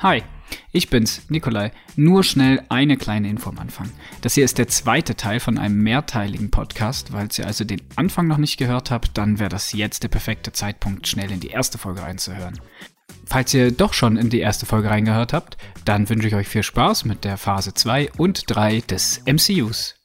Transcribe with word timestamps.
Hi, 0.00 0.22
ich 0.70 0.90
bin's, 0.90 1.22
Nikolai. 1.28 1.72
Nur 1.96 2.22
schnell 2.22 2.62
eine 2.68 2.96
kleine 2.96 3.28
Info 3.28 3.50
am 3.50 3.58
Anfang. 3.58 3.90
Das 4.20 4.34
hier 4.34 4.44
ist 4.44 4.58
der 4.58 4.68
zweite 4.68 5.16
Teil 5.16 5.40
von 5.40 5.58
einem 5.58 5.82
mehrteiligen 5.82 6.52
Podcast. 6.52 7.08
Falls 7.10 7.36
ihr 7.36 7.48
also 7.48 7.64
den 7.64 7.82
Anfang 7.96 8.28
noch 8.28 8.38
nicht 8.38 8.58
gehört 8.58 8.92
habt, 8.92 9.18
dann 9.18 9.40
wäre 9.40 9.48
das 9.48 9.72
jetzt 9.72 10.04
der 10.04 10.08
perfekte 10.08 10.52
Zeitpunkt, 10.52 11.08
schnell 11.08 11.32
in 11.32 11.40
die 11.40 11.48
erste 11.48 11.78
Folge 11.78 12.02
reinzuhören. 12.02 12.60
Falls 13.26 13.52
ihr 13.54 13.72
doch 13.72 13.92
schon 13.92 14.16
in 14.16 14.30
die 14.30 14.38
erste 14.38 14.66
Folge 14.66 14.88
reingehört 14.88 15.32
habt, 15.32 15.56
dann 15.84 16.08
wünsche 16.08 16.28
ich 16.28 16.36
euch 16.36 16.46
viel 16.46 16.62
Spaß 16.62 17.04
mit 17.04 17.24
der 17.24 17.36
Phase 17.36 17.74
2 17.74 18.12
und 18.12 18.44
3 18.46 18.82
des 18.82 19.24
MCUs. 19.26 19.97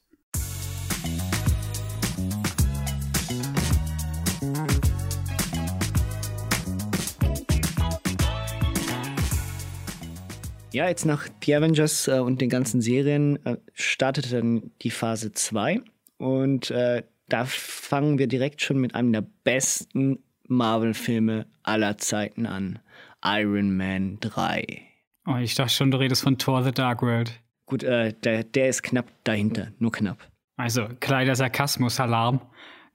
Ja, 10.74 10.88
jetzt 10.88 11.06
nach 11.06 11.28
The 11.40 11.54
Avengers 11.54 12.08
äh, 12.08 12.18
und 12.18 12.40
den 12.40 12.48
ganzen 12.48 12.82
Serien 12.82 13.38
äh, 13.46 13.58
startet 13.74 14.32
dann 14.32 14.72
die 14.82 14.90
Phase 14.90 15.32
2 15.32 15.80
und 16.18 16.72
äh, 16.72 17.04
da 17.28 17.44
fangen 17.44 18.18
wir 18.18 18.26
direkt 18.26 18.60
schon 18.60 18.78
mit 18.78 18.92
einem 18.96 19.12
der 19.12 19.24
besten 19.44 20.18
Marvel-Filme 20.48 21.46
aller 21.62 21.96
Zeiten 21.98 22.46
an. 22.46 22.80
Iron 23.24 23.76
Man 23.76 24.18
3. 24.18 24.66
Oh, 25.28 25.36
ich 25.36 25.54
dachte 25.54 25.72
schon, 25.72 25.92
du 25.92 25.98
redest 25.98 26.24
von 26.24 26.38
Thor 26.38 26.64
The 26.64 26.72
Dark 26.72 27.02
World. 27.02 27.40
Gut, 27.66 27.84
äh, 27.84 28.12
der, 28.12 28.42
der 28.42 28.68
ist 28.68 28.82
knapp 28.82 29.06
dahinter, 29.22 29.68
nur 29.78 29.92
knapp. 29.92 30.18
Also, 30.56 30.88
kleiner 30.98 31.36
Sarkasmus-Alarm. 31.36 32.40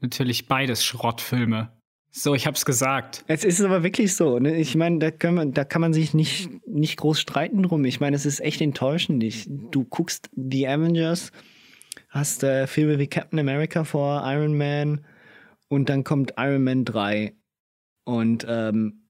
Natürlich 0.02 0.50
beides 0.50 0.84
Schrottfilme. 0.84 1.72
So, 2.12 2.34
ich 2.34 2.48
hab's 2.48 2.66
gesagt. 2.66 3.24
Es 3.28 3.44
ist 3.44 3.62
aber 3.62 3.84
wirklich 3.84 4.16
so. 4.16 4.40
Ne? 4.40 4.56
Ich 4.58 4.76
meine, 4.76 4.98
da, 5.00 5.12
da 5.12 5.64
kann 5.64 5.82
man 5.82 5.94
sich 5.94 6.14
nicht, 6.14 6.50
nicht 6.68 6.98
groß 6.98 7.20
streiten 7.20 7.64
drum. 7.64 7.86
Ich 7.86 8.00
meine, 8.00 8.16
es 8.16 8.26
ist 8.26 8.40
echt 8.40 8.62
enttäuschend. 8.62 9.24
Ich, 9.24 9.48
du 9.48 9.84
guckst 9.84 10.30
die 10.34 10.68
Avengers, 10.68 11.32
hast 12.10 12.44
äh, 12.44 12.66
Filme 12.66 12.98
wie 12.98 13.08
Captain 13.08 13.40
America 13.40 13.84
vor, 13.84 14.24
Iron 14.26 14.58
Man 14.58 15.06
und 15.68 15.90
dann 15.90 16.04
kommt 16.04 16.34
Iron 16.38 16.64
Man 16.64 16.84
3. 16.84 17.36
Und 18.06 18.46
ähm, 18.50 19.08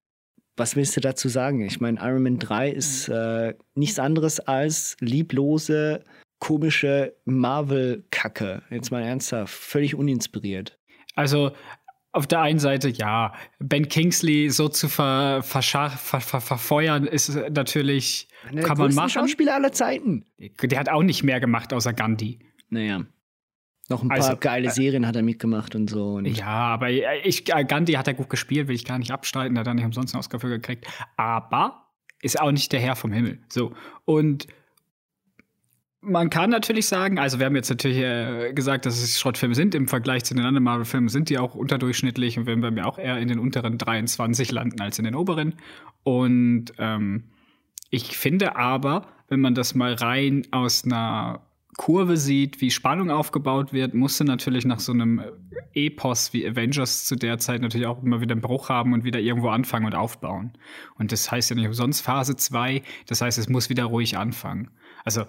was 0.57 0.75
willst 0.75 0.97
du 0.97 1.01
dazu 1.01 1.29
sagen? 1.29 1.61
Ich 1.61 1.79
meine, 1.79 1.99
Iron 2.01 2.23
Man 2.23 2.37
3 2.37 2.69
ist 2.69 3.07
äh, 3.07 3.53
nichts 3.75 3.97
anderes 3.97 4.41
als 4.41 4.97
lieblose, 4.99 6.03
komische 6.39 7.15
Marvel-Kacke. 7.23 8.63
Jetzt 8.69 8.91
mal 8.91 9.03
ernsthaft, 9.03 9.53
völlig 9.53 9.95
uninspiriert. 9.95 10.77
Also 11.15 11.51
auf 12.11 12.27
der 12.27 12.41
einen 12.41 12.59
Seite, 12.59 12.89
ja, 12.89 13.33
Ben 13.59 13.87
Kingsley 13.87 14.49
so 14.49 14.67
zu 14.67 14.89
ver, 14.89 15.43
ver, 15.43 15.61
ver, 15.61 16.41
verfeuern, 16.41 17.05
ist 17.05 17.35
natürlich, 17.51 18.27
Einer 18.47 18.63
kann 18.63 18.77
man 18.77 18.93
machen. 18.95 19.09
Schauspieler 19.09 19.55
aller 19.55 19.71
Zeiten. 19.71 20.25
Der 20.37 20.79
hat 20.79 20.89
auch 20.89 21.03
nicht 21.03 21.23
mehr 21.23 21.39
gemacht 21.39 21.71
außer 21.73 21.93
Gandhi. 21.93 22.39
Naja. 22.69 23.05
Noch 23.89 24.03
ein 24.03 24.09
paar 24.09 24.17
also, 24.17 24.37
geile 24.37 24.67
äh, 24.67 24.71
Serien 24.71 25.07
hat 25.07 25.15
er 25.15 25.23
mitgemacht 25.23 25.73
und 25.73 25.89
so. 25.89 26.13
Und 26.15 26.25
ja, 26.25 26.45
aber 26.45 26.91
ich, 26.91 27.45
Gandhi 27.45 27.93
hat 27.93 28.07
er 28.07 28.13
gut 28.13 28.29
gespielt, 28.29 28.67
will 28.67 28.75
ich 28.75 28.85
gar 28.85 28.99
nicht 28.99 29.11
abstreiten, 29.11 29.57
hat 29.57 29.65
er 29.65 29.73
nicht 29.73 29.85
umsonst 29.85 30.13
einen 30.13 30.19
Oscar 30.19 30.39
für 30.39 30.49
gekriegt. 30.49 30.85
Aber 31.17 31.87
ist 32.21 32.39
auch 32.39 32.51
nicht 32.51 32.71
der 32.71 32.79
Herr 32.79 32.95
vom 32.95 33.11
Himmel. 33.11 33.39
So. 33.49 33.73
Und 34.05 34.47
man 36.01 36.29
kann 36.29 36.49
natürlich 36.49 36.87
sagen, 36.87 37.19
also 37.19 37.39
wir 37.39 37.45
haben 37.45 37.55
jetzt 37.55 37.69
natürlich 37.69 37.97
äh, 37.97 38.53
gesagt, 38.53 38.85
dass 38.85 39.01
es 39.01 39.19
Schrottfilme 39.19 39.55
sind. 39.55 39.75
Im 39.75 39.87
Vergleich 39.87 40.23
zu 40.23 40.33
den 40.33 40.45
anderen 40.45 40.63
Marvel-Filmen 40.63 41.09
sind 41.09 41.29
die 41.29 41.37
auch 41.37 41.55
unterdurchschnittlich 41.55 42.37
und 42.37 42.45
werden 42.45 42.61
bei 42.61 42.71
mir 42.71 42.87
auch 42.87 42.97
eher 42.97 43.17
in 43.17 43.27
den 43.27 43.39
unteren 43.39 43.77
23 43.77 44.51
landen 44.51 44.79
als 44.81 44.97
in 44.97 45.05
den 45.05 45.15
oberen. 45.15 45.55
Und 46.03 46.73
ähm, 46.77 47.25
ich 47.89 48.17
finde 48.17 48.55
aber, 48.55 49.07
wenn 49.27 49.41
man 49.41 49.55
das 49.55 49.75
mal 49.75 49.93
rein 49.93 50.47
aus 50.51 50.85
einer 50.85 51.41
Kurve 51.77 52.17
sieht, 52.17 52.61
wie 52.61 52.71
Spannung 52.71 53.09
aufgebaut 53.09 53.73
wird, 53.73 53.93
musste 53.93 54.23
natürlich 54.25 54.65
nach 54.65 54.79
so 54.79 54.91
einem 54.91 55.21
Epos 55.73 56.33
wie 56.33 56.47
Avengers 56.47 57.05
zu 57.05 57.15
der 57.15 57.37
Zeit 57.39 57.61
natürlich 57.61 57.87
auch 57.87 58.03
immer 58.03 58.21
wieder 58.21 58.33
einen 58.33 58.41
Bruch 58.41 58.69
haben 58.69 58.93
und 58.93 59.03
wieder 59.03 59.19
irgendwo 59.19 59.49
anfangen 59.49 59.85
und 59.85 59.95
aufbauen. 59.95 60.53
Und 60.95 61.11
das 61.11 61.31
heißt 61.31 61.49
ja 61.49 61.55
nicht 61.55 61.67
umsonst 61.67 62.01
Phase 62.01 62.35
2, 62.35 62.83
das 63.07 63.21
heißt, 63.21 63.37
es 63.37 63.49
muss 63.49 63.69
wieder 63.69 63.85
ruhig 63.85 64.17
anfangen. 64.17 64.71
Also 65.05 65.25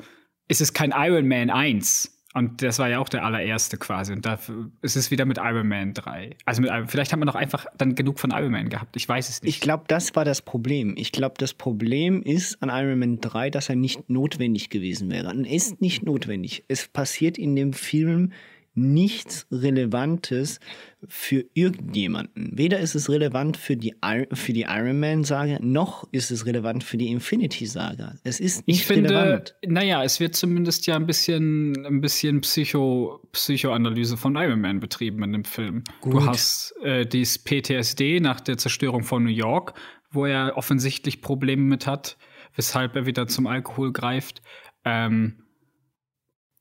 ist 0.51 0.61
es 0.61 0.73
kein 0.73 0.93
Iron 0.95 1.29
Man 1.29 1.49
1. 1.49 2.17
Und 2.33 2.63
das 2.63 2.79
war 2.79 2.89
ja 2.89 3.01
auch 3.01 3.09
der 3.09 3.25
allererste 3.25 3.77
quasi. 3.77 4.13
Und 4.13 4.25
dafür 4.25 4.71
ist 4.83 4.95
es 4.97 5.11
wieder 5.11 5.25
mit 5.25 5.39
Iron 5.39 5.67
Man 5.67 5.95
3. 5.95 6.37
Also 6.45 6.63
mit, 6.63 6.71
vielleicht 6.87 7.13
haben 7.13 7.21
wir 7.21 7.25
noch 7.25 7.35
einfach 7.35 7.67
dann 7.77 7.97
genug 7.97 8.21
von 8.21 8.31
Iron 8.31 8.53
Man 8.53 8.69
gehabt. 8.69 8.97
Ich 8.97 9.09
weiß 9.09 9.29
es 9.29 9.43
nicht. 9.43 9.57
Ich 9.57 9.61
glaube, 9.61 9.85
das 9.89 10.15
war 10.15 10.25
das 10.25 10.43
Problem. 10.43 10.95
Ich 10.97 11.11
glaube, 11.11 11.35
das 11.39 11.55
Problem 11.55 12.23
ist 12.23 12.63
an 12.63 12.69
Iron 12.69 13.01
Man 13.01 13.21
3, 13.21 13.51
dass 13.51 13.69
er 13.69 13.75
nicht 13.75 14.09
notwendig 14.11 14.71
gewesen 14.71 15.11
wäre. 15.11 15.31
Und 15.31 15.45
ist 15.45 15.81
nicht 15.81 16.05
notwendig. 16.05 16.65
Es 16.69 16.87
passiert 16.87 17.37
in 17.37 17.57
dem 17.57 17.73
Film 17.73 18.33
nichts 18.75 19.47
Relevantes 19.51 20.61
für 21.09 21.45
irgendjemanden. 21.55 22.51
Weder 22.57 22.79
ist 22.79 22.95
es 22.95 23.11
relevant 23.11 23.57
für 23.57 23.77
die, 23.77 23.95
für 24.33 24.53
die 24.53 24.63
Iron 24.69 25.01
Man-Saga, 25.01 25.59
noch 25.61 26.07
ist 26.13 26.31
es 26.31 26.47
relevant 26.47 26.85
für 26.85 26.97
die 26.97 27.09
Infinity-Saga. 27.09 28.15
Es 28.23 28.39
ist 28.39 28.67
nicht 28.67 28.81
ich 28.81 28.87
finde, 28.87 29.11
relevant. 29.11 29.57
Naja, 29.67 30.05
es 30.05 30.21
wird 30.21 30.37
zumindest 30.37 30.87
ja 30.87 30.97
ein 30.97 31.07
bisschen, 31.07 31.85
ein 31.85 32.01
bisschen 32.01 32.43
Psycho, 32.43 33.21
Psychoanalyse 33.33 34.17
von 34.17 34.37
Iron 34.37 34.61
Man 34.61 34.79
betrieben 34.79 35.23
in 35.25 35.33
dem 35.33 35.45
Film. 35.45 35.83
Gut. 36.01 36.15
Du 36.15 36.27
hast 36.27 36.75
äh, 36.83 37.07
dieses 37.07 37.43
PTSD 37.43 38.21
nach 38.21 38.41
der 38.41 38.57
Zerstörung 38.57 39.03
von 39.03 39.25
New 39.25 39.31
York, 39.31 39.75
wo 40.13 40.27
er 40.27 40.57
offensichtlich 40.57 41.23
Probleme 41.23 41.63
mit 41.63 41.87
hat, 41.87 42.19
weshalb 42.55 42.95
er 42.95 43.07
wieder 43.07 43.27
zum 43.27 43.47
Alkohol 43.47 43.93
greift. 43.93 44.43
Ähm, 44.85 45.45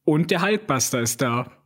und 0.05 0.31
der 0.31 0.41
Hulkbuster 0.41 1.01
ist 1.01 1.21
da 1.21 1.58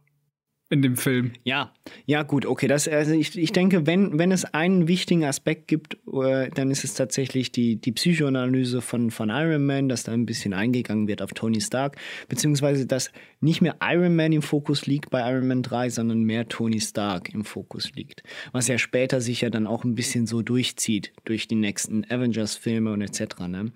in 0.74 0.82
dem 0.82 0.98
Film. 0.98 1.32
Ja, 1.44 1.72
ja, 2.06 2.24
gut, 2.24 2.46
okay. 2.46 2.68
Das, 2.68 2.88
also 2.88 3.14
ich, 3.14 3.38
ich 3.38 3.52
denke, 3.52 3.86
wenn, 3.86 4.18
wenn 4.18 4.32
es 4.32 4.44
einen 4.44 4.88
wichtigen 4.88 5.24
Aspekt 5.24 5.68
gibt, 5.68 5.98
äh, 6.12 6.50
dann 6.50 6.72
ist 6.72 6.84
es 6.84 6.96
tatsächlich 6.96 7.52
die, 7.52 7.76
die 7.76 7.92
Psychoanalyse 7.92 8.82
von, 8.82 9.12
von 9.12 9.30
Iron 9.30 9.66
Man, 9.66 9.88
dass 9.88 10.04
da 10.04 10.12
ein 10.12 10.26
bisschen 10.26 10.54
eingegangen 10.54 11.08
wird 11.08 11.22
auf 11.22 11.32
Tony 11.34 11.62
Stark, 11.62 11.98
beziehungsweise 12.28 12.88
dass 12.88 13.12
nicht 13.40 13.62
mehr 13.62 13.78
Iron 13.82 14.16
Man 14.16 14.34
im 14.34 14.42
Fokus 14.42 14.88
liegt 14.88 15.12
bei 15.12 15.20
Iron 15.32 15.48
Man 15.48 15.62
3, 15.62 15.90
sondern 15.92 16.24
mehr 16.24 16.48
Tony 16.48 16.82
Stark 16.82 17.34
im 17.34 17.46
Fokus 17.46 17.92
liegt. 17.94 18.24
Was 18.52 18.68
ja 18.68 18.80
später 18.80 19.22
sich 19.22 19.42
ja 19.42 19.52
dann 19.52 19.68
auch 19.68 19.84
ein 19.84 19.94
bisschen 19.94 20.26
so 20.26 20.42
durchzieht 20.42 21.14
durch 21.26 21.48
die 21.48 21.56
nächsten 21.56 22.04
Avengers-Filme 22.10 22.92
und 22.92 23.02
etc. 23.02 23.48
Ne? 23.48 23.72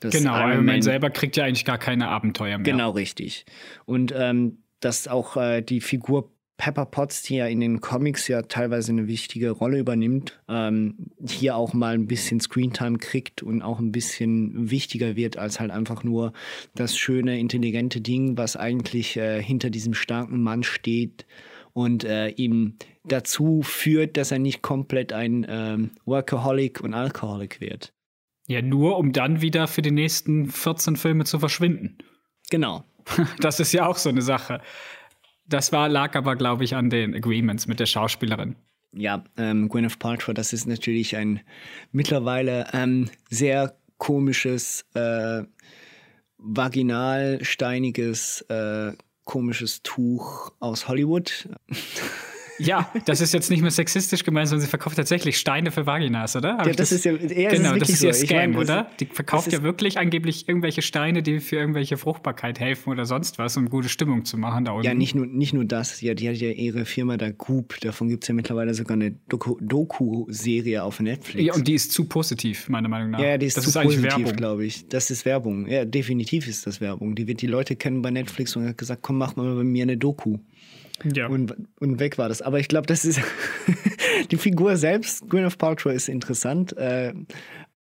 genau, 0.00 0.36
Iron, 0.36 0.50
Iron 0.50 0.56
Man, 0.56 0.66
Man 0.66 0.82
selber 0.82 1.10
kriegt 1.10 1.36
ja 1.36 1.44
eigentlich 1.44 1.64
gar 1.64 1.78
keine 1.78 2.08
Abenteuer 2.08 2.58
mehr. 2.58 2.64
Genau, 2.64 2.90
richtig. 2.90 3.46
Und 3.84 4.12
ähm, 4.16 4.58
dass 4.84 5.08
auch 5.08 5.36
äh, 5.36 5.62
die 5.62 5.80
Figur 5.80 6.30
Pepper 6.56 6.86
Potts, 6.86 7.22
die 7.22 7.36
ja 7.36 7.46
in 7.46 7.60
den 7.60 7.80
Comics 7.80 8.28
ja 8.28 8.42
teilweise 8.42 8.92
eine 8.92 9.08
wichtige 9.08 9.50
Rolle 9.50 9.78
übernimmt, 9.78 10.40
ähm, 10.48 11.10
hier 11.26 11.56
auch 11.56 11.72
mal 11.72 11.94
ein 11.94 12.06
bisschen 12.06 12.38
Screentime 12.38 12.98
kriegt 12.98 13.42
und 13.42 13.62
auch 13.62 13.80
ein 13.80 13.90
bisschen 13.90 14.70
wichtiger 14.70 15.16
wird 15.16 15.36
als 15.36 15.58
halt 15.58 15.72
einfach 15.72 16.04
nur 16.04 16.32
das 16.76 16.96
schöne, 16.96 17.40
intelligente 17.40 18.00
Ding, 18.00 18.38
was 18.38 18.56
eigentlich 18.56 19.16
äh, 19.16 19.42
hinter 19.42 19.70
diesem 19.70 19.94
starken 19.94 20.42
Mann 20.42 20.62
steht 20.62 21.26
und 21.72 22.04
äh, 22.04 22.28
ihm 22.28 22.76
dazu 23.04 23.62
führt, 23.62 24.16
dass 24.16 24.30
er 24.30 24.38
nicht 24.38 24.62
komplett 24.62 25.12
ein 25.12 25.44
ähm, 25.48 25.90
Workaholic 26.04 26.80
und 26.82 26.94
Alcoholic 26.94 27.60
wird. 27.60 27.92
Ja, 28.46 28.62
nur 28.62 28.98
um 28.98 29.12
dann 29.12 29.40
wieder 29.40 29.66
für 29.66 29.82
die 29.82 29.90
nächsten 29.90 30.46
14 30.46 30.96
Filme 30.96 31.24
zu 31.24 31.40
verschwinden. 31.40 31.98
Genau. 32.50 32.84
Das 33.40 33.60
ist 33.60 33.72
ja 33.72 33.86
auch 33.86 33.96
so 33.96 34.08
eine 34.08 34.22
Sache. 34.22 34.60
Das 35.46 35.72
war, 35.72 35.88
lag 35.88 36.14
aber, 36.16 36.36
glaube 36.36 36.64
ich, 36.64 36.74
an 36.74 36.90
den 36.90 37.14
Agreements 37.14 37.66
mit 37.66 37.80
der 37.80 37.86
Schauspielerin. 37.86 38.56
Ja, 38.92 39.24
ähm, 39.36 39.68
Gwyneth 39.68 39.98
Paltrow, 39.98 40.34
das 40.34 40.52
ist 40.52 40.66
natürlich 40.66 41.16
ein 41.16 41.40
mittlerweile 41.90 42.66
ähm, 42.72 43.10
sehr 43.28 43.76
komisches, 43.98 44.84
äh, 44.94 45.42
vaginal 46.38 47.42
steiniges, 47.42 48.42
äh, 48.42 48.92
komisches 49.24 49.82
Tuch 49.82 50.52
aus 50.60 50.88
Hollywood. 50.88 51.48
Ja, 52.58 52.90
das 53.04 53.20
ist 53.20 53.34
jetzt 53.34 53.50
nicht 53.50 53.62
mehr 53.62 53.70
sexistisch 53.70 54.24
gemeint, 54.24 54.48
sondern 54.48 54.62
sie 54.64 54.70
verkauft 54.70 54.96
tatsächlich 54.96 55.38
Steine 55.38 55.70
für 55.70 55.86
Vaginas, 55.86 56.36
oder? 56.36 56.58
ja, 56.58 56.64
das, 56.64 56.76
das, 56.76 56.92
ist 56.92 57.04
ja, 57.04 57.14
eher 57.16 57.50
genau, 57.50 57.76
das 57.76 57.88
ist 57.88 58.02
ihr 58.02 58.14
so. 58.14 58.26
Scam, 58.26 58.52
meine, 58.52 58.58
oder? 58.58 58.90
Die 59.00 59.06
verkauft 59.06 59.52
ja 59.52 59.62
wirklich 59.62 59.98
angeblich 59.98 60.48
irgendwelche 60.48 60.82
Steine, 60.82 61.22
die 61.22 61.40
für 61.40 61.56
irgendwelche 61.56 61.96
Fruchtbarkeit 61.96 62.60
helfen 62.60 62.90
oder 62.90 63.04
sonst 63.04 63.38
was, 63.38 63.56
um 63.56 63.68
gute 63.68 63.88
Stimmung 63.88 64.24
zu 64.24 64.38
machen 64.38 64.64
da 64.64 64.72
unten. 64.72 64.86
Ja, 64.86 64.94
nicht 64.94 65.14
nur, 65.14 65.26
nicht 65.26 65.52
nur 65.52 65.64
das. 65.64 66.00
Ja, 66.00 66.14
die 66.14 66.28
hat 66.28 66.36
ja 66.36 66.50
ihre 66.50 66.84
Firma 66.84 67.16
da 67.16 67.30
Goop. 67.30 67.80
Davon 67.80 68.08
gibt 68.08 68.24
es 68.24 68.28
ja 68.28 68.34
mittlerweile 68.34 68.74
sogar 68.74 68.96
eine 68.96 69.12
Doku-Serie 69.28 70.82
auf 70.82 71.00
Netflix. 71.00 71.46
Ja, 71.46 71.54
und 71.54 71.66
die 71.66 71.74
ist 71.74 71.92
zu 71.92 72.04
positiv, 72.04 72.68
meiner 72.68 72.88
Meinung 72.88 73.10
nach. 73.10 73.20
Ja, 73.20 73.38
die 73.38 73.46
ist 73.46 73.56
das 73.56 73.70
zu 73.70 73.78
ist 73.78 73.84
positiv, 73.84 74.36
glaube 74.36 74.64
ich. 74.64 74.88
Das 74.88 75.10
ist 75.10 75.24
Werbung. 75.24 75.66
Ja, 75.66 75.84
definitiv 75.84 76.46
ist 76.48 76.66
das 76.66 76.80
Werbung. 76.80 77.14
Die 77.14 77.26
wird 77.26 77.42
die 77.42 77.46
Leute 77.46 77.76
kennen 77.76 78.02
bei 78.02 78.10
Netflix 78.10 78.56
und 78.56 78.66
hat 78.66 78.78
gesagt, 78.78 79.02
komm, 79.02 79.18
mach 79.18 79.36
mal 79.36 79.54
bei 79.54 79.64
mir 79.64 79.82
eine 79.82 79.96
Doku. 79.96 80.38
Ja. 81.04 81.28
Und, 81.28 81.54
und 81.80 82.00
weg 82.00 82.18
war 82.18 82.28
das. 82.28 82.42
Aber 82.42 82.58
ich 82.60 82.68
glaube, 82.68 82.86
das 82.86 83.04
ist 83.04 83.20
die 84.30 84.36
Figur 84.36 84.76
selbst, 84.76 85.28
Gwyneth 85.28 85.58
Paltrow, 85.58 85.92
ist 85.92 86.08
interessant. 86.08 86.76
Äh, 86.76 87.14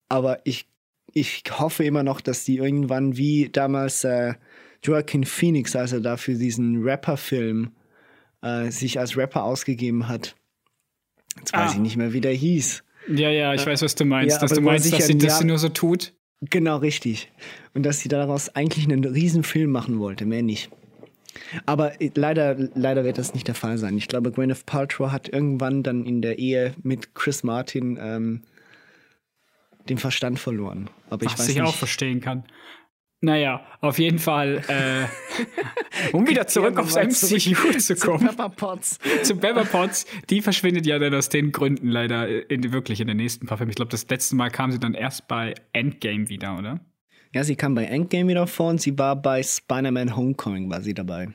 aber 0.09 0.41
ich 0.45 0.67
ich 1.15 1.45
hoffe 1.51 1.85
immer 1.85 2.03
noch, 2.03 2.21
dass 2.21 2.45
die 2.45 2.57
irgendwann 2.57 3.17
wie 3.17 3.49
damals 3.51 4.05
äh, 4.05 4.35
Joaquin 4.83 5.25
Phoenix, 5.25 5.75
als 5.75 5.93
er 5.93 6.01
da 6.01 6.17
für 6.17 6.35
diesen 6.35 6.83
Rapper-Film 6.83 7.71
äh, 8.43 8.71
sich 8.71 8.99
als 8.99 9.17
Rapper 9.17 9.45
ausgegeben 9.45 10.09
hat. 10.09 10.35
Jetzt 11.39 11.53
weiß 11.53 11.71
ah. 11.71 11.73
ich 11.75 11.79
nicht 11.79 11.97
mehr, 11.97 12.13
wie 12.13 12.21
der 12.21 12.33
hieß. 12.33 12.85
Ja, 13.09 13.31
ja, 13.31 13.55
ich 13.55 13.63
äh, 13.63 13.67
weiß, 13.67 13.83
was 13.83 13.95
du 13.95 14.05
meinst. 14.05 14.35
Ja, 14.35 14.41
dass 14.41 14.53
du 14.53 14.61
meinst, 14.61 14.93
dass 14.93 15.07
sie 15.07 15.17
das 15.17 15.43
nur 15.43 15.59
so 15.59 15.69
tut. 15.69 16.13
Genau, 16.41 16.79
richtig. 16.79 17.33
Und 17.73 17.85
dass 17.85 18.01
sie 18.01 18.09
daraus 18.09 18.55
eigentlich 18.55 18.85
einen 18.85 19.05
riesen 19.05 19.45
Film 19.45 19.71
machen 19.71 19.99
wollte, 19.99 20.27
mehr 20.27 20.43
nicht. 20.43 20.71
Aber 21.67 22.01
äh, 22.01 22.11
leider, 22.15 22.57
leider 22.75 23.05
wird 23.05 23.19
das 23.19 23.35
nicht 23.35 23.49
der 23.49 23.55
Fall 23.55 23.79
sein. 23.79 23.97
Ich 23.97 24.09
glaube, 24.09 24.31
Gwyneth 24.31 24.67
Paltrow 24.67 25.11
hat 25.11 25.29
irgendwann 25.29 25.83
dann 25.83 26.05
in 26.05 26.23
der 26.23 26.39
Ehe 26.39 26.75
mit 26.83 27.15
Chris 27.15 27.43
Martin 27.43 27.99
ähm, 28.01 28.43
den 29.89 29.99
Verstand 29.99 30.39
verloren. 30.39 30.91
Aber 31.11 31.25
ich 31.25 31.33
Was 31.33 31.41
weiß 31.41 31.49
ich 31.49 31.55
nicht. 31.57 31.65
auch 31.65 31.75
verstehen 31.75 32.21
kann. 32.21 32.45
Naja, 33.21 33.65
auf 33.81 33.99
jeden 33.99 34.19
Fall, 34.19 34.63
äh, 34.69 36.13
um 36.13 36.29
wieder 36.29 36.47
zurück 36.47 36.79
aufs 36.79 36.95
MCU 36.95 37.79
zu 37.79 37.97
kommen. 37.97 38.21
Zu 38.21 38.27
Pepper 38.27 38.49
Potts. 38.51 38.99
zu 39.23 39.37
Pepper 39.37 39.65
Potts. 39.65 40.05
Die 40.29 40.43
verschwindet 40.43 40.85
ja 40.85 40.99
dann 40.99 41.15
aus 41.15 41.31
den 41.31 41.51
Gründen 41.51 41.89
leider 41.89 42.51
in, 42.51 42.71
wirklich 42.73 43.01
in 43.01 43.07
den 43.07 43.17
nächsten 43.17 43.47
paar 43.47 43.57
Filmen. 43.57 43.71
Ich 43.71 43.77
glaube, 43.77 43.91
das 43.91 44.07
letzte 44.11 44.37
Mal 44.37 44.51
kam 44.51 44.73
sie 44.73 44.79
dann 44.79 44.93
erst 44.93 45.27
bei 45.27 45.55
Endgame 45.73 46.29
wieder, 46.29 46.59
oder? 46.59 46.81
Ja, 47.35 47.43
sie 47.43 47.57
kam 47.57 47.75
bei 47.75 47.85
Endgame 47.85 48.29
wieder 48.29 48.47
vor 48.47 48.71
und 48.71 48.81
sie 48.81 48.97
war 48.97 49.21
bei 49.21 49.43
Spider-Man 49.43 50.15
Homecoming 50.15 50.71
war 50.71 50.81
sie 50.83 50.95
dabei. 50.95 51.35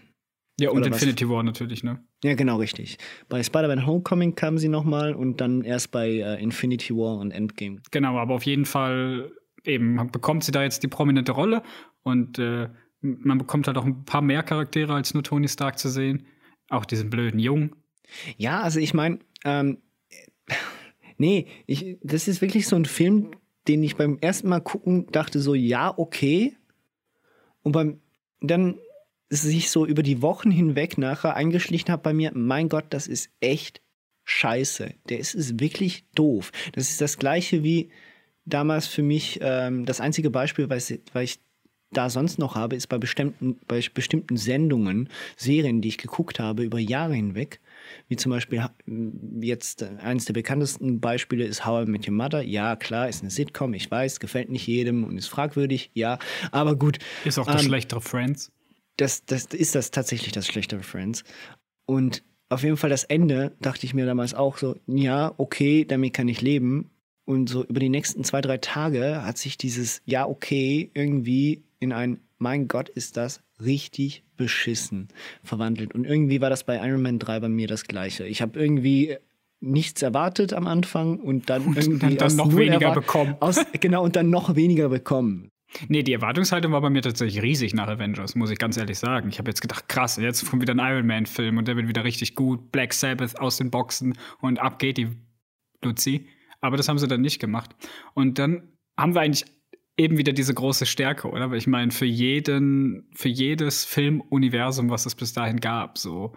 Ja, 0.58 0.70
und 0.70 0.78
Oder 0.78 0.88
Infinity 0.88 1.26
was? 1.26 1.36
War 1.36 1.44
natürlich, 1.44 1.84
ne? 1.84 2.02
Ja, 2.24 2.36
genau, 2.36 2.56
richtig. 2.56 2.98
Bei 3.28 3.44
Spider-Man 3.44 3.86
Homecoming 3.86 4.34
kam 4.34 4.58
sie 4.58 4.70
nochmal 4.70 5.14
und 5.14 5.42
dann 5.42 5.62
erst 5.64 5.92
bei 5.92 6.08
äh, 6.08 6.42
Infinity 6.42 6.96
War 6.96 7.18
und 7.18 7.32
Endgame. 7.32 7.82
Genau, 7.92 8.18
aber 8.18 8.36
auf 8.36 8.44
jeden 8.44 8.66
Fall 8.66 9.32
eben 9.66 10.10
bekommt 10.10 10.46
sie 10.46 10.54
da 10.54 10.64
jetzt 10.64 10.84
die 10.84 10.88
prominente 10.88 11.34
Rolle 11.34 11.64
und 12.04 12.40
äh, 12.40 12.70
man 13.02 13.38
bekommt 13.38 13.68
halt 13.68 13.78
auch 13.78 13.86
ein 13.86 14.06
paar 14.06 14.22
mehr 14.22 14.44
Charaktere 14.44 14.94
als 14.94 15.14
nur 15.14 15.24
Tony 15.24 15.50
Stark 15.50 15.80
zu 15.80 15.90
sehen. 15.90 16.26
Auch 16.70 16.86
diesen 16.86 17.10
blöden 17.10 17.40
Jungen. 17.40 17.76
Ja, 18.38 18.62
also 18.62 18.80
ich 18.80 18.94
meine, 18.94 19.20
ähm, 19.44 19.80
nee, 21.18 21.48
ich, 21.68 21.98
das 22.04 22.30
ist 22.30 22.42
wirklich 22.42 22.68
so 22.68 22.78
ein 22.78 22.86
Film, 22.86 23.32
den 23.68 23.84
ich 23.84 23.96
beim 23.96 24.18
ersten 24.20 24.50
Mal 24.50 24.62
gucken 24.62 25.08
dachte 25.12 25.40
so, 25.40 25.54
ja, 25.54 25.94
okay. 25.98 26.56
Und 27.62 27.74
beim 27.74 28.02
dann 28.42 28.80
sich 29.30 29.70
so 29.70 29.86
über 29.86 30.02
die 30.02 30.22
Wochen 30.22 30.50
hinweg 30.50 30.98
nachher 30.98 31.36
eingeschlichen 31.36 31.92
hat 31.92 32.04
bei 32.04 32.14
mir, 32.14 32.32
mein 32.34 32.70
Gott, 32.70 32.86
das 32.90 33.08
ist 33.08 33.30
echt 33.42 33.82
scheiße. 34.24 34.94
Der 35.10 35.20
ist, 35.20 35.36
ist 35.36 35.60
wirklich 35.60 36.06
doof. 36.16 36.52
Das 36.74 36.90
ist 36.90 37.02
das 37.02 37.18
gleiche 37.18 37.64
wie 37.64 37.90
damals 38.46 38.88
für 38.88 39.04
mich, 39.04 39.40
ähm, 39.42 39.86
das 39.86 40.02
einzige 40.02 40.30
Beispiel, 40.30 40.68
ich, 40.72 41.02
weil 41.14 41.24
ich 41.24 41.40
da 41.92 42.10
sonst 42.10 42.40
noch 42.40 42.56
habe, 42.56 42.76
ist 42.76 42.88
bei 42.88 42.98
bestimmten, 42.98 43.60
bei 43.68 43.84
bestimmten 43.94 44.38
Sendungen, 44.38 45.10
Serien, 45.36 45.82
die 45.82 45.90
ich 45.90 45.98
geguckt 45.98 46.40
habe 46.40 46.64
über 46.64 46.80
Jahre 46.80 47.14
hinweg, 47.16 47.60
wie 48.08 48.16
zum 48.16 48.32
Beispiel 48.32 48.66
jetzt 49.42 49.84
eines 49.84 50.26
der 50.26 50.34
bekanntesten 50.34 51.00
Beispiele 51.00 51.46
ist 51.46 51.66
How 51.66 51.88
I 51.88 51.90
Met 51.90 52.08
Your 52.08 52.14
Mother. 52.14 52.42
Ja, 52.42 52.76
klar, 52.76 53.10
ist 53.10 53.22
eine 53.22 53.32
Sitcom, 53.32 53.74
ich 53.74 53.90
weiß, 53.90 54.20
gefällt 54.20 54.50
nicht 54.50 54.68
jedem 54.68 55.04
und 55.04 55.18
ist 55.18 55.28
fragwürdig, 55.28 55.92
ja, 55.94 56.20
aber 56.52 56.76
gut. 56.76 57.00
Ist 57.26 57.40
auch 57.40 57.46
das 57.46 57.62
ähm, 57.62 57.68
schlechtere 57.68 58.02
Friends 58.02 58.52
das, 59.00 59.26
das 59.26 59.46
ist 59.46 59.76
das 59.76 59.92
tatsächlich 59.92 60.32
das 60.32 60.48
schlechtere 60.48 60.84
Friends. 60.84 61.24
Und 61.86 62.24
auf 62.50 62.64
jeden 62.64 62.78
Fall 62.78 62.90
das 62.90 63.04
Ende 63.04 63.56
dachte 63.62 63.86
ich 63.86 63.94
mir 63.94 64.06
damals 64.06 64.34
auch 64.34 64.58
so, 64.58 64.76
ja, 64.88 65.34
okay, 65.38 65.86
damit 65.86 66.14
kann 66.14 66.28
ich 66.28 66.42
leben. 66.42 66.90
Und 67.26 67.48
so 67.48 67.64
über 67.64 67.80
die 67.80 67.90
nächsten 67.90 68.24
zwei, 68.24 68.42
drei 68.42 68.58
Tage 68.58 69.24
hat 69.24 69.38
sich 69.38 69.58
dieses 69.58 70.02
Ja, 70.06 70.28
okay 70.28 70.90
irgendwie 70.94 71.64
in 71.80 71.94
ein 71.94 72.20
Mein 72.40 72.68
Gott, 72.68 72.90
ist 72.90 73.18
das 73.18 73.42
richtig 73.64 74.24
beschissen 74.38 75.10
verwandelt. 75.44 75.94
Und 75.94 76.06
irgendwie 76.06 76.42
war 76.42 76.50
das 76.50 76.64
bei 76.64 76.78
Iron 76.78 77.02
Man 77.02 77.20
3 77.20 77.40
bei 77.42 77.50
mir 77.50 77.68
das 77.68 77.86
Gleiche. 77.86 78.26
Ich 78.26 78.42
habe 78.42 78.60
irgendwie 78.60 79.18
nichts 79.62 80.02
erwartet 80.02 80.54
am 80.54 80.68
Anfang 80.68 81.20
und 81.20 81.50
dann 81.50 81.74
irgendwie 81.76 82.06
und 82.06 82.22
dann 82.22 82.36
noch 82.36 82.56
weniger 82.56 82.94
bekommen. 82.94 83.36
Aus, 83.40 83.60
genau, 83.80 84.04
und 84.04 84.16
dann 84.16 84.30
noch 84.30 84.56
weniger 84.56 84.90
bekommen. 84.90 85.50
Nee, 85.88 86.02
die 86.02 86.14
Erwartungshaltung 86.14 86.72
war 86.72 86.82
bei 86.82 86.90
mir 86.90 87.02
tatsächlich 87.02 87.44
riesig 87.44 87.74
nach 87.76 87.88
Avengers, 87.88 88.36
muss 88.36 88.50
ich 88.50 88.58
ganz 88.58 88.78
ehrlich 88.78 88.98
sagen. 88.98 89.30
Ich 89.30 89.38
habe 89.38 89.52
jetzt 89.52 89.62
gedacht, 89.62 89.88
krass, 89.88 90.18
jetzt 90.18 90.50
kommt 90.50 90.62
wieder 90.64 90.74
ein 90.74 90.80
Iron 90.80 91.06
Man-Film 91.06 91.58
und 91.58 91.68
der 91.68 91.76
wird 91.76 91.88
wieder 91.88 92.04
richtig 92.04 92.36
gut. 92.36 92.72
Black 92.72 92.94
Sabbath 92.94 93.40
aus 93.40 93.58
den 93.58 93.70
Boxen 93.70 94.18
und 94.42 94.60
ab 94.60 94.80
geht 94.80 94.98
die 94.98 95.10
Luzi. 95.84 96.28
Aber 96.62 96.76
das 96.76 96.90
haben 96.90 96.98
sie 96.98 97.08
dann 97.08 97.22
nicht 97.22 97.40
gemacht. 97.40 97.76
Und 98.14 98.40
dann 98.40 98.74
haben 98.98 99.14
wir 99.14 99.22
eigentlich 99.22 99.46
eben 100.00 100.18
wieder 100.18 100.34
diese 100.34 100.54
große 100.54 100.86
Stärke, 100.86 101.30
oder? 101.30 101.52
Weil 101.52 101.58
ich 101.58 101.68
meine, 101.68 101.92
für 101.92 102.06
jeden, 102.06 103.10
für 103.14 103.30
jedes 103.30 103.86
Filmuniversum, 103.86 104.90
was 104.90 105.06
es 105.06 105.16
bis 105.16 105.34
dahin 105.34 105.60
gab, 105.60 105.98
so 105.98 106.34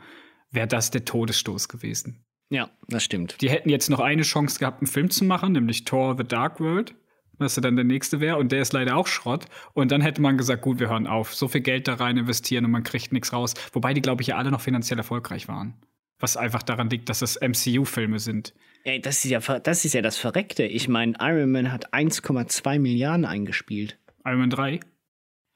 wäre 0.51 0.69
das 0.69 0.91
der 0.91 1.05
Todesstoß 1.05 1.69
gewesen. 1.69 2.25
Ja, 2.51 2.71
das 2.89 3.05
stimmt. 3.05 3.41
Die 3.41 3.49
hätten 3.49 3.71
jetzt 3.71 3.89
noch 3.89 4.01
eine 4.01 4.23
Chance 4.23 4.59
gehabt, 4.59 4.83
einen 4.83 4.87
Film 4.87 5.09
zu 5.09 5.25
machen, 5.25 5.53
nämlich 5.53 5.85
Thor 5.85 6.17
The 6.19 6.25
Dark 6.25 6.61
World 6.61 6.95
was 7.43 7.57
dann 7.57 7.77
der 7.77 7.85
nächste 7.85 8.21
wäre. 8.21 8.39
Und 8.39 8.53
der 8.53 8.63
ist 8.63 8.73
leider 8.73 8.97
auch 8.97 9.07
Schrott. 9.07 9.47
Und 9.75 9.93
dann 9.93 10.01
hätte 10.01 10.23
man 10.23 10.39
gesagt, 10.39 10.63
gut, 10.63 10.81
wir 10.81 10.89
hören 10.89 11.07
auf. 11.07 11.35
So 11.35 11.49
viel 11.49 11.61
Geld 11.61 11.89
da 11.89 11.95
rein 11.95 12.17
investieren 12.17 12.65
und 12.65 12.71
man 12.71 12.83
kriegt 12.83 13.13
nichts 13.13 13.33
raus. 13.33 13.55
Wobei 13.73 13.93
die, 13.93 14.03
glaube 14.03 14.23
ich, 14.23 14.29
ja 14.29 14.37
alle 14.37 14.51
noch 14.51 14.61
finanziell 14.61 14.99
erfolgreich 14.99 15.49
waren. 15.49 15.75
Was 16.19 16.37
einfach 16.37 16.63
daran 16.63 16.89
liegt, 16.89 17.09
dass 17.09 17.19
das 17.19 17.39
MCU-Filme 17.41 18.19
sind. 18.19 18.55
Ey, 18.85 19.01
das 19.01 19.25
ist 19.25 19.31
ja 19.31 19.41
das 19.41 19.85
ist 19.85 19.95
ja 19.95 20.03
das 20.03 20.17
Verreckte. 20.19 20.65
Ich 20.65 20.89
meine, 20.89 21.15
Iron 21.21 21.53
Man 21.53 21.73
hat 21.73 21.93
1,2 21.93 22.79
Milliarden 22.79 23.25
eingespielt. 23.25 23.99
Iron 24.25 24.41
Man 24.41 24.51
3? 24.51 24.81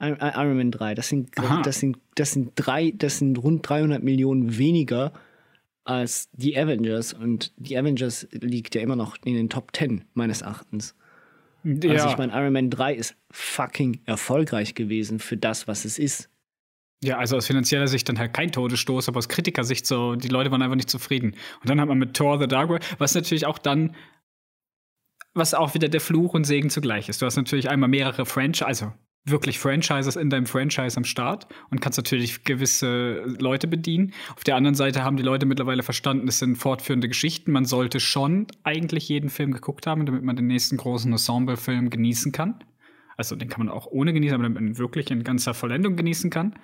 Iron 0.01 0.57
Man 0.57 0.71
3. 0.71 0.95
Das 0.95 1.09
sind, 1.09 1.31
das 1.65 1.81
sind, 1.81 1.99
das 2.15 2.33
sind 2.33 2.53
drei, 2.55 2.93
das 2.95 3.19
sind 3.19 3.39
rund 3.39 3.69
300 3.69 4.03
Millionen 4.03 4.59
weniger 4.59 5.13
als 5.85 6.29
die 6.33 6.57
Avengers. 6.59 7.15
Und 7.15 7.53
die 7.57 7.77
Avengers 7.79 8.29
liegt 8.31 8.75
ja 8.75 8.83
immer 8.83 8.97
noch 8.97 9.17
in 9.25 9.35
den 9.35 9.49
Top 9.49 9.75
10, 9.75 10.05
meines 10.15 10.43
Erachtens. 10.43 10.95
Ja. 11.65 11.93
Also 11.93 12.09
ich 12.11 12.19
meine, 12.19 12.33
Iron 12.33 12.53
Man 12.53 12.71
3 12.71 12.95
ist 12.95 13.17
fucking 13.31 14.01
erfolgreich 14.05 14.75
gewesen 14.75 15.19
für 15.19 15.37
das, 15.37 15.67
was 15.67 15.85
es 15.85 15.99
ist. 15.99 16.29
Ja, 17.03 17.19
also 17.19 17.37
aus 17.37 17.47
finanzieller 17.47 17.89
Sicht 17.89 18.09
dann 18.09 18.19
halt 18.19 18.33
kein 18.33 18.53
Todesstoß, 18.53 19.09
aber 19.09 19.19
aus 19.19 19.29
Kritikersicht 19.29 19.87
so, 19.87 20.15
die 20.15 20.29
Leute 20.29 20.51
waren 20.51 20.63
einfach 20.63 20.77
nicht 20.77 20.91
zufrieden. 20.91 21.35
Und 21.61 21.69
dann 21.69 21.81
hat 21.81 21.89
man 21.89 21.99
mit 21.99 22.15
Thor 22.15 22.39
The 22.41 22.49
Dark 22.49 22.71
World, 22.71 22.85
was 22.99 23.15
natürlich 23.15 23.47
auch 23.47 23.59
dann, 23.59 23.95
was 25.35 25.53
auch 25.53 25.75
wieder 25.75 25.89
der 25.89 26.01
Fluch 26.01 26.33
und 26.33 26.45
Segen 26.45 26.71
zugleich 26.71 27.09
ist. 27.09 27.21
Du 27.21 27.27
hast 27.27 27.37
natürlich 27.37 27.69
einmal 27.69 27.91
mehrere 27.91 28.25
Franchise, 28.25 28.67
also 28.67 28.93
wirklich 29.27 29.59
Franchises 29.59 30.17
in 30.17 30.31
deinem 30.31 30.47
Franchise 30.47 30.97
am 30.97 31.05
Start 31.05 31.47
und 31.71 31.81
kannst 31.81 31.99
natürlich 31.99 32.45
gewisse 32.45 33.25
Leute 33.41 33.67
bedienen. 33.67 34.15
Auf 34.35 34.45
der 34.45 34.57
anderen 34.57 34.77
Seite 34.77 35.03
haben 35.03 35.17
die 35.17 35.23
Leute 35.23 35.47
mittlerweile 35.47 35.83
verstanden, 35.83 36.29
es 36.29 36.39
sind 36.39 36.57
fortführende 36.57 37.09
Geschichten. 37.09 37.53
Man 37.53 37.65
sollte 37.65 38.01
schon 38.01 38.47
eigentlich 38.63 39.09
jeden 39.09 39.29
Film 39.29 39.53
geguckt 39.53 39.87
haben, 39.87 40.07
damit 40.07 40.23
man 40.23 40.37
den 40.37 40.47
nächsten 40.47 40.77
großen 40.77 41.11
Ensemble-Film 41.11 41.91
genießen 41.91 42.33
kann. 42.33 42.61
Also 43.17 43.37
den 43.37 43.49
kann 43.49 43.65
man 43.65 43.75
auch 43.75 43.87
ohne 43.87 44.13
genießen, 44.13 44.35
aber 44.35 44.45
damit 44.45 44.61
man 44.61 44.79
wirklich 44.79 45.11
in 45.11 45.25
ganzer 45.25 45.55
Vollendung 45.55 45.97
genießen 45.97 46.31
kann. 46.31 46.55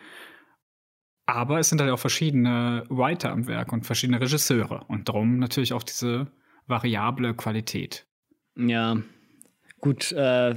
Aber 1.27 1.61
es 1.61 1.69
sind 1.69 1.81
halt 1.81 1.91
auch 1.91 1.99
verschiedene 1.99 2.85
Writer 2.89 3.31
am 3.31 3.47
Werk 3.47 3.73
und 3.73 3.87
verschiedene 3.87 4.21
Regisseure 4.21 4.85
und 4.89 5.09
darum 5.09 5.39
natürlich 5.39 5.73
auch 5.73 5.83
diese 5.83 6.31
variable 6.67 7.35
Qualität. 7.35 8.07
Ja, 8.57 8.99
gut, 9.81 10.13
äh, 10.13 10.57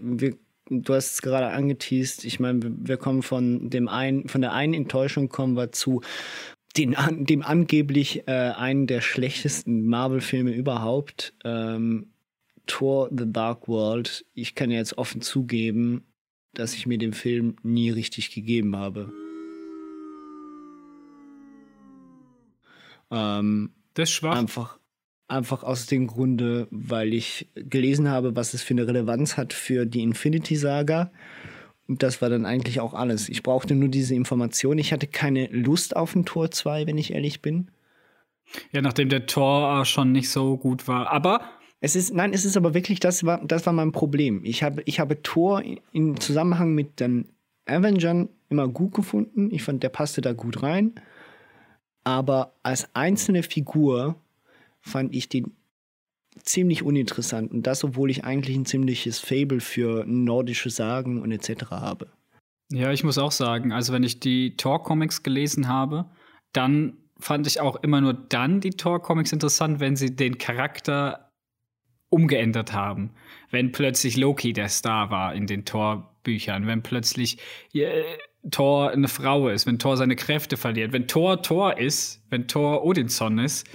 wir 0.00 0.36
du 0.68 0.94
hast 0.94 1.14
es 1.14 1.22
gerade 1.22 1.48
angeteased, 1.48 2.24
ich 2.24 2.40
meine, 2.40 2.60
wir 2.62 2.96
kommen 2.96 3.22
von 3.22 3.70
dem 3.70 3.88
einen, 3.88 4.28
von 4.28 4.40
der 4.40 4.52
einen 4.52 4.74
Enttäuschung 4.74 5.28
kommen 5.28 5.56
wir 5.56 5.72
zu 5.72 6.02
den, 6.76 6.96
dem 7.08 7.42
angeblich 7.42 8.26
äh, 8.26 8.32
einen 8.32 8.86
der 8.86 9.00
schlechtesten 9.00 9.86
Marvel-Filme 9.86 10.52
überhaupt. 10.52 11.34
Ähm, 11.44 12.12
Thor 12.66 13.08
The 13.16 13.30
Dark 13.30 13.68
World. 13.68 14.24
Ich 14.34 14.54
kann 14.54 14.70
ja 14.70 14.78
jetzt 14.78 14.98
offen 14.98 15.20
zugeben, 15.20 16.04
dass 16.54 16.74
ich 16.74 16.86
mir 16.86 16.98
den 16.98 17.12
Film 17.12 17.56
nie 17.62 17.90
richtig 17.90 18.34
gegeben 18.34 18.76
habe. 18.76 19.12
Ähm, 23.10 23.70
das 23.94 24.08
ist 24.10 24.14
schwach. 24.14 24.36
Einfach, 24.36 24.78
Einfach 25.28 25.64
aus 25.64 25.86
dem 25.86 26.06
Grunde, 26.06 26.68
weil 26.70 27.12
ich 27.12 27.48
gelesen 27.56 28.08
habe, 28.08 28.36
was 28.36 28.54
es 28.54 28.62
für 28.62 28.74
eine 28.74 28.86
Relevanz 28.86 29.36
hat 29.36 29.52
für 29.52 29.84
die 29.84 30.02
Infinity-Saga. 30.02 31.10
Und 31.88 32.04
das 32.04 32.22
war 32.22 32.30
dann 32.30 32.46
eigentlich 32.46 32.78
auch 32.78 32.94
alles. 32.94 33.28
Ich 33.28 33.42
brauchte 33.42 33.74
nur 33.74 33.88
diese 33.88 34.14
Information. 34.14 34.78
Ich 34.78 34.92
hatte 34.92 35.08
keine 35.08 35.48
Lust 35.48 35.96
auf 35.96 36.14
ein 36.14 36.26
Tor 36.26 36.52
2, 36.52 36.86
wenn 36.86 36.96
ich 36.96 37.12
ehrlich 37.12 37.42
bin. 37.42 37.72
Ja, 38.70 38.82
nachdem 38.82 39.08
der 39.08 39.26
Tor 39.26 39.84
schon 39.84 40.12
nicht 40.12 40.30
so 40.30 40.56
gut 40.56 40.86
war. 40.86 41.10
Aber. 41.10 41.40
Es 41.86 41.94
ist, 41.94 42.12
nein, 42.12 42.32
es 42.32 42.44
ist 42.44 42.56
aber 42.56 42.74
wirklich, 42.74 42.98
das 42.98 43.22
war, 43.22 43.40
das 43.46 43.64
war 43.64 43.72
mein 43.72 43.92
Problem. 43.92 44.40
Ich 44.42 44.64
habe, 44.64 44.82
ich 44.86 44.98
habe 44.98 45.22
Tor 45.22 45.62
im 45.92 46.18
Zusammenhang 46.18 46.74
mit 46.74 46.98
den 46.98 47.28
Avengers 47.64 48.26
immer 48.48 48.66
gut 48.66 48.92
gefunden. 48.92 49.52
Ich 49.52 49.62
fand, 49.62 49.84
der 49.84 49.90
passte 49.90 50.20
da 50.20 50.32
gut 50.32 50.64
rein. 50.64 50.96
Aber 52.02 52.54
als 52.64 52.92
einzelne 52.96 53.44
Figur 53.44 54.16
fand 54.80 55.14
ich 55.14 55.28
den 55.28 55.52
ziemlich 56.42 56.82
uninteressant. 56.82 57.52
Und 57.52 57.68
das, 57.68 57.84
obwohl 57.84 58.10
ich 58.10 58.24
eigentlich 58.24 58.56
ein 58.56 58.66
ziemliches 58.66 59.20
Fable 59.20 59.60
für 59.60 60.04
nordische 60.08 60.70
Sagen 60.70 61.22
und 61.22 61.30
etc. 61.30 61.70
habe. 61.70 62.08
Ja, 62.72 62.90
ich 62.90 63.04
muss 63.04 63.16
auch 63.16 63.30
sagen, 63.30 63.70
also 63.70 63.92
wenn 63.92 64.02
ich 64.02 64.18
die 64.18 64.56
Thor-Comics 64.56 65.22
gelesen 65.22 65.68
habe, 65.68 66.06
dann 66.52 66.96
fand 67.20 67.46
ich 67.46 67.60
auch 67.60 67.76
immer 67.76 68.00
nur 68.00 68.14
dann 68.14 68.60
die 68.60 68.70
Thor-Comics 68.70 69.30
interessant, 69.30 69.78
wenn 69.78 69.94
sie 69.94 70.16
den 70.16 70.38
Charakter 70.38 71.25
umgeändert 72.16 72.72
haben. 72.72 73.10
Wenn 73.50 73.72
plötzlich 73.72 74.16
Loki 74.16 74.54
der 74.54 74.70
Star 74.70 75.10
war 75.10 75.34
in 75.34 75.46
den 75.46 75.66
Thor-Büchern, 75.66 76.66
wenn 76.66 76.82
plötzlich 76.82 77.38
äh, 77.74 78.02
Thor 78.50 78.90
eine 78.90 79.08
Frau 79.08 79.48
ist, 79.48 79.66
wenn 79.66 79.78
Thor 79.78 79.98
seine 79.98 80.16
Kräfte 80.16 80.56
verliert, 80.56 80.92
wenn 80.92 81.06
Thor 81.08 81.42
Thor 81.42 81.78
ist, 81.78 82.22
wenn 82.30 82.48
Thor 82.48 82.84
Odinson 82.84 83.38
ist, 83.38 83.68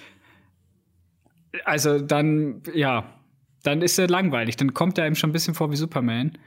also 1.65 2.00
dann, 2.00 2.63
ja, 2.74 3.13
dann 3.63 3.83
ist 3.83 4.00
er 4.00 4.07
langweilig. 4.07 4.57
Dann 4.57 4.74
kommt 4.74 4.98
er 4.98 5.05
ihm 5.05 5.15
schon 5.15 5.29
ein 5.29 5.33
bisschen 5.33 5.53
vor 5.53 5.71
wie 5.71 5.75
Superman. 5.75 6.38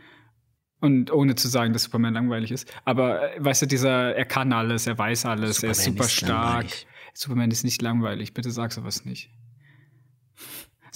Und 0.80 1.12
ohne 1.12 1.36
zu 1.36 1.48
sagen, 1.48 1.72
dass 1.72 1.84
Superman 1.84 2.14
langweilig 2.14 2.50
ist. 2.50 2.70
Aber 2.84 3.36
äh, 3.36 3.44
weißt 3.44 3.62
du, 3.62 3.66
dieser, 3.66 4.16
er 4.16 4.24
kann 4.24 4.52
alles, 4.52 4.86
er 4.86 4.98
weiß 4.98 5.26
alles, 5.26 5.56
Superman 5.56 5.68
er 5.68 5.70
ist 5.70 5.84
super 5.84 6.04
ist 6.04 6.12
stark. 6.12 6.52
Langweilig. 6.54 6.86
Superman 7.14 7.50
ist 7.52 7.64
nicht 7.64 7.80
langweilig, 7.80 8.34
bitte 8.34 8.50
sag 8.50 8.72
sowas 8.72 9.04
nicht. 9.04 9.30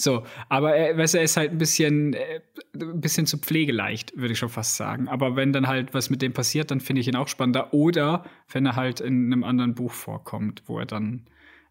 So, 0.00 0.22
aber 0.48 0.76
er, 0.76 0.96
weißt 0.96 1.14
du, 1.14 1.18
er 1.18 1.24
ist 1.24 1.36
halt 1.36 1.50
ein 1.50 1.58
bisschen, 1.58 2.14
äh, 2.14 2.40
ein 2.80 3.00
bisschen 3.00 3.26
zu 3.26 3.36
pflegeleicht, 3.36 4.16
würde 4.16 4.32
ich 4.32 4.38
schon 4.38 4.48
fast 4.48 4.76
sagen. 4.76 5.08
Aber 5.08 5.34
wenn 5.34 5.52
dann 5.52 5.66
halt 5.66 5.92
was 5.92 6.08
mit 6.08 6.22
dem 6.22 6.32
passiert, 6.32 6.70
dann 6.70 6.78
finde 6.78 7.00
ich 7.00 7.08
ihn 7.08 7.16
auch 7.16 7.26
spannender. 7.26 7.74
Oder 7.74 8.24
wenn 8.48 8.64
er 8.64 8.76
halt 8.76 9.00
in 9.00 9.32
einem 9.32 9.42
anderen 9.42 9.74
Buch 9.74 9.90
vorkommt, 9.92 10.62
wo 10.66 10.78
er 10.78 10.86
dann 10.86 11.26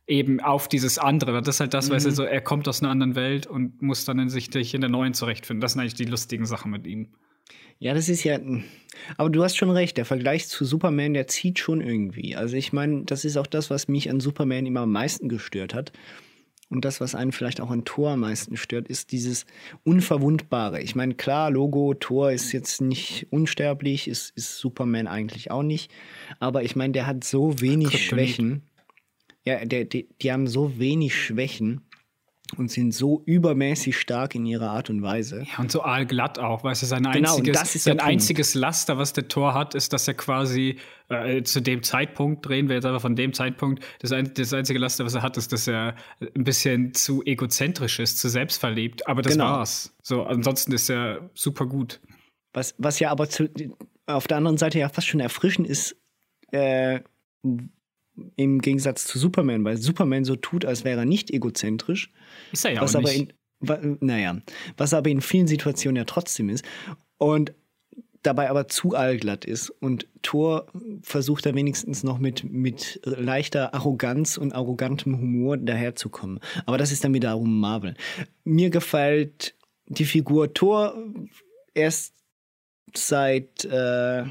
eben 0.07 0.41
auf 0.41 0.67
dieses 0.67 0.99
andere, 0.99 1.41
das 1.41 1.55
ist 1.55 1.59
halt 1.61 1.73
das, 1.73 1.87
mhm. 1.87 1.93
weißt 1.93 2.05
du, 2.07 2.11
so, 2.11 2.23
er 2.23 2.41
kommt 2.41 2.67
aus 2.67 2.81
einer 2.81 2.91
anderen 2.91 3.15
Welt 3.15 3.47
und 3.47 3.81
muss 3.81 4.03
dann 4.03 4.19
in 4.19 4.29
sich 4.29 4.73
in 4.73 4.81
der 4.81 4.89
neuen 4.89 5.13
zurechtfinden. 5.13 5.61
Das 5.61 5.73
sind 5.73 5.81
eigentlich 5.81 5.93
die 5.93 6.03
lustigen 6.03 6.45
Sachen 6.45 6.69
mit 6.69 6.85
ihm. 6.85 7.07
Ja, 7.79 7.93
das 7.93 8.09
ist 8.09 8.25
ja. 8.25 8.39
Aber 9.15 9.29
du 9.29 9.41
hast 9.41 9.55
schon 9.55 9.69
recht, 9.69 9.95
der 9.95 10.05
Vergleich 10.05 10.49
zu 10.49 10.65
Superman, 10.65 11.13
der 11.13 11.27
zieht 11.27 11.59
schon 11.59 11.79
irgendwie. 11.79 12.35
Also 12.35 12.57
ich 12.57 12.73
meine, 12.73 13.05
das 13.05 13.23
ist 13.23 13.37
auch 13.37 13.47
das, 13.47 13.69
was 13.69 13.87
mich 13.87 14.09
an 14.09 14.19
Superman 14.19 14.65
immer 14.65 14.81
am 14.81 14.91
meisten 14.91 15.29
gestört 15.29 15.73
hat. 15.73 15.93
Und 16.69 16.83
das, 16.83 16.99
was 16.99 17.15
einen 17.15 17.31
vielleicht 17.31 17.61
auch 17.61 17.71
an 17.71 17.85
Thor 17.85 18.11
am 18.11 18.21
meisten 18.21 18.57
stört, 18.57 18.89
ist 18.89 19.13
dieses 19.13 19.45
Unverwundbare. 19.83 20.81
Ich 20.81 20.95
meine, 20.95 21.15
klar, 21.15 21.49
Logo, 21.49 21.93
Thor 21.93 22.31
ist 22.31 22.51
jetzt 22.51 22.81
nicht 22.81 23.27
unsterblich, 23.29 24.07
ist, 24.07 24.31
ist 24.35 24.57
Superman 24.57 25.07
eigentlich 25.07 25.49
auch 25.49 25.63
nicht. 25.63 25.91
Aber 26.39 26.63
ich 26.63 26.75
meine, 26.75 26.91
der 26.91 27.07
hat 27.07 27.23
so 27.23 27.61
wenig 27.61 28.05
Schwächen. 28.05 28.63
Ja, 29.45 29.63
der, 29.63 29.85
die, 29.85 30.09
die 30.21 30.31
haben 30.33 30.47
so 30.47 30.77
wenig 30.77 31.15
Schwächen 31.15 31.86
und 32.55 32.71
sind 32.71 32.93
so 32.93 33.21
übermäßig 33.25 33.97
stark 33.97 34.35
in 34.35 34.45
ihrer 34.45 34.69
Art 34.69 34.89
und 34.89 35.01
Weise. 35.01 35.43
Ja, 35.43 35.59
und 35.59 35.71
so 35.71 35.83
aalglatt 35.83 36.39
auch, 36.39 36.63
weißt 36.63 36.83
du, 36.83 36.85
sein 36.85 37.03
genau, 37.03 37.35
einziges, 37.35 37.83
sein 37.83 37.99
einziges 37.99 38.55
Laster, 38.55 38.97
was 38.97 39.13
der 39.13 39.27
Tor 39.27 39.53
hat, 39.53 39.75
ist, 39.75 39.91
dass 39.93 40.07
er 40.07 40.13
quasi 40.13 40.77
äh, 41.09 41.43
zu 41.43 41.61
dem 41.61 41.83
Zeitpunkt, 41.83 42.45
drehen 42.45 42.69
wir 42.69 42.75
jetzt 42.75 42.85
einfach 42.85 43.01
von 43.01 43.15
dem 43.15 43.33
Zeitpunkt, 43.33 43.83
das, 43.99 44.11
ein, 44.11 44.33
das 44.33 44.53
einzige 44.53 44.79
Laster, 44.79 45.05
was 45.05 45.15
er 45.15 45.21
hat, 45.21 45.37
ist, 45.37 45.51
dass 45.51 45.67
er 45.67 45.95
ein 46.19 46.43
bisschen 46.43 46.93
zu 46.93 47.23
egozentrisch 47.23 47.99
ist, 47.99 48.19
zu 48.19 48.29
selbstverliebt, 48.29 49.07
aber 49.07 49.21
das 49.21 49.33
genau. 49.33 49.45
war's. 49.45 49.95
So, 50.01 50.23
ansonsten 50.23 50.71
ist 50.71 50.89
er 50.89 51.29
super 51.33 51.65
gut. 51.65 51.99
Was, 52.53 52.75
was 52.77 52.99
ja 52.99 53.11
aber 53.11 53.29
zu, 53.29 53.49
auf 54.05 54.27
der 54.27 54.37
anderen 54.37 54.57
Seite 54.57 54.79
ja 54.79 54.89
fast 54.89 55.07
schon 55.07 55.19
erfrischend 55.19 55.67
ist, 55.67 55.95
äh, 56.51 57.01
im 58.35 58.59
Gegensatz 58.59 59.05
zu 59.05 59.19
Superman, 59.19 59.63
weil 59.63 59.77
Superman 59.77 60.25
so 60.25 60.35
tut, 60.35 60.65
als 60.65 60.83
wäre 60.83 60.99
er 60.99 61.05
nicht 61.05 61.31
egozentrisch. 61.31 62.11
Ist 62.51 62.65
er 62.65 62.73
ja 62.73 62.81
was 62.81 62.95
auch 62.95 62.99
aber 62.99 63.11
nicht. 63.11 63.33
In, 63.61 63.97
naja, 64.01 64.37
was 64.77 64.93
aber 64.93 65.09
in 65.09 65.21
vielen 65.21 65.47
Situationen 65.47 65.97
ja 65.97 66.05
trotzdem 66.05 66.49
ist. 66.49 66.63
Und 67.17 67.53
dabei 68.27 68.49
aber 68.49 68.67
zu 68.67 68.93
allglatt 68.93 69.45
ist. 69.45 69.69
Und 69.69 70.07
Thor 70.21 70.67
versucht 71.01 71.45
da 71.45 71.55
wenigstens 71.55 72.03
noch 72.03 72.19
mit, 72.19 72.43
mit 72.43 72.99
leichter 73.03 73.73
Arroganz 73.73 74.37
und 74.37 74.53
arrogantem 74.53 75.17
Humor 75.17 75.57
daherzukommen. 75.57 76.39
Aber 76.65 76.77
das 76.77 76.91
ist 76.91 77.03
dann 77.03 77.13
wiederum 77.13 77.59
Marvel. 77.59 77.95
Mir 78.43 78.69
gefällt 78.69 79.55
die 79.87 80.05
Figur 80.05 80.53
Thor 80.53 80.95
erst 81.73 82.13
seit 82.93 83.65
äh, 83.65 84.23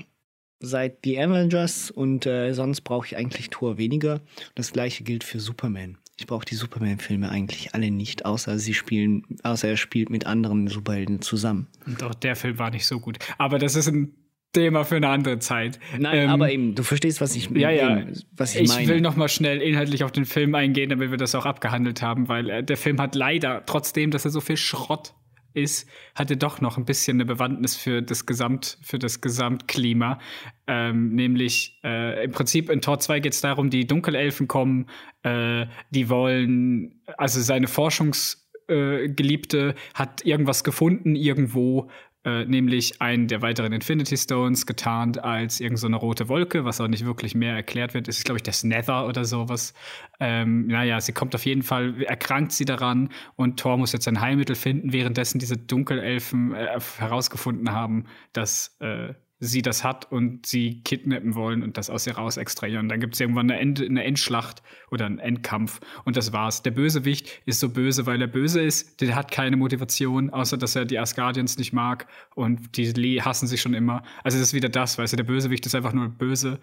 seit 0.60 0.98
The 1.04 1.18
Avengers 1.20 1.90
und 1.90 2.26
äh, 2.26 2.52
sonst 2.52 2.82
brauche 2.82 3.06
ich 3.06 3.16
eigentlich 3.16 3.50
Thor 3.50 3.78
weniger. 3.78 4.20
Das 4.54 4.72
gleiche 4.72 5.04
gilt 5.04 5.24
für 5.24 5.40
Superman. 5.40 5.98
Ich 6.18 6.26
brauche 6.26 6.46
die 6.46 6.54
Superman-Filme 6.54 7.28
eigentlich 7.28 7.74
alle 7.74 7.90
nicht, 7.90 8.24
außer 8.24 8.58
sie 8.58 8.72
spielen, 8.72 9.24
außer 9.42 9.68
er 9.68 9.76
spielt 9.76 10.08
mit 10.08 10.26
anderen 10.26 10.66
Superhelden 10.68 11.20
zusammen. 11.20 11.66
Und 11.84 12.02
auch 12.02 12.14
der 12.14 12.36
Film 12.36 12.58
war 12.58 12.70
nicht 12.70 12.86
so 12.86 13.00
gut. 13.00 13.18
Aber 13.36 13.58
das 13.58 13.76
ist 13.76 13.88
ein 13.88 14.14
Thema 14.52 14.84
für 14.84 14.96
eine 14.96 15.08
andere 15.08 15.38
Zeit. 15.38 15.78
Nein, 15.98 16.16
ähm, 16.16 16.30
aber 16.30 16.50
eben, 16.50 16.74
du 16.74 16.82
verstehst, 16.82 17.20
was 17.20 17.36
ich, 17.36 17.50
ja, 17.50 17.70
ja. 17.70 17.98
Eben, 17.98 18.12
was 18.32 18.54
ich, 18.54 18.62
ich 18.62 18.68
meine. 18.68 18.82
Ich 18.82 18.88
will 18.88 19.02
noch 19.02 19.14
mal 19.14 19.28
schnell 19.28 19.60
inhaltlich 19.60 20.02
auf 20.04 20.12
den 20.12 20.24
Film 20.24 20.54
eingehen, 20.54 20.88
damit 20.88 21.10
wir 21.10 21.18
das 21.18 21.34
auch 21.34 21.44
abgehandelt 21.44 22.00
haben, 22.00 22.28
weil 22.28 22.48
äh, 22.48 22.64
der 22.64 22.78
Film 22.78 22.98
hat 22.98 23.14
leider, 23.14 23.64
trotzdem, 23.66 24.10
dass 24.10 24.24
er 24.24 24.30
so 24.30 24.40
viel 24.40 24.56
Schrott 24.56 25.12
ist, 25.56 25.88
hatte 26.14 26.36
doch 26.36 26.60
noch 26.60 26.76
ein 26.76 26.84
bisschen 26.84 27.16
eine 27.16 27.24
Bewandtnis 27.24 27.76
für 27.76 28.02
das 28.02 28.26
Gesamt, 28.26 28.78
für 28.82 28.98
das 28.98 29.20
Gesamtklima. 29.20 30.18
Ähm, 30.66 31.14
nämlich 31.14 31.80
äh, 31.82 32.24
im 32.24 32.32
Prinzip 32.32 32.70
in 32.70 32.80
Tor 32.80 32.98
2 32.98 33.20
geht 33.20 33.32
es 33.32 33.40
darum, 33.40 33.70
die 33.70 33.86
Dunkelelfen 33.86 34.48
kommen, 34.48 34.86
äh, 35.22 35.66
die 35.90 36.10
wollen, 36.10 37.00
also 37.16 37.40
seine 37.40 37.68
Forschungsgeliebte 37.68 39.70
äh, 39.70 39.74
hat 39.94 40.24
irgendwas 40.24 40.62
gefunden 40.62 41.16
irgendwo, 41.16 41.90
äh, 42.26 42.44
nämlich 42.44 43.00
einen 43.00 43.28
der 43.28 43.40
weiteren 43.40 43.72
Infinity 43.72 44.16
Stones 44.16 44.66
getarnt 44.66 45.22
als 45.22 45.60
irgendeine 45.60 45.94
so 45.94 46.00
rote 46.00 46.28
Wolke, 46.28 46.64
was 46.64 46.80
auch 46.80 46.88
nicht 46.88 47.06
wirklich 47.06 47.36
mehr 47.36 47.54
erklärt 47.54 47.94
wird. 47.94 48.08
Es 48.08 48.18
ist, 48.18 48.24
glaube 48.24 48.38
ich, 48.38 48.42
das 48.42 48.64
Nether 48.64 49.06
oder 49.06 49.24
sowas. 49.24 49.74
Ähm, 50.18 50.66
naja, 50.66 51.00
sie 51.00 51.12
kommt 51.12 51.36
auf 51.36 51.46
jeden 51.46 51.62
Fall, 51.62 52.02
erkrankt 52.02 52.50
sie 52.50 52.64
daran 52.64 53.10
und 53.36 53.60
Thor 53.60 53.76
muss 53.76 53.92
jetzt 53.92 54.08
ein 54.08 54.20
Heilmittel 54.20 54.56
finden, 54.56 54.92
währenddessen 54.92 55.38
diese 55.38 55.56
Dunkelelfen 55.56 56.52
äh, 56.52 56.80
herausgefunden 56.98 57.70
haben, 57.70 58.06
dass 58.32 58.76
äh, 58.80 59.14
sie 59.38 59.62
das 59.62 59.84
hat 59.84 60.10
und 60.10 60.46
sie 60.46 60.82
kidnappen 60.82 61.34
wollen 61.34 61.62
und 61.62 61.76
das 61.76 61.90
aus 61.90 62.06
ihr 62.06 62.16
raus 62.16 62.36
extrahieren. 62.36 62.88
Dann 62.88 63.00
gibt 63.00 63.14
es 63.14 63.20
irgendwann 63.20 63.50
eine, 63.50 63.60
End 63.60 63.80
eine 63.80 64.04
Endschlacht 64.04 64.62
oder 64.90 65.06
einen 65.06 65.18
Endkampf 65.18 65.80
und 66.04 66.16
das 66.16 66.32
war's. 66.32 66.62
Der 66.62 66.70
Bösewicht 66.70 67.42
ist 67.44 67.60
so 67.60 67.68
böse, 67.68 68.06
weil 68.06 68.20
er 68.20 68.28
böse 68.28 68.62
ist. 68.62 69.00
Der 69.00 69.14
hat 69.14 69.30
keine 69.30 69.56
Motivation, 69.56 70.30
außer 70.30 70.56
dass 70.56 70.76
er 70.76 70.86
die 70.86 70.98
Asgardians 70.98 71.58
nicht 71.58 71.72
mag 71.72 72.06
und 72.34 72.76
die 72.76 72.86
Lee 72.92 73.20
hassen 73.20 73.46
sich 73.46 73.60
schon 73.60 73.74
immer. 73.74 74.02
Also 74.24 74.38
es 74.38 74.44
ist 74.44 74.54
wieder 74.54 74.68
das, 74.68 74.96
weißt 74.98 75.12
du, 75.12 75.16
der 75.18 75.24
Bösewicht 75.24 75.66
ist 75.66 75.74
einfach 75.74 75.92
nur 75.92 76.08
böse, 76.08 76.60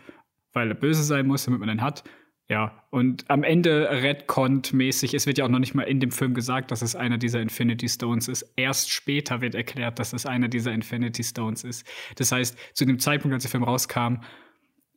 weil 0.53 0.70
er 0.70 0.75
böse 0.75 1.03
sein 1.03 1.27
muss, 1.27 1.46
damit 1.46 1.60
man 1.60 1.70
ihn 1.70 1.82
hat. 1.82 2.03
Ja, 2.50 2.84
und 2.90 3.30
am 3.30 3.44
Ende 3.44 3.90
Redcont-mäßig, 3.90 5.14
es 5.14 5.26
wird 5.26 5.38
ja 5.38 5.46
auch 5.46 5.50
noch 5.50 5.60
nicht 5.60 5.76
mal 5.76 5.84
in 5.84 6.02
dem 6.02 6.12
Film 6.12 6.34
gesagt, 6.34 6.72
dass 6.72 6.82
es 6.82 6.96
einer 6.96 7.18
dieser 7.18 7.42
Infinity 7.42 7.88
Stones 7.88 8.28
ist. 8.28 8.44
Erst 8.58 8.92
später 8.92 9.42
wird 9.42 9.56
erklärt, 9.56 9.98
dass 9.98 10.12
es 10.12 10.26
einer 10.26 10.50
dieser 10.50 10.74
Infinity 10.74 11.24
Stones 11.24 11.64
ist. 11.64 11.88
Das 12.18 12.32
heißt, 12.32 12.58
zu 12.74 12.86
dem 12.86 13.00
Zeitpunkt, 13.00 13.34
als 13.34 13.44
der 13.44 13.52
Film 13.52 13.64
rauskam, 13.64 14.18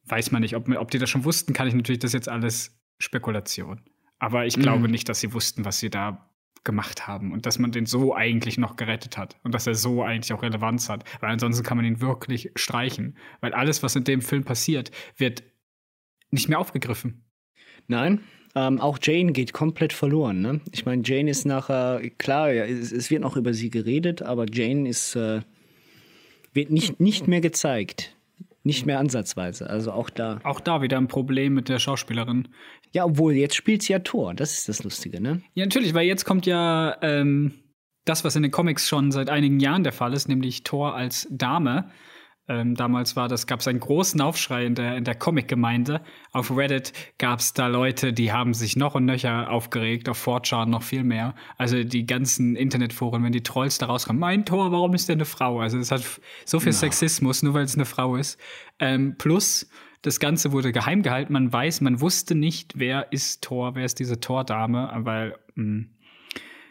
weiß 0.07 0.33
man 0.33 0.43
nicht, 0.43 0.57
ob, 0.57 0.69
ob 0.69 0.91
die 0.91 0.99
das 0.99 1.09
schon 1.09 1.25
wussten, 1.25 1.53
kann 1.53 1.69
ich 1.69 1.75
natürlich, 1.75 2.01
das 2.01 2.13
jetzt 2.13 2.29
alles 2.29 2.81
Spekulation. 2.99 3.81
Aber 4.19 4.47
ich 4.47 4.55
glaube 4.55 4.87
mhm. 4.87 4.91
nicht, 4.91 5.09
dass 5.09 5.21
sie 5.21 5.33
wussten, 5.33 5.65
was 5.65 5.79
sie 5.79 5.91
da 5.91 6.31
gemacht 6.65 7.07
haben 7.07 7.33
und 7.33 7.47
dass 7.47 7.61
man 7.61 7.71
den 7.71 7.87
so 7.87 8.15
eigentlich 8.15 8.59
noch 8.59 8.75
gerettet 8.75 9.17
hat 9.17 9.39
und 9.45 9.55
dass 9.55 9.69
er 9.69 9.75
so 9.77 10.03
eigentlich 10.03 10.33
auch 10.33 10.43
Relevanz 10.43 10.89
hat, 10.89 11.05
weil 11.21 11.31
ansonsten 11.31 11.63
kann 11.63 11.77
man 11.77 11.87
ihn 11.87 12.01
wirklich 12.01 12.51
streichen, 12.57 13.17
weil 13.41 13.55
alles, 13.55 13.85
was 13.85 13.95
in 13.95 14.03
dem 14.03 14.21
Film 14.21 14.43
passiert, 14.43 14.91
wird 15.17 15.45
nicht 16.31 16.49
mehr 16.49 16.59
aufgegriffen. 16.59 17.26
Nein, 17.89 18.21
ähm, 18.55 18.81
auch 18.81 18.99
Jane 19.01 19.33
geht 19.33 19.53
komplett 19.53 19.93
verloren. 19.93 20.41
Ne? 20.41 20.61
Ich 20.73 20.87
meine, 20.87 21.03
Jane 21.05 21.31
ist 21.31 21.45
nachher, 21.45 22.01
klar, 22.19 22.51
ja, 22.53 22.65
es, 22.65 22.91
es, 22.91 23.11
wird 23.11 23.23
noch 23.23 23.37
über 23.37 23.53
sie 23.53 23.69
geredet, 23.71 24.23
aber 24.23 24.47
Jane 24.51 24.89
ist, 24.89 25.15
äh, 25.15 25.43
wird 26.55 26.71
nicht, 26.71 26.99
nicht 26.99 27.29
mehr 27.29 27.43
gezeigt. 27.43 28.17
Nicht 28.65 28.85
mehr 28.85 28.99
ansatzweise. 28.99 29.71
Also 29.71 29.93
auch 29.93 30.11
da. 30.11 30.41
Auch 30.43 30.59
da 30.59 30.83
wieder 30.83 30.97
ein 30.97 31.07
Problem 31.07 31.55
mit 31.55 31.69
der 31.69 31.79
Schauspielerin. 31.79 32.49
Ja, 32.93 33.05
obwohl 33.05 33.35
jetzt 33.35 33.55
spielt 33.55 33.83
sie 33.83 33.93
ja 33.93 34.01
Tor. 34.01 34.35
Das 34.35 34.55
ist 34.55 34.69
das 34.69 34.83
Lustige, 34.83 35.21
ne? 35.21 35.43
Ja, 35.55 35.65
natürlich, 35.65 35.95
weil 35.95 36.07
jetzt 36.07 36.25
kommt 36.25 36.47
ja 36.47 36.97
ähm, 37.01 37.53
das, 38.07 38.25
was 38.25 38.35
in 38.35 38.43
den 38.43 38.51
Comics 38.51 38.89
schon 38.89 39.13
seit 39.13 39.31
einigen 39.31 39.61
Jahren 39.61 39.85
der 39.85 39.93
Fall 39.93 40.15
ist, 40.15 40.29
nämlich 40.29 40.65
Thor 40.65 40.97
als 40.97 41.29
Dame. 41.31 41.91
Ähm, 42.49 42.75
damals 42.77 43.17
war 43.17 43.29
das, 43.29 43.47
gab 43.47 43.61
es 43.61 43.69
einen 43.69 43.81
großen 43.81 44.21
Aufschrei 44.21 44.67
in 44.67 44.75
der, 44.75 44.97
in 44.97 45.05
der 45.05 45.17
Comic-Gemeinde. 45.17 46.01
Auf 46.33 46.57
Reddit 46.57 46.93
gab 47.19 47.41
es 47.41 47.55
da 47.55 47.67
Leute, 47.67 48.13
die 48.13 48.33
haben 48.33 48.55
sich 48.55 48.77
noch 48.77 48.95
und 48.95 49.05
nöcher 49.05 49.51
aufgeregt, 49.51 50.09
auf 50.09 50.25
4chan 50.25 50.67
noch 50.67 50.83
viel 50.83 51.03
mehr. 51.03 51.35
Also 51.59 51.83
die 51.83 52.07
ganzen 52.07 52.55
Internetforen, 52.55 53.25
wenn 53.25 53.33
die 53.33 53.43
Trolls 53.43 53.79
da 53.79 53.87
rauskommen, 53.87 54.21
mein 54.21 54.45
Tor, 54.45 54.71
warum 54.71 54.95
ist 54.95 55.09
der 55.09 55.15
eine 55.17 55.25
Frau? 55.25 55.61
Also 55.61 55.79
es 55.79 55.91
hat 55.91 56.03
so 56.45 56.61
viel 56.61 56.73
ja. 56.73 56.79
Sexismus, 56.79 57.43
nur 57.43 57.55
weil 57.55 57.65
es 57.65 57.75
eine 57.75 57.85
Frau 57.85 58.17
ist. 58.17 58.39
Ähm, 58.79 59.17
plus, 59.19 59.69
das 60.03 60.21
Ganze 60.21 60.53
wurde 60.53 60.71
geheim 60.71 61.03
gehalten. 61.03 61.33
Man 61.33 61.53
weiß, 61.53 61.81
man 61.81 62.01
wusste 62.01 62.37
nicht, 62.37 62.79
wer 62.79 63.13
ist 63.13 63.43
Thor, 63.43 63.75
wer 63.75 63.85
ist 63.85 63.99
diese 63.99 64.21
Thor-Dame, 64.21 64.93
weil 64.99 65.37
mh, 65.57 65.65
hm, 65.65 65.91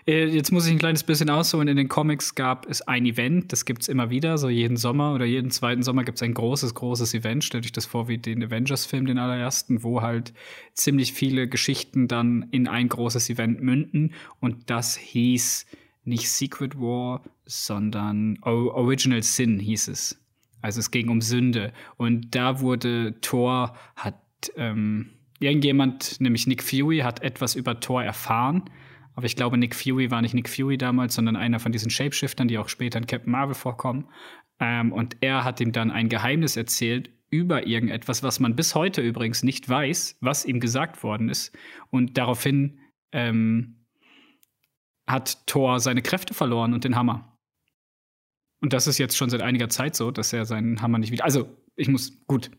jetzt 0.05 0.51
muss 0.51 0.67
ich 0.67 0.71
ein 0.71 0.79
kleines 0.79 1.03
bisschen 1.03 1.29
ausholen. 1.29 1.67
In 1.67 1.77
den 1.77 1.87
Comics 1.87 2.35
gab 2.35 2.69
es 2.69 2.83
ein 2.83 3.05
Event, 3.05 3.51
das 3.51 3.65
gibt 3.65 3.81
es 3.81 3.87
immer 3.87 4.11
wieder, 4.11 4.37
so 4.37 4.49
jeden 4.49 4.77
Sommer 4.77 5.13
oder 5.15 5.25
jeden 5.25 5.49
zweiten 5.49 5.81
Sommer 5.81 6.03
gibt 6.03 6.19
es 6.19 6.21
ein 6.21 6.33
großes, 6.33 6.75
großes 6.75 7.13
Event. 7.15 7.43
Stellt 7.43 7.65
euch 7.65 7.71
das 7.71 7.87
vor 7.87 8.07
wie 8.07 8.19
den 8.19 8.43
Avengers-Film, 8.43 9.07
den 9.07 9.17
allerersten, 9.17 9.83
wo 9.83 10.01
halt 10.01 10.33
ziemlich 10.73 11.13
viele 11.13 11.47
Geschichten 11.47 12.07
dann 12.07 12.47
in 12.51 12.67
ein 12.67 12.87
großes 12.87 13.29
Event 13.31 13.61
münden. 13.61 14.13
Und 14.39 14.69
das 14.69 14.95
hieß 14.95 15.65
nicht 16.03 16.29
Secret 16.29 16.79
War, 16.79 17.23
sondern 17.45 18.37
o 18.43 18.69
Original 18.73 19.23
Sin 19.23 19.59
hieß 19.59 19.87
es. 19.87 20.21
Also 20.61 20.81
es 20.81 20.91
ging 20.91 21.09
um 21.09 21.21
Sünde. 21.21 21.73
Und 21.97 22.35
da 22.35 22.59
wurde 22.59 23.19
Thor, 23.21 23.75
hat 23.95 24.21
ähm, 24.55 25.09
irgendjemand, 25.39 26.21
nämlich 26.21 26.45
Nick 26.45 26.61
Fury, 26.61 26.99
hat 26.99 27.23
etwas 27.23 27.55
über 27.55 27.79
Thor 27.79 28.03
erfahren 28.03 28.69
aber 29.15 29.25
ich 29.25 29.35
glaube, 29.35 29.57
Nick 29.57 29.75
Fury 29.75 30.11
war 30.11 30.21
nicht 30.21 30.33
Nick 30.33 30.49
Fury 30.49 30.77
damals, 30.77 31.15
sondern 31.15 31.35
einer 31.35 31.59
von 31.59 31.71
diesen 31.71 31.89
Shapeshiftern, 31.89 32.47
die 32.47 32.57
auch 32.57 32.69
später 32.69 32.99
in 32.99 33.07
Captain 33.07 33.31
Marvel 33.31 33.55
vorkommen. 33.55 34.09
Ähm, 34.59 34.91
und 34.91 35.17
er 35.21 35.43
hat 35.43 35.61
ihm 35.61 35.71
dann 35.71 35.91
ein 35.91 36.09
Geheimnis 36.09 36.57
erzählt 36.57 37.09
über 37.29 37.65
irgendetwas, 37.65 38.23
was 38.23 38.39
man 38.39 38.55
bis 38.55 38.75
heute 38.75 39.01
übrigens 39.01 39.43
nicht 39.43 39.67
weiß, 39.67 40.17
was 40.21 40.45
ihm 40.45 40.59
gesagt 40.59 41.03
worden 41.03 41.29
ist. 41.29 41.57
Und 41.89 42.17
daraufhin 42.17 42.79
ähm, 43.11 43.85
hat 45.07 45.47
Thor 45.47 45.79
seine 45.79 46.01
Kräfte 46.01 46.33
verloren 46.33 46.73
und 46.73 46.83
den 46.83 46.95
Hammer. 46.95 47.37
Und 48.61 48.73
das 48.73 48.87
ist 48.87 48.97
jetzt 48.97 49.17
schon 49.17 49.29
seit 49.29 49.41
einiger 49.41 49.69
Zeit 49.69 49.95
so, 49.95 50.11
dass 50.11 50.33
er 50.33 50.45
seinen 50.45 50.81
Hammer 50.81 50.97
nicht 50.97 51.11
wieder. 51.11 51.25
Also, 51.25 51.49
ich 51.75 51.87
muss, 51.87 52.25
gut, 52.25 52.51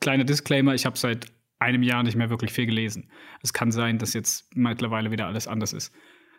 kleiner 0.00 0.24
Disclaimer, 0.24 0.74
ich 0.74 0.86
habe 0.86 0.98
seit 0.98 1.33
einem 1.64 1.82
Jahr 1.82 2.02
nicht 2.02 2.16
mehr 2.16 2.30
wirklich 2.30 2.52
viel 2.52 2.66
gelesen. 2.66 3.10
Es 3.42 3.52
kann 3.52 3.72
sein, 3.72 3.98
dass 3.98 4.14
jetzt 4.14 4.54
mittlerweile 4.56 5.10
wieder 5.10 5.26
alles 5.26 5.48
anders 5.48 5.72
ist. 5.72 5.92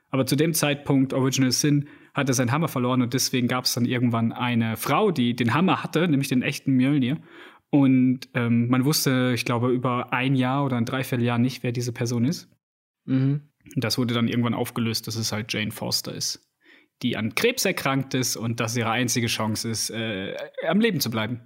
Aber 0.09 0.25
zu 0.25 0.35
dem 0.35 0.53
Zeitpunkt, 0.53 1.13
Original 1.13 1.51
Sin, 1.51 1.89
hat 2.13 2.29
er 2.29 2.33
seinen 2.33 2.51
Hammer 2.51 2.69
verloren 2.69 3.01
und 3.01 3.13
deswegen 3.13 3.47
gab 3.47 3.65
es 3.65 3.73
dann 3.73 3.85
irgendwann 3.85 4.31
eine 4.31 4.77
Frau, 4.77 5.11
die 5.11 5.35
den 5.35 5.53
Hammer 5.53 5.83
hatte, 5.83 6.07
nämlich 6.07 6.29
den 6.29 6.41
echten 6.41 6.71
Mjölnir. 6.73 7.17
Und 7.69 8.29
ähm, 8.33 8.69
man 8.69 8.85
wusste, 8.85 9.33
ich 9.35 9.43
glaube, 9.43 9.69
über 9.71 10.13
ein 10.13 10.35
Jahr 10.35 10.63
oder 10.63 10.77
ein 10.77 10.85
Dreivierteljahr 10.85 11.37
nicht, 11.37 11.63
wer 11.63 11.73
diese 11.73 11.91
Person 11.91 12.23
ist. 12.23 12.49
Mhm. 13.03 13.49
Und 13.75 13.83
das 13.83 13.97
wurde 13.97 14.13
dann 14.13 14.27
irgendwann 14.27 14.53
aufgelöst, 14.53 15.07
dass 15.07 15.15
es 15.15 15.31
halt 15.31 15.51
Jane 15.51 15.71
Foster 15.71 16.13
ist, 16.13 16.47
die 17.01 17.17
an 17.17 17.35
Krebs 17.35 17.65
erkrankt 17.65 18.13
ist 18.13 18.37
und 18.37 18.59
dass 18.59 18.77
ihre 18.77 18.91
einzige 18.91 19.27
Chance 19.27 19.69
ist, 19.69 19.89
äh, 19.89 20.37
am 20.65 20.79
Leben 20.79 21.01
zu 21.01 21.09
bleiben. 21.09 21.41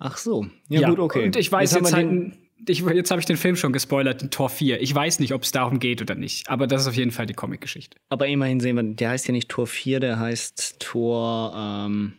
Ach 0.00 0.16
so. 0.16 0.46
Ja, 0.68 0.80
ja, 0.80 0.90
gut, 0.90 0.98
okay. 0.98 1.26
Und 1.26 1.36
ich 1.36 1.52
weiß 1.52 1.74
jetzt, 1.74 1.84
jetzt 1.84 1.94
halt, 1.94 2.32
ich, 2.66 2.80
jetzt 2.80 3.10
habe 3.10 3.20
ich 3.20 3.26
den 3.26 3.36
Film 3.36 3.56
schon 3.56 3.72
gespoilert, 3.72 4.30
Tor 4.32 4.48
4. 4.48 4.80
Ich 4.80 4.94
weiß 4.94 5.20
nicht, 5.20 5.32
ob 5.32 5.42
es 5.42 5.52
darum 5.52 5.78
geht 5.78 6.00
oder 6.02 6.14
nicht, 6.14 6.48
aber 6.48 6.66
das 6.66 6.82
ist 6.82 6.88
auf 6.88 6.96
jeden 6.96 7.10
Fall 7.10 7.26
die 7.26 7.34
Comic-Geschichte. 7.34 7.96
Aber 8.08 8.26
immerhin 8.26 8.60
sehen 8.60 8.76
wir, 8.76 8.82
der 8.82 9.10
heißt 9.10 9.26
ja 9.26 9.32
nicht 9.32 9.48
Tor 9.48 9.66
4, 9.66 10.00
der 10.00 10.18
heißt 10.18 10.80
Tor. 10.80 11.52
Ähm, 11.56 12.14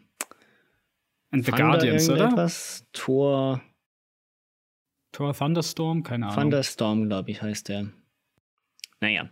And 1.31 1.45
the 1.45 1.51
Thunder 1.51 1.65
Guardians, 1.65 2.09
oder? 2.09 2.51
Tor. 2.93 3.61
Tor 5.11 5.33
Thunderstorm? 5.33 6.03
Keine 6.03 6.27
Ahnung. 6.27 6.35
Thunderstorm, 6.35 7.07
glaube 7.07 7.31
ich, 7.31 7.41
heißt 7.41 7.69
der. 7.69 7.89
Naja. 8.99 9.29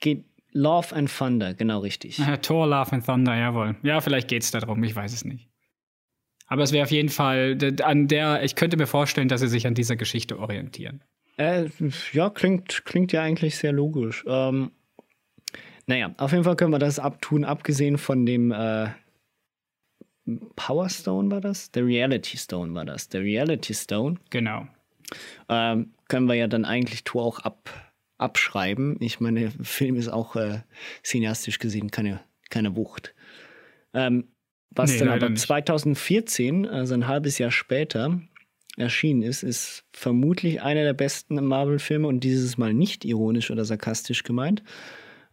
Geht 0.00 0.24
Love 0.52 0.94
and 0.94 1.10
Thunder, 1.16 1.54
genau 1.54 1.80
richtig. 1.80 2.18
Ja, 2.18 2.36
Tor, 2.36 2.66
Love 2.66 2.92
and 2.92 3.06
Thunder, 3.06 3.36
jawohl. 3.36 3.76
Ja, 3.82 4.00
vielleicht 4.00 4.28
geht 4.28 4.42
es 4.42 4.50
darum, 4.50 4.82
ich 4.82 4.96
weiß 4.96 5.12
es 5.12 5.24
nicht. 5.24 5.49
Aber 6.50 6.64
es 6.64 6.72
wäre 6.72 6.82
auf 6.82 6.90
jeden 6.90 7.08
Fall 7.08 7.56
an 7.82 8.08
der, 8.08 8.42
ich 8.42 8.56
könnte 8.56 8.76
mir 8.76 8.88
vorstellen, 8.88 9.28
dass 9.28 9.40
sie 9.40 9.48
sich 9.48 9.68
an 9.68 9.74
dieser 9.74 9.94
Geschichte 9.94 10.38
orientieren. 10.38 11.00
Äh, 11.36 11.66
ja, 12.12 12.28
klingt, 12.28 12.84
klingt 12.84 13.12
ja 13.12 13.22
eigentlich 13.22 13.56
sehr 13.56 13.72
logisch. 13.72 14.24
Ähm, 14.26 14.72
naja, 15.86 16.12
auf 16.18 16.32
jeden 16.32 16.42
Fall 16.42 16.56
können 16.56 16.72
wir 16.72 16.80
das 16.80 16.98
abtun, 16.98 17.44
abgesehen 17.44 17.98
von 17.98 18.26
dem 18.26 18.50
äh, 18.50 18.88
Power 20.56 20.88
Stone 20.88 21.30
war 21.30 21.40
das? 21.40 21.70
Der 21.70 21.86
Reality 21.86 22.36
Stone 22.36 22.74
war 22.74 22.84
das. 22.84 23.08
Der 23.08 23.20
Reality 23.22 23.72
Stone. 23.72 24.16
Genau. 24.30 24.66
Ähm, 25.48 25.94
können 26.08 26.26
wir 26.26 26.34
ja 26.34 26.48
dann 26.48 26.64
eigentlich 26.64 27.04
Tor 27.04 27.24
auch 27.24 27.38
ab, 27.38 27.70
abschreiben. 28.18 28.96
Ich 28.98 29.20
meine, 29.20 29.40
der 29.40 29.50
Film 29.64 29.94
ist 29.94 30.08
auch 30.08 30.34
äh, 30.34 30.62
cineastisch 31.04 31.60
gesehen 31.60 31.92
keine, 31.92 32.20
keine 32.50 32.74
Wucht. 32.74 33.14
Ähm, 33.94 34.28
was 34.70 34.92
nee, 34.92 34.98
dann 34.98 35.08
aber 35.08 35.30
nicht. 35.30 35.42
2014, 35.42 36.66
also 36.66 36.94
ein 36.94 37.06
halbes 37.06 37.38
Jahr 37.38 37.50
später, 37.50 38.20
erschienen 38.76 39.22
ist, 39.22 39.42
ist 39.42 39.84
vermutlich 39.92 40.62
einer 40.62 40.84
der 40.84 40.94
besten 40.94 41.44
Marvel-Filme 41.44 42.06
und 42.06 42.20
dieses 42.20 42.56
Mal 42.58 42.72
nicht 42.72 43.04
ironisch 43.04 43.50
oder 43.50 43.64
sarkastisch 43.64 44.22
gemeint, 44.22 44.62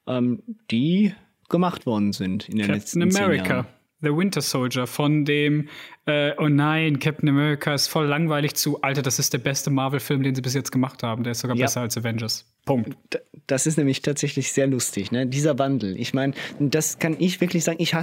ähm, 0.07 0.41
die 0.71 1.13
gemacht 1.49 1.85
worden 1.85 2.13
sind 2.13 2.49
in 2.49 2.57
den 2.57 2.67
Captain 2.67 2.75
letzten 2.75 3.01
America. 3.03 3.53
Jahren. 3.53 3.67
The 4.01 4.15
Winter 4.15 4.41
Soldier 4.41 4.85
von 4.85 5.25
dem, 5.25 5.69
äh, 6.05 6.31
oh 6.37 6.49
nein, 6.49 6.99
Captain 6.99 7.29
America 7.29 7.73
ist 7.73 7.87
voll 7.87 8.05
langweilig 8.05 8.53
zu, 8.53 8.79
Alter, 8.81 9.01
das 9.01 9.17
ist 9.17 9.33
der 9.33 9.39
beste 9.39 9.71
Marvel-Film, 9.71 10.21
den 10.21 10.35
sie 10.35 10.43
bis 10.43 10.53
jetzt 10.53 10.71
gemacht 10.71 11.01
haben. 11.01 11.23
Der 11.23 11.31
ist 11.31 11.39
sogar 11.39 11.57
ja. 11.57 11.65
besser 11.65 11.81
als 11.81 11.97
Avengers. 11.97 12.45
Punkt. 12.65 12.95
Das 13.47 13.65
ist 13.65 13.77
nämlich 13.77 14.03
tatsächlich 14.03 14.51
sehr 14.51 14.67
lustig, 14.67 15.11
ne? 15.11 15.25
Dieser 15.25 15.57
Wandel. 15.57 15.99
Ich 15.99 16.13
meine, 16.13 16.33
das 16.59 16.99
kann 16.99 17.15
ich 17.17 17.41
wirklich 17.41 17.63
sagen. 17.63 17.81
Ich, 17.81 17.95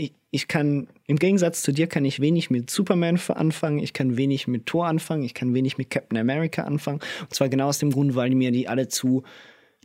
ich, 0.00 0.14
ich 0.30 0.48
kann, 0.48 0.88
im 1.06 1.16
Gegensatz 1.16 1.62
zu 1.62 1.72
dir, 1.72 1.86
kann 1.86 2.04
ich 2.04 2.20
wenig 2.20 2.50
mit 2.50 2.70
Superman 2.70 3.20
anfangen, 3.28 3.78
ich 3.78 3.92
kann 3.92 4.16
wenig 4.16 4.48
mit 4.48 4.66
Thor 4.66 4.86
anfangen, 4.86 5.22
ich 5.22 5.34
kann 5.34 5.54
wenig 5.54 5.78
mit 5.78 5.90
Captain 5.90 6.18
America 6.18 6.62
anfangen. 6.62 7.00
Und 7.20 7.34
zwar 7.34 7.48
genau 7.48 7.68
aus 7.68 7.78
dem 7.78 7.90
Grund, 7.90 8.14
weil 8.14 8.30
mir 8.30 8.50
die 8.50 8.68
alle 8.68 8.88
zu 8.88 9.22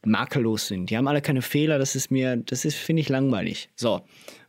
makellos 0.06 0.67
sind. 0.67 0.89
Die 0.89 0.97
haben 0.97 1.08
alle 1.08 1.21
keine 1.21 1.41
Fehler, 1.41 1.80
das 1.80 1.95
ist 1.95 2.12
mir, 2.12 2.38
das 2.38 2.63
ist, 2.65 2.75
finde 2.75 3.01
ich, 3.01 3.10
langweilig. 3.10 3.69
So. 3.75 4.01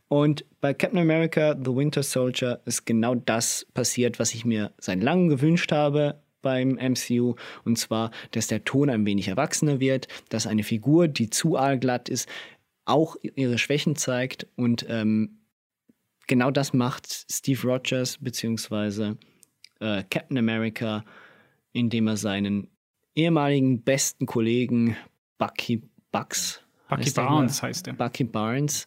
Und 0.09 0.44
bei 0.61 0.72
Captain 0.72 1.00
America, 1.00 1.57
The 1.59 1.74
Winter 1.74 2.02
Soldier, 2.02 2.61
ist 2.64 2.87
genau 2.87 3.16
das 3.16 3.66
passiert, 3.74 4.18
was 4.20 4.35
ich 4.35 4.44
mir 4.44 4.72
seit 4.79 5.02
langem 5.02 5.29
gewünscht 5.29 5.72
habe 5.72 6.20
beim 6.42 6.79
MCU. 6.79 7.35
Und 7.64 7.76
zwar, 7.76 8.12
dass 8.31 8.46
der 8.46 8.64
Ton 8.64 8.88
ein 8.88 9.05
wenig 9.05 9.26
erwachsener 9.26 9.81
wird, 9.81 10.07
dass 10.29 10.46
eine 10.46 10.62
Figur, 10.62 11.09
die 11.09 11.29
zu 11.29 11.57
allglatt 11.57 12.09
ist, 12.09 12.29
auch 12.85 13.16
ihre 13.20 13.59
Schwächen 13.59 13.96
zeigt 13.96 14.46
und 14.55 14.87
ähm, 14.88 15.40
genau 16.26 16.50
das 16.50 16.72
macht 16.72 17.26
Steve 17.30 17.60
Rogers 17.62 18.18
beziehungsweise 18.18 19.18
äh, 19.80 20.02
Captain 20.10 20.38
America, 20.38 21.04
indem 21.72 22.08
er 22.08 22.16
seinen 22.16 22.68
ehemaligen 23.14 23.82
besten 23.82 24.26
Kollegen 24.26 24.96
Bucky 25.38 25.82
Bucks 26.12 26.62
Bucky 26.88 27.10
Barnes 27.10 27.62
heißt 27.62 27.88
er. 27.88 27.94
Bucky 27.94 28.24
Barnes 28.24 28.86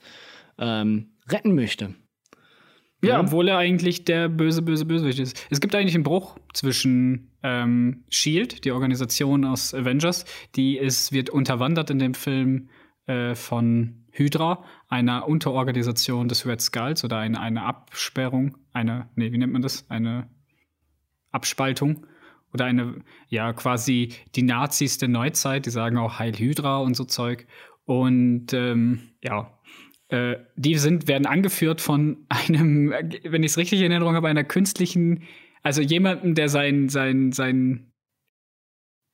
ähm, 0.58 1.12
retten 1.28 1.56
möchte. 1.56 1.95
Ja, 3.02 3.10
ja, 3.12 3.19
obwohl 3.21 3.47
er 3.47 3.58
eigentlich 3.58 4.04
der 4.04 4.28
böse, 4.28 4.62
böse, 4.62 4.86
Bösewicht 4.86 5.19
ist. 5.19 5.47
Es 5.49 5.62
gibt 5.62 5.73
eigentlich 5.73 5.95
einen 5.95 6.04
Bruch 6.04 6.38
zwischen 6.54 7.32
ähm, 7.43 8.04
Shield, 8.10 8.65
die 8.65 8.71
Organisation 8.71 9.45
aus 9.45 9.73
Avengers, 9.73 10.25
die 10.56 10.78
ist, 10.78 11.13
wird 11.13 11.30
unterwandert 11.30 11.89
in 11.91 11.99
dem 11.99 12.13
Film 12.13 12.67
äh, 13.06 13.36
von 13.36 14.06
Hydra, 14.12 14.65
einer 14.89 15.28
Unterorganisation 15.28 16.28
des 16.28 16.45
Red 16.45 16.62
Skulls 16.62 17.04
oder 17.04 17.19
eine, 17.19 17.39
eine 17.39 17.63
Absperrung, 17.63 18.58
eine, 18.73 19.08
nee, 19.15 19.32
wie 19.32 19.38
nennt 19.38 19.54
man 19.54 19.62
das? 19.62 19.89
Eine 19.89 20.28
Abspaltung 21.32 22.08
oder 22.52 22.65
eine, 22.65 23.04
ja, 23.28 23.54
quasi 23.54 24.13
die 24.36 24.41
Nazis 24.41 24.97
der 24.97 25.10
Neuzeit, 25.10 25.67
die 25.67 25.69
sagen 25.69 25.97
auch 25.97 26.17
Heil 26.17 26.34
Hydra 26.34 26.80
und 26.80 26.95
so 26.95 27.06
Zeug. 27.06 27.45
Und 27.86 28.52
ähm, 28.54 29.12
ja, 29.23 29.60
äh, 30.10 30.38
die 30.56 30.75
sind, 30.75 31.08
werden 31.08 31.28
angeführt 31.28 31.82
von 31.82 32.25
einem, 32.30 32.89
wenn 32.89 33.43
ich 33.43 33.52
es 33.52 33.58
richtig 33.58 33.82
in 33.82 33.91
Erinnerung 33.91 34.15
habe, 34.15 34.28
einer 34.28 34.43
künstlichen, 34.43 35.23
also 35.62 35.82
jemanden, 35.84 36.34
der 36.34 36.49
sein, 36.49 36.89
sein, 36.89 37.32
sein 37.32 37.91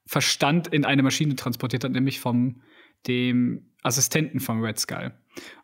Verstand 0.07 0.67
in 0.67 0.85
eine 0.85 1.03
Maschine 1.03 1.35
transportiert 1.35 1.83
hat, 1.83 1.91
nämlich 1.91 2.21
vom 2.21 2.61
dem 3.07 3.71
Assistenten 3.85 4.39
von 4.39 4.61
Red 4.61 4.79
Skull. 4.79 5.13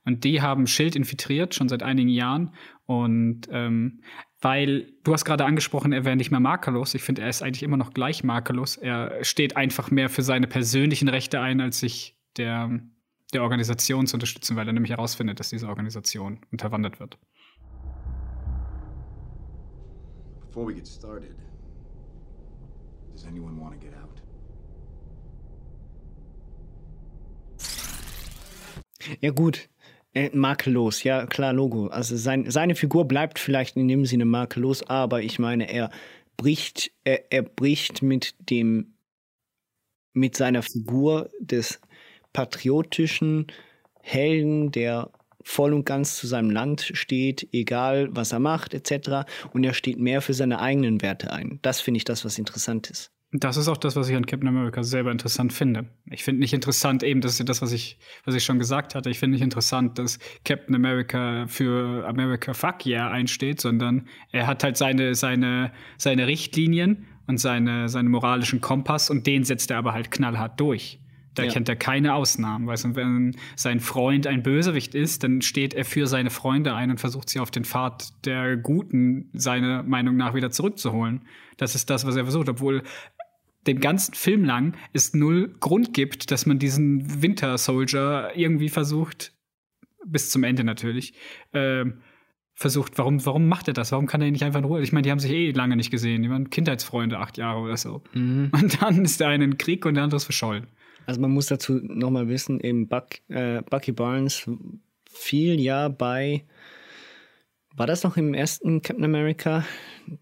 Und 0.06 0.24
die 0.24 0.42
haben 0.42 0.68
Schild 0.68 0.96
infiltriert, 0.96 1.56
schon 1.56 1.70
seit 1.70 1.82
einigen 1.82 2.10
Jahren. 2.10 2.54
Und 2.86 3.48
ähm, 3.52 4.02
weil 4.42 4.94
du 5.04 5.14
hast 5.14 5.26
gerade 5.26 5.46
angesprochen, 5.46 5.94
er 5.94 6.06
wäre 6.06 6.16
nicht 6.16 6.32
mehr 6.32 6.40
makellos. 6.40 6.94
Ich 6.94 7.04
finde, 7.04 7.22
er 7.22 7.30
ist 7.30 7.42
eigentlich 7.42 7.64
immer 7.64 7.78
noch 7.78 7.94
gleich 7.94 8.24
makellos. 8.24 8.78
Er 8.78 9.24
steht 9.24 9.58
einfach 9.58 9.92
mehr 9.92 10.10
für 10.10 10.24
seine 10.24 10.48
persönlichen 10.48 11.08
Rechte 11.08 11.40
ein, 11.40 11.62
als 11.62 11.80
sich 11.80 12.18
der, 12.38 12.80
der 13.34 13.44
Organisation 13.44 14.08
zu 14.08 14.16
unterstützen, 14.16 14.56
weil 14.56 14.68
er 14.68 14.74
nämlich 14.74 14.92
herausfindet, 14.92 15.40
dass 15.40 15.50
diese 15.50 15.68
Organisation 15.68 16.40
unterwandert 16.52 17.00
wird. 17.00 17.18
Before 20.42 20.68
we 20.68 20.74
get 20.74 20.88
started, 20.88 21.36
does 23.14 23.26
anyone 23.26 23.58
want 23.58 23.80
to 23.80 23.80
get 23.80 23.96
out? 23.96 24.11
Ja, 29.20 29.32
gut. 29.32 29.70
Äh, 30.14 30.30
makellos, 30.34 31.04
ja, 31.04 31.26
klar, 31.26 31.54
Logo. 31.54 31.88
Also 31.88 32.18
sein, 32.18 32.50
seine 32.52 32.76
Figur 32.76 33.08
bleibt 33.08 33.40
vielleicht 33.40 33.78
in 33.78 33.88
dem 33.88 34.06
Sinne 34.06 34.26
makellos, 34.26 34.84
aber 34.84 35.22
ich 35.22 35.40
meine, 35.40 35.72
er 35.72 35.90
bricht, 36.36 36.92
er, 37.06 37.32
er 37.32 37.44
bricht 37.44 38.02
mit 38.02 38.36
dem, 38.50 38.94
mit 40.14 40.36
seiner 40.36 40.64
Figur 40.64 41.30
des 41.40 41.80
patriotischen 42.34 43.48
Helden, 44.02 44.72
der 44.72 45.12
voll 45.44 45.74
und 45.74 45.86
ganz 45.86 46.18
zu 46.18 46.28
seinem 46.28 46.50
Land 46.50 46.92
steht, 46.94 47.48
egal 47.52 48.10
was 48.12 48.32
er 48.32 48.40
macht, 48.40 48.74
etc. 48.74 49.26
Und 49.54 49.64
er 49.64 49.74
steht 49.74 50.00
mehr 50.00 50.22
für 50.22 50.34
seine 50.34 50.60
eigenen 50.60 51.02
Werte 51.02 51.32
ein. 51.32 51.60
Das 51.62 51.82
finde 51.82 52.00
ich 52.00 52.04
das, 52.06 52.26
was 52.26 52.38
interessant 52.38 52.90
ist. 52.90 53.11
Das 53.34 53.56
ist 53.56 53.70
auch 53.70 53.78
das, 53.78 53.96
was 53.96 54.10
ich 54.10 54.16
an 54.18 54.26
Captain 54.26 54.50
America 54.50 54.84
selber 54.84 55.10
interessant 55.10 55.54
finde. 55.54 55.86
Ich 56.10 56.24
finde 56.24 56.42
nicht 56.42 56.52
interessant, 56.52 57.02
eben, 57.02 57.22
das 57.22 57.40
ist 57.40 57.48
das, 57.48 57.62
was 57.62 57.72
ich, 57.72 57.98
was 58.26 58.36
ich 58.36 58.44
schon 58.44 58.60
gesagt 58.60 58.94
hatte. 58.94 59.10
Ich 59.10 59.20
finde 59.20 59.36
nicht 59.36 59.44
interessant, 59.44 59.98
dass 59.98 60.20
Captain 60.44 60.76
America 60.76 61.46
für 61.48 62.06
America 62.06 62.54
Fuck 62.54 62.86
Yeah 62.86 63.10
einsteht, 63.10 63.62
sondern 63.62 64.08
er 64.34 64.48
hat 64.48 64.66
halt 64.66 64.76
seine, 64.76 65.16
seine, 65.16 65.72
seine 65.98 66.28
Richtlinien 66.28 67.08
und 67.26 67.38
seine, 67.38 67.88
seinen 67.88 68.10
moralischen 68.10 68.60
Kompass 68.60 69.10
und 69.10 69.26
den 69.26 69.46
setzt 69.46 69.72
er 69.72 69.78
aber 69.78 69.94
halt 69.94 70.12
knallhart 70.12 70.60
durch. 70.60 71.00
Da 71.34 71.44
ja. 71.44 71.52
kennt 71.52 71.70
er 71.70 71.78
keine 71.78 72.14
Ausnahmen. 72.14 72.68
Weißt 72.68 72.84
du, 72.84 72.96
wenn 72.96 73.38
sein 73.56 73.80
Freund 73.80 74.28
ein 74.28 74.44
Bösewicht 74.44 74.94
ist, 74.94 75.24
dann 75.24 75.42
steht 75.42 75.74
er 75.74 75.86
für 75.86 76.08
seine 76.08 76.30
Freunde 76.30 76.74
ein 76.74 76.92
und 76.92 77.00
versucht 77.00 77.30
sie 77.30 77.40
auf 77.40 77.52
den 77.52 77.64
Pfad 77.64 78.26
der 78.26 78.58
Guten, 78.58 79.30
seiner 79.32 79.84
Meinung 79.84 80.18
nach, 80.18 80.34
wieder 80.34 80.52
zurückzuholen. 80.52 81.22
Das 81.56 81.76
ist 81.76 81.90
das, 81.90 82.06
was 82.06 82.18
er 82.18 82.24
versucht, 82.24 82.50
obwohl 82.50 82.84
dem 83.68 83.80
ganzen 83.80 84.14
Film 84.14 84.44
lang 84.44 84.76
es 84.94 85.14
null 85.14 85.56
Grund 85.60 85.94
gibt, 85.94 86.32
dass 86.32 86.46
man 86.46 86.60
diesen 86.60 87.22
Winter 87.22 87.58
Soldier 87.58 88.32
irgendwie 88.36 88.70
versucht, 88.70 89.34
bis 90.06 90.32
zum 90.32 90.44
Ende 90.44 90.64
natürlich, 90.64 91.14
äh, 91.54 91.86
versucht, 92.56 92.98
warum, 92.98 93.24
warum 93.26 93.48
macht 93.48 93.68
er 93.68 93.74
das? 93.74 93.92
Warum 93.92 94.08
kann 94.08 94.22
er 94.22 94.32
nicht 94.32 94.44
einfach 94.44 94.60
in 94.60 94.66
Ruhe? 94.66 94.82
Ich 94.82 94.92
meine, 94.92 95.04
die 95.04 95.12
haben 95.12 95.20
sich 95.20 95.32
eh 95.32 95.52
lange 95.52 95.76
nicht 95.76 95.92
gesehen. 95.92 96.22
Die 96.22 96.30
waren 96.30 96.50
Kindheitsfreunde, 96.50 97.18
acht 97.18 97.38
Jahre 97.38 97.60
oder 97.60 97.78
so. 97.78 98.04
Mhm. 98.14 98.52
Und 98.52 98.82
dann 98.82 99.06
ist 99.06 99.20
der 99.20 99.30
eine 99.30 99.46
in 99.46 99.58
Krieg 99.58 99.86
und 99.86 99.96
der 99.96 100.04
andere 100.04 100.18
ist 100.18 100.26
verschollen. 100.26 100.68
Also 101.06 101.20
man 101.20 101.32
muss 101.32 101.48
dazu 101.48 101.80
nochmal 101.82 102.28
wissen, 102.28 102.60
eben 102.60 102.88
Buck, 102.88 103.08
äh, 103.30 103.62
Bucky 103.64 103.92
Barnes 103.92 104.50
fiel 105.10 105.60
ja 105.60 105.90
bei, 105.90 106.46
war 107.76 107.88
das 107.88 108.04
noch 108.04 108.18
im 108.18 108.34
ersten 108.34 108.82
Captain 108.82 109.06
America? 109.06 109.66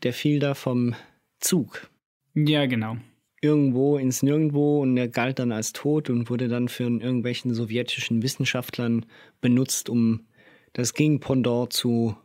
Der 0.04 0.14
fiel 0.14 0.40
da 0.40 0.54
vom 0.54 0.96
Zug. 1.40 1.90
Ja, 2.34 2.66
genau 2.66 2.98
irgendwo 3.42 3.98
ins 3.98 4.24
Nirgendwo 4.24 4.82
und 4.82 4.98
er 4.98 5.08
galt 5.08 5.40
dann 5.40 5.52
als 5.52 5.74
tot 5.74 6.10
und 6.10 6.30
wurde 6.30 6.48
dann 6.48 6.68
von 6.68 7.02
irgendwelchen 7.02 7.54
sowjetischen 7.54 8.22
Wissenschaftlern 8.22 9.06
benutzt, 9.42 9.90
um 9.90 10.26
das 10.74 10.94
Gegenpendant 10.94 11.74
zu 11.74 12.16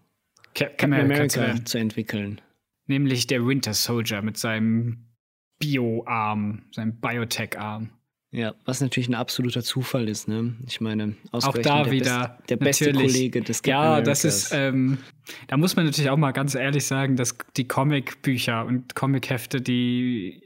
Captain 0.55 0.93
America, 0.93 1.41
America 1.41 1.65
zu 1.65 1.79
entwickeln. 1.79 2.41
Nämlich 2.87 3.27
der 3.27 3.47
Winter 3.47 3.75
Soldier 3.75 4.23
mit 4.23 4.37
seinem 4.37 5.07
Bio-Arm, 5.59 6.63
seinem 6.73 7.01
Biotech-Arm. 7.01 7.91
Ja, 8.31 8.53
was 8.65 8.81
natürlich 8.81 9.09
ein 9.09 9.15
absoluter 9.15 9.63
Zufall 9.63 10.09
ist, 10.09 10.27
ne? 10.27 10.57
Ich 10.67 10.81
meine, 10.81 11.15
auch 11.31 11.57
da 11.57 11.85
der 11.85 11.93
wieder 11.93 12.19
best, 12.19 12.51
der 12.51 12.57
beste 12.57 12.93
Kollege 12.93 13.43
des 13.43 13.63
Captain 13.63 13.71
Ja, 13.71 13.93
Americas. 13.93 14.23
das 14.23 14.25
ist, 14.25 14.53
ähm, 14.53 14.99
da 15.47 15.57
muss 15.57 15.77
man 15.77 15.85
natürlich 15.85 16.11
auch 16.11 16.17
mal 16.17 16.33
ganz 16.33 16.57
ehrlich 16.57 16.85
sagen, 16.85 17.15
dass 17.15 17.37
die 17.57 17.69
Comic-Bücher 17.69 18.67
und 18.67 18.97
Comic-Hefte, 18.97 19.61
die 19.61 20.43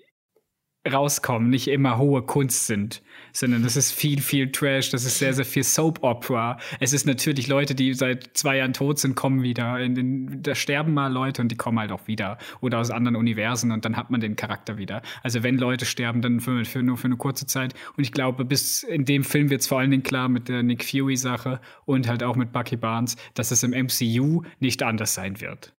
rauskommen, 0.87 1.51
nicht 1.51 1.69
immer 1.69 1.99
hohe 1.99 2.23
Kunst 2.23 2.67
sind, 2.67 3.03
sondern 3.33 3.63
das 3.63 3.77
ist 3.77 3.93
viel, 3.93 4.21
viel 4.21 4.51
Trash, 4.53 4.91
das 4.91 5.05
ist 5.05 5.19
sehr, 5.19 5.35
sehr 5.35 5.45
viel 5.45 5.65
Soap 5.65 6.03
Opera. 6.03 6.59
Es 6.81 6.93
ist 6.93 7.07
natürlich 7.07 7.47
Leute, 7.47 7.75
die 7.75 7.95
seit 7.95 8.37
zwei 8.37 8.59
Jahren 8.59 8.73
tot 8.73 8.99
sind, 8.99 9.15
kommen 9.15 9.43
wieder. 9.43 9.79
In 9.81 9.95
den, 9.95 10.43
da 10.43 10.55
sterben 10.55 10.95
mal 10.95 11.13
Leute 11.13 11.43
und 11.43 11.51
die 11.51 11.57
kommen 11.57 11.79
halt 11.79 11.93
auch 11.93 12.07
wieder. 12.07 12.39
Oder 12.61 12.79
aus 12.79 12.91
anderen 12.91 13.17
Universen 13.17 13.73
und 13.73 13.85
dann 13.85 13.97
hat 13.97 14.11
man 14.11 14.21
den 14.21 14.37
Charakter 14.37 14.79
wieder. 14.79 15.03
Also 15.23 15.43
wenn 15.43 15.59
Leute 15.59 15.85
sterben, 15.85 16.23
dann 16.23 16.41
für, 16.41 16.65
für 16.65 16.83
nur 16.83 16.97
für 16.97 17.07
eine 17.07 17.17
kurze 17.17 17.47
Zeit. 17.47 17.75
Und 17.97 18.03
ich 18.03 18.13
glaube, 18.13 18.45
bis 18.45 18.83
in 18.83 19.05
dem 19.05 19.25
Film 19.25 19.51
wird 19.51 19.61
es 19.63 19.67
vor 19.67 19.81
allen 19.81 19.91
Dingen 19.91 20.03
klar 20.03 20.29
mit 20.29 20.49
der 20.49 20.63
Nick 20.63 20.85
Fury-Sache 20.85 21.61
und 21.85 22.09
halt 22.09 22.23
auch 22.23 22.37
mit 22.37 22.53
Bucky 22.53 22.77
Barnes, 22.77 23.17
dass 23.35 23.51
es 23.51 23.63
im 23.63 23.71
MCU 23.71 24.43
nicht 24.59 24.83
anders 24.83 25.15
sein 25.15 25.41
wird. 25.41 25.75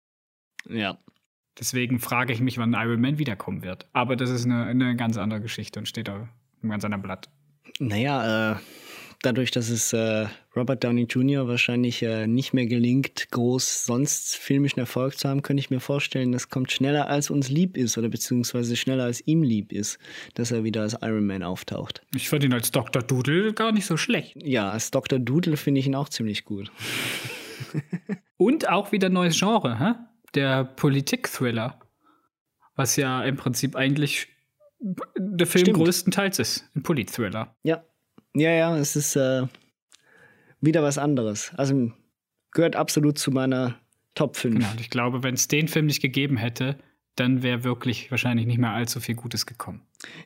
Ja, 0.70 1.00
Deswegen 1.60 2.00
frage 2.00 2.32
ich 2.32 2.40
mich, 2.40 2.58
wann 2.58 2.74
Iron 2.74 3.02
Man 3.02 3.20
wiederkommen 3.20 3.64
wird. 3.64 3.88
Aber 3.94 4.16
das 4.16 4.30
ist 4.30 4.46
eine, 4.46 4.66
eine 4.66 4.96
ganz 4.96 5.18
andere 5.18 5.42
Geschichte 5.42 5.80
und 5.80 5.88
steht 5.88 6.08
da 6.08 6.30
im 6.64 6.70
ganz 6.70 6.86
anderen 6.86 7.02
Blatt. 7.02 7.30
Naja, 7.80 8.54
äh, 8.54 8.56
dadurch, 9.22 9.52
dass 9.52 9.70
es 9.70 9.94
äh, 9.94 10.28
Robert 10.56 10.84
Downey 10.84 11.04
Jr. 11.04 11.48
wahrscheinlich 11.48 12.02
äh, 12.02 12.28
nicht 12.28 12.54
mehr 12.54 12.66
gelingt, 12.66 13.30
groß 13.32 13.86
sonst 13.86 14.38
filmischen 14.38 14.80
Erfolg 14.80 15.18
zu 15.18 15.30
haben, 15.30 15.42
könnte 15.42 15.60
ich 15.60 15.70
mir 15.70 15.80
vorstellen, 15.80 16.32
das 16.32 16.50
kommt 16.50 16.72
schneller 16.72 17.08
als 17.08 17.30
uns 17.30 17.50
lieb 17.50 17.78
ist 17.78 17.98
oder 17.98 18.10
beziehungsweise 18.10 18.76
schneller 18.76 19.04
als 19.04 19.26
ihm 19.28 19.44
lieb 19.44 19.72
ist, 19.74 20.00
dass 20.36 20.52
er 20.52 20.64
wieder 20.64 20.82
als 20.82 20.98
Iron 21.02 21.26
Man 21.26 21.44
auftaucht. 21.44 22.02
Ich 22.16 22.30
finde 22.30 22.48
ihn 22.48 22.54
als 22.54 22.72
Dr. 22.72 23.02
Doodle 23.02 23.54
gar 23.54 23.72
nicht 23.72 23.86
so 23.86 23.98
schlecht. 23.98 24.36
Ja, 24.42 24.70
als 24.70 24.92
Dr. 24.92 25.20
Doodle 25.20 25.58
finde 25.58 25.80
ich 25.80 25.88
ihn 25.88 25.96
auch 25.96 26.10
ziemlich 26.10 26.46
gut. 26.46 26.72
und 28.38 28.70
auch 28.70 28.92
wieder 28.92 29.10
neues 29.10 29.38
Genre, 29.38 29.80
hä? 29.80 29.94
Der 30.36 30.64
Politik-Thriller. 30.64 31.80
Was 32.76 32.96
ja 32.96 33.24
im 33.24 33.36
Prinzip 33.36 33.76
eigentlich 33.76 34.28
der 35.18 35.48
Film 35.48 35.66
Stimmt. 35.66 35.78
größtenteils 35.78 36.40
ist. 36.40 36.70
Ein 36.76 36.84
Polit-Thriller. 36.84 37.56
Ja. 37.64 37.84
Ja, 38.36 38.52
ja, 38.52 38.78
es 38.78 38.96
ist 38.96 39.16
äh, 39.16 39.48
wieder 40.62 40.84
was 40.84 40.98
anderes. 40.98 41.52
Also 41.56 41.92
gehört 42.52 42.76
absolut 42.76 43.18
zu 43.18 43.32
meiner 43.32 43.80
Top 44.16 44.38
5. 44.38 44.56
Genau, 44.56 44.72
und 44.72 44.82
ich 44.82 44.90
glaube, 44.90 45.24
wenn 45.24 45.34
es 45.34 45.48
den 45.48 45.68
Film 45.68 45.88
nicht 45.88 46.02
gegeben 46.02 46.38
hätte, 46.38 46.78
dann 47.16 47.44
wäre 47.44 47.64
wirklich 47.64 48.12
wahrscheinlich 48.12 48.46
nicht 48.46 48.60
mehr 48.60 48.72
allzu 48.72 49.00
viel 49.00 49.16
Gutes 49.16 49.46
gekommen. 49.46 49.82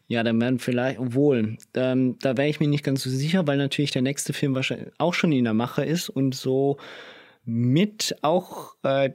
Ja, 0.07 0.23
dann 0.23 0.39
wären 0.39 0.59
vielleicht, 0.59 0.99
obwohl, 0.99 1.57
ähm, 1.73 2.17
da 2.19 2.37
wäre 2.37 2.49
ich 2.49 2.59
mir 2.59 2.67
nicht 2.67 2.83
ganz 2.83 3.03
so 3.03 3.09
sicher, 3.09 3.47
weil 3.47 3.57
natürlich 3.57 3.91
der 3.91 4.03
nächste 4.03 4.33
Film 4.33 4.53
wahrscheinlich 4.53 4.93
auch 4.99 5.13
schon 5.13 5.31
in 5.31 5.45
der 5.45 5.53
Mache 5.53 5.83
ist 5.83 6.09
und 6.09 6.35
so 6.35 6.77
mit 7.45 8.15
auch 8.21 8.75
äh, 8.83 9.11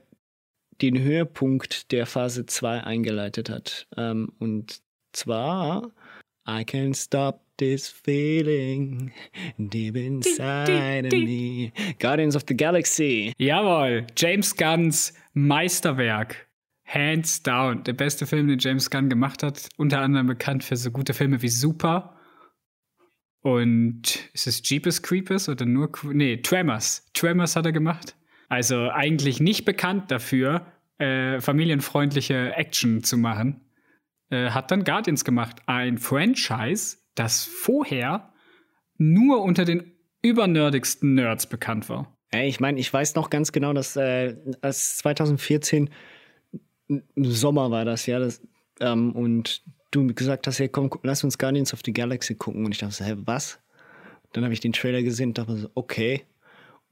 den 0.83 0.99
Höhepunkt 1.01 1.93
der 1.93 2.07
Phase 2.07 2.47
2 2.47 2.85
eingeleitet 2.85 3.51
hat. 3.51 3.87
Ähm, 3.97 4.33
und 4.39 4.81
zwar 5.13 5.91
I 6.49 6.65
can't 6.65 6.97
stop 6.97 7.43
this 7.59 7.89
feeling 7.89 9.13
deep 9.59 9.97
inside 9.97 11.07
of 11.07 11.13
me. 11.13 11.73
Guardians 11.99 12.35
of 12.37 12.45
the 12.49 12.57
Galaxy. 12.57 13.33
Jawohl, 13.39 14.07
James 14.17 14.57
Gunns 14.57 15.13
Meisterwerk. 15.35 16.49
Hands 16.87 17.43
down. 17.43 17.85
Der 17.85 17.93
beste 17.93 18.27
Film, 18.27 18.49
den 18.49 18.59
James 18.59 18.89
Gunn 18.89 19.11
gemacht 19.11 19.43
hat. 19.43 19.69
Unter 19.77 20.01
anderem 20.01 20.27
bekannt 20.27 20.65
für 20.65 20.77
so 20.77 20.91
gute 20.91 21.13
Filme 21.13 21.43
wie 21.43 21.49
Super. 21.49 22.17
Und 23.43 24.31
ist 24.33 24.47
es 24.47 24.63
Jeepers 24.63 25.03
Creepers 25.03 25.51
oder 25.51 25.67
nur. 25.67 25.91
Nee, 26.05 26.39
Tremors. 26.39 27.07
Tremors 27.13 27.57
hat 27.57 27.67
er 27.67 27.73
gemacht. 27.73 28.17
Also 28.49 28.91
eigentlich 28.91 29.41
nicht 29.41 29.65
bekannt 29.65 30.11
dafür, 30.11 30.67
äh, 30.99 31.41
familienfreundliche 31.41 32.55
Action 32.55 33.03
zu 33.03 33.17
machen. 33.17 33.61
Äh, 34.31 34.51
hat 34.51 34.71
dann 34.71 34.85
Guardians 34.85 35.25
gemacht. 35.25 35.57
Ein 35.67 35.99
Franchise, 35.99 36.99
das 37.15 37.45
vorher 37.45 38.33
nur 38.97 39.43
unter 39.43 39.65
den 39.65 39.93
übernerdigsten 40.23 41.15
Nerds 41.15 41.47
bekannt 41.47 41.89
war. 41.89 42.17
Ich 42.33 42.61
meine, 42.61 42.79
ich 42.79 42.93
weiß 42.93 43.15
noch 43.15 43.31
ganz 43.31 43.53
genau, 43.53 43.73
dass 43.73 43.97
äh, 43.97 44.37
als 44.61 44.99
2014 44.99 45.89
Sommer 47.17 47.71
war 47.71 47.85
das, 47.85 48.07
ja, 48.07 48.19
das, 48.19 48.43
ähm, 48.81 49.13
und 49.13 49.63
du 49.91 50.07
gesagt 50.15 50.47
hast, 50.47 50.59
hey, 50.59 50.69
komm, 50.69 50.91
lass 51.03 51.25
uns 51.25 51.39
Guardians 51.39 51.73
of 51.73 51.81
the 51.85 51.93
Galaxy 51.93 52.35
gucken. 52.35 52.65
Und 52.65 52.73
ich 52.73 52.79
dachte 52.79 52.95
so, 52.95 53.05
hä, 53.05 53.15
was? 53.25 53.61
Dann 54.33 54.45
habe 54.45 54.53
ich 54.53 54.61
den 54.61 54.73
Trailer 54.73 55.03
gesehen 55.03 55.31
und 55.31 55.39
dachte 55.39 55.57
so, 55.57 55.71
okay. 55.75 56.25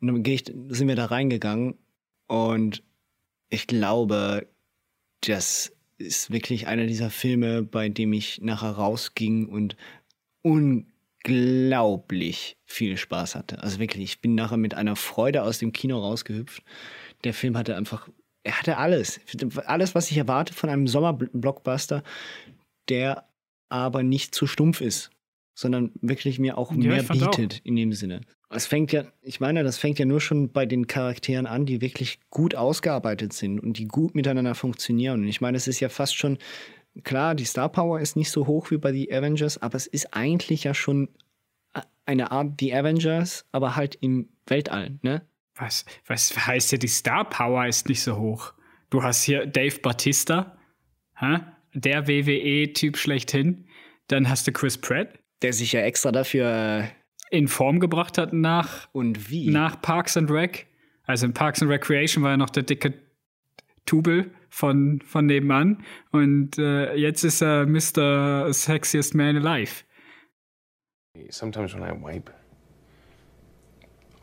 Und 0.01 0.09
dann 0.09 0.25
ich, 0.25 0.45
sind 0.45 0.89
wir 0.89 0.97
da 0.97 1.07
reingegangen 1.07 1.75
und 2.27 2.83
ich 3.49 3.67
glaube, 3.67 4.49
das 5.21 5.73
ist 5.99 6.31
wirklich 6.31 6.67
einer 6.67 6.87
dieser 6.87 7.11
Filme, 7.11 7.63
bei 7.63 7.89
dem 7.89 8.13
ich 8.13 8.41
nachher 8.43 8.73
rausging 8.73 9.49
und 9.49 9.77
unglaublich 10.43 12.57
viel 12.65 12.97
Spaß 12.97 13.35
hatte. 13.35 13.63
Also 13.63 13.79
wirklich, 13.79 14.05
ich 14.05 14.21
bin 14.21 14.35
nachher 14.35 14.59
mit 14.59 14.75
einer 14.75 14.97
Freude 14.97 15.43
aus 15.43 15.59
dem 15.59 15.73
Kino 15.73 15.99
rausgehüpft. 15.99 16.63
Der 17.25 17.35
Film 17.35 17.57
hatte 17.57 17.77
einfach, 17.77 18.09
er 18.43 18.59
hatte 18.59 18.77
alles. 18.77 19.21
Alles, 19.65 19.95
was 19.95 20.11
ich 20.11 20.19
erwarte 20.19 20.53
von 20.53 20.69
einem 20.69 20.87
Sommerblockbuster, 20.87 22.03
der 22.89 23.29
aber 23.69 24.03
nicht 24.03 24.35
zu 24.35 24.47
stumpf 24.47 24.81
ist, 24.81 25.11
sondern 25.55 25.93
wirklich 26.01 26.39
mir 26.39 26.59
auch 26.59 26.71
ja, 26.73 26.77
mehr 26.77 27.03
bietet 27.03 27.55
auch. 27.55 27.65
in 27.65 27.77
dem 27.77 27.93
Sinne. 27.93 28.21
Es 28.49 28.67
fängt 28.67 28.93
ja, 28.93 29.05
ich 29.23 29.41
meine, 29.41 29.65
das 29.65 29.79
fängt 29.79 29.99
ja 29.99 30.05
nur 30.05 30.21
schon 30.21 30.53
bei 30.53 30.67
den 30.67 30.87
Charakteren 30.87 31.47
an, 31.47 31.67
die 31.67 31.81
wirklich 31.81 32.21
gut 32.31 32.55
ausgearbeitet 32.55 33.33
sind 33.33 33.59
und 33.59 33.79
die 33.79 33.87
gut 33.87 34.15
miteinander 34.15 34.55
funktionieren. 34.55 35.23
Und 35.23 35.29
ich 35.29 35.41
meine, 35.41 35.57
es 35.57 35.67
ist 35.67 35.81
ja 35.81 35.89
fast 35.89 36.17
schon, 36.17 36.39
klar, 37.03 37.35
die 37.35 37.45
Star 37.45 37.69
Power 37.69 38.01
ist 38.01 38.17
nicht 38.17 38.31
so 38.31 38.47
hoch 38.47 38.71
wie 38.71 38.79
bei 38.79 38.93
den 38.93 39.13
Avengers, 39.13 39.61
aber 39.61 39.77
es 39.77 39.87
ist 39.87 40.15
eigentlich 40.15 40.65
ja 40.65 40.75
schon 40.75 41.09
eine 42.05 42.31
Art 42.31 42.61
die 42.61 42.73
Avengers, 42.73 43.45
aber 43.51 43.75
halt 43.75 43.97
im 44.01 44.29
Weltall, 44.47 44.99
ne? 45.03 45.27
Was, 45.57 45.85
was 46.07 46.47
heißt 46.47 46.73
ja, 46.73 46.79
die 46.79 46.87
Star 46.87 47.29
Power 47.29 47.67
ist 47.67 47.89
nicht 47.89 48.03
so 48.03 48.17
hoch? 48.17 48.53
Du 48.91 49.03
hast 49.03 49.25
hier 49.25 49.47
Dave 49.47 49.81
Batista, 49.81 50.57
hä? 51.19 51.41
der 51.77 52.09
WWE-Typ 52.09 52.97
schlechthin. 52.97 53.67
Dann 54.09 54.29
hast 54.29 54.47
du 54.47 54.53
Chris 54.53 54.79
Pratt. 54.79 55.09
Der 55.43 55.53
sich 55.53 55.73
ja 55.73 55.81
extra 55.81 56.13
dafür 56.13 56.89
in 57.31 57.49
Form 57.49 57.81
gebracht 57.81 58.19
hat 58.19 58.33
nach, 58.33 58.89
Und 58.93 59.31
wie? 59.31 59.49
nach 59.51 59.81
Parks 59.83 60.17
and 60.17 60.31
Rec. 60.31 60.67
Also 61.07 61.27
in 61.27 61.33
Parks 61.33 61.63
and 61.63 61.71
Recreation 61.71 62.23
war 62.23 62.33
er 62.33 62.37
noch 62.37 62.51
der 62.51 62.63
dicke 62.65 62.95
Tubel 63.85 64.31
von, 64.51 65.01
von 65.07 65.27
nebenan. 65.27 65.85
Und 66.11 66.59
äh, 66.59 66.95
jetzt 66.95 67.23
ist 67.25 67.41
er 67.43 67.67
Mr. 67.67 68.53
Sexiest 68.53 69.15
Man 69.15 69.37
Alive. 69.37 69.85
Sometimes 71.31 71.73
when 71.75 71.83
I 71.83 71.93
wipe, 71.93 72.31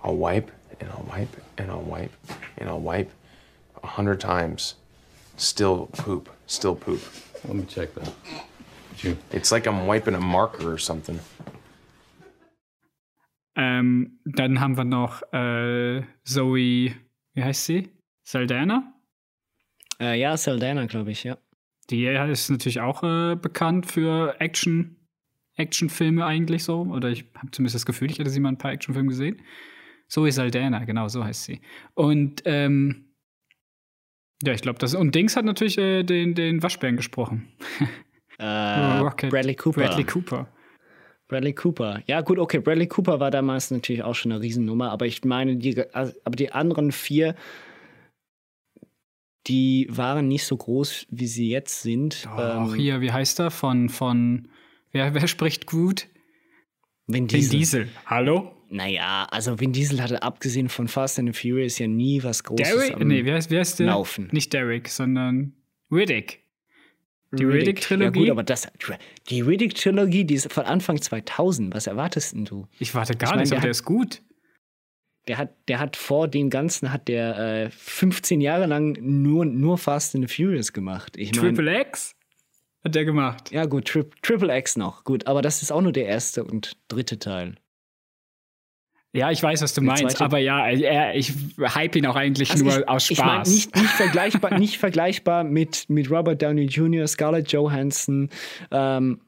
I'll 0.04 0.16
wipe 0.18 0.52
and 0.80 0.90
I'll 0.92 1.06
wipe 1.10 1.30
and 1.58 1.70
I'll 1.72 1.82
wipe 1.84 2.12
and 2.60 2.70
I'll 2.70 2.82
wipe 2.84 3.10
a 3.82 3.88
hundred 3.88 4.20
times. 4.22 4.76
Still 5.38 5.88
poop, 5.94 6.30
still 6.46 6.76
poop. 6.76 7.02
Let 7.48 7.56
me 7.56 7.66
check 7.66 7.94
that. 7.96 8.12
It's 9.32 9.52
like 9.52 9.66
I'm 9.68 9.88
wiping 9.88 10.14
a 10.14 10.20
marker 10.22 10.72
or 10.72 10.78
something. 10.78 11.20
Ähm, 13.56 14.20
dann 14.26 14.60
haben 14.60 14.78
wir 14.78 14.84
noch 14.84 15.22
äh, 15.32 16.02
Zoe, 16.24 16.96
wie 17.34 17.44
heißt 17.44 17.66
sie? 17.66 17.90
Saldana? 18.24 18.94
Äh, 20.00 20.20
ja, 20.20 20.36
Saldana, 20.38 20.86
glaube 20.86 21.12
ich, 21.12 21.24
ja. 21.24 21.38
Die 21.90 22.06
ist 22.06 22.50
natürlich 22.50 22.80
auch 22.80 23.04
äh, 23.04 23.36
bekannt 23.36 23.86
für 23.92 24.40
Action, 24.40 24.96
Actionfilme 25.56 26.26
eigentlich 26.26 26.64
so. 26.64 26.82
Oder 26.82 27.10
ich 27.10 27.26
habe 27.36 27.52
zumindest 27.52 27.76
das 27.76 27.86
Gefühl, 27.86 28.10
ich 28.10 28.20
hätte 28.20 28.30
sie 28.30 28.40
mal 28.40 28.50
ein 28.50 28.58
paar 28.58 28.72
Actionfilme 28.72 29.10
gesehen. 29.10 29.42
Zoe 30.08 30.32
Saldana, 30.32 30.86
genau, 30.86 31.08
so 31.08 31.24
heißt 31.24 31.44
sie. 31.44 31.62
Und 31.94 32.42
ähm, 32.46 33.14
ja, 34.44 34.54
ich 34.54 34.62
glaube, 34.62 34.80
das. 34.80 34.94
Und 34.94 35.16
Dings 35.16 35.36
hat 35.36 35.46
natürlich 35.46 35.78
äh, 35.78 36.04
den, 36.04 36.36
den 36.36 36.64
Waschbären 36.64 36.98
gesprochen. 36.98 37.48
Äh. 38.40 39.04
Bradley 39.30 39.56
Cooper. 39.56 39.82
Bradley 39.82 40.04
Cooper. 40.04 40.48
Bradley 41.28 41.54
Cooper. 41.54 42.04
Ja, 42.08 42.22
gut, 42.22 42.38
okay. 42.38 42.60
Bradley 42.60 42.88
Cooper 42.88 43.20
war 43.20 43.32
damals 43.32 43.72
natürlich 43.72 44.04
auch 44.04 44.16
schon 44.16 44.32
eine 44.32 44.42
Riesennummer, 44.42 44.92
aber 44.92 45.06
ich 45.06 45.24
meine, 45.24 45.56
die, 45.56 45.84
aber 45.94 46.36
die 46.36 46.52
anderen 46.52 46.92
vier, 46.92 47.36
die 49.48 49.88
waren 49.90 50.28
nicht 50.28 50.46
so 50.46 50.56
groß, 50.56 51.08
wie 51.10 51.28
sie 51.28 51.50
jetzt 51.50 51.82
sind. 51.82 52.28
Oh, 52.28 52.40
auch 52.40 52.76
hier, 52.76 53.02
wie 53.02 53.12
heißt 53.12 53.40
er? 53.40 53.52
Von, 53.52 53.90
von, 53.90 54.48
wer, 54.92 55.14
wer 55.14 55.28
spricht 55.28 55.66
gut? 55.66 56.08
Vin 57.08 57.24
Vin 57.24 57.28
Diesel. 57.28 57.60
Diesel. 57.60 57.88
Hallo? 58.06 58.52
Naja, 58.70 59.28
also 59.30 59.60
Vin 59.60 59.74
Diesel 59.74 60.02
hatte 60.02 60.24
abgesehen 60.24 60.70
von 60.70 60.88
Fast 60.88 61.20
and 61.20 61.34
the 61.34 61.40
Furious 61.40 61.78
ja 61.78 61.88
nie 61.88 62.24
was 62.24 62.44
Großes 62.44 62.68
Derek? 62.68 62.96
am 62.96 63.08
Nee, 63.08 63.26
wer 63.26 63.36
heißt, 63.36 63.52
wer 63.52 63.60
heißt 63.60 63.80
der? 63.80 63.88
Laufen. 63.88 64.30
Nicht 64.32 64.54
Derek, 64.54 64.88
sondern 64.88 65.54
Riddick. 65.92 66.43
Die 67.38 67.44
Riddick. 67.46 67.68
Riddick-Trilogie? 67.68 68.20
Ja 68.20 68.26
gut, 68.26 68.30
aber 68.32 68.44
das, 68.44 68.68
die 69.30 69.42
Riddick-Trilogie, 69.42 70.24
die 70.26 70.36
ist 70.36 70.52
von 70.54 70.66
Anfang 70.66 71.02
2000. 71.02 71.74
Was 71.74 71.88
erwartest 71.88 72.34
denn 72.34 72.46
du? 72.46 72.68
Ich 72.80 72.94
warte 72.96 73.16
gar 73.16 73.30
Ich 73.30 73.36
mein, 73.36 73.40
nicht, 73.42 73.52
der 73.52 73.58
aber 73.58 73.62
der 73.64 73.70
hat- 73.70 73.76
ist 73.76 73.86
gut. 73.86 74.22
Der 75.28 75.38
hat, 75.38 75.56
der 75.70 75.80
hat 75.80 75.96
vor 75.96 76.28
dem 76.28 76.50
Ganzen, 76.50 76.92
hat 76.92 77.08
der 77.08 77.38
äh, 77.66 77.70
15 77.72 78.42
Jahre 78.42 78.66
lang 78.66 78.98
nur, 79.02 79.46
nur 79.46 79.78
Fast 79.78 80.16
and 80.16 80.30
the 80.30 80.36
Furious 80.36 80.74
gemacht. 80.74 81.16
Ich 81.18 81.32
mein, 81.34 81.56
Triple 81.56 81.80
X 81.82 82.16
hat 82.84 82.94
der 82.96 83.06
gemacht. 83.06 83.50
Ja, 83.52 83.66
gut, 83.66 83.86
Tri 83.88 84.04
Triple 84.22 84.54
X 84.58 84.76
noch. 84.76 85.06
Gut, 85.06 85.26
aber 85.26 85.42
das 85.42 85.62
ist 85.62 85.72
auch 85.72 85.82
nur 85.82 85.94
der 85.94 86.08
erste 86.08 86.44
und 86.44 86.76
dritte 86.90 87.20
Teil. 87.20 87.56
Ja, 89.16 89.30
ich 89.30 89.44
weiß, 89.44 89.62
was 89.62 89.76
du 89.76 89.82
meinst, 89.82 90.22
aber 90.24 90.40
ja, 90.40 90.68
er, 90.68 91.14
ich 91.16 91.32
hype 91.60 91.96
ihn 91.96 92.08
auch 92.08 92.16
eigentlich 92.16 92.50
Also 92.50 92.64
nur 92.66 92.80
ich, 92.80 92.90
aus 92.90 93.12
Ich 93.12 93.20
mein, 93.20 93.28
Spaß. 93.46 93.50
nicht, 93.52 93.76
nicht 93.76 93.90
vergleichbar, 93.92 94.58
nicht 94.60 94.78
vergleichbar 94.78 95.44
mit, 95.44 95.88
mit 95.88 96.10
Robert 96.10 96.42
Downey 96.42 96.64
Jr., 96.66 97.06
Scarlett 97.08 97.52
Johansson, 97.52 98.30
ähm, 98.72 99.22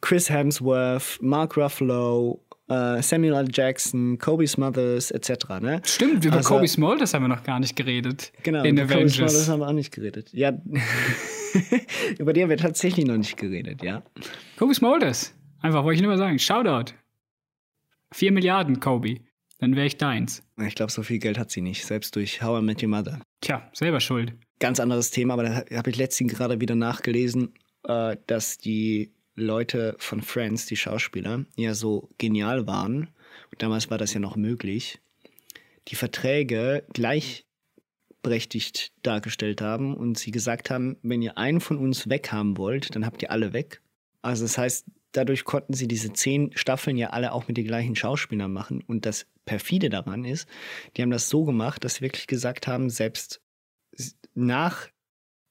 Chris 0.00 0.30
Hemsworth, 0.30 1.18
Mark 1.20 1.56
Ruffalo, 1.56 2.40
äh, 2.68 3.02
Samuel 3.02 3.34
L. 3.34 3.48
Jackson, 3.52 4.16
Kobe 4.18 4.46
Smothers, 4.46 5.10
etc. 5.10 5.30
Ne? 5.60 5.82
Stimmt, 5.84 6.24
über 6.24 6.36
Also- 6.36 6.54
Kobe 6.54 6.68
Smulders 6.68 7.12
haben 7.14 7.24
wir 7.24 7.28
noch 7.28 7.42
gar 7.42 7.58
nicht 7.58 7.74
geredet. 7.74 8.32
Genau, 8.44 8.62
in 8.62 8.76
über 8.78 8.86
Kobe 8.94 9.08
Smothers 9.08 9.34
Avengers. 9.34 9.48
haben 9.48 9.60
wir 9.60 9.68
auch 9.68 9.72
nicht 9.72 9.92
geredet. 9.92 10.30
Ja, 10.32 10.52
über 12.18 12.32
den 12.32 12.44
haben 12.44 12.50
wir 12.50 12.56
tatsächlich 12.56 13.04
noch 13.06 13.16
nicht 13.16 13.36
geredet, 13.36 13.82
ja. 13.82 14.02
Kobe 14.56 14.72
Smulders. 14.74 15.34
Einfach, 15.60 15.82
wollte 15.84 15.96
ich 15.96 16.02
nur 16.02 16.12
mal 16.12 16.18
sagen. 16.18 16.38
Shoutout. 16.38 16.94
Vier 18.14 18.30
Milliarden, 18.30 18.78
Kobe. 18.78 19.22
Dann 19.58 19.74
wäre 19.74 19.88
ich 19.88 19.96
deins. 19.96 20.44
Ich 20.64 20.76
glaube, 20.76 20.92
so 20.92 21.02
viel 21.02 21.18
Geld 21.18 21.36
hat 21.36 21.50
sie 21.50 21.60
nicht, 21.60 21.84
selbst 21.84 22.14
durch 22.14 22.40
How 22.40 22.62
I 22.62 22.64
Met 22.64 22.80
Your 22.80 22.88
Mother. 22.88 23.20
Tja, 23.40 23.68
selber 23.72 23.98
schuld. 23.98 24.34
ganz 24.60 24.78
anderes 24.78 25.10
Thema, 25.10 25.34
aber 25.34 25.42
da 25.42 25.64
habe 25.76 25.90
ich 25.90 25.96
letztens 25.96 26.32
gerade 26.32 26.60
wieder 26.60 26.76
nachgelesen, 26.76 27.54
äh, 27.82 28.16
dass 28.28 28.56
die 28.56 29.12
Leute 29.34 29.96
von 29.98 30.22
Friends, 30.22 30.66
die 30.66 30.76
Schauspieler, 30.76 31.44
ja 31.56 31.74
so 31.74 32.08
genial 32.16 32.68
waren. 32.68 33.10
Und 33.50 33.60
damals 33.60 33.90
war 33.90 33.98
das 33.98 34.14
ja 34.14 34.20
noch 34.20 34.36
möglich. 34.36 35.00
Die 35.88 35.96
Verträge 35.96 36.84
gleichberechtigt 36.92 38.92
dargestellt 39.02 39.60
haben 39.60 39.92
und 39.92 40.18
sie 40.18 40.30
gesagt 40.30 40.70
haben, 40.70 40.98
wenn 41.02 41.20
ihr 41.20 41.36
einen 41.36 41.60
von 41.60 41.78
uns 41.78 42.08
weghaben 42.08 42.58
wollt, 42.58 42.94
dann 42.94 43.04
habt 43.04 43.22
ihr 43.22 43.32
alle 43.32 43.52
weg. 43.52 43.80
Also 44.22 44.44
das 44.44 44.56
heißt, 44.56 44.86
dadurch 45.16 45.44
konnten 45.44 45.72
sie 45.72 45.88
diese 45.88 46.12
zehn 46.12 46.50
Staffeln 46.54 46.96
ja 46.96 47.08
alle 47.10 47.32
auch 47.32 47.48
mit 47.48 47.56
den 47.56 47.66
gleichen 47.66 47.96
Schauspielern 47.96 48.52
machen. 48.52 48.82
Und 48.86 49.06
das 49.06 49.26
perfide 49.46 49.88
daran 49.90 50.24
ist, 50.24 50.46
die 50.96 51.02
haben 51.02 51.10
das 51.10 51.28
so 51.28 51.44
gemacht, 51.44 51.82
dass 51.84 51.94
sie 51.96 52.00
wirklich 52.02 52.26
gesagt 52.26 52.66
haben, 52.66 52.90
selbst 52.90 53.40
nach 54.34 54.88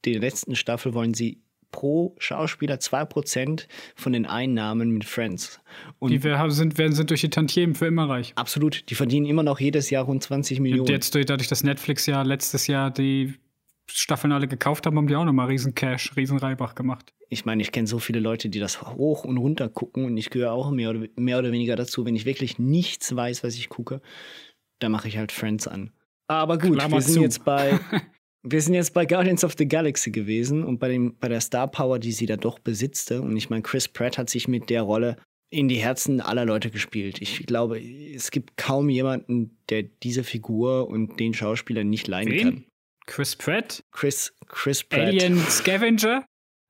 der 0.05 0.19
letzten 0.19 0.55
Staffel 0.55 0.93
wollen 0.93 1.13
sie 1.13 1.41
pro 1.71 2.15
Schauspieler 2.19 2.75
2% 2.75 3.67
von 3.95 4.13
den 4.13 4.27
Einnahmen 4.27 4.91
mit 4.91 5.05
Friends. 5.05 5.59
Und 5.97 6.11
Die 6.11 6.23
wir 6.23 6.37
haben, 6.37 6.51
sind, 6.51 6.77
werden, 6.77 6.93
sind 6.93 7.09
durch 7.09 7.21
die 7.21 7.29
Tantiemen 7.31 7.73
für 7.73 7.87
immer 7.87 8.07
reich. 8.07 8.33
absolut, 8.35 8.89
die 8.91 8.95
verdienen 8.95 9.25
immer 9.25 9.41
noch 9.41 9.59
jedes 9.59 9.89
Jahr 9.89 10.03
rund 10.05 10.21
20 10.21 10.59
Millionen. 10.59 10.81
Und 10.81 10.89
jetzt 10.89 11.15
durch- 11.15 11.25
dadurch, 11.25 11.47
dass 11.47 11.63
Netflix 11.63 12.05
ja 12.05 12.21
letztes 12.21 12.67
Jahr 12.67 12.91
die 12.91 13.33
Staffeln 13.89 14.31
alle 14.31 14.47
gekauft 14.47 14.85
haben, 14.85 14.97
haben 14.97 15.07
die 15.07 15.15
auch 15.15 15.25
nochmal 15.25 15.47
riesen 15.47 15.75
Cash, 15.75 16.15
riesen 16.15 16.37
Reibach 16.37 16.75
gemacht. 16.75 17.13
Ich 17.29 17.45
meine, 17.45 17.61
ich 17.61 17.71
kenne 17.71 17.87
so 17.87 17.99
viele 17.99 18.19
Leute, 18.19 18.49
die 18.49 18.59
das 18.59 18.81
hoch 18.81 19.23
und 19.25 19.37
runter 19.37 19.69
gucken 19.69 20.05
und 20.05 20.17
ich 20.17 20.29
gehöre 20.29 20.51
auch 20.51 20.71
mehr 20.71 20.91
oder, 20.91 21.07
mehr 21.15 21.39
oder 21.39 21.51
weniger 21.51 21.75
dazu. 21.75 22.05
Wenn 22.05 22.15
ich 22.15 22.25
wirklich 22.25 22.59
nichts 22.59 23.15
weiß, 23.15 23.43
was 23.43 23.55
ich 23.55 23.69
gucke, 23.69 24.01
dann 24.79 24.91
mache 24.91 25.07
ich 25.07 25.17
halt 25.17 25.31
Friends 25.31 25.67
an. 25.67 25.91
Aber 26.27 26.57
gut, 26.57 26.77
Klammer 26.77 26.97
wir 26.97 27.01
sind 27.01 27.15
zu. 27.15 27.21
jetzt 27.21 27.43
bei 27.43 27.79
wir 28.43 28.61
sind 28.61 28.73
jetzt 28.73 28.93
bei 28.93 29.05
Guardians 29.05 29.43
of 29.43 29.55
the 29.57 29.67
Galaxy 29.67 30.11
gewesen 30.11 30.63
und 30.63 30.79
bei 30.79 30.89
dem 30.89 31.17
bei 31.17 31.27
der 31.27 31.41
Star 31.41 31.67
Power, 31.67 31.99
die 31.99 32.11
sie 32.11 32.25
da 32.25 32.37
doch 32.37 32.59
besitzte. 32.59 33.21
Und 33.21 33.35
ich 33.35 33.49
meine, 33.49 33.63
Chris 33.63 33.87
Pratt 33.87 34.17
hat 34.17 34.29
sich 34.29 34.47
mit 34.47 34.69
der 34.69 34.83
Rolle 34.83 35.17
in 35.49 35.67
die 35.67 35.77
Herzen 35.77 36.19
aller 36.19 36.45
Leute 36.45 36.71
gespielt. 36.71 37.21
Ich 37.21 37.45
glaube, 37.45 37.79
es 37.79 38.31
gibt 38.31 38.57
kaum 38.57 38.89
jemanden, 38.89 39.57
der 39.69 39.83
diese 39.83 40.23
Figur 40.23 40.87
und 40.87 41.19
den 41.19 41.33
Schauspieler 41.33 41.83
nicht 41.83 42.07
leiden 42.07 42.33
Wen? 42.33 42.43
kann. 42.43 42.65
Chris 43.05 43.35
Pratt? 43.35 43.83
Chris 43.91 44.33
Chris 44.47 44.83
Pratt. 44.83 45.07
Alien 45.07 45.37
Scavenger? 45.37 46.25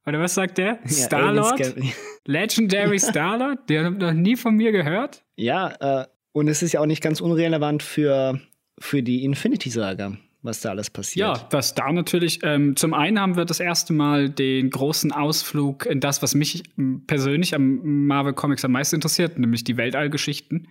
Oder 0.05 0.19
was 0.19 0.33
sagt 0.33 0.57
der? 0.57 0.79
Ja, 0.83 0.89
Star-Lord? 0.89 1.75
Legendary 2.25 2.99
Star-Lord? 2.99 3.69
Der 3.69 3.85
hat 3.85 3.97
noch 3.97 4.13
nie 4.13 4.35
von 4.35 4.55
mir 4.55 4.71
gehört. 4.71 5.23
Ja, 5.35 6.01
äh, 6.01 6.05
und 6.33 6.47
es 6.47 6.61
ist 6.61 6.73
ja 6.73 6.81
auch 6.81 6.85
nicht 6.85 7.01
ganz 7.01 7.21
unrelevant 7.21 7.83
für, 7.83 8.39
für 8.79 9.01
die 9.01 9.23
Infinity-Saga, 9.23 10.17
was 10.41 10.61
da 10.61 10.71
alles 10.71 10.89
passiert. 10.89 11.27
Ja, 11.27 11.47
was 11.51 11.73
da 11.73 11.91
natürlich, 11.91 12.39
ähm, 12.43 12.75
zum 12.75 12.93
einen 12.93 13.19
haben 13.19 13.37
wir 13.37 13.45
das 13.45 13.59
erste 13.59 13.93
Mal 13.93 14.29
den 14.29 14.69
großen 14.69 15.11
Ausflug 15.11 15.85
in 15.85 15.99
das, 15.99 16.21
was 16.21 16.35
mich 16.35 16.63
persönlich 17.07 17.55
am 17.55 18.07
Marvel 18.07 18.33
Comics 18.33 18.65
am 18.65 18.71
meisten 18.71 18.95
interessiert, 18.95 19.37
nämlich 19.39 19.63
die 19.63 19.77
Weltallgeschichten. 19.77 20.67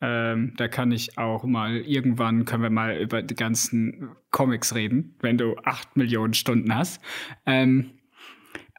Ähm, 0.00 0.54
da 0.56 0.68
kann 0.68 0.92
ich 0.92 1.18
auch 1.18 1.44
mal 1.44 1.76
irgendwann 1.76 2.44
können 2.44 2.62
wir 2.62 2.70
mal 2.70 2.96
über 2.96 3.22
die 3.22 3.34
ganzen 3.34 4.10
Comics 4.30 4.74
reden, 4.74 5.16
wenn 5.20 5.38
du 5.38 5.56
acht 5.64 5.96
Millionen 5.96 6.34
Stunden 6.34 6.74
hast. 6.74 7.00
Ähm, 7.46 7.92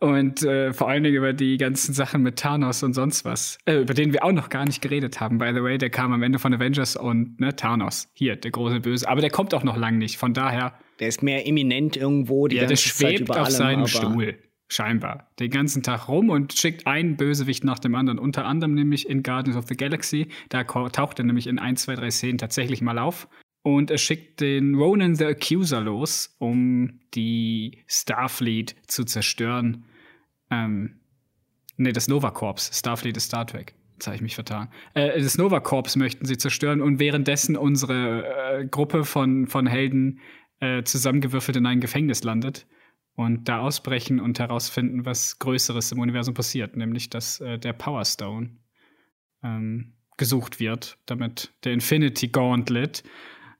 und 0.01 0.43
äh, 0.43 0.73
vor 0.73 0.89
allen 0.89 1.03
Dingen 1.03 1.15
über 1.15 1.33
die 1.33 1.57
ganzen 1.57 1.93
Sachen 1.93 2.21
mit 2.21 2.37
Thanos 2.37 2.83
und 2.83 2.93
sonst 2.93 3.23
was, 3.23 3.57
äh, 3.65 3.79
über 3.79 3.93
den 3.93 4.11
wir 4.11 4.23
auch 4.25 4.33
noch 4.33 4.49
gar 4.49 4.65
nicht 4.65 4.81
geredet 4.81 5.21
haben. 5.21 5.37
By 5.37 5.51
the 5.53 5.63
way, 5.63 5.77
der 5.77 5.89
kam 5.89 6.11
am 6.11 6.21
Ende 6.21 6.37
von 6.37 6.53
Avengers 6.53 6.97
und 6.97 7.39
ne, 7.39 7.55
Thanos, 7.55 8.09
hier, 8.13 8.35
der 8.35 8.51
große 8.51 8.81
Böse. 8.81 9.07
Aber 9.07 9.21
der 9.21 9.29
kommt 9.29 9.53
auch 9.53 9.63
noch 9.63 9.77
lang 9.77 9.97
nicht. 9.97 10.17
Von 10.17 10.33
daher, 10.33 10.77
Der 10.99 11.07
ist 11.07 11.23
mehr 11.23 11.47
eminent 11.47 11.95
irgendwo 11.95 12.47
die 12.47 12.57
ja, 12.57 12.61
der 12.61 12.69
ganze 12.69 12.83
Zeit 12.83 12.93
schwebt 12.93 13.19
über 13.21 13.41
auf 13.41 13.47
allem, 13.47 13.55
seinem 13.55 13.87
Stuhl. 13.87 14.37
Scheinbar. 14.67 15.29
Den 15.39 15.51
ganzen 15.51 15.83
Tag 15.83 16.07
rum 16.07 16.29
und 16.29 16.53
schickt 16.53 16.87
einen 16.87 17.17
Bösewicht 17.17 17.63
nach 17.63 17.77
dem 17.77 17.93
anderen. 17.93 18.17
Unter 18.17 18.45
anderem 18.45 18.73
nämlich 18.73 19.07
in 19.07 19.21
Guardians 19.21 19.57
of 19.57 19.67
the 19.67 19.77
Galaxy. 19.77 20.29
Da 20.49 20.63
taucht 20.63 21.19
er 21.19 21.25
nämlich 21.25 21.45
in 21.45 21.59
ein, 21.59 21.75
zwei, 21.75 21.93
drei 21.93 22.09
Szenen 22.09 22.39
tatsächlich 22.39 22.81
mal 22.81 22.97
auf. 22.97 23.27
Und 23.61 23.91
er 23.91 23.97
schickt 23.97 24.41
den 24.41 24.75
Ronan 24.75 25.15
the 25.15 25.25
Accuser 25.25 25.81
los, 25.81 26.35
um 26.39 26.99
die 27.13 27.83
Starfleet 27.87 28.75
zu 28.87 29.03
zerstören. 29.05 29.85
Ähm, 30.49 30.99
nee, 31.77 31.91
das 31.91 32.07
Nova 32.07 32.31
Corps. 32.31 32.71
Starfleet 32.73 33.17
ist 33.17 33.25
Star 33.25 33.45
Trek. 33.45 33.75
Jetzt 33.93 34.07
habe 34.07 34.15
ich 34.15 34.21
mich 34.21 34.35
vertan. 34.35 34.69
Äh, 34.95 35.21
das 35.21 35.37
Nova 35.37 35.59
Corps 35.59 35.95
möchten 35.95 36.25
sie 36.25 36.37
zerstören 36.37 36.81
und 36.81 36.99
währenddessen 36.99 37.55
unsere 37.55 38.61
äh, 38.61 38.65
Gruppe 38.65 39.03
von, 39.03 39.47
von 39.47 39.67
Helden 39.67 40.19
äh, 40.59 40.83
zusammengewürfelt 40.83 41.57
in 41.57 41.65
ein 41.67 41.81
Gefängnis 41.81 42.23
landet 42.23 42.65
und 43.15 43.47
da 43.47 43.59
ausbrechen 43.59 44.19
und 44.19 44.39
herausfinden, 44.39 45.05
was 45.05 45.39
Größeres 45.39 45.91
im 45.91 45.99
Universum 45.99 46.33
passiert, 46.33 46.75
nämlich 46.75 47.09
dass 47.09 47.39
äh, 47.39 47.57
der 47.57 47.73
Power 47.73 48.03
Stone 48.05 48.57
ähm, 49.43 49.93
gesucht 50.17 50.59
wird, 50.59 50.97
damit 51.05 51.53
der 51.63 51.73
Infinity 51.73 52.27
Gauntlet, 52.27 53.03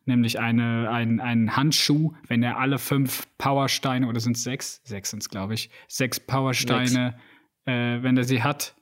nämlich 0.06 0.40
eine, 0.40 0.90
ein, 0.92 1.20
ein 1.20 1.56
Handschuh, 1.56 2.14
wenn 2.28 2.44
er 2.44 2.58
alle 2.60 2.78
fünf 2.78 3.28
Powersteine, 3.38 4.08
oder 4.08 4.20
sind 4.20 4.38
es 4.38 4.44
sechs? 4.44 4.82
Sechs 4.84 5.10
sind 5.10 5.22
es, 5.24 5.30
glaube 5.30 5.54
ich, 5.54 5.70
sechs 5.88 6.20
Powersteine, 6.20 7.18
äh, 7.66 8.02
wenn 8.02 8.16
er 8.18 8.24
sie 8.24 8.44
hat, 8.44 8.76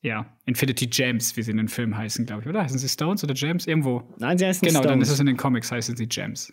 ja, 0.00 0.36
Infinity 0.44 0.86
Gems, 0.86 1.36
wie 1.36 1.42
sie 1.42 1.50
in 1.50 1.56
den 1.56 1.68
Filmen 1.68 1.96
heißen, 1.96 2.26
glaube 2.26 2.42
ich, 2.42 2.48
oder? 2.48 2.62
Heißen 2.62 2.78
sie 2.78 2.88
Stones 2.88 3.24
oder 3.24 3.34
Gems? 3.34 3.66
Irgendwo. 3.66 4.14
Nein, 4.18 4.38
sie 4.38 4.46
heißen 4.46 4.66
Genau, 4.66 4.80
Stones. 4.80 4.92
dann 4.92 5.00
ist 5.00 5.10
es 5.10 5.20
in 5.20 5.26
den 5.26 5.36
Comics, 5.36 5.72
heißen 5.72 5.96
sie 5.96 6.06
Gems. 6.06 6.52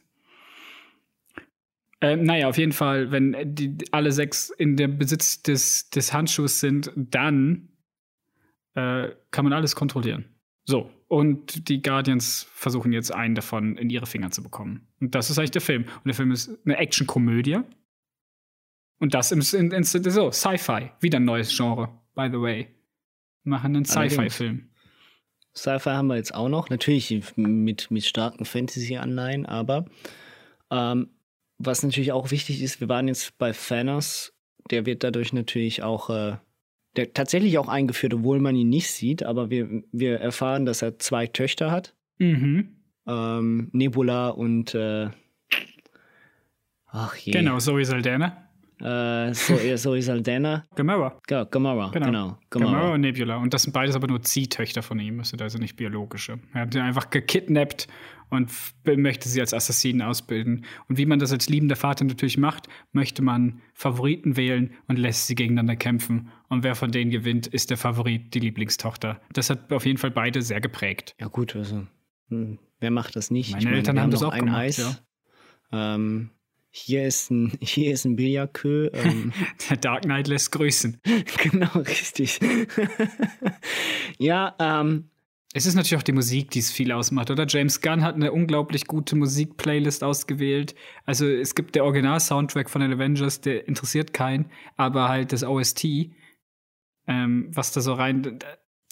Ähm, 2.01 2.23
naja, 2.23 2.47
auf 2.49 2.57
jeden 2.57 2.71
Fall, 2.71 3.11
wenn 3.11 3.35
die 3.55 3.77
alle 3.91 4.11
sechs 4.11 4.49
in 4.49 4.75
der 4.75 4.87
Besitz 4.87 5.43
des, 5.43 5.89
des 5.91 6.13
Handschuhs 6.13 6.59
sind, 6.59 6.91
dann 6.95 7.69
äh, 8.73 9.09
kann 9.29 9.45
man 9.45 9.53
alles 9.53 9.75
kontrollieren. 9.75 10.25
So, 10.63 10.91
und 11.07 11.67
die 11.69 11.81
Guardians 11.81 12.47
versuchen 12.53 12.91
jetzt 12.91 13.13
einen 13.13 13.35
davon 13.35 13.77
in 13.77 13.89
ihre 13.89 14.05
Finger 14.05 14.31
zu 14.31 14.41
bekommen. 14.41 14.87
Und 14.99 15.13
das 15.13 15.29
ist 15.29 15.37
eigentlich 15.37 15.51
der 15.51 15.61
Film. 15.61 15.83
Und 15.83 16.05
der 16.05 16.13
Film 16.13 16.31
ist 16.31 16.57
eine 16.65 16.77
Actionkomödie. 16.77 17.59
Und 18.99 19.13
das 19.13 19.31
im, 19.31 19.41
in, 19.59 19.71
in, 19.71 19.83
so, 19.83 20.31
Sci-Fi. 20.31 20.91
Wieder 20.99 21.19
ein 21.19 21.25
neues 21.25 21.55
Genre, 21.55 21.89
by 22.15 22.29
the 22.31 22.39
way. 22.39 22.67
Machen 23.43 23.75
einen. 23.75 23.85
Sci-Fi-Film. 23.85 24.69
Sci-Fi 25.55 25.89
haben 25.89 26.07
wir 26.07 26.15
jetzt 26.15 26.33
auch 26.33 26.49
noch. 26.49 26.69
Natürlich 26.69 27.35
mit, 27.35 27.91
mit 27.91 28.05
starken 28.05 28.45
Fantasy-Anleihen, 28.45 29.45
aber 29.45 29.85
ähm, 30.69 31.09
was 31.65 31.83
natürlich 31.83 32.11
auch 32.11 32.31
wichtig 32.31 32.61
ist, 32.61 32.81
wir 32.81 32.89
waren 32.89 33.07
jetzt 33.07 33.37
bei 33.37 33.51
Thanos. 33.51 34.33
Der 34.69 34.85
wird 34.85 35.03
dadurch 35.03 35.33
natürlich 35.33 35.83
auch 35.83 36.09
äh, 36.09 36.37
der 36.95 37.13
tatsächlich 37.13 37.57
auch 37.57 37.67
eingeführt, 37.67 38.13
obwohl 38.13 38.39
man 38.39 38.55
ihn 38.55 38.69
nicht 38.69 38.91
sieht, 38.91 39.23
aber 39.23 39.49
wir, 39.49 39.83
wir 39.91 40.19
erfahren, 40.19 40.65
dass 40.65 40.81
er 40.81 40.99
zwei 40.99 41.27
Töchter 41.27 41.71
hat. 41.71 41.95
Mhm. 42.19 42.75
Ähm, 43.07 43.69
Nebula 43.71 44.29
und 44.29 44.75
äh, 44.75 45.09
ach 46.87 47.15
je. 47.15 47.31
Genau, 47.31 47.59
Zoe 47.59 47.85
Saldana. 47.85 48.47
Äh, 48.79 49.33
so, 49.33 49.55
Zoe 49.75 50.01
Saldana. 50.01 50.65
Gamora. 50.75 51.19
Ja, 51.29 51.43
Gamora, 51.45 51.89
Genau. 51.91 52.05
genau. 52.07 52.37
Gamora. 52.49 52.71
Gamora. 52.73 52.93
und 52.93 53.01
Nebula. 53.01 53.37
Und 53.37 53.53
das 53.53 53.63
sind 53.63 53.73
beides 53.73 53.95
aber 53.95 54.07
nur 54.07 54.21
Ziehtöchter 54.21 54.81
von 54.81 54.99
ihm, 54.99 55.19
das 55.19 55.29
sind 55.29 55.41
also 55.41 55.57
nicht 55.59 55.75
biologische. 55.75 56.39
Er 56.53 56.61
hat 56.61 56.73
sie 56.73 56.79
einfach 56.79 57.09
gekidnappt 57.09 57.87
und 58.31 58.49
möchte 58.85 59.29
sie 59.29 59.41
als 59.41 59.53
Assassinen 59.53 60.01
ausbilden. 60.01 60.65
Und 60.87 60.97
wie 60.97 61.05
man 61.05 61.19
das 61.19 61.31
als 61.31 61.49
liebender 61.49 61.75
Vater 61.75 62.05
natürlich 62.05 62.37
macht, 62.37 62.67
möchte 62.93 63.21
man 63.21 63.61
Favoriten 63.73 64.37
wählen 64.37 64.71
und 64.87 64.97
lässt 64.97 65.27
sie 65.27 65.35
gegeneinander 65.35 65.75
kämpfen. 65.75 66.31
Und 66.47 66.63
wer 66.63 66.75
von 66.75 66.91
denen 66.91 67.11
gewinnt, 67.11 67.45
ist 67.45 67.69
der 67.69 67.77
Favorit, 67.77 68.33
die 68.33 68.39
Lieblingstochter. 68.39 69.21
Das 69.33 69.49
hat 69.49 69.71
auf 69.71 69.85
jeden 69.85 69.97
Fall 69.97 70.11
beide 70.11 70.41
sehr 70.41 70.61
geprägt. 70.61 71.13
Ja, 71.19 71.27
gut, 71.27 71.55
also, 71.55 71.85
hm, 72.29 72.57
wer 72.79 72.89
macht 72.89 73.17
das 73.17 73.31
nicht? 73.31 73.51
Meine 73.51 73.75
Eltern 73.75 73.97
wir 73.97 74.01
haben 74.01 74.11
das 74.11 74.23
auch 74.23 74.31
ein 74.31 74.45
gemacht, 74.45 74.57
Eis. 74.57 75.03
Ähm, 75.73 76.31
hier 76.69 77.05
ist 77.05 77.31
ein, 77.31 77.51
hier 77.61 77.91
ist 77.91 78.05
ein 78.05 78.15
Billardkö. 78.15 78.89
Ähm, 78.93 79.33
Der 79.69 79.77
Dark 79.77 80.03
Knight 80.03 80.29
lässt 80.29 80.53
grüßen. 80.53 81.01
genau, 81.37 81.79
richtig. 81.79 82.39
ja, 84.17 84.55
ähm, 84.57 85.09
Es 85.53 85.65
ist 85.65 85.75
natürlich 85.75 85.97
auch 85.97 86.03
die 86.03 86.13
Musik, 86.13 86.51
die 86.51 86.59
es 86.59 86.71
viel 86.71 86.93
ausmacht, 86.93 87.29
oder? 87.29 87.45
James 87.45 87.81
Gunn 87.81 88.03
hat 88.03 88.15
eine 88.15 88.31
unglaublich 88.31 88.87
gute 88.87 89.17
Musikplaylist 89.17 90.01
ausgewählt. 90.01 90.75
Also 91.05 91.27
es 91.27 91.55
gibt 91.55 91.75
der 91.75 91.83
Original-Soundtrack 91.83 92.69
von 92.69 92.81
den 92.81 92.93
Avengers, 92.93 93.41
der 93.41 93.67
interessiert 93.67 94.13
keinen, 94.13 94.49
aber 94.77 95.09
halt 95.09 95.33
das 95.33 95.43
OST, 95.43 95.85
ähm, 97.07 97.49
was 97.53 97.73
da 97.73 97.81
so 97.81 97.93
rein, 97.93 98.39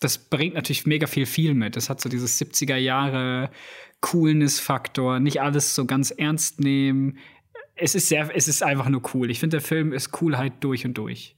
das 0.02 0.18
bringt 0.18 0.56
natürlich 0.56 0.86
mega 0.86 1.08
viel 1.08 1.26
viel 1.26 1.54
mit. 1.54 1.78
Das 1.78 1.90
hat 1.90 2.02
so 2.02 2.10
dieses 2.10 2.40
70er 2.42 2.76
Jahre 2.76 3.52
Coolness-Faktor, 4.02 5.22
nicht 5.22 5.42
alles 5.42 5.76
so 5.76 5.86
ganz 5.86 6.12
ernst 6.12 6.60
nehmen. 6.60 7.20
Es 7.76 7.96
ist 7.96 8.10
sehr, 8.10 8.36
es 8.36 8.50
ist 8.50 8.64
einfach 8.64 8.90
nur 8.90 9.02
cool. 9.14 9.32
Ich 9.32 9.40
finde, 9.40 9.58
der 9.58 9.66
Film 9.66 9.94
ist 9.94 10.12
Coolheit 10.12 10.62
durch 10.62 10.86
und 10.86 10.98
durch. 10.98 11.38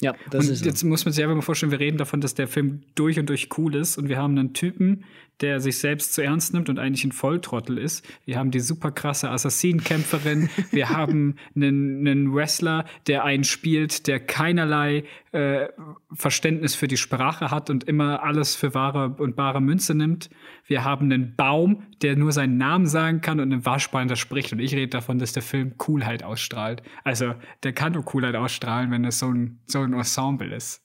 Ja, 0.00 0.14
das 0.30 0.46
und 0.46 0.52
ist 0.52 0.64
jetzt 0.64 0.82
muss 0.84 1.04
man 1.04 1.12
sich 1.12 1.22
einfach 1.22 1.36
mal 1.36 1.42
vorstellen, 1.42 1.72
wir 1.72 1.80
reden 1.80 1.98
davon, 1.98 2.20
dass 2.20 2.34
der 2.34 2.48
Film 2.48 2.82
durch 2.94 3.18
und 3.18 3.28
durch 3.28 3.48
cool 3.58 3.74
ist. 3.74 3.98
Und 3.98 4.08
wir 4.08 4.18
haben 4.18 4.38
einen 4.38 4.54
Typen, 4.54 5.04
der 5.40 5.60
sich 5.60 5.78
selbst 5.78 6.14
zu 6.14 6.22
ernst 6.22 6.52
nimmt 6.54 6.68
und 6.68 6.78
eigentlich 6.78 7.04
ein 7.04 7.12
Volltrottel 7.12 7.78
ist. 7.78 8.06
Wir 8.24 8.38
haben 8.38 8.50
die 8.50 8.60
super 8.60 8.90
krasse 8.90 9.30
Assassinenkämpferin. 9.30 10.48
wir 10.70 10.88
haben 10.90 11.36
einen, 11.54 12.06
einen 12.06 12.34
Wrestler, 12.34 12.84
der 13.06 13.24
einen 13.24 13.44
spielt, 13.44 14.06
der 14.06 14.20
keinerlei 14.20 15.04
äh, 15.32 15.68
Verständnis 16.12 16.74
für 16.74 16.88
die 16.88 16.96
Sprache 16.96 17.50
hat 17.50 17.70
und 17.70 17.84
immer 17.84 18.22
alles 18.22 18.56
für 18.56 18.74
wahre 18.74 19.14
und 19.18 19.36
bare 19.36 19.60
Münze 19.60 19.94
nimmt. 19.94 20.30
Wir 20.66 20.84
haben 20.84 21.06
einen 21.06 21.36
Baum, 21.36 21.84
der 22.02 22.16
nur 22.16 22.32
seinen 22.32 22.56
Namen 22.56 22.86
sagen 22.86 23.20
kann 23.20 23.40
und 23.40 23.52
einen 23.52 23.64
Waschbein, 23.64 24.08
der 24.08 24.16
spricht. 24.16 24.52
Und 24.52 24.58
ich 24.58 24.74
rede 24.74 24.88
davon, 24.88 25.18
dass 25.18 25.32
der 25.32 25.42
Film 25.42 25.76
Coolheit 25.78 26.22
ausstrahlt. 26.22 26.82
Also, 27.04 27.34
der 27.62 27.72
kann 27.72 27.92
nur 27.92 28.04
Coolheit 28.04 28.36
ausstrahlen, 28.36 28.90
wenn 28.90 29.04
es 29.04 29.18
so 29.18 29.28
ein, 29.28 29.60
so 29.66 29.80
ein 29.80 29.92
Ensemble 29.92 30.54
ist. 30.54 30.82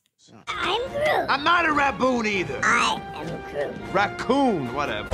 I'm 0.47 1.43
not 1.43 1.65
a 1.65 1.73
raboon 1.73 2.25
either. 2.25 2.59
I 2.63 3.01
am 3.15 3.27
Groot. 3.51 3.93
Raccoon, 3.93 4.73
whatever. 4.73 5.09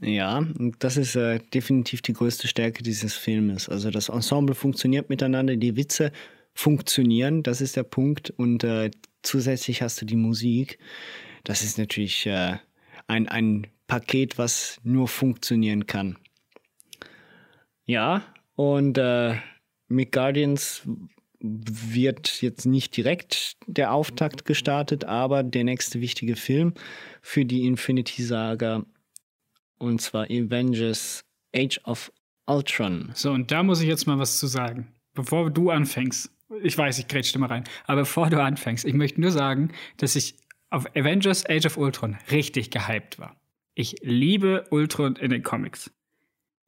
Ja, 0.00 0.38
und 0.38 0.76
das 0.78 0.96
ist 0.96 1.16
äh, 1.16 1.38
definitiv 1.52 2.00
die 2.00 2.14
größte 2.14 2.48
Stärke 2.48 2.82
dieses 2.82 3.14
Filmes. 3.14 3.68
Also 3.68 3.90
das 3.90 4.08
Ensemble 4.08 4.54
funktioniert 4.54 5.10
miteinander, 5.10 5.56
die 5.56 5.76
Witze 5.76 6.12
funktionieren, 6.54 7.42
das 7.42 7.60
ist 7.60 7.76
der 7.76 7.82
Punkt. 7.82 8.30
Und 8.30 8.64
äh, 8.64 8.90
zusätzlich 9.22 9.82
hast 9.82 10.00
du 10.00 10.06
die 10.06 10.16
Musik. 10.16 10.78
Das 11.42 11.62
ist 11.62 11.76
natürlich 11.78 12.24
äh, 12.26 12.56
ein, 13.06 13.28
ein 13.28 13.66
Paket, 13.86 14.38
was 14.38 14.80
nur 14.82 15.08
funktionieren 15.08 15.86
kann. 15.86 16.16
Ja, 17.84 18.22
und 18.56 18.96
äh, 18.96 19.36
mit 19.88 20.12
Guardians 20.12 20.82
wird 21.40 22.40
jetzt 22.40 22.64
nicht 22.64 22.96
direkt 22.96 23.56
der 23.66 23.92
Auftakt 23.92 24.46
gestartet, 24.46 25.04
aber 25.04 25.42
der 25.42 25.64
nächste 25.64 26.00
wichtige 26.00 26.36
Film 26.36 26.72
für 27.20 27.44
die 27.44 27.66
Infinity 27.66 28.22
Saga 28.22 28.84
und 29.78 30.00
zwar 30.00 30.24
Avengers 30.24 31.24
Age 31.54 31.80
of 31.84 32.10
Ultron. 32.46 33.10
So, 33.14 33.30
und 33.30 33.50
da 33.50 33.62
muss 33.62 33.80
ich 33.80 33.88
jetzt 33.88 34.06
mal 34.06 34.18
was 34.18 34.38
zu 34.38 34.46
sagen. 34.46 34.88
Bevor 35.12 35.50
du 35.50 35.70
anfängst, 35.70 36.30
ich 36.62 36.76
weiß, 36.76 36.98
ich 36.98 37.08
grätsch 37.08 37.34
immer 37.34 37.50
rein, 37.50 37.64
aber 37.84 38.02
bevor 38.02 38.30
du 38.30 38.42
anfängst, 38.42 38.84
ich 38.84 38.94
möchte 38.94 39.20
nur 39.20 39.30
sagen, 39.30 39.70
dass 39.98 40.16
ich 40.16 40.36
auf 40.70 40.86
Avengers 40.96 41.48
Age 41.48 41.66
of 41.66 41.76
Ultron 41.76 42.16
richtig 42.30 42.70
gehypt 42.70 43.18
war. 43.18 43.36
Ich 43.74 43.96
liebe 44.02 44.64
Ultron 44.70 45.16
in 45.16 45.30
den 45.30 45.42
Comics. 45.42 45.90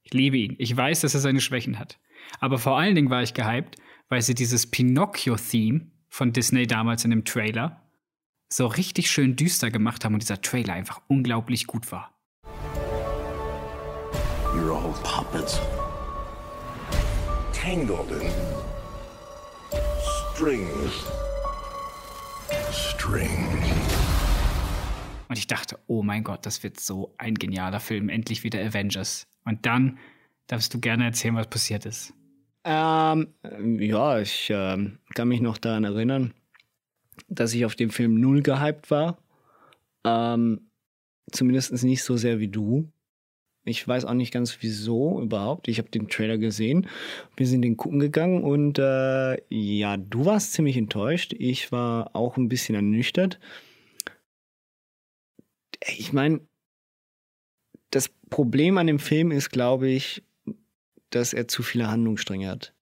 Ich 0.03 0.13
liebe 0.13 0.37
ihn. 0.37 0.55
Ich 0.59 0.77
weiß, 0.77 1.01
dass 1.01 1.15
er 1.15 1.21
seine 1.21 1.41
Schwächen 1.41 1.79
hat. 1.79 1.99
Aber 2.41 2.59
vor 2.59 2.79
allen 2.79 2.95
Dingen 2.95 3.11
war 3.11 3.23
ich 3.23 3.35
gehypt, 3.35 3.77
weil 4.09 4.23
sie 4.23 4.35
dieses 4.35 4.71
Pinocchio-Theme 4.71 5.91
von 6.09 6.33
Disney 6.33 6.67
damals 6.67 7.05
in 7.05 7.11
dem 7.11 7.25
Trailer 7.25 7.83
so 8.49 8.67
richtig 8.67 9.11
schön 9.11 9.37
düster 9.37 9.71
gemacht 9.71 10.05
haben 10.05 10.15
und 10.15 10.23
dieser 10.23 10.41
Trailer 10.41 10.75
einfach 10.75 11.01
unglaublich 11.09 11.67
gut 11.67 11.91
war. 11.91 12.15
You're 14.55 14.73
all 14.73 14.95
puppets. 15.03 15.61
Tangled 17.53 18.11
in 18.11 18.31
strings. 20.35 21.07
Strings. 22.71 23.27
Und 25.29 25.39
ich 25.39 25.47
dachte, 25.47 25.79
oh 25.87 26.03
mein 26.03 26.23
Gott, 26.25 26.47
das 26.47 26.63
wird 26.63 26.79
so 26.79 27.15
ein 27.19 27.35
genialer 27.35 27.81
Film, 27.81 28.09
endlich 28.09 28.45
wieder 28.45 28.61
Avengers. 28.61 29.27
Und 29.45 29.67
dann 29.67 29.99
darfst 30.47 30.73
du 30.73 30.81
gerne 30.81 31.05
erzählen, 31.05 31.35
was 31.35 31.49
passiert 31.49 31.87
ist. 31.87 32.13
Ähm, 32.69 33.29
ja, 33.79 34.19
ich 34.19 34.49
ähm, 34.51 34.99
kann 35.15 35.29
mich 35.29 35.41
noch 35.41 35.57
daran 35.57 35.85
erinnern, 35.85 36.35
dass 37.29 37.55
ich 37.55 37.65
auf 37.65 37.77
den 37.77 37.91
Film 37.91 38.21
null 38.21 38.43
gehypt 38.43 38.91
war. 38.91 39.19
Ähm, 40.05 40.69
zumindest 41.31 41.81
nicht 41.85 42.03
so 42.03 42.17
sehr 42.17 42.41
wie 42.41 42.49
du. 42.49 42.91
Ich 43.65 43.87
weiß 43.87 44.05
auch 44.05 44.15
nicht 44.15 44.33
ganz 44.33 44.59
wieso 44.63 45.23
überhaupt. 45.23 45.69
Ich 45.69 45.79
habe 45.79 45.91
den 45.91 46.09
Trailer 46.09 46.39
gesehen. 46.39 46.89
Wir 47.37 47.47
sind 47.47 47.63
den 47.63 47.77
gucken 47.77 48.01
gegangen 48.01 48.43
und 48.43 48.81
äh, 48.81 49.37
ja, 49.49 49.97
du 49.97 50.25
warst 50.25 50.53
ziemlich 50.53 50.77
enttäuscht. 50.77 51.35
Ich 51.39 51.71
war 51.71 52.17
auch 52.17 52.37
ein 52.37 52.49
bisschen 52.49 52.75
ernüchtert. 52.75 53.39
Ich 55.87 56.13
meine, 56.13 56.41
das 57.91 58.09
Problem 58.29 58.77
an 58.79 58.89
dem 58.89 58.99
Film 58.99 59.31
ist, 59.31 59.51
glaube 59.51 59.89
ich, 59.89 60.25
dass 61.11 61.33
er 61.33 61.49
zu 61.49 61.63
viele 61.63 61.89
Handlungsstränge 61.89 62.49
hat. 62.49 62.75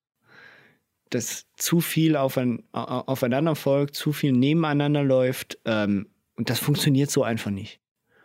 Dass 1.09 1.45
zu 1.55 1.81
viel 1.81 2.15
aufein, 2.15 2.63
aufeinander 2.71 3.55
folgt, 3.55 3.95
zu 3.95 4.11
viel 4.11 4.31
nebeneinander 4.31 5.03
läuft. 5.03 5.59
Ähm, 5.65 6.07
und 6.35 6.49
das 6.49 6.59
funktioniert 6.59 7.11
so 7.11 7.23
einfach 7.23 7.51
nicht. 7.51 7.79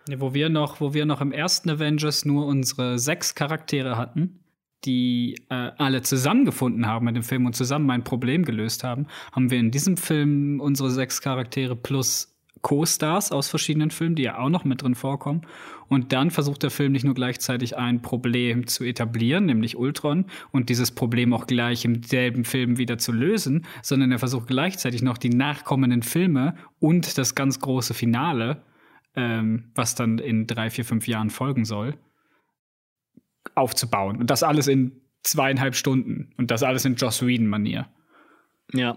Ja, 0.09 0.21
wo 0.21 0.35
wir 0.35 0.49
noch, 0.49 0.81
wo 0.81 0.95
wir 0.95 1.07
noch 1.07 1.21
im 1.21 1.33
ersten 1.33 1.71
Avengers 1.71 2.25
nur 2.25 2.47
unsere 2.47 2.99
sechs 2.99 3.35
Charaktere 3.35 3.97
hatten, 3.97 4.41
die 4.85 5.37
äh, 5.51 5.73
alle 5.77 6.03
zusammengefunden 6.03 6.87
haben 6.87 7.05
mit 7.05 7.17
dem 7.17 7.23
Film 7.23 7.47
und 7.47 7.55
zusammen 7.55 7.91
ein 7.91 8.03
Problem 8.03 8.45
gelöst 8.45 8.83
haben, 8.83 9.07
haben 9.33 9.51
wir 9.51 9.59
in 9.59 9.71
diesem 9.71 9.97
Film 9.97 10.61
unsere 10.61 10.91
sechs 10.91 11.21
Charaktere 11.21 11.77
plus 11.77 12.30
Co-Stars 12.63 13.33
aus 13.33 13.49
verschiedenen 13.49 13.91
Filmen, 13.91 14.15
die 14.15 14.23
ja 14.23 14.39
auch 14.39 14.49
noch 14.49 14.65
mit 14.65 14.83
drin 14.83 14.95
vorkommen. 14.95 15.43
Und 15.89 16.13
dann 16.13 16.31
versucht 16.31 16.63
der 16.63 16.71
Film 16.71 16.93
nicht 16.93 17.05
nur 17.05 17.15
gleichzeitig 17.15 17.77
ein 17.77 18.03
Problem 18.03 18.67
zu 18.67 18.85
etablieren, 18.85 19.47
nämlich 19.47 19.77
Ultron, 19.77 20.27
und 20.53 20.69
dieses 20.69 20.93
Problem 20.93 21.33
auch 21.33 21.47
gleich 21.47 21.85
im 21.85 22.03
selben 22.03 22.45
Film 22.45 22.79
wieder 22.79 22.99
zu 22.99 23.13
lösen, 23.13 23.67
sondern 23.83 24.13
er 24.13 24.19
versucht 24.19 24.47
gleichzeitig 24.47 25.03
noch 25.03 25.19
die 25.19 25.31
nachkommenden 25.31 26.03
Filme 26.03 26.55
und 26.79 27.19
das 27.19 27.35
ganz 27.35 27.59
große 27.61 27.95
Finale, 27.95 28.63
ähm, 29.17 29.71
was 29.75 29.95
dann 29.95 30.19
in 30.19 30.47
drei, 30.47 30.71
vier, 30.71 30.85
fünf 30.85 31.09
Jahren 31.09 31.31
folgen 31.31 31.65
soll, 31.65 31.95
aufzubauen. 33.55 34.17
Und 34.17 34.31
das 34.31 34.43
alles 34.43 34.69
in 34.69 35.01
zweieinhalb 35.23 35.75
Stunden. 35.75 36.33
Und 36.37 36.51
das 36.51 36.63
alles 36.63 36.85
in 36.85 36.95
Joss 36.95 37.25
Whedon-Manier. 37.27 37.89
Ja. 38.73 38.97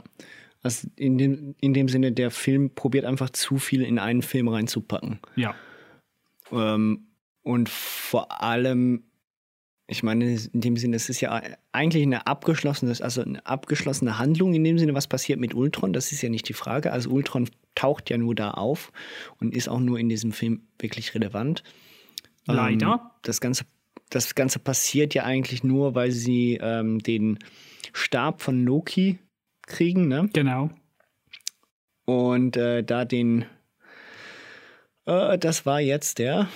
Also 0.64 0.88
in 0.96 1.18
dem, 1.18 1.56
in 1.60 1.74
dem 1.74 1.90
Sinne, 1.90 2.14
der 2.14 2.32
Film 2.32 2.74
probiert 2.74 3.06
einfach 3.06 3.30
zu 3.30 3.58
viel 3.58 3.82
in 3.82 4.00
einen 4.00 4.22
Film 4.22 4.48
reinzupacken. 4.48 5.20
Ja. 5.36 5.56
Ähm, 6.52 7.08
und 7.44 7.68
vor 7.68 8.42
allem, 8.42 9.04
ich 9.88 10.04
meine, 10.04 10.26
in 10.54 10.62
dem 10.62 10.78
Sinne, 10.78 10.96
es 10.96 11.10
ist 11.10 11.20
ja 11.20 11.42
eigentlich 11.74 12.04
eine 12.04 12.26
abgeschlossene, 12.26 12.96
also 13.02 13.22
eine 13.22 13.46
abgeschlossene 13.46 14.18
Handlung 14.18 14.54
in 14.54 14.64
dem 14.64 14.80
Sinne, 14.80 14.94
was 14.94 15.08
passiert 15.08 15.40
mit 15.40 15.54
Ultron, 15.54 15.92
das 15.92 16.14
ist 16.14 16.22
ja 16.22 16.30
nicht 16.30 16.48
die 16.48 16.54
Frage. 16.54 16.94
Also 16.94 17.10
Ultron 17.10 17.50
taucht 17.76 18.10
ja 18.10 18.18
nur 18.18 18.34
da 18.34 18.52
auf 18.52 18.94
und 19.42 19.54
ist 19.54 19.68
auch 19.68 19.82
nur 19.82 20.00
in 20.00 20.08
diesem 20.08 20.32
Film 20.32 20.62
wirklich 20.80 21.14
relevant. 21.14 21.64
Leider. 22.46 22.94
Ähm, 22.94 23.00
das 23.24 23.42
Ganze, 23.42 23.66
das 24.10 24.34
Ganze 24.36 24.60
passiert 24.60 25.14
ja 25.14 25.26
eigentlich 25.26 25.66
nur, 25.66 25.94
weil 25.96 26.12
sie 26.12 26.58
ähm, 26.62 27.00
den 27.00 27.40
Stab 27.92 28.42
von 28.42 28.64
Loki 28.64 29.20
kriegen, 29.68 30.08
ne? 30.08 30.30
Genau. 30.34 30.70
Und 32.06 32.58
äh, 32.58 32.84
da 32.84 33.06
den, 33.06 33.46
äh, 35.06 35.38
das 35.38 35.66
war 35.66 35.80
jetzt 35.80 36.20
der, 36.20 36.50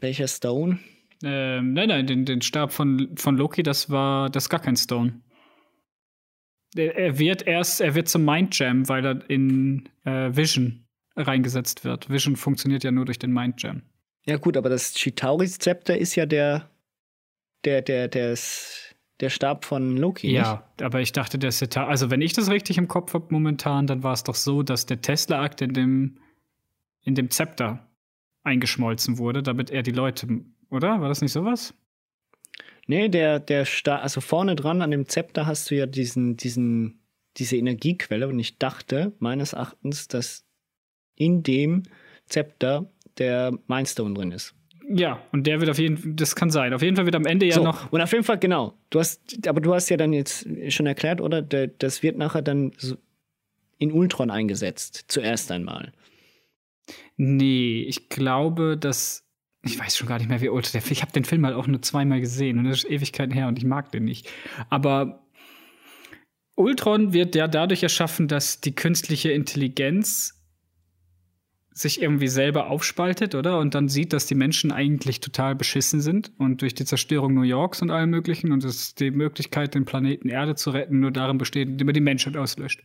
welcher 0.00 0.28
Stone? 0.28 0.78
Ähm, 1.22 1.74
nein, 1.74 1.88
nein, 1.88 2.06
den, 2.06 2.24
den 2.24 2.42
Stab 2.42 2.72
von, 2.72 3.16
von 3.16 3.36
Loki, 3.36 3.62
das 3.62 3.90
war, 3.90 4.30
das 4.30 4.44
ist 4.44 4.48
gar 4.48 4.60
kein 4.60 4.76
Stone. 4.76 5.20
Er, 6.74 6.96
er 6.96 7.18
wird 7.18 7.46
erst, 7.46 7.80
er 7.80 7.94
wird 7.94 8.08
zum 8.08 8.24
Mind 8.24 8.58
Jam, 8.58 8.88
weil 8.88 9.04
er 9.04 9.30
in 9.30 9.88
äh, 10.04 10.34
Vision 10.34 10.86
reingesetzt 11.16 11.84
wird. 11.84 12.08
Vision 12.08 12.36
funktioniert 12.36 12.84
ja 12.84 12.90
nur 12.90 13.04
durch 13.04 13.18
den 13.18 13.32
Mind 13.32 13.62
Jam. 13.62 13.82
Ja 14.26 14.36
gut, 14.36 14.56
aber 14.56 14.68
das 14.68 14.94
Chitauris-Zepter 14.94 15.96
ist 15.96 16.14
ja 16.14 16.26
der, 16.26 16.70
der, 17.64 17.82
der, 17.82 18.08
der, 18.08 18.36
der 19.20 19.30
Stab 19.30 19.64
von 19.64 19.96
Loki. 19.96 20.30
Ja, 20.32 20.54
nicht? 20.54 20.82
aber 20.82 21.00
ich 21.00 21.12
dachte, 21.12 21.38
der 21.38 21.52
Seta 21.52 21.86
also 21.86 22.10
wenn 22.10 22.22
ich 22.22 22.32
das 22.32 22.50
richtig 22.50 22.78
im 22.78 22.88
Kopf 22.88 23.14
habe 23.14 23.26
momentan, 23.30 23.86
dann 23.86 24.02
war 24.02 24.12
es 24.12 24.24
doch 24.24 24.34
so, 24.34 24.62
dass 24.62 24.86
der 24.86 25.00
Tesla-Akt 25.00 25.60
in 25.60 25.72
dem, 25.72 26.18
in 27.02 27.14
dem 27.14 27.30
Zepter 27.30 27.86
eingeschmolzen 28.42 29.18
wurde, 29.18 29.42
damit 29.42 29.70
er 29.70 29.82
die 29.82 29.90
Leute, 29.90 30.26
oder? 30.70 31.00
War 31.00 31.08
das 31.08 31.20
nicht 31.20 31.32
sowas? 31.32 31.74
Nee, 32.86 33.08
der, 33.08 33.38
der 33.38 33.66
Stab, 33.66 34.02
also 34.02 34.20
vorne 34.20 34.56
dran 34.56 34.82
an 34.82 34.90
dem 34.90 35.06
Zepter 35.06 35.46
hast 35.46 35.70
du 35.70 35.76
ja 35.76 35.86
diesen, 35.86 36.36
diesen, 36.36 37.00
diese 37.36 37.56
Energiequelle 37.56 38.26
und 38.26 38.38
ich 38.38 38.58
dachte 38.58 39.12
meines 39.18 39.52
Erachtens, 39.52 40.08
dass 40.08 40.44
in 41.14 41.42
dem 41.42 41.82
Zepter 42.26 42.90
der 43.18 43.52
Mindstone 43.68 44.14
drin 44.14 44.32
ist. 44.32 44.54
Ja, 44.92 45.22
und 45.30 45.46
der 45.46 45.60
wird 45.60 45.70
auf 45.70 45.78
jeden 45.78 45.96
Fall, 45.98 46.12
das 46.14 46.34
kann 46.34 46.50
sein. 46.50 46.74
Auf 46.74 46.82
jeden 46.82 46.96
Fall 46.96 47.04
wird 47.04 47.14
am 47.14 47.24
Ende 47.24 47.46
ja 47.46 47.54
so, 47.54 47.62
noch. 47.62 47.92
Und 47.92 48.00
auf 48.00 48.10
jeden 48.10 48.24
Fall, 48.24 48.38
genau. 48.38 48.74
Du 48.90 48.98
hast, 48.98 49.46
aber 49.46 49.60
du 49.60 49.72
hast 49.72 49.88
ja 49.88 49.96
dann 49.96 50.12
jetzt 50.12 50.48
schon 50.68 50.86
erklärt, 50.86 51.20
oder? 51.20 51.42
Das 51.42 52.02
wird 52.02 52.18
nachher 52.18 52.42
dann 52.42 52.72
in 53.78 53.92
Ultron 53.92 54.30
eingesetzt. 54.30 55.04
Zuerst 55.06 55.52
einmal. 55.52 55.92
Nee, 57.16 57.82
ich 57.82 58.08
glaube, 58.08 58.76
dass. 58.76 59.24
Ich 59.62 59.78
weiß 59.78 59.96
schon 59.96 60.08
gar 60.08 60.18
nicht 60.18 60.28
mehr, 60.28 60.40
wie 60.40 60.48
Ultron. 60.48 60.80
Ich 60.90 61.02
habe 61.02 61.12
den 61.12 61.24
Film 61.24 61.46
halt 61.46 61.54
auch 61.54 61.68
nur 61.68 61.82
zweimal 61.82 62.20
gesehen 62.20 62.58
und 62.58 62.64
das 62.64 62.78
ist 62.78 62.90
Ewigkeiten 62.90 63.32
her 63.32 63.46
und 63.46 63.58
ich 63.58 63.64
mag 63.64 63.92
den 63.92 64.04
nicht. 64.04 64.28
Aber 64.70 65.22
Ultron 66.56 67.12
wird 67.12 67.36
ja 67.36 67.46
dadurch 67.46 67.82
erschaffen, 67.82 68.26
dass 68.26 68.60
die 68.60 68.74
künstliche 68.74 69.30
Intelligenz 69.30 70.39
sich 71.72 72.02
irgendwie 72.02 72.28
selber 72.28 72.68
aufspaltet, 72.68 73.34
oder? 73.34 73.58
Und 73.58 73.74
dann 73.74 73.88
sieht, 73.88 74.12
dass 74.12 74.26
die 74.26 74.34
Menschen 74.34 74.72
eigentlich 74.72 75.20
total 75.20 75.54
beschissen 75.54 76.00
sind 76.00 76.32
und 76.36 76.62
durch 76.62 76.74
die 76.74 76.84
Zerstörung 76.84 77.34
New 77.34 77.42
Yorks 77.42 77.80
und 77.80 77.90
allem 77.90 78.10
Möglichen 78.10 78.52
und 78.52 78.64
dass 78.64 78.94
die 78.94 79.10
Möglichkeit, 79.10 79.74
den 79.74 79.84
Planeten 79.84 80.28
Erde 80.28 80.56
zu 80.56 80.70
retten, 80.70 81.00
nur 81.00 81.12
darin 81.12 81.38
besteht, 81.38 81.68
indem 81.68 81.86
man 81.86 81.94
die 81.94 82.00
Menschheit 82.00 82.36
auslöscht. 82.36 82.82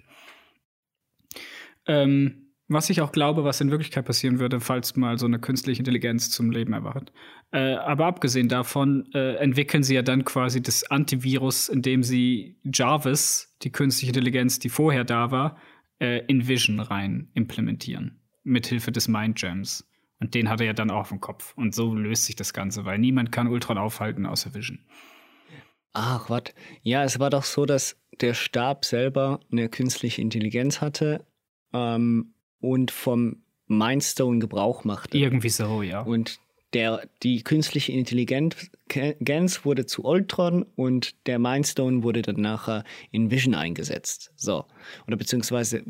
Ähm, 1.87 2.51
was 2.67 2.89
ich 2.89 3.01
auch 3.01 3.11
glaube, 3.11 3.43
was 3.43 3.61
in 3.61 3.69
Wirklichkeit 3.69 4.05
passieren 4.05 4.39
würde, 4.39 4.59
falls 4.59 4.95
mal 4.95 5.19
so 5.19 5.27
eine 5.27 5.39
künstliche 5.39 5.79
Intelligenz 5.79 6.31
zum 6.31 6.49
Leben 6.49 6.73
erwacht. 6.73 7.11
Äh, 7.51 7.75
aber 7.75 8.05
abgesehen 8.05 8.49
davon 8.49 9.07
äh, 9.13 9.35
entwickeln 9.35 9.83
sie 9.83 9.95
ja 9.95 10.01
dann 10.01 10.25
quasi 10.25 10.61
das 10.61 10.83
Antivirus, 10.89 11.69
indem 11.69 12.01
sie 12.01 12.59
Jarvis, 12.63 13.55
die 13.61 13.71
künstliche 13.71 14.11
Intelligenz, 14.11 14.57
die 14.57 14.69
vorher 14.69 15.03
da 15.03 15.29
war, 15.29 15.57
äh, 15.99 16.23
in 16.25 16.47
Vision 16.47 16.79
rein 16.79 17.29
implementieren 17.33 18.19
mithilfe 18.45 18.91
des 18.91 19.09
Mindgems. 19.09 19.85
Und 20.21 20.33
den 20.33 20.49
hat 20.49 20.61
er 20.61 20.67
ja 20.67 20.73
dann 20.73 20.91
auch 20.91 21.11
im 21.11 21.19
Kopf. 21.19 21.53
Und 21.57 21.75
so 21.75 21.93
löst 21.93 22.25
sich 22.25 22.37
das 22.37 22.53
Ganze, 22.53 22.85
weil 22.85 22.97
niemand 22.97 23.33
kann 23.33 23.47
Ultron 23.47 23.77
aufhalten 23.77 24.25
außer 24.25 24.53
Vision. 24.53 24.79
Ach, 25.91 26.29
was? 26.29 26.43
Ja, 26.83 27.03
es 27.03 27.19
war 27.19 27.29
doch 27.29 27.43
so, 27.43 27.65
dass 27.65 27.97
der 28.21 28.33
Stab 28.33 28.85
selber 28.85 29.41
eine 29.51 29.67
künstliche 29.69 30.21
Intelligenz 30.21 30.79
hatte 30.79 31.25
ähm, 31.73 32.33
und 32.59 32.91
vom 32.91 33.43
Mindstone 33.67 34.39
Gebrauch 34.39 34.83
machte. 34.83 35.17
Irgendwie 35.17 35.49
so, 35.49 35.81
ja. 35.81 36.01
Und 36.01 36.39
der, 36.73 37.07
die 37.23 37.41
künstliche 37.43 37.93
Intelligenz 37.93 38.69
wurde 39.63 39.85
zu 39.85 40.03
Ultron 40.03 40.63
und 40.75 41.15
der 41.27 41.39
Mindstone 41.39 42.03
wurde 42.03 42.21
dann 42.21 42.41
nachher 42.41 42.83
in 43.11 43.31
Vision 43.31 43.55
eingesetzt. 43.55 44.33
So. 44.35 44.65
Oder 45.07 45.15
beziehungsweise 45.15 45.83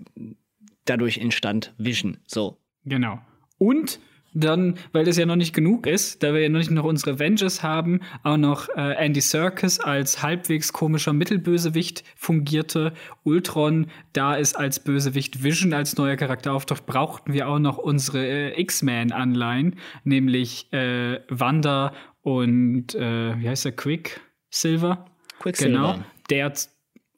dadurch 0.86 1.18
entstand 1.18 1.74
Vision. 1.78 2.18
So. 2.28 2.58
Genau. 2.86 3.20
Und 3.58 4.00
dann, 4.36 4.76
weil 4.92 5.06
das 5.06 5.18
ja 5.18 5.26
noch 5.26 5.38
nicht 5.38 5.56
genug 5.56 5.88
ist, 5.88 6.22
da 6.22 6.34
wir 6.34 6.42
ja 6.42 6.50
noch 6.50 6.60
nicht 6.60 6.70
noch 6.70 6.84
unsere 6.84 7.12
Avengers 7.12 7.64
haben, 7.64 8.02
auch 8.24 8.36
noch 8.38 8.68
äh, 8.76 8.94
Andy 8.98 9.22
Serkis 9.22 9.80
als 9.80 10.22
halbwegs 10.22 10.74
komischer 10.74 11.14
Mittelbösewicht 11.14 12.04
fungierte, 12.18 12.94
Ultron 13.24 13.88
da 14.12 14.36
ist 14.36 14.56
als 14.56 14.82
Bösewicht 14.82 15.44
Vision 15.44 15.74
als 15.74 15.98
neuer 15.98 16.18
Charakter 16.18 16.52
auftaucht, 16.52 16.86
brauchten 16.86 17.32
wir 17.32 17.48
auch 17.48 17.60
noch 17.60 17.78
unsere 17.78 18.26
äh, 18.28 18.62
X-Men-Anleihen, 18.62 19.78
nämlich 20.04 20.72
äh, 20.74 21.22
Wanda 21.30 21.94
und 22.22 22.94
äh, 22.94 23.40
wie 23.40 23.48
heißt 23.48 23.66
der, 23.66 23.72
Quicksilver? 23.72 25.06
Quicksilver. 25.40 25.72
Genau, 25.72 26.00
der 26.30 26.54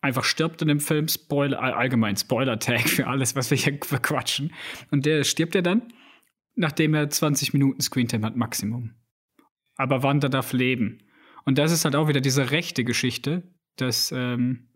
einfach 0.08 0.24
stirbt 0.24 0.62
in 0.62 0.68
dem 0.68 0.80
Film, 0.80 1.08
Spoiler, 1.08 1.62
allgemein 1.62 2.18
Spoiler-Tag 2.18 2.90
für 2.90 3.08
alles, 3.08 3.36
was 3.36 3.52
wir 3.52 3.58
hier 3.58 3.78
verquatschen. 3.84 4.54
Und 4.92 5.06
der 5.06 5.24
stirbt 5.24 5.56
ja 5.56 5.62
dann, 5.62 5.94
nachdem 6.56 6.94
er 6.94 7.10
20 7.10 7.54
Minuten 7.54 7.82
Screentime 7.82 8.26
hat, 8.26 8.36
Maximum. 8.36 8.96
Aber 9.76 10.02
Wanda 10.04 10.30
darf 10.30 10.54
leben. 10.54 11.04
Und 11.46 11.58
das 11.58 11.72
ist 11.72 11.86
halt 11.86 11.96
auch 11.96 12.08
wieder 12.08 12.22
diese 12.22 12.52
rechte 12.52 12.84
Geschichte, 12.84 13.44
dass 13.76 14.12
ähm, 14.12 14.68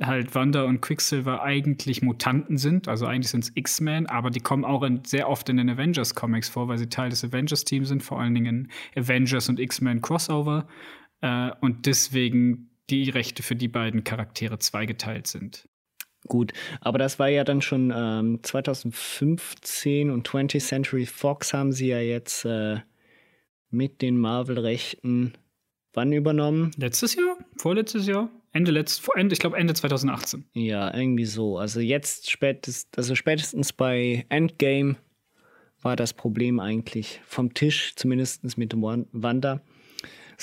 halt 0.00 0.34
Wanda 0.34 0.64
und 0.64 0.80
Quicksilver 0.80 1.42
eigentlich 1.42 2.02
Mutanten 2.02 2.58
sind, 2.58 2.88
also 2.88 3.06
eigentlich 3.06 3.30
sind 3.30 3.44
es 3.44 3.52
X-Men, 3.54 4.06
aber 4.06 4.30
die 4.30 4.40
kommen 4.40 4.64
auch 4.64 4.82
in, 4.82 5.04
sehr 5.04 5.28
oft 5.28 5.48
in 5.48 5.56
den 5.56 5.70
Avengers-Comics 5.70 6.48
vor, 6.48 6.68
weil 6.68 6.78
sie 6.78 6.88
Teil 6.88 7.10
des 7.10 7.24
Avengers-Teams 7.24 7.88
sind, 7.88 8.02
vor 8.02 8.20
allen 8.20 8.34
Dingen 8.34 8.68
in 8.94 9.02
Avengers 9.02 9.48
und 9.48 9.60
X-Men 9.60 10.00
Crossover. 10.00 10.66
Äh, 11.20 11.50
und 11.60 11.86
deswegen 11.86 12.70
die 12.90 13.10
Rechte 13.10 13.42
für 13.42 13.56
die 13.56 13.68
beiden 13.68 14.04
Charaktere 14.04 14.58
zweigeteilt 14.58 15.26
sind. 15.26 15.68
Gut, 16.26 16.52
aber 16.80 16.98
das 16.98 17.18
war 17.18 17.28
ja 17.28 17.44
dann 17.44 17.60
schon 17.60 17.92
ähm, 17.94 18.40
2015 18.42 20.10
und 20.10 20.26
20th 20.26 20.66
Century 20.66 21.04
Fox 21.04 21.52
haben 21.52 21.72
sie 21.72 21.88
ja 21.88 22.00
jetzt 22.00 22.44
äh, 22.46 22.80
mit 23.70 24.00
den 24.00 24.16
Marvel-Rechten 24.16 25.34
wann 25.94 26.12
übernommen? 26.12 26.72
Letztes 26.76 27.14
Jahr? 27.14 27.38
Vorletztes 27.56 28.06
Jahr? 28.06 28.30
Ende 28.52 28.70
letzt, 28.70 29.08
Ende, 29.16 29.32
ich 29.32 29.38
glaube 29.38 29.56
Ende 29.56 29.74
2018. 29.74 30.44
Ja, 30.52 30.94
irgendwie 30.94 31.24
so. 31.24 31.58
Also 31.58 31.80
jetzt 31.80 32.30
spätestens, 32.30 32.88
also 32.96 33.14
spätestens 33.14 33.72
bei 33.72 34.26
Endgame 34.28 34.96
war 35.82 35.96
das 35.96 36.12
Problem 36.12 36.60
eigentlich 36.60 37.20
vom 37.26 37.54
Tisch, 37.54 37.94
zumindest 37.96 38.56
mit 38.56 38.74
Wanda. 38.76 39.60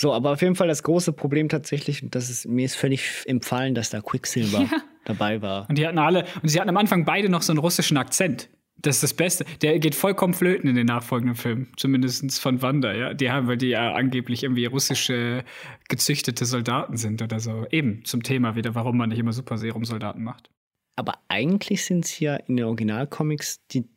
So, 0.01 0.13
aber 0.13 0.31
auf 0.31 0.41
jeden 0.41 0.55
Fall 0.55 0.67
das 0.67 0.81
große 0.81 1.13
Problem 1.13 1.47
tatsächlich, 1.47 2.03
das 2.09 2.31
ist, 2.31 2.47
mir 2.47 2.65
ist 2.65 2.73
völlig 2.73 3.23
empfallen, 3.27 3.75
dass 3.75 3.91
da 3.91 4.01
Quicksilver 4.01 4.61
ja. 4.61 4.81
dabei 5.05 5.43
war. 5.43 5.69
Und 5.69 5.77
die 5.77 5.85
hatten 5.85 5.99
alle, 5.99 6.25
und 6.41 6.49
sie 6.49 6.59
hatten 6.59 6.69
am 6.69 6.77
Anfang 6.77 7.05
beide 7.05 7.29
noch 7.29 7.43
so 7.43 7.53
einen 7.53 7.59
russischen 7.59 7.97
Akzent. 7.97 8.49
Das 8.77 8.95
ist 8.95 9.03
das 9.03 9.13
Beste. 9.13 9.45
Der 9.61 9.77
geht 9.77 9.93
vollkommen 9.93 10.33
flöten 10.33 10.67
in 10.67 10.75
den 10.75 10.87
nachfolgenden 10.87 11.35
Filmen, 11.35 11.71
zumindest 11.77 12.41
von 12.41 12.63
Wanda, 12.63 12.95
ja. 12.95 13.13
Die 13.13 13.29
haben, 13.29 13.45
weil 13.45 13.57
die 13.57 13.67
ja 13.67 13.93
angeblich 13.93 14.41
irgendwie 14.41 14.65
russische 14.65 15.43
gezüchtete 15.87 16.45
Soldaten 16.45 16.97
sind 16.97 17.21
oder 17.21 17.39
so. 17.39 17.67
Eben 17.69 18.03
zum 18.03 18.23
Thema 18.23 18.55
wieder, 18.55 18.73
warum 18.73 18.97
man 18.97 19.09
nicht 19.09 19.19
immer 19.19 19.33
Super 19.33 19.59
Serum-Soldaten 19.59 20.23
macht. 20.23 20.49
Aber 20.95 21.13
eigentlich 21.27 21.85
sind 21.85 22.05
es 22.05 22.19
ja 22.19 22.37
in 22.37 22.57
den 22.57 22.65
Originalcomics 22.65 23.67
die 23.67 23.87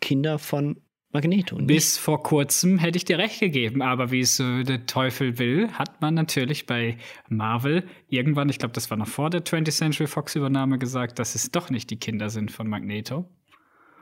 Kinder 0.00 0.40
von 0.40 0.80
Magneto. 1.12 1.56
Nicht? 1.56 1.66
Bis 1.66 1.98
vor 1.98 2.22
kurzem 2.22 2.78
hätte 2.78 2.96
ich 2.96 3.04
dir 3.04 3.18
recht 3.18 3.40
gegeben, 3.40 3.82
aber 3.82 4.12
wie 4.12 4.20
es 4.20 4.36
so 4.36 4.62
der 4.62 4.86
Teufel 4.86 5.38
will, 5.38 5.68
hat 5.72 6.00
man 6.00 6.14
natürlich 6.14 6.66
bei 6.66 6.96
Marvel 7.28 7.84
irgendwann, 8.08 8.48
ich 8.48 8.58
glaube, 8.58 8.74
das 8.74 8.90
war 8.90 8.96
noch 8.96 9.08
vor 9.08 9.28
der 9.28 9.44
20th 9.44 9.72
Century 9.72 10.06
Fox 10.06 10.36
Übernahme 10.36 10.78
gesagt, 10.78 11.18
dass 11.18 11.34
es 11.34 11.50
doch 11.50 11.70
nicht 11.70 11.90
die 11.90 11.98
Kinder 11.98 12.30
sind 12.30 12.52
von 12.52 12.68
Magneto. 12.68 13.28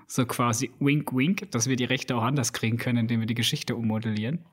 So 0.06 0.26
quasi 0.26 0.70
wink 0.80 1.14
wink, 1.14 1.50
dass 1.50 1.68
wir 1.68 1.76
die 1.76 1.84
Rechte 1.84 2.14
auch 2.16 2.22
anders 2.22 2.52
kriegen 2.52 2.76
können, 2.76 2.98
indem 2.98 3.20
wir 3.20 3.26
die 3.26 3.34
Geschichte 3.34 3.74
ummodellieren. 3.76 4.44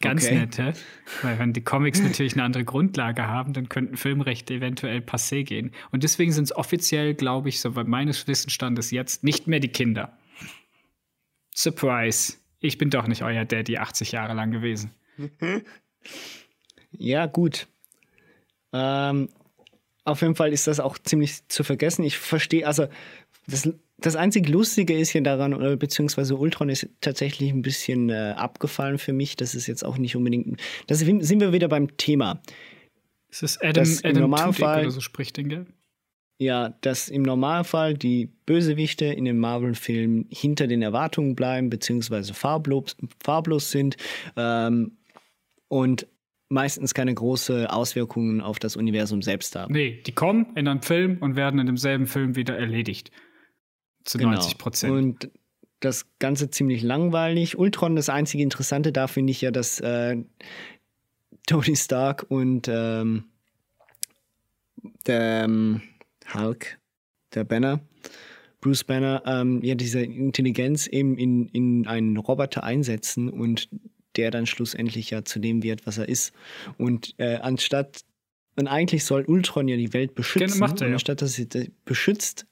Ganz 0.00 0.24
Okay. 0.24 0.34
nett, 0.34 0.58
hä? 0.58 0.72
Weil 1.20 1.38
wenn 1.38 1.52
die 1.52 1.60
Comics 1.60 2.00
natürlich 2.00 2.32
eine 2.32 2.44
andere 2.44 2.64
Grundlage 2.64 3.26
haben, 3.26 3.52
dann 3.52 3.68
könnten 3.68 3.98
Filmrechte 3.98 4.54
eventuell 4.54 5.00
passé 5.00 5.44
gehen. 5.44 5.72
Und 5.92 6.04
deswegen 6.04 6.32
sind 6.32 6.44
es 6.44 6.56
offiziell, 6.56 7.12
glaube 7.14 7.50
ich, 7.50 7.60
soweit 7.60 7.86
meines 7.86 8.26
Wissensstandes 8.26 8.90
jetzt, 8.90 9.24
nicht 9.24 9.46
mehr 9.46 9.60
die 9.60 9.68
Kinder. 9.68 10.16
Surprise. 11.62 12.34
Ich 12.60 12.78
bin 12.78 12.90
doch 12.90 13.06
nicht 13.06 13.22
euer 13.22 13.44
Daddy 13.44 13.78
80 13.78 14.12
Jahre 14.12 14.34
lang 14.34 14.50
gewesen. 14.50 14.90
Ja, 16.92 17.26
gut. 17.26 17.68
Ähm, 18.72 19.28
auf 20.04 20.22
jeden 20.22 20.34
Fall 20.34 20.52
ist 20.52 20.66
das 20.66 20.80
auch 20.80 20.98
ziemlich 20.98 21.46
zu 21.46 21.62
vergessen. 21.62 22.02
Ich 22.02 22.18
verstehe, 22.18 22.66
also 22.66 22.88
das, 23.46 23.68
das 23.98 24.16
einzig 24.16 24.48
Lustige 24.48 24.98
ist 24.98 25.10
hier 25.10 25.22
daran, 25.22 25.54
oder 25.54 25.76
beziehungsweise 25.76 26.36
Ultron 26.36 26.68
ist 26.68 26.88
tatsächlich 27.00 27.52
ein 27.52 27.62
bisschen 27.62 28.10
äh, 28.10 28.34
abgefallen 28.36 28.98
für 28.98 29.12
mich. 29.12 29.36
Das 29.36 29.54
ist 29.54 29.68
jetzt 29.68 29.84
auch 29.84 29.98
nicht 29.98 30.16
unbedingt. 30.16 30.60
Da 30.88 30.94
sind 30.96 31.22
sind 31.22 31.40
wir 31.40 31.52
wieder 31.52 31.68
beim 31.68 31.96
Thema. 31.96 32.42
Es 33.28 33.42
ist 33.42 33.62
Adam, 33.62 33.84
Das 33.84 34.04
Adam 34.04 34.34
Tudyk 34.34 34.64
oder 34.64 34.90
so 34.90 35.00
spricht 35.00 35.36
den, 35.36 35.48
gell? 35.48 35.66
Ja, 36.40 36.70
dass 36.80 37.10
im 37.10 37.20
Normalfall 37.20 37.92
die 37.92 38.30
Bösewichte 38.46 39.04
in 39.04 39.26
den 39.26 39.38
Marvel-Filmen 39.38 40.26
hinter 40.30 40.66
den 40.66 40.80
Erwartungen 40.80 41.36
bleiben, 41.36 41.68
beziehungsweise 41.68 42.32
farblos, 42.32 42.96
farblos 43.22 43.70
sind 43.70 43.98
ähm, 44.38 44.96
und 45.68 46.06
meistens 46.48 46.94
keine 46.94 47.12
große 47.12 47.70
Auswirkungen 47.70 48.40
auf 48.40 48.58
das 48.58 48.74
Universum 48.76 49.20
selbst 49.20 49.54
haben. 49.54 49.74
Nee, 49.74 50.00
die 50.06 50.12
kommen 50.12 50.46
in 50.54 50.66
einen 50.66 50.80
Film 50.80 51.18
und 51.20 51.36
werden 51.36 51.60
in 51.60 51.66
demselben 51.66 52.06
Film 52.06 52.36
wieder 52.36 52.56
erledigt. 52.56 53.10
Zu 54.04 54.16
90 54.16 54.56
Prozent. 54.56 54.94
Genau. 54.94 55.06
Und 55.06 55.30
das 55.80 56.06
Ganze 56.20 56.48
ziemlich 56.48 56.82
langweilig. 56.82 57.58
Ultron, 57.58 57.96
das 57.96 58.08
einzige 58.08 58.42
Interessante 58.42 58.92
da 58.92 59.08
finde 59.08 59.32
ich 59.32 59.42
ja, 59.42 59.50
dass 59.50 59.78
äh, 59.80 60.16
Tony 61.46 61.76
Stark 61.76 62.24
und 62.30 62.66
ähm, 62.66 63.24
der 65.06 65.44
ähm, 65.44 65.82
Hulk, 66.34 66.78
der 67.34 67.44
Banner, 67.44 67.80
Bruce 68.60 68.84
Banner, 68.84 69.22
ähm, 69.26 69.62
ja 69.62 69.74
diese 69.74 70.00
Intelligenz 70.00 70.86
eben 70.86 71.16
in, 71.16 71.48
in 71.48 71.86
einen 71.86 72.16
Roboter 72.16 72.64
einsetzen 72.64 73.28
und 73.28 73.68
der 74.16 74.30
dann 74.30 74.46
schlussendlich 74.46 75.10
ja 75.10 75.24
zu 75.24 75.38
dem 75.38 75.62
wird, 75.62 75.86
was 75.86 75.98
er 75.98 76.08
ist. 76.08 76.32
Und 76.76 77.14
äh, 77.18 77.36
anstatt, 77.36 78.02
und 78.56 78.66
eigentlich 78.66 79.04
soll 79.04 79.24
Ultron 79.24 79.68
ja 79.68 79.76
die 79.76 79.92
Welt 79.92 80.14
beschützen, 80.14 80.62
er, 80.62 80.86
ja. 80.86 80.92
anstatt 80.92 81.22
dass 81.22 81.38
er 81.38 81.46
sie 81.52 81.70
beschützt, 81.84 82.46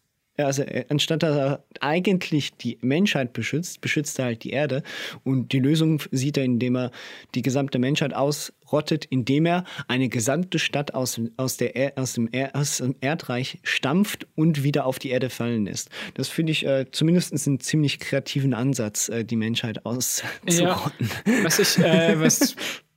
also 0.46 0.62
äh, 0.62 0.84
anstatt 0.88 1.22
dass 1.22 1.36
er 1.36 1.64
eigentlich 1.80 2.56
die 2.56 2.78
Menschheit 2.80 3.32
beschützt, 3.32 3.80
beschützt 3.80 4.18
er 4.18 4.26
halt 4.26 4.44
die 4.44 4.50
Erde. 4.50 4.82
Und 5.24 5.52
die 5.52 5.60
Lösung 5.60 6.02
sieht 6.10 6.36
er, 6.36 6.44
indem 6.44 6.76
er 6.76 6.90
die 7.34 7.42
gesamte 7.42 7.78
Menschheit 7.78 8.14
ausrottet, 8.14 9.04
indem 9.06 9.46
er 9.46 9.64
eine 9.88 10.08
gesamte 10.08 10.58
Stadt 10.58 10.94
aus, 10.94 11.20
aus, 11.36 11.56
der 11.56 11.76
er, 11.76 11.92
aus, 11.96 12.14
dem, 12.14 12.28
er, 12.32 12.54
aus 12.54 12.78
dem 12.78 12.94
Erdreich 13.00 13.58
stampft 13.62 14.26
und 14.34 14.62
wieder 14.62 14.86
auf 14.86 14.98
die 14.98 15.10
Erde 15.10 15.30
fallen 15.30 15.66
lässt. 15.66 15.90
Das 16.14 16.28
finde 16.28 16.52
ich 16.52 16.64
äh, 16.66 16.86
zumindest 16.90 17.32
einen 17.46 17.60
ziemlich 17.60 17.98
kreativen 17.98 18.54
Ansatz, 18.54 19.08
äh, 19.08 19.24
die 19.24 19.36
Menschheit 19.36 19.84
auszurotten. 19.84 21.10
Was 21.42 21.58
ich, 21.58 21.78
äh, 21.78 22.18
was 22.20 22.56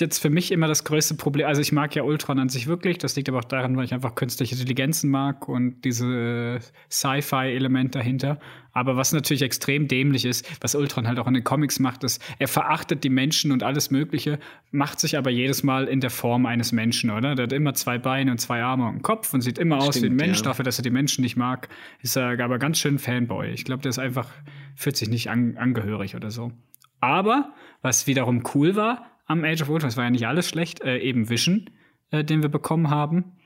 jetzt 0.00 0.18
für 0.18 0.30
mich 0.30 0.52
immer 0.52 0.68
das 0.68 0.84
größte 0.84 1.14
Problem, 1.14 1.46
also 1.46 1.60
ich 1.60 1.72
mag 1.72 1.94
ja 1.94 2.02
Ultron 2.02 2.38
an 2.38 2.48
sich 2.48 2.66
wirklich, 2.66 2.98
das 2.98 3.16
liegt 3.16 3.28
aber 3.28 3.38
auch 3.38 3.44
daran, 3.44 3.76
weil 3.76 3.84
ich 3.84 3.94
einfach 3.94 4.14
künstliche 4.14 4.54
Intelligenzen 4.54 5.10
mag 5.10 5.48
und 5.48 5.82
diese 5.84 6.60
Sci-Fi-Element 6.90 7.94
dahinter. 7.94 8.38
Aber 8.72 8.96
was 8.96 9.12
natürlich 9.12 9.42
extrem 9.42 9.88
dämlich 9.88 10.24
ist, 10.24 10.48
was 10.62 10.74
Ultron 10.74 11.06
halt 11.06 11.18
auch 11.18 11.26
in 11.26 11.34
den 11.34 11.44
Comics 11.44 11.78
macht, 11.78 12.04
ist, 12.04 12.22
er 12.38 12.48
verachtet 12.48 13.04
die 13.04 13.10
Menschen 13.10 13.52
und 13.52 13.62
alles 13.62 13.90
Mögliche, 13.90 14.38
macht 14.70 14.98
sich 14.98 15.18
aber 15.18 15.30
jedes 15.30 15.62
Mal 15.62 15.88
in 15.88 16.00
der 16.00 16.10
Form 16.10 16.46
eines 16.46 16.72
Menschen, 16.72 17.10
oder? 17.10 17.34
Der 17.34 17.44
hat 17.44 17.52
immer 17.52 17.74
zwei 17.74 17.98
Beine 17.98 18.30
und 18.30 18.38
zwei 18.38 18.62
Arme 18.62 18.84
und 18.84 18.90
einen 18.90 19.02
Kopf 19.02 19.34
und 19.34 19.42
sieht 19.42 19.58
immer 19.58 19.76
aus 19.76 19.96
wie 19.96 19.98
ein 19.98 20.04
Stimmt, 20.04 20.20
Mensch. 20.20 20.38
ja. 20.38 20.44
Dafür, 20.44 20.64
dass 20.64 20.78
er 20.78 20.84
die 20.84 20.90
Menschen 20.90 21.22
nicht 21.22 21.36
mag, 21.36 21.68
ist 22.00 22.16
er 22.16 22.40
aber 22.40 22.58
ganz 22.58 22.78
schön 22.78 22.98
Fanboy. 22.98 23.50
Ich 23.50 23.64
glaube, 23.64 23.82
der 23.82 23.90
ist 23.90 23.98
einfach, 23.98 24.28
fühlt 24.74 24.96
sich 24.96 25.08
nicht 25.08 25.28
an, 25.28 25.56
angehörig 25.58 26.16
oder 26.16 26.30
so. 26.30 26.52
Aber 27.00 27.52
was 27.82 28.06
wiederum 28.06 28.44
cool 28.54 28.76
war 28.76 29.11
am 29.26 29.44
Age 29.44 29.62
of 29.62 29.68
Ultron, 29.68 29.88
es 29.88 29.96
war 29.96 30.04
ja 30.04 30.10
nicht 30.10 30.26
alles 30.26 30.48
schlecht, 30.48 30.82
äh, 30.82 30.98
eben 30.98 31.28
Vision, 31.28 31.70
äh, 32.10 32.24
den 32.24 32.42
wir 32.42 32.48
bekommen 32.48 32.90
haben. 32.90 33.36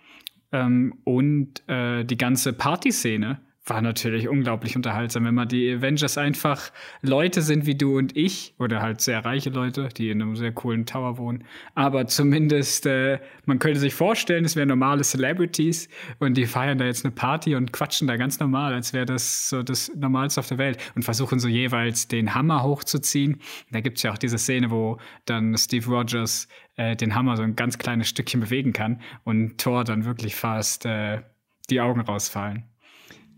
Ähm, 0.53 1.01
und 1.05 1.69
äh, 1.69 2.05
die 2.05 2.17
ganze 2.17 2.53
Partyszene 2.53 3.41
war 3.67 3.83
natürlich 3.83 4.29
unglaublich 4.29 4.77
unterhaltsam, 4.77 5.25
wenn 5.25 5.35
man 5.35 5.49
die 5.49 5.73
Avengers 5.73 6.17
einfach 6.19 6.71
Leute 7.03 7.43
sind 7.43 7.67
wie 7.67 7.75
du 7.75 7.99
und 7.99 8.17
ich 8.17 8.55
oder 8.59 8.81
halt 8.81 9.01
sehr 9.01 9.25
reiche 9.25 9.51
Leute, 9.51 9.89
die 9.89 10.11
in 10.11 10.23
einem 10.23 10.37
sehr 10.37 10.53
coolen 10.53 10.87
Tower 10.87 11.19
wohnen. 11.19 11.45
Aber 11.75 12.07
zumindest, 12.07 12.87
äh, 12.87 13.19
man 13.45 13.59
könnte 13.59 13.81
sich 13.81 13.95
vorstellen, 13.95 14.45
es 14.45 14.55
wären 14.55 14.69
normale 14.69 15.03
Celebrities 15.03 15.89
und 16.21 16.37
die 16.37 16.47
feiern 16.47 16.79
da 16.79 16.85
jetzt 16.85 17.05
eine 17.05 17.13
Party 17.13 17.57
und 17.57 17.73
quatschen 17.73 18.07
da 18.07 18.17
ganz 18.17 18.39
normal, 18.39 18.73
als 18.73 18.93
wäre 18.93 19.07
das 19.07 19.49
so 19.49 19.65
das 19.65 19.91
Normalste 19.97 20.41
auf 20.41 20.49
der 20.49 20.59
Welt 20.59 20.79
und 20.95 21.03
versuchen 21.03 21.41
so 21.41 21.49
jeweils 21.49 22.07
den 22.07 22.35
Hammer 22.35 22.63
hochzuziehen. 22.63 23.41
Da 23.73 23.81
gibt's 23.81 24.03
ja 24.05 24.13
auch 24.13 24.19
diese 24.19 24.39
Szene, 24.39 24.71
wo 24.71 24.99
dann 25.25 25.57
Steve 25.59 25.87
Rogers 25.87 26.47
äh, 26.77 26.95
den 26.95 27.17
Hammer 27.17 27.37
so 27.37 27.43
ein 27.43 27.57
ganz 27.57 27.79
kleines 27.79 28.09
Stückchen 28.09 28.41
bewegen 28.41 28.73
kann 28.73 29.01
und 29.25 29.59
Thor 29.59 29.83
dann 29.83 30.05
wirklich 30.05 30.37
fast 30.37 30.87
äh, 30.87 31.23
die 31.69 31.81
Augen 31.81 32.01
rausfallen. 32.01 32.65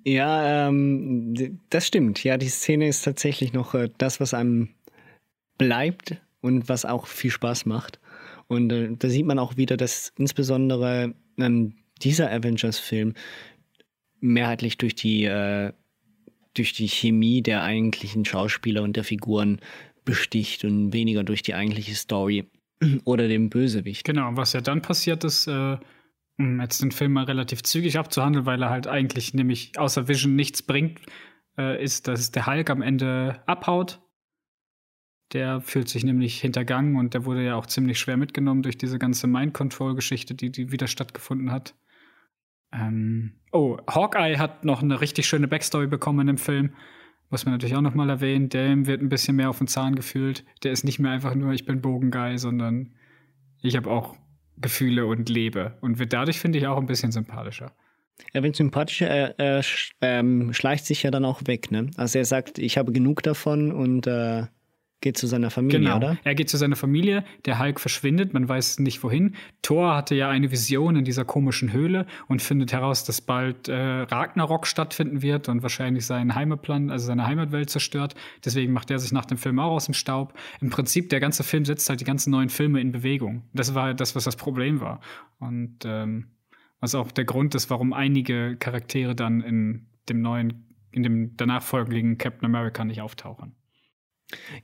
Ja, 0.05 0.69
ähm, 0.69 1.61
das 1.71 1.87
stimmt. 1.87 2.23
Ja, 2.25 2.37
die 2.37 2.49
Szene 2.49 2.89
ist 2.89 3.03
tatsächlich 3.03 3.53
noch 3.53 3.75
äh, 3.75 3.91
das, 3.99 4.21
was 4.21 4.35
einem 4.35 4.71
bleibt 5.59 6.17
und 6.41 6.69
was 6.69 6.85
auch 6.85 7.07
viel 7.07 7.31
Spaß 7.31 7.67
macht. 7.67 7.99
Und 8.47 8.73
äh, 8.73 8.91
da 8.99 9.09
sieht 9.09 9.27
man 9.27 9.39
auch 9.39 9.57
wieder, 9.57 9.77
dass 9.77 10.13
insbesondere 10.17 11.15
ähm, 11.39 11.75
dieser 12.03 12.31
Avengers-Film 12.31 13.15
mehrheitlich 14.21 14.79
durch 14.79 14.95
die, 14.95 15.25
äh, 15.25 15.73
durch 16.55 16.73
die 16.73 16.89
Chemie 16.89 17.43
der 17.43 17.63
eigentlichen 17.63 18.25
Schauspieler 18.25 18.83
und 18.83 18.97
der 18.97 19.05
Figuren 19.05 19.61
besticht 20.05 20.65
und 20.65 20.93
weniger 20.93 21.23
durch 21.23 21.43
die 21.43 21.55
eigentliche 21.55 21.95
Story 21.95 22.47
oder 23.05 23.29
den 23.29 23.51
Bösewicht. 23.51 24.05
Genau, 24.05 24.31
was 24.33 24.53
ja 24.53 24.61
dann 24.61 24.81
passiert 24.81 25.25
ist, 25.25 25.47
äh, 25.47 25.77
um 26.39 26.61
jetzt 26.61 26.83
den 26.83 26.93
Film 26.93 27.13
mal 27.13 27.25
relativ 27.25 27.63
zügig 27.63 27.99
abzuhandeln, 27.99 28.47
weil 28.47 28.63
er 28.63 28.71
halt 28.71 28.87
eigentlich 28.87 29.35
nämlich 29.35 29.79
außer 29.79 30.09
Vision 30.09 30.37
nichts 30.37 30.63
bringt, 30.63 31.01
äh, 31.59 31.83
ist, 31.83 32.09
dass 32.09 32.31
der 32.31 32.47
Hulk 32.47 32.71
am 32.71 32.83
Ende 32.83 33.43
abhaut. 33.47 34.01
Der 35.33 35.61
fühlt 35.61 35.89
sich 35.89 36.05
nämlich 36.05 36.41
hintergangen 36.41 36.97
und 36.97 37.13
der 37.13 37.27
wurde 37.27 37.45
ja 37.45 37.57
auch 37.57 37.67
ziemlich 37.67 37.99
schwer 37.99 38.17
mitgenommen 38.17 38.63
durch 38.63 38.79
diese 38.79 38.99
ganze 38.99 39.27
Mind-Control-Geschichte, 39.27 40.35
die, 40.35 40.51
die 40.51 40.73
wieder 40.73 40.87
stattgefunden 40.87 41.51
hat. 41.51 41.75
Ähm, 42.73 43.41
oh, 43.53 43.77
Hawkeye 43.89 44.39
hat 44.39 44.65
noch 44.65 44.83
eine 44.83 45.01
richtig 45.01 45.27
schöne 45.27 45.49
Backstory 45.49 45.87
bekommen 45.87 46.21
in 46.21 46.27
dem 46.29 46.39
Film. 46.39 46.73
Muss 47.31 47.45
man 47.45 47.53
natürlich 47.53 47.77
auch 47.77 47.83
noch 47.83 47.95
mal 47.95 48.09
erwähnen. 48.09 48.49
Dem 48.49 48.87
wird 48.87 49.03
ein 49.03 49.11
bisschen 49.11 49.37
mehr 49.37 49.51
auf 49.51 49.59
den 49.59 49.67
Zahn 49.67 49.97
gefühlt. 49.97 50.45
Der 50.63 50.73
ist 50.73 50.85
nicht 50.85 50.99
mehr 50.99 51.11
einfach 51.11 51.35
nur, 51.35 51.53
ich 51.53 51.67
bin 51.67 51.83
Bogenguy, 51.83 52.39
sondern 52.39 52.95
ich 53.61 53.77
habe 53.77 53.91
auch 53.91 54.17
Gefühle 54.61 55.07
und 55.07 55.29
lebe. 55.29 55.77
Und 55.81 55.99
wird 55.99 56.13
dadurch, 56.13 56.39
finde 56.39 56.59
ich, 56.59 56.67
auch 56.67 56.79
ein 56.79 56.87
bisschen 56.87 57.13
sympathischer. 57.13 57.73
Er 58.33 58.43
wird 58.43 58.57
sympathischer, 58.57 59.07
er, 59.07 59.39
er 59.39 59.65
ähm, 60.01 60.53
schleicht 60.53 60.87
sich 60.87 61.03
ja 61.05 61.11
dann 61.11 61.25
auch 61.25 61.43
weg, 61.47 61.71
ne? 61.71 61.91
Also 61.97 62.19
er 62.19 62.25
sagt, 62.25 62.59
ich 62.59 62.77
habe 62.77 62.93
genug 62.93 63.23
davon 63.23 63.71
und 63.71 64.07
äh, 64.07 64.47
geht 65.01 65.17
zu 65.17 65.27
seiner 65.27 65.51
Familie, 65.51 65.81
Genau. 65.81 65.97
oder? 65.97 66.19
Er 66.25 66.35
geht 66.35 66.51
zu 66.51 66.57
seiner 66.57 66.77
Familie, 66.77 67.25
der 67.45 67.59
Hulk 67.59 67.79
verschwindet, 67.79 68.35
man 68.35 68.49
weiß 68.49 68.81
nicht 68.81 69.03
wohin. 69.03 69.37
Thor 69.63 69.95
hatte 69.95 70.15
ja 70.15 70.29
eine 70.29 70.51
Vision 70.51 70.97
in 70.97 71.05
dieser 71.05 71.25
komischen 71.25 71.73
Höhle 71.73 72.07
und 72.27 72.43
findet 72.43 72.73
heraus, 72.73 73.05
dass 73.05 73.21
bald 73.21 73.69
äh, 73.69 73.75
Ragnarok 73.75 74.67
stattfinden 74.67 75.23
wird 75.23 75.49
und 75.49 75.63
wahrscheinlich 75.63 76.05
seinen 76.07 76.35
Heimatplan, 76.35 76.91
also 76.91 77.07
seine 77.07 77.27
Heimatwelt 77.27 77.71
zerstört. 77.71 78.15
Deswegen 78.45 78.73
macht 78.73 78.91
er 78.91 78.99
sich 78.99 79.13
nach 79.13 79.25
dem 79.27 79.39
Film 79.39 79.59
auch 79.61 79.73
aus 79.73 79.85
dem 79.85 79.95
Staub. 79.95 80.35
Im 80.61 80.71
Prinzip, 80.71 81.11
der 81.11 81.21
ganze 81.21 81.45
Film 81.45 81.65
setzt 81.65 81.89
halt 81.89 82.01
die 82.01 82.05
ganzen 82.05 82.31
neuen 82.31 82.49
Filme 82.49 82.81
in 82.81 82.91
Bewegung. 82.91 83.45
Das 83.53 83.75
war 83.75 83.95
das, 83.95 84.17
was 84.17 84.25
das 84.25 84.37
Problem 84.37 84.81
war. 84.81 85.01
Und 85.39 85.85
ähm, 85.85 86.29
was 86.81 86.95
auch 86.95 87.13
der 87.13 87.25
Grund 87.25 87.55
ist, 87.55 87.71
warum 87.71 87.93
einige 87.93 88.57
Charaktere 88.57 89.15
dann 89.15 89.41
in 89.41 89.87
dem 90.09 90.23
neuen 90.23 90.65
in 90.91 91.03
dem 91.03 91.37
danach 91.37 91.63
folgenden 91.63 92.17
Captain 92.19 92.47
America 92.47 92.85
nicht 92.85 93.01
auftauchen. 93.03 93.55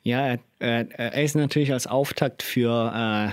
Ja, 0.02 0.36
er, 0.58 0.90
er 0.90 1.22
ist 1.24 1.34
natürlich 1.36 1.72
als 1.72 1.86
Auftakt 1.86 2.42
für, 2.42 2.92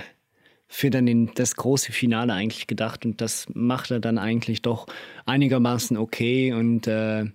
für 0.66 0.90
dann 0.90 1.06
den, 1.06 1.30
das 1.34 1.56
große 1.56 1.92
Finale 1.92 2.32
eigentlich 2.32 2.66
gedacht 2.66 3.04
und 3.04 3.20
das 3.20 3.46
macht 3.52 3.90
er 3.90 4.00
dann 4.00 4.18
eigentlich 4.18 4.62
doch 4.62 4.86
einigermaßen 5.26 5.96
okay 5.96 6.52
und 6.52 6.86
äh, 6.86 7.26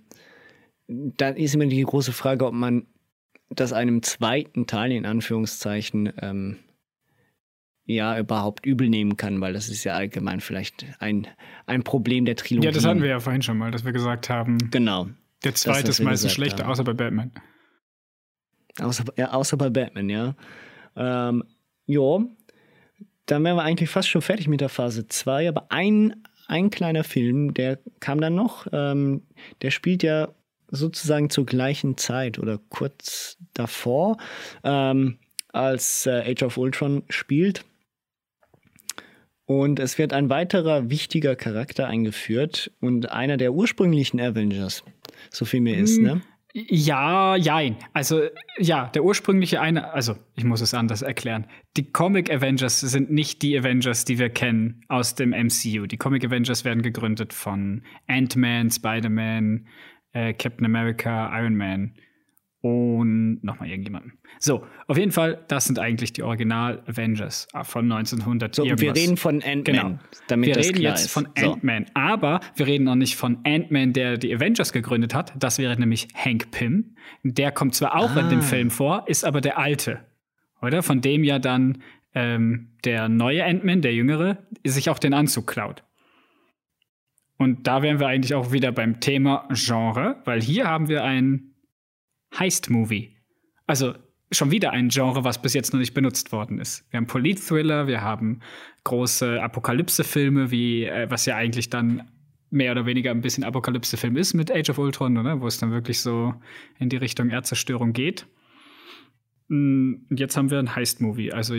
da 0.88 1.28
ist 1.28 1.54
immer 1.54 1.66
die 1.66 1.82
große 1.82 2.12
Frage, 2.12 2.46
ob 2.46 2.54
man 2.54 2.86
das 3.50 3.72
einem 3.72 4.02
zweiten 4.02 4.66
Teil 4.66 4.92
in 4.92 5.06
Anführungszeichen 5.06 6.12
ähm, 6.20 6.56
ja 7.84 8.18
überhaupt 8.18 8.66
übel 8.66 8.88
nehmen 8.88 9.16
kann, 9.16 9.40
weil 9.40 9.52
das 9.52 9.68
ist 9.68 9.84
ja 9.84 9.94
allgemein 9.94 10.40
vielleicht 10.40 10.86
ein, 10.98 11.26
ein 11.66 11.82
Problem 11.84 12.24
der 12.24 12.36
Trilogie. 12.36 12.66
Ja, 12.66 12.72
das 12.72 12.84
hatten 12.84 13.00
wir 13.02 13.08
ja 13.08 13.20
vorhin 13.20 13.42
schon 13.42 13.56
mal, 13.58 13.70
dass 13.70 13.84
wir 13.84 13.92
gesagt 13.92 14.28
haben, 14.28 14.58
Genau. 14.70 15.08
der 15.44 15.54
zweite 15.54 15.90
ist 15.90 16.00
meistens 16.00 16.32
schlechter, 16.32 16.64
haben. 16.64 16.72
außer 16.72 16.84
bei 16.84 16.92
Batman. 16.92 17.32
Außer, 18.80 19.04
ja, 19.16 19.32
außer 19.32 19.56
bei 19.56 19.70
Batman, 19.70 20.08
ja. 20.08 20.34
Ähm, 20.96 21.44
ja, 21.86 22.18
dann 23.26 23.44
wären 23.44 23.56
wir 23.56 23.62
eigentlich 23.62 23.90
fast 23.90 24.08
schon 24.08 24.22
fertig 24.22 24.48
mit 24.48 24.60
der 24.60 24.68
Phase 24.68 25.06
2, 25.06 25.48
aber 25.48 25.66
ein, 25.70 26.22
ein 26.46 26.70
kleiner 26.70 27.04
Film, 27.04 27.54
der 27.54 27.78
kam 28.00 28.20
dann 28.20 28.34
noch, 28.34 28.66
ähm, 28.72 29.22
der 29.62 29.70
spielt 29.70 30.02
ja 30.02 30.28
sozusagen 30.70 31.30
zur 31.30 31.46
gleichen 31.46 31.96
Zeit 31.96 32.38
oder 32.38 32.58
kurz 32.68 33.38
davor, 33.54 34.18
ähm, 34.64 35.18
als 35.48 36.06
äh, 36.06 36.30
Age 36.30 36.42
of 36.42 36.58
Ultron 36.58 37.04
spielt. 37.08 37.64
Und 39.46 39.80
es 39.80 39.96
wird 39.96 40.12
ein 40.12 40.28
weiterer 40.28 40.90
wichtiger 40.90 41.34
Charakter 41.34 41.86
eingeführt 41.86 42.70
und 42.80 43.10
einer 43.10 43.38
der 43.38 43.54
ursprünglichen 43.54 44.20
Avengers, 44.20 44.84
so 45.30 45.46
viel 45.46 45.62
mir 45.62 45.78
ist, 45.78 45.98
ne? 46.00 46.20
Ja, 46.54 47.36
jein. 47.36 47.76
Also, 47.92 48.22
ja, 48.58 48.86
der 48.88 49.04
ursprüngliche 49.04 49.60
eine, 49.60 49.92
also, 49.92 50.16
ich 50.34 50.44
muss 50.44 50.60
es 50.60 50.72
anders 50.72 51.02
erklären. 51.02 51.46
Die 51.76 51.92
Comic 51.92 52.30
Avengers 52.30 52.80
sind 52.80 53.10
nicht 53.10 53.42
die 53.42 53.58
Avengers, 53.58 54.04
die 54.04 54.18
wir 54.18 54.30
kennen 54.30 54.80
aus 54.88 55.14
dem 55.14 55.30
MCU. 55.30 55.86
Die 55.86 55.98
Comic 55.98 56.24
Avengers 56.24 56.64
werden 56.64 56.82
gegründet 56.82 57.32
von 57.34 57.82
Ant-Man, 58.06 58.70
Spider-Man, 58.70 59.68
äh, 60.12 60.32
Captain 60.32 60.64
America, 60.64 61.30
Iron 61.38 61.56
Man 61.56 61.94
und 62.60 63.38
nochmal 63.44 63.68
irgendjemanden. 63.68 64.14
So, 64.40 64.64
auf 64.88 64.98
jeden 64.98 65.12
Fall, 65.12 65.44
das 65.48 65.66
sind 65.66 65.78
eigentlich 65.78 66.12
die 66.12 66.22
Original 66.24 66.82
Avengers 66.86 67.46
von 67.62 67.90
1900. 67.90 68.54
So, 68.54 68.62
und 68.62 68.68
wir 68.68 68.76
irgendwas. 68.78 69.02
reden 69.04 69.16
von 69.16 69.34
Ant-Man, 69.42 69.62
Genau. 69.62 69.98
damit 70.26 70.48
wir 70.48 70.54
das 70.54 70.66
reden 70.66 70.78
klar 70.80 70.90
jetzt 70.94 71.04
ist. 71.06 71.12
von 71.12 71.28
So. 71.38 71.52
Ant-Man, 71.52 71.86
aber 71.94 72.40
wir 72.56 72.66
reden 72.66 72.84
noch 72.84 72.96
nicht 72.96 73.14
von 73.16 73.38
Ant-Man, 73.44 73.92
der 73.92 74.16
die 74.18 74.34
Avengers 74.34 74.72
gegründet 74.72 75.14
hat. 75.14 75.32
Das 75.38 75.58
wäre 75.58 75.78
nämlich 75.78 76.08
Hank 76.14 76.50
Pym. 76.50 76.96
Der 77.22 77.52
kommt 77.52 77.74
zwar 77.76 77.94
auch 77.96 78.16
in 78.16 78.24
Ah. 78.26 78.28
dem 78.28 78.42
Film 78.42 78.70
vor, 78.70 79.04
ist 79.06 79.24
aber 79.24 79.40
der 79.40 79.58
alte. 79.58 80.00
Oder? 80.60 80.82
Von 80.82 81.00
dem 81.00 81.22
ja 81.22 81.38
dann 81.38 81.78
ähm, 82.14 82.70
der 82.84 83.08
neue 83.08 83.44
Ant-Man, 83.44 83.82
der 83.82 83.94
jüngere, 83.94 84.38
sich 84.64 84.90
auch 84.90 84.98
den 84.98 85.14
Anzug 85.14 85.46
klaut. 85.46 85.84
Und 87.36 87.68
da 87.68 87.82
wären 87.82 88.00
wir 88.00 88.08
eigentlich 88.08 88.34
auch 88.34 88.50
wieder 88.50 88.72
beim 88.72 88.98
Thema 88.98 89.46
Genre, 89.52 90.16
weil 90.24 90.40
hier 90.42 90.66
haben 90.66 90.88
wir 90.88 91.04
ein 91.04 91.47
Heist-Movie. 92.36 93.16
Also 93.66 93.94
schon 94.30 94.50
wieder 94.50 94.72
ein 94.72 94.88
Genre, 94.88 95.24
was 95.24 95.40
bis 95.40 95.54
jetzt 95.54 95.72
noch 95.72 95.80
nicht 95.80 95.94
benutzt 95.94 96.32
worden 96.32 96.58
ist. 96.58 96.84
Wir 96.90 96.98
haben 96.98 97.06
Polit-Thriller, 97.06 97.86
wir 97.86 98.02
haben 98.02 98.40
große 98.84 99.42
Apokalypse-Filme, 99.42 100.50
wie 100.50 100.84
äh, 100.84 101.10
was 101.10 101.26
ja 101.26 101.36
eigentlich 101.36 101.70
dann 101.70 102.10
mehr 102.50 102.72
oder 102.72 102.86
weniger 102.86 103.10
ein 103.10 103.20
bisschen 103.20 103.44
Apokalypse-Film 103.44 104.16
ist 104.16 104.34
mit 104.34 104.50
Age 104.50 104.70
of 104.70 104.78
Ultron, 104.78 105.16
oder? 105.18 105.40
wo 105.40 105.46
es 105.46 105.58
dann 105.58 105.70
wirklich 105.70 106.00
so 106.00 106.34
in 106.78 106.88
die 106.88 106.96
Richtung 106.96 107.30
Erdzerstörung 107.30 107.92
geht. 107.92 108.26
Und 109.48 110.06
jetzt 110.10 110.36
haben 110.36 110.50
wir 110.50 110.58
ein 110.58 110.74
Heist-Movie. 110.74 111.32
Also 111.32 111.54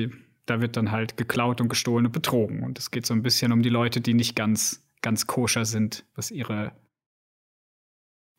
da 0.46 0.62
wird 0.62 0.78
dann 0.78 0.92
halt 0.92 1.18
geklaut 1.18 1.62
und 1.62 1.70
gestohlen 1.70 2.08
und 2.08 2.12
betrogen. 2.12 2.64
Und 2.64 2.80
es 2.80 2.92
geht 2.92 3.06
so 3.06 3.14
ein 3.14 3.24
bisschen 3.24 3.52
um 3.52 3.62
die 3.62 3.70
Leute, 3.70 4.02
die 4.02 4.14
nicht 4.14 4.36
ganz, 4.36 4.88
ganz 5.02 5.28
koscher 5.28 5.66
sind, 5.66 6.06
was 6.16 6.32
ihre 6.32 6.72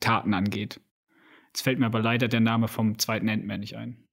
Taten 0.01 0.35
angeht. 0.35 0.81
Jetzt 1.53 1.63
fällt 1.63 1.79
mir 1.79 1.87
aber 1.87 2.01
leider 2.01 2.29
der 2.29 2.41
Name 2.41 2.69
vom 2.69 2.99
zweiten 2.99 3.29
Ant-Man 3.29 3.61
nicht 3.61 3.77
ein. 3.77 4.05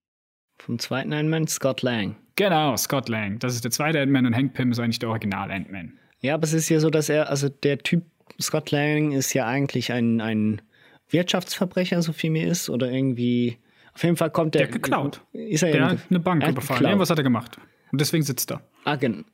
Vom 0.59 0.79
zweiten 0.79 1.13
Ant-Man, 1.13 1.47
Scott 1.47 1.81
Lang. 1.83 2.15
Genau, 2.35 2.75
Scott 2.77 3.09
Lang. 3.09 3.37
Das 3.39 3.53
ist 3.53 3.63
der 3.63 3.71
zweite 3.71 3.99
Ant-Man 4.01 4.25
und 4.25 4.35
Hank 4.35 4.53
Pym 4.53 4.71
ist 4.71 4.79
eigentlich 4.79 4.99
der 4.99 5.09
Original 5.09 5.51
Ant-Man. 5.51 5.93
Ja, 6.21 6.33
aber 6.33 6.43
es 6.45 6.53
ist 6.53 6.69
ja 6.69 6.79
so, 6.79 6.89
dass 6.89 7.09
er, 7.09 7.29
also 7.29 7.47
der 7.49 7.77
Typ 7.79 8.03
Scott 8.41 8.71
Lang 8.71 9.11
ist 9.11 9.33
ja 9.33 9.45
eigentlich 9.45 9.91
ein, 9.91 10.19
ein 10.19 10.61
Wirtschaftsverbrecher, 11.09 12.01
so 12.01 12.11
viel 12.13 12.31
mir 12.31 12.47
ist, 12.47 12.69
oder 12.69 12.91
irgendwie. 12.91 13.57
Auf 13.93 14.03
jeden 14.03 14.15
Fall 14.17 14.29
kommt 14.31 14.53
der. 14.55 14.63
Der 14.63 14.71
geklaut. 14.71 15.21
Ist 15.33 15.63
er 15.63 15.71
Der 15.71 15.85
hat 15.89 15.97
eine 16.09 16.19
Bank 16.19 16.43
er 16.43 16.49
überfallen. 16.49 16.83
Irgendwas 16.85 17.09
hat 17.09 17.17
er 17.19 17.23
gemacht. 17.23 17.57
Und 17.91 18.01
deswegen 18.01 18.23
sitzt 18.23 18.51
er. 18.51 18.61
Ah, 18.83 18.95
gen- 18.95 19.25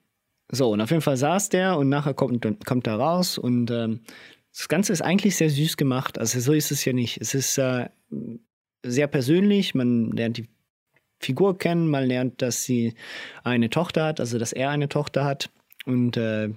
So, 0.51 0.71
und 0.71 0.81
auf 0.81 0.89
jeden 0.91 1.01
Fall 1.01 1.17
saß 1.17 1.49
der 1.49 1.77
und 1.77 1.89
nachher 1.89 2.13
kommt, 2.13 2.45
kommt 2.65 2.87
er 2.87 2.95
raus 2.95 3.37
und 3.37 3.71
ähm, 3.71 4.01
das 4.55 4.67
Ganze 4.67 4.93
ist 4.93 5.01
eigentlich 5.01 5.35
sehr 5.35 5.49
süß 5.49 5.77
gemacht. 5.77 6.19
Also 6.19 6.39
so 6.39 6.53
ist 6.53 6.71
es 6.71 6.85
ja 6.85 6.93
nicht. 6.93 7.19
Es 7.19 7.33
ist 7.33 7.57
äh, 7.57 7.89
sehr 8.83 9.07
persönlich, 9.07 9.73
man 9.73 10.11
lernt 10.11 10.37
die 10.37 10.47
Figur 11.19 11.57
kennen, 11.57 11.89
man 11.89 12.05
lernt, 12.05 12.41
dass 12.41 12.63
sie 12.63 12.93
eine 13.43 13.69
Tochter 13.69 14.05
hat, 14.05 14.19
also 14.19 14.37
dass 14.37 14.53
er 14.53 14.69
eine 14.69 14.89
Tochter 14.89 15.23
hat 15.23 15.49
und 15.85 16.17
äh, 16.17 16.49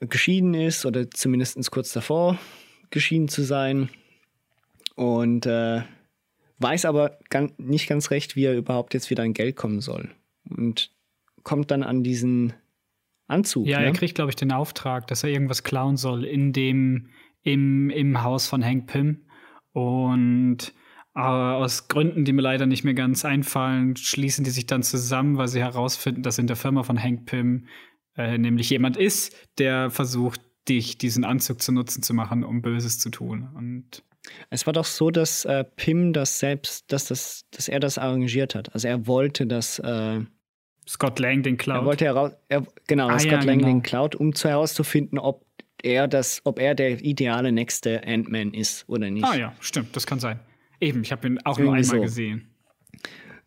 geschieden 0.00 0.54
ist 0.54 0.86
oder 0.86 1.10
zumindest 1.10 1.70
kurz 1.70 1.92
davor 1.92 2.38
geschieden 2.90 3.28
zu 3.28 3.42
sein 3.42 3.90
und 4.94 5.46
äh, 5.46 5.82
weiß 6.58 6.84
aber 6.84 7.18
nicht 7.58 7.88
ganz 7.88 8.10
recht, 8.10 8.36
wie 8.36 8.44
er 8.44 8.56
überhaupt 8.56 8.94
jetzt 8.94 9.10
wieder 9.10 9.22
an 9.22 9.34
Geld 9.34 9.56
kommen 9.56 9.80
soll. 9.80 10.10
Und 10.48 10.90
kommt 11.42 11.70
dann 11.70 11.82
an 11.82 12.04
diesen 12.04 12.52
Anzug. 13.32 13.66
Ja, 13.66 13.80
ne? 13.80 13.86
er 13.86 13.92
kriegt, 13.92 14.14
glaube 14.14 14.30
ich, 14.30 14.36
den 14.36 14.52
Auftrag, 14.52 15.06
dass 15.06 15.24
er 15.24 15.30
irgendwas 15.30 15.64
klauen 15.64 15.96
soll 15.96 16.24
in 16.24 16.52
dem, 16.52 17.08
im, 17.42 17.90
im 17.90 18.22
Haus 18.22 18.46
von 18.46 18.64
Hank 18.64 18.86
Pym. 18.86 19.24
Und 19.72 20.72
äh, 21.14 21.20
aus 21.20 21.88
Gründen, 21.88 22.24
die 22.24 22.32
mir 22.32 22.42
leider 22.42 22.66
nicht 22.66 22.84
mehr 22.84 22.94
ganz 22.94 23.24
einfallen, 23.24 23.96
schließen 23.96 24.44
die 24.44 24.50
sich 24.50 24.66
dann 24.66 24.82
zusammen, 24.82 25.36
weil 25.36 25.48
sie 25.48 25.60
herausfinden, 25.60 26.22
dass 26.22 26.38
in 26.38 26.46
der 26.46 26.56
Firma 26.56 26.82
von 26.82 27.02
Hank 27.02 27.26
Pym 27.26 27.66
äh, 28.16 28.38
nämlich 28.38 28.70
jemand 28.70 28.96
ist, 28.96 29.34
der 29.58 29.90
versucht, 29.90 30.40
dich 30.68 30.98
diesen 30.98 31.24
Anzug 31.24 31.60
zu 31.60 31.72
nutzen 31.72 32.02
zu 32.02 32.14
machen, 32.14 32.44
um 32.44 32.62
Böses 32.62 32.98
zu 32.98 33.10
tun. 33.10 33.48
Und 33.54 34.04
Es 34.50 34.66
war 34.66 34.72
doch 34.72 34.84
so, 34.84 35.10
dass 35.10 35.44
äh, 35.44 35.64
Pim 35.64 36.12
das 36.12 36.38
selbst, 36.38 36.92
dass, 36.92 37.06
das, 37.06 37.46
dass 37.50 37.68
er 37.68 37.80
das 37.80 37.98
arrangiert 37.98 38.54
hat. 38.54 38.72
Also 38.74 38.88
er 38.88 39.06
wollte 39.06 39.46
das, 39.46 39.78
äh, 39.80 40.20
Scott 40.88 41.18
Lang 41.18 41.42
den 41.42 41.56
klaut. 41.56 41.82
er 41.82 41.84
wollte 41.84 42.04
heraus, 42.04 42.32
er, 42.48 42.64
genau, 42.86 43.08
Ah, 43.08 43.18
Scott 43.18 43.32
ja, 43.32 43.40
Lang 43.42 43.58
genau. 43.58 43.68
den 43.70 43.82
klaut, 43.82 44.14
um 44.16 44.34
zu 44.34 44.48
herauszufinden, 44.48 45.18
ob 45.18 45.44
er 45.82 46.06
das, 46.08 46.40
ob 46.44 46.58
er 46.60 46.74
der 46.74 47.02
ideale 47.04 47.52
nächste 47.52 48.02
Ant-Man 48.06 48.54
ist 48.54 48.84
oder 48.88 49.10
nicht. 49.10 49.24
ah 49.24 49.36
ja, 49.36 49.54
stimmt, 49.60 49.94
das 49.96 50.06
kann 50.06 50.20
sein. 50.20 50.38
Eben, 50.80 51.02
ich 51.02 51.12
habe 51.12 51.26
ihn 51.28 51.38
auch 51.44 51.58
nur 51.58 51.74
Irgendwie 51.76 51.90
einmal 51.92 51.96
so. 51.98 52.02
gesehen. 52.02 52.48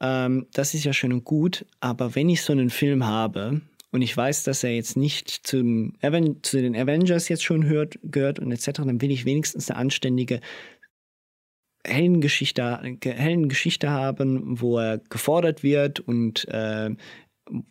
Ähm, 0.00 0.46
das 0.52 0.74
ist 0.74 0.84
ja 0.84 0.92
schön 0.92 1.12
und 1.12 1.24
gut, 1.24 1.64
aber 1.80 2.14
wenn 2.14 2.28
ich 2.28 2.42
so 2.42 2.52
einen 2.52 2.70
Film 2.70 3.06
habe 3.06 3.62
und 3.92 4.02
ich 4.02 4.14
weiß, 4.16 4.44
dass 4.44 4.62
er 4.62 4.74
jetzt 4.74 4.96
nicht 4.96 5.30
zum 5.30 5.94
Aven 6.02 6.42
zu 6.42 6.60
den 6.60 6.76
Avengers 6.76 7.28
jetzt 7.28 7.44
schon 7.44 7.64
hört, 7.64 7.98
gehört 8.02 8.38
und 8.38 8.52
etc., 8.52 8.72
dann 8.72 9.00
will 9.00 9.10
ich 9.10 9.24
wenigstens 9.24 9.70
eine 9.70 9.78
anständige 9.78 10.40
Heldengeschichte, 11.86 12.96
Ge- 13.00 13.14
Heldengeschichte 13.14 13.90
haben, 13.90 14.60
wo 14.60 14.78
er 14.78 14.98
gefordert 14.98 15.62
wird 15.62 16.00
und 16.00 16.46
äh, 16.48 16.90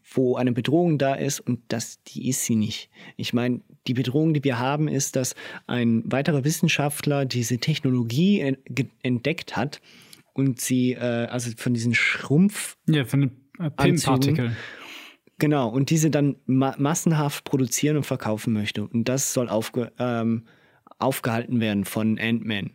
wo 0.09 0.37
eine 0.37 0.53
Bedrohung 0.53 0.97
da 0.97 1.15
ist 1.15 1.41
und 1.41 1.59
das, 1.67 2.01
die 2.03 2.29
ist 2.29 2.45
sie 2.45 2.55
nicht. 2.55 2.89
Ich 3.17 3.33
meine, 3.33 3.59
die 3.87 3.93
Bedrohung, 3.93 4.33
die 4.33 4.43
wir 4.43 4.57
haben, 4.57 4.87
ist, 4.87 5.17
dass 5.17 5.35
ein 5.67 6.01
weiterer 6.05 6.45
Wissenschaftler 6.45 7.25
diese 7.25 7.57
Technologie 7.57 8.55
entdeckt 9.03 9.57
hat 9.57 9.81
und 10.35 10.59
sie, 10.61 10.91
äh, 10.93 10.99
also 10.99 11.49
von 11.57 11.73
diesen 11.73 11.95
Schrumpf, 11.95 12.77
Ja, 12.87 13.05
von 13.05 13.21
den 13.21 13.31
äh, 13.57 13.71
Pym-Partikeln. 13.71 14.55
genau, 15.39 15.69
und 15.69 15.89
diese 15.89 16.11
dann 16.11 16.35
ma 16.45 16.75
massenhaft 16.77 17.45
produzieren 17.45 17.97
und 17.97 18.03
verkaufen 18.03 18.53
möchte. 18.53 18.83
Und 18.83 19.05
das 19.05 19.33
soll 19.33 19.49
aufge 19.49 19.91
ähm, 19.97 20.43
aufgehalten 20.99 21.59
werden 21.59 21.83
von 21.85 22.19
Ant-Man. 22.19 22.71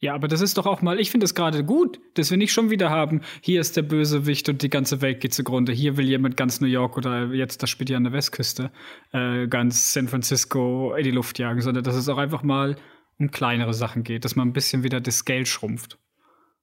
Ja, 0.00 0.14
aber 0.14 0.28
das 0.28 0.40
ist 0.40 0.56
doch 0.56 0.66
auch 0.66 0.80
mal, 0.80 1.00
ich 1.00 1.10
finde 1.10 1.24
es 1.24 1.34
gerade 1.34 1.64
gut, 1.64 1.98
dass 2.14 2.30
wir 2.30 2.38
nicht 2.38 2.52
schon 2.52 2.70
wieder 2.70 2.88
haben, 2.88 3.20
hier 3.40 3.60
ist 3.60 3.76
der 3.76 3.82
Bösewicht 3.82 4.48
und 4.48 4.62
die 4.62 4.70
ganze 4.70 5.00
Welt 5.02 5.20
geht 5.20 5.34
zugrunde. 5.34 5.72
Hier 5.72 5.96
will 5.96 6.06
jemand 6.06 6.36
ganz 6.36 6.60
New 6.60 6.68
York 6.68 6.96
oder 6.96 7.34
jetzt, 7.34 7.62
das 7.62 7.70
spielt 7.70 7.90
ja 7.90 7.96
an 7.96 8.04
der 8.04 8.12
Westküste, 8.12 8.70
äh, 9.12 9.48
ganz 9.48 9.92
San 9.92 10.06
Francisco 10.06 10.94
in 10.94 11.04
die 11.04 11.10
Luft 11.10 11.38
jagen, 11.38 11.60
sondern 11.60 11.82
dass 11.82 11.96
es 11.96 12.08
auch 12.08 12.18
einfach 12.18 12.44
mal 12.44 12.76
um 13.18 13.30
kleinere 13.32 13.74
Sachen 13.74 14.04
geht, 14.04 14.24
dass 14.24 14.36
man 14.36 14.48
ein 14.48 14.52
bisschen 14.52 14.84
wieder 14.84 15.00
das 15.00 15.18
Scale 15.18 15.46
schrumpft. 15.46 15.98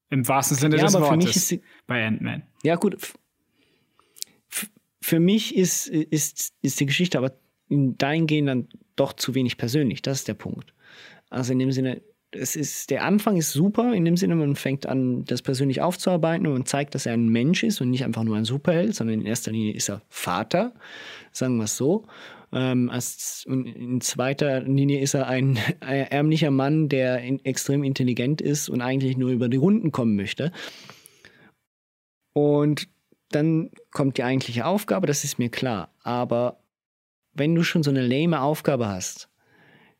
Im 0.09 0.27
wahrsten 0.27 0.57
Sinne 0.57 0.77
Ja, 0.77 0.85
des 0.85 0.95
aber 0.95 1.07
für 1.09 1.17
mich 1.17 1.27
Wortes 1.27 1.51
ist 1.51 1.63
bei 1.87 2.05
Ant-Man. 2.05 2.43
Ja, 2.63 2.75
gut. 2.75 2.97
Für 5.01 5.19
mich 5.19 5.55
ist, 5.55 5.87
ist, 5.87 6.53
ist 6.61 6.79
die 6.79 6.85
Geschichte 6.85 7.17
aber 7.17 7.37
in 7.67 7.97
dahingehend 7.97 8.47
dann 8.47 8.67
doch 8.95 9.13
zu 9.13 9.35
wenig 9.35 9.57
persönlich. 9.57 10.01
Das 10.01 10.19
ist 10.19 10.27
der 10.27 10.33
Punkt. 10.33 10.73
Also 11.29 11.53
in 11.53 11.59
dem 11.59 11.71
Sinne, 11.71 12.01
es 12.31 12.55
ist, 12.55 12.89
der 12.89 13.03
Anfang 13.03 13.37
ist 13.37 13.51
super, 13.51 13.93
in 13.93 14.05
dem 14.05 14.17
Sinne, 14.17 14.35
man 14.35 14.55
fängt 14.55 14.85
an, 14.85 15.25
das 15.25 15.41
persönlich 15.41 15.81
aufzuarbeiten 15.81 16.45
und 16.47 16.53
man 16.53 16.65
zeigt, 16.65 16.95
dass 16.95 17.05
er 17.05 17.13
ein 17.13 17.29
Mensch 17.29 17.63
ist 17.63 17.81
und 17.81 17.89
nicht 17.89 18.03
einfach 18.03 18.23
nur 18.23 18.35
ein 18.35 18.45
Superheld, 18.45 18.95
sondern 18.95 19.21
in 19.21 19.25
erster 19.25 19.51
Linie 19.51 19.73
ist 19.73 19.89
er 19.89 20.01
Vater, 20.09 20.73
sagen 21.31 21.57
wir 21.57 21.63
es 21.63 21.77
so. 21.77 22.05
Ähm, 22.55 22.89
als, 22.89 23.43
in 23.47 23.99
zweiter 23.99 24.61
Linie 24.61 25.01
ist 25.01 25.13
er 25.13 25.27
ein 25.27 25.59
äh, 25.81 26.05
ärmlicher 26.09 26.51
Mann, 26.51 26.87
der 26.87 27.19
in, 27.19 27.43
extrem 27.43 27.83
intelligent 27.83 28.39
ist 28.39 28.69
und 28.69 28.79
eigentlich 28.81 29.17
nur 29.17 29.29
über 29.31 29.49
die 29.49 29.57
Runden 29.57 29.91
kommen 29.91 30.15
möchte. 30.15 30.53
Und 32.31 32.87
dann 33.31 33.71
kommt 33.91 34.17
die 34.17 34.23
eigentliche 34.23 34.65
Aufgabe, 34.65 35.05
das 35.05 35.25
ist 35.25 35.37
mir 35.37 35.49
klar. 35.49 35.93
Aber 36.01 36.63
wenn 37.33 37.53
du 37.55 37.63
schon 37.63 37.83
so 37.83 37.91
eine 37.91 38.07
lame 38.07 38.39
Aufgabe 38.39 38.87
hast, 38.87 39.27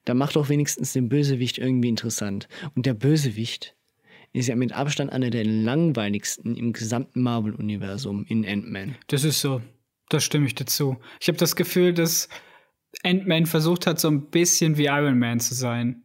dann 0.06 0.18
mach 0.18 0.32
doch 0.32 0.48
wenigstens 0.48 0.94
den 0.94 1.10
Bösewicht 1.10 1.58
irgendwie 1.58 1.90
interessant. 1.90 2.48
Und 2.74 2.86
der 2.86 2.94
Bösewicht 2.94 3.76
ist 4.32 4.48
ja 4.48 4.56
mit 4.56 4.72
Abstand 4.72 5.12
einer 5.12 5.30
der 5.30 5.44
langweiligsten 5.44 6.56
im 6.56 6.72
gesamten 6.72 7.22
Marvel-Universum 7.22 8.26
in 8.30 8.46
Ant-Man. 8.46 8.96
Das 9.08 9.26
ist 9.26 9.42
so. 9.42 9.62
Da 10.08 10.22
stimme 10.22 10.46
ich 10.46 10.56
dazu. 10.56 10.98
Ich 11.20 11.28
habe 11.28 11.38
das 11.38 11.58
Gefühl, 11.58 11.94
dass 11.94 12.30
Ant-Man 13.04 13.46
versucht 13.46 13.88
hat, 13.88 14.00
so 14.00 14.08
ein 14.10 14.30
bisschen 14.30 14.78
wie 14.78 14.86
Iron 14.86 15.20
Man 15.20 15.40
zu 15.40 15.54
sein. 15.54 16.04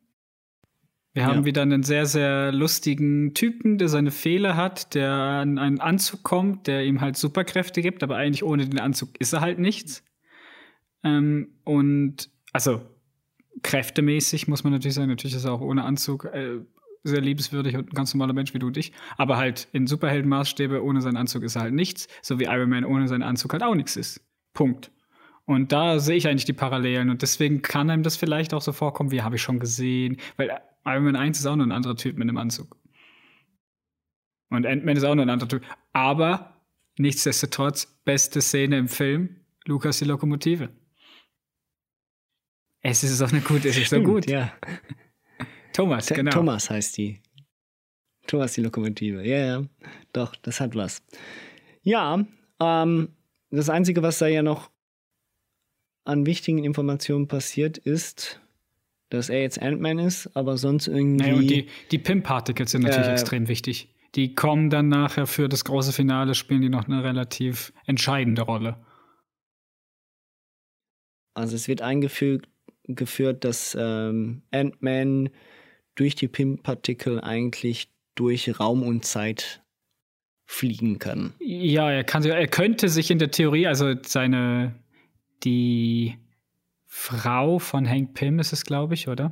Wir 1.13 1.25
haben 1.27 1.41
Ja. 1.41 1.45
wieder 1.45 1.63
einen 1.63 1.83
sehr, 1.83 2.07
sehr 2.07 2.53
lustigen 2.53 3.35
Typen, 3.35 3.79
der 3.79 3.89
seine 3.89 4.11
Fehler 4.13 4.57
hat, 4.57 4.95
der 4.95 5.13
an 5.13 5.59
einen 5.59 5.81
Anzug 5.81 6.23
kommt, 6.23 6.67
der 6.69 6.85
ihm 6.85 7.01
halt 7.01 7.17
Superkräfte 7.17 7.83
gibt, 7.83 8.03
aber 8.03 8.17
eigentlich 8.17 8.45
ohne 8.45 8.67
den 8.69 8.79
Anzug 8.79 9.09
ist 9.19 9.33
er 9.33 9.41
halt 9.41 9.59
nichts. 9.59 10.05
Ähm, 11.03 11.49
und 11.65 12.31
also 12.53 12.83
kräftemäßig 13.63 14.47
muss 14.49 14.63
man 14.65 14.73
natürlich 14.73 14.95
sagen, 14.95 15.09
natürlich 15.09 15.35
ist 15.35 15.45
er 15.45 15.53
auch 15.53 15.61
ohne 15.61 15.85
Anzug 15.85 16.27
äh, 16.27 16.61
sehr 17.03 17.21
liebenswürdig 17.21 17.77
und 17.77 17.89
ein 17.91 17.95
ganz 17.95 18.15
normaler 18.15 18.33
Mensch 18.35 18.55
wie 18.55 18.59
du 18.59 18.67
und 18.69 18.77
ich. 18.77 18.93
Aber 19.17 19.37
halt 19.37 19.69
in 19.73 19.87
Superheldenmaßstäbe 19.87 20.83
ohne 20.85 21.01
seinen 21.01 21.17
Anzug 21.17 21.43
ist 21.43 21.57
er 21.57 21.63
halt 21.63 21.75
nichts, 21.75 22.07
so 22.23 22.39
wie 22.39 22.45
Iron 22.45 22.69
Man 22.71 22.85
ohne 22.85 23.09
seinen 23.09 23.23
Anzug 23.23 23.53
halt 23.53 23.63
auch 23.63 23.75
nichts 23.75 23.97
ist. 23.97 24.21
Punkt. 24.53 24.91
Und 25.51 25.73
da 25.73 25.99
sehe 25.99 26.15
ich 26.15 26.29
eigentlich 26.29 26.45
die 26.45 26.53
Parallelen 26.53 27.11
und 27.11 27.23
deswegen 27.23 27.61
kann 27.61 27.91
einem 27.91 28.05
das 28.05 28.17
vielleicht 28.17 28.55
auch 28.55 28.63
so 28.63 28.73
vorkommen, 28.73 29.11
wie 29.11 29.23
habe 29.23 29.35
ich 29.35 29.43
schon 29.43 29.59
gesehen, 29.59 30.19
weil 30.37 30.57
Iron 30.85 31.03
Man 31.03 31.17
1 31.17 31.41
ist 31.41 31.47
auch 31.47 31.57
nur 31.57 31.67
ein 31.67 31.73
anderer 31.73 31.97
Typ 31.97 32.17
mit 32.17 32.29
einem 32.29 32.37
Anzug. 32.37 32.77
Und 34.49 34.65
Ant-Man 34.65 34.97
ist 34.97 35.03
auch 35.03 35.17
nur 35.17 35.25
ein 35.25 35.29
anderer 35.29 35.49
Typ. 35.49 35.65
Aber 35.93 36.55
nichtsdestotrotz, 36.99 37.87
beste 38.05 38.41
Szene 38.41 38.79
im 38.79 38.87
Film, 38.87 39.41
Lukas 39.65 39.99
die 39.99 40.05
Lokomotive. 40.05 40.69
Es 42.81 43.03
ist 43.03 43.21
doch 43.21 43.33
eine 43.33 43.41
gute, 43.41 43.71
es 43.71 43.77
ist 43.77 43.91
so 43.91 44.01
gut. 44.05 44.31
Ja. 44.31 44.53
Thomas, 45.73 46.07
T- 46.07 46.15
genau. 46.15 46.31
Thomas 46.31 46.71
heißt 46.71 46.97
die. 46.97 47.21
Thomas 48.29 48.53
die 48.53 48.63
Lokomotive. 48.63 49.27
Ja, 49.27 49.39
ja. 49.39 49.65
Doch, 50.13 50.37
das 50.37 50.61
hat 50.61 50.77
was. 50.77 51.03
Ja, 51.83 52.25
ähm, 52.61 53.09
das 53.51 53.69
Einzige, 53.69 54.01
was 54.05 54.19
da 54.19 54.29
ja 54.29 54.45
noch 54.45 54.71
an 56.05 56.27
wichtigen 56.27 56.65
Informationen 56.65 57.29
passiert, 57.29 57.79
ist, 57.79 58.41
dass 59.11 59.29
er 59.29 59.43
jetzt 59.43 59.61
Ant-Man 59.61 59.99
ist, 59.99 60.35
aber 60.37 60.57
sonst 60.57 60.87
irgendwie. 60.87 61.25
Naja, 61.25 61.35
und 61.35 61.49
die, 61.49 61.67
die 61.91 61.99
PIM-Particles 61.99 62.71
sind 62.71 62.83
natürlich 62.83 63.09
Äh, 63.09 63.13
extrem 63.13 63.49
wichtig. 63.49 63.89
Die 64.15 64.35
kommen 64.35 64.71
dann 64.71 64.89
nachher 64.89 65.27
für 65.27 65.49
das 65.49 65.65
große 65.65 65.93
Finale, 65.93 66.35
spielen 66.35 66.63
die 66.63 66.69
noch 66.69 66.87
eine 66.87 67.05
relativ 67.05 67.73
entscheidende 67.87 68.43
Rolle. 68.43 68.77
Also 71.35 71.55
es 71.55 71.69
wird 71.69 71.81
eingefügt, 71.81 72.49
geführt, 72.85 73.45
dass 73.45 73.77
ähm, 73.79 74.43
Ant-Man 74.51 75.31
durch 75.95 76.15
die 76.15 76.29
PIM-Partikel 76.29 77.21
eigentlich 77.21 77.89
durch 78.15 78.59
Raum 78.59 78.83
und 78.83 79.05
Zeit 79.05 79.63
fliegen 80.47 80.99
kann. 80.99 81.33
Ja, 81.39 81.91
er 81.91 82.03
kann 82.03 82.25
er 82.25 82.49
könnte 82.49 82.89
sich 82.89 83.11
in 83.11 83.21
der 83.21 83.31
Theorie, 83.31 83.69
also 83.69 83.95
seine 84.03 84.75
die 85.45 86.19
Frau 86.87 87.59
von 87.59 87.89
Hank 87.89 88.15
Pym 88.15 88.39
ist 88.39 88.53
es, 88.53 88.65
glaube 88.65 88.95
ich, 88.95 89.09
oder? 89.09 89.31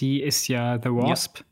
Die 0.00 0.22
ist 0.22 0.48
ja 0.48 0.80
The 0.82 0.90
Wasp. 0.90 1.44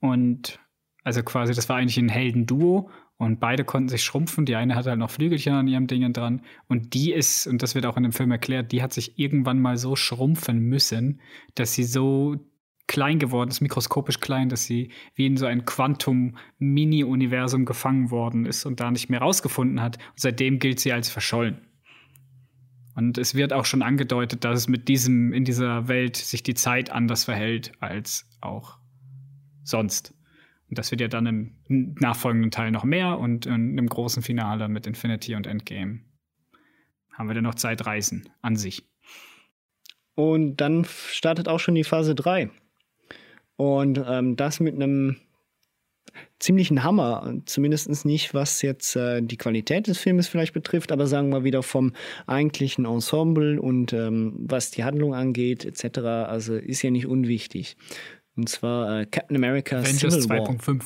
Und 0.00 0.58
also 1.04 1.22
quasi, 1.22 1.54
das 1.54 1.68
war 1.68 1.76
eigentlich 1.76 1.98
ein 1.98 2.08
Heldenduo 2.08 2.90
und 3.16 3.38
beide 3.38 3.64
konnten 3.64 3.88
sich 3.88 4.02
schrumpfen. 4.02 4.44
Die 4.44 4.56
eine 4.56 4.74
hatte 4.74 4.90
halt 4.90 4.98
noch 4.98 5.10
Flügelchen 5.10 5.54
an 5.54 5.68
ihrem 5.68 5.86
Dingen 5.86 6.12
dran. 6.12 6.42
Und 6.68 6.94
die 6.94 7.12
ist, 7.12 7.46
und 7.46 7.62
das 7.62 7.76
wird 7.76 7.86
auch 7.86 7.96
in 7.96 8.02
dem 8.02 8.12
Film 8.12 8.32
erklärt, 8.32 8.72
die 8.72 8.82
hat 8.82 8.92
sich 8.92 9.18
irgendwann 9.18 9.60
mal 9.60 9.76
so 9.76 9.94
schrumpfen 9.94 10.58
müssen, 10.58 11.20
dass 11.54 11.74
sie 11.74 11.84
so 11.84 12.36
klein 12.88 13.20
geworden 13.20 13.50
ist, 13.50 13.60
mikroskopisch 13.60 14.18
klein, 14.20 14.48
dass 14.48 14.64
sie 14.64 14.90
wie 15.14 15.26
in 15.26 15.36
so 15.36 15.46
ein 15.46 15.64
Quantum-Mini-Universum 15.64 17.64
gefangen 17.64 18.10
worden 18.10 18.44
ist 18.44 18.66
und 18.66 18.80
da 18.80 18.90
nicht 18.90 19.08
mehr 19.08 19.20
rausgefunden 19.20 19.80
hat. 19.80 19.98
Und 19.98 20.20
seitdem 20.20 20.58
gilt 20.58 20.80
sie 20.80 20.92
als 20.92 21.08
verschollen. 21.08 21.60
Und 22.94 23.16
es 23.18 23.34
wird 23.34 23.52
auch 23.52 23.64
schon 23.64 23.82
angedeutet, 23.82 24.44
dass 24.44 24.58
es 24.58 24.68
mit 24.68 24.88
diesem, 24.88 25.32
in 25.32 25.44
dieser 25.44 25.88
Welt 25.88 26.16
sich 26.16 26.42
die 26.42 26.54
Zeit 26.54 26.90
anders 26.90 27.24
verhält 27.24 27.72
als 27.80 28.28
auch 28.40 28.78
sonst. 29.62 30.14
Und 30.68 30.78
das 30.78 30.90
wird 30.90 31.00
ja 31.00 31.08
dann 31.08 31.26
im 31.26 31.94
nachfolgenden 31.98 32.50
Teil 32.50 32.70
noch 32.70 32.84
mehr 32.84 33.18
und 33.18 33.46
in 33.46 33.52
einem 33.52 33.88
großen 33.88 34.22
Finale 34.22 34.68
mit 34.68 34.86
Infinity 34.86 35.34
und 35.34 35.46
Endgame 35.46 36.00
haben 37.12 37.28
wir 37.28 37.34
dann 37.34 37.44
noch 37.44 37.54
Zeitreisen 37.54 38.28
an 38.40 38.56
sich. 38.56 38.84
Und 40.14 40.56
dann 40.56 40.84
startet 40.84 41.48
auch 41.48 41.60
schon 41.60 41.74
die 41.74 41.84
Phase 41.84 42.14
3. 42.14 42.50
Und 43.56 44.02
ähm, 44.06 44.36
das 44.36 44.60
mit 44.60 44.74
einem 44.74 45.16
ziemlichen 46.38 46.82
Hammer. 46.82 47.34
Zumindest 47.46 48.04
nicht, 48.04 48.34
was 48.34 48.62
jetzt 48.62 48.96
äh, 48.96 49.22
die 49.22 49.36
Qualität 49.36 49.86
des 49.86 49.98
Filmes 49.98 50.28
vielleicht 50.28 50.52
betrifft, 50.52 50.92
aber 50.92 51.06
sagen 51.06 51.30
wir 51.30 51.44
wieder 51.44 51.62
vom 51.62 51.92
eigentlichen 52.26 52.84
Ensemble 52.84 53.60
und 53.60 53.92
ähm, 53.92 54.34
was 54.38 54.70
die 54.70 54.84
Handlung 54.84 55.14
angeht, 55.14 55.64
etc. 55.64 55.98
Also 55.98 56.56
ist 56.56 56.82
ja 56.82 56.90
nicht 56.90 57.06
unwichtig. 57.06 57.76
Und 58.36 58.48
zwar 58.48 59.00
äh, 59.00 59.06
Captain 59.06 59.36
America 59.36 59.78
Avengers 59.78 60.14
Civil 60.14 60.28
War. 60.28 60.48
2.5. 60.48 60.84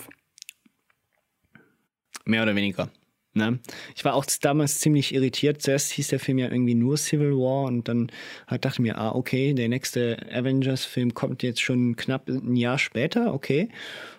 Mehr 2.25 2.43
oder 2.43 2.57
weniger. 2.57 2.91
Ne? 3.37 3.59
Ich 3.95 4.05
war 4.05 4.15
auch 4.15 4.25
damals 4.41 4.81
ziemlich 4.81 5.15
irritiert. 5.15 5.61
Zuerst 5.61 5.93
hieß 5.93 6.09
der 6.09 6.19
Film 6.19 6.39
ja 6.39 6.51
irgendwie 6.51 6.75
nur 6.75 6.97
Civil 6.97 7.33
War 7.33 7.65
und 7.65 7.87
dann 7.87 8.11
halt 8.47 8.65
dachte 8.65 8.77
ich 8.77 8.81
mir, 8.81 8.99
ah, 8.99 9.15
okay, 9.15 9.53
der 9.53 9.69
nächste 9.69 10.17
Avengers-Film 10.33 11.15
kommt 11.15 11.43
jetzt 11.43 11.61
schon 11.61 11.97
knapp 11.97 12.29
ein 12.29 12.57
Jahr 12.57 12.79
später, 12.79 13.35
okay. 13.35 13.69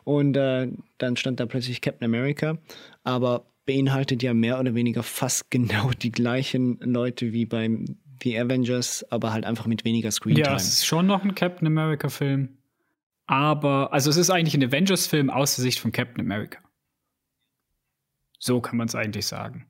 Und 0.04 0.38
äh, 0.38 0.70
dann 1.00 1.18
stand 1.18 1.40
da 1.40 1.48
plötzlich 1.48 1.82
Captain 1.82 2.06
America, 2.06 2.60
aber 3.04 3.46
beinhaltet 3.66 4.24
ja 4.24 4.34
mehr 4.34 4.60
oder 4.60 4.76
weniger 4.76 5.04
fast 5.04 5.50
genau 5.52 5.90
die 5.92 6.12
gleichen 6.12 6.80
Leute 6.80 7.34
wie 7.34 7.46
beim 7.46 7.98
The 8.22 8.40
Avengers, 8.40 9.06
aber 9.12 9.34
halt 9.34 9.46
einfach 9.46 9.66
mit 9.66 9.84
weniger 9.84 10.12
Screentime. 10.12 10.48
Ja, 10.48 10.56
es 10.56 10.68
ist 10.68 10.86
schon 10.86 11.08
noch 11.08 11.24
ein 11.24 11.36
Captain 11.36 11.68
America-Film. 11.68 12.50
Aber, 13.28 13.92
also 13.92 14.10
es 14.10 14.18
ist 14.18 14.30
eigentlich 14.30 14.56
ein 14.56 14.64
Avengers-Film 14.64 15.30
aus 15.30 15.56
der 15.56 15.64
Sicht 15.64 15.80
von 15.80 15.92
Captain 15.92 16.22
America. 16.22 16.60
So 18.40 18.62
kann 18.62 18.78
man 18.78 18.88
es 18.88 18.96
eigentlich 18.96 19.26
sagen. 19.26 19.68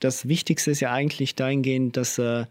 das 0.00 0.28
Wichtigste 0.28 0.70
ist 0.70 0.80
ja 0.80 0.92
eigentlich 0.92 1.34
dahingehend, 1.34 1.96
dass 1.96 2.18
äh, 2.18 2.46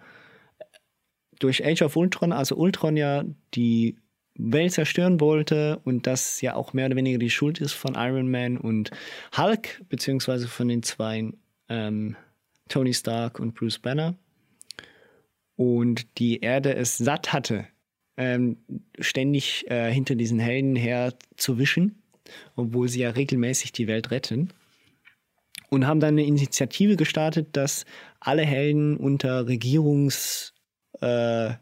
durch 1.40 1.66
Age 1.66 1.84
of 1.84 1.96
Ultron, 1.96 2.32
also 2.32 2.56
Ultron 2.56 2.98
ja 2.98 3.24
die 3.54 3.98
Welt 4.36 4.74
zerstören 4.74 5.20
wollte 5.20 5.80
und 5.84 6.08
das 6.08 6.42
ja 6.42 6.56
auch 6.56 6.74
mehr 6.74 6.88
oder 6.88 6.96
weniger 6.96 7.18
die 7.18 7.30
Schuld 7.30 7.60
ist 7.60 7.74
von 7.74 7.96
Iron 7.96 8.30
Man 8.30 8.58
und 8.58 8.92
Hulk, 9.36 9.82
beziehungsweise 9.90 10.48
von 10.48 10.68
den 10.68 10.84
zwei 10.84 11.32
ähm, 11.70 12.16
Tony 12.70 12.94
Stark 12.94 13.40
und 13.40 13.56
Bruce 13.56 13.80
Banner. 13.80 14.16
Und 15.56 16.20
die 16.20 16.42
Erde 16.42 16.76
es 16.76 16.98
satt 16.98 17.34
hatte, 17.34 17.66
ähm, 18.16 18.58
ständig 19.00 19.66
äh, 19.72 19.92
hinter 19.92 20.16
diesen 20.16 20.40
Helden 20.40 20.76
her 20.76 21.14
zu 21.36 21.58
wischen, 21.58 22.04
obwohl 22.56 22.90
sie 22.90 23.00
ja 23.00 23.10
regelmäßig 23.12 23.72
die 23.72 23.88
Welt 23.88 24.12
retten 24.12 24.52
und 25.70 25.86
haben 25.86 26.00
dann 26.00 26.16
eine 26.16 26.26
Initiative 26.26 26.96
gestartet, 26.96 27.50
dass 27.54 27.86
alle 28.20 28.44
Helden 28.44 28.98
unter 28.98 29.48
Regierungs 29.48 30.54
äh, 31.02 31.54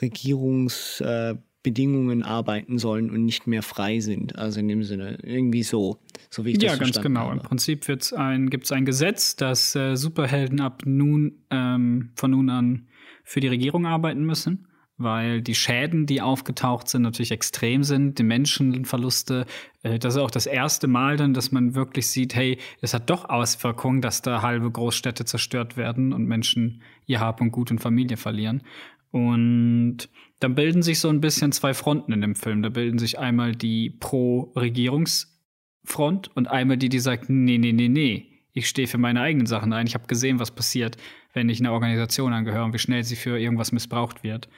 Regierungsbedingungen 0.00 1.48
Bedingungen 1.62 2.22
arbeiten 2.22 2.78
sollen 2.78 3.10
und 3.10 3.24
nicht 3.24 3.46
mehr 3.46 3.62
frei 3.62 4.00
sind. 4.00 4.38
Also 4.38 4.60
in 4.60 4.68
dem 4.68 4.84
Sinne, 4.84 5.18
irgendwie 5.22 5.62
so, 5.62 5.98
so 6.30 6.44
wie 6.44 6.52
ich 6.52 6.62
ja, 6.62 6.70
das 6.70 6.78
ganz 6.78 6.90
verstanden 6.92 7.14
genau. 7.14 7.26
habe. 7.26 7.40
Im 7.40 7.42
Prinzip 7.42 7.88
wird's 7.88 8.12
ein, 8.12 8.48
gibt 8.48 8.64
es 8.64 8.72
ein 8.72 8.84
Gesetz, 8.84 9.34
dass 9.36 9.74
äh, 9.74 9.96
Superhelden 9.96 10.60
ab 10.60 10.82
nun, 10.86 11.42
ähm, 11.50 12.10
von 12.14 12.30
nun 12.30 12.48
an 12.48 12.88
für 13.24 13.40
die 13.40 13.48
Regierung 13.48 13.86
arbeiten 13.86 14.24
müssen, 14.24 14.67
weil 14.98 15.40
die 15.40 15.54
Schäden, 15.54 16.04
die 16.06 16.20
aufgetaucht 16.20 16.88
sind, 16.88 17.02
natürlich 17.02 17.30
extrem 17.30 17.84
sind, 17.84 18.18
die 18.18 18.24
Menschenverluste. 18.24 19.46
Äh, 19.82 19.98
das 19.98 20.16
ist 20.16 20.20
auch 20.20 20.30
das 20.30 20.44
erste 20.46 20.86
Mal 20.88 21.16
dann, 21.16 21.32
dass 21.34 21.52
man 21.52 21.74
wirklich 21.74 22.08
sieht, 22.08 22.34
hey, 22.34 22.58
es 22.80 22.94
hat 22.94 23.08
doch 23.08 23.28
Auswirkungen, 23.28 24.02
dass 24.02 24.22
da 24.22 24.42
halbe 24.42 24.70
Großstädte 24.70 25.24
zerstört 25.24 25.76
werden 25.76 26.12
und 26.12 26.26
Menschen 26.26 26.82
ihr 27.06 27.20
Hab 27.20 27.40
und 27.40 27.52
Gut 27.52 27.70
und 27.70 27.78
Familie 27.78 28.16
verlieren. 28.16 28.62
Und 29.10 30.08
dann 30.40 30.54
bilden 30.54 30.82
sich 30.82 31.00
so 31.00 31.08
ein 31.08 31.20
bisschen 31.20 31.50
zwei 31.52 31.74
Fronten 31.74 32.12
in 32.12 32.20
dem 32.20 32.34
Film. 32.34 32.62
Da 32.62 32.68
bilden 32.68 32.98
sich 32.98 33.18
einmal 33.18 33.56
die 33.56 33.90
Pro-Regierungsfront 33.90 36.30
und 36.34 36.48
einmal 36.48 36.76
die, 36.76 36.88
die 36.88 36.98
sagt, 36.98 37.30
nee, 37.30 37.58
nee, 37.58 37.72
nee, 37.72 37.88
nee, 37.88 38.38
ich 38.58 38.68
stehe 38.68 38.88
für 38.88 38.98
meine 38.98 39.20
eigenen 39.20 39.46
Sachen 39.46 39.72
ein. 39.72 39.86
Ich 39.86 39.94
habe 39.94 40.08
gesehen, 40.08 40.40
was 40.40 40.50
passiert, 40.50 40.96
wenn 41.32 41.48
ich 41.48 41.60
einer 41.60 41.72
Organisation 41.72 42.32
angehöre 42.32 42.64
und 42.64 42.74
wie 42.74 42.78
schnell 42.78 43.04
sie 43.04 43.16
für 43.16 43.38
irgendwas 43.38 43.72
missbraucht 43.72 44.24
wird. 44.24 44.48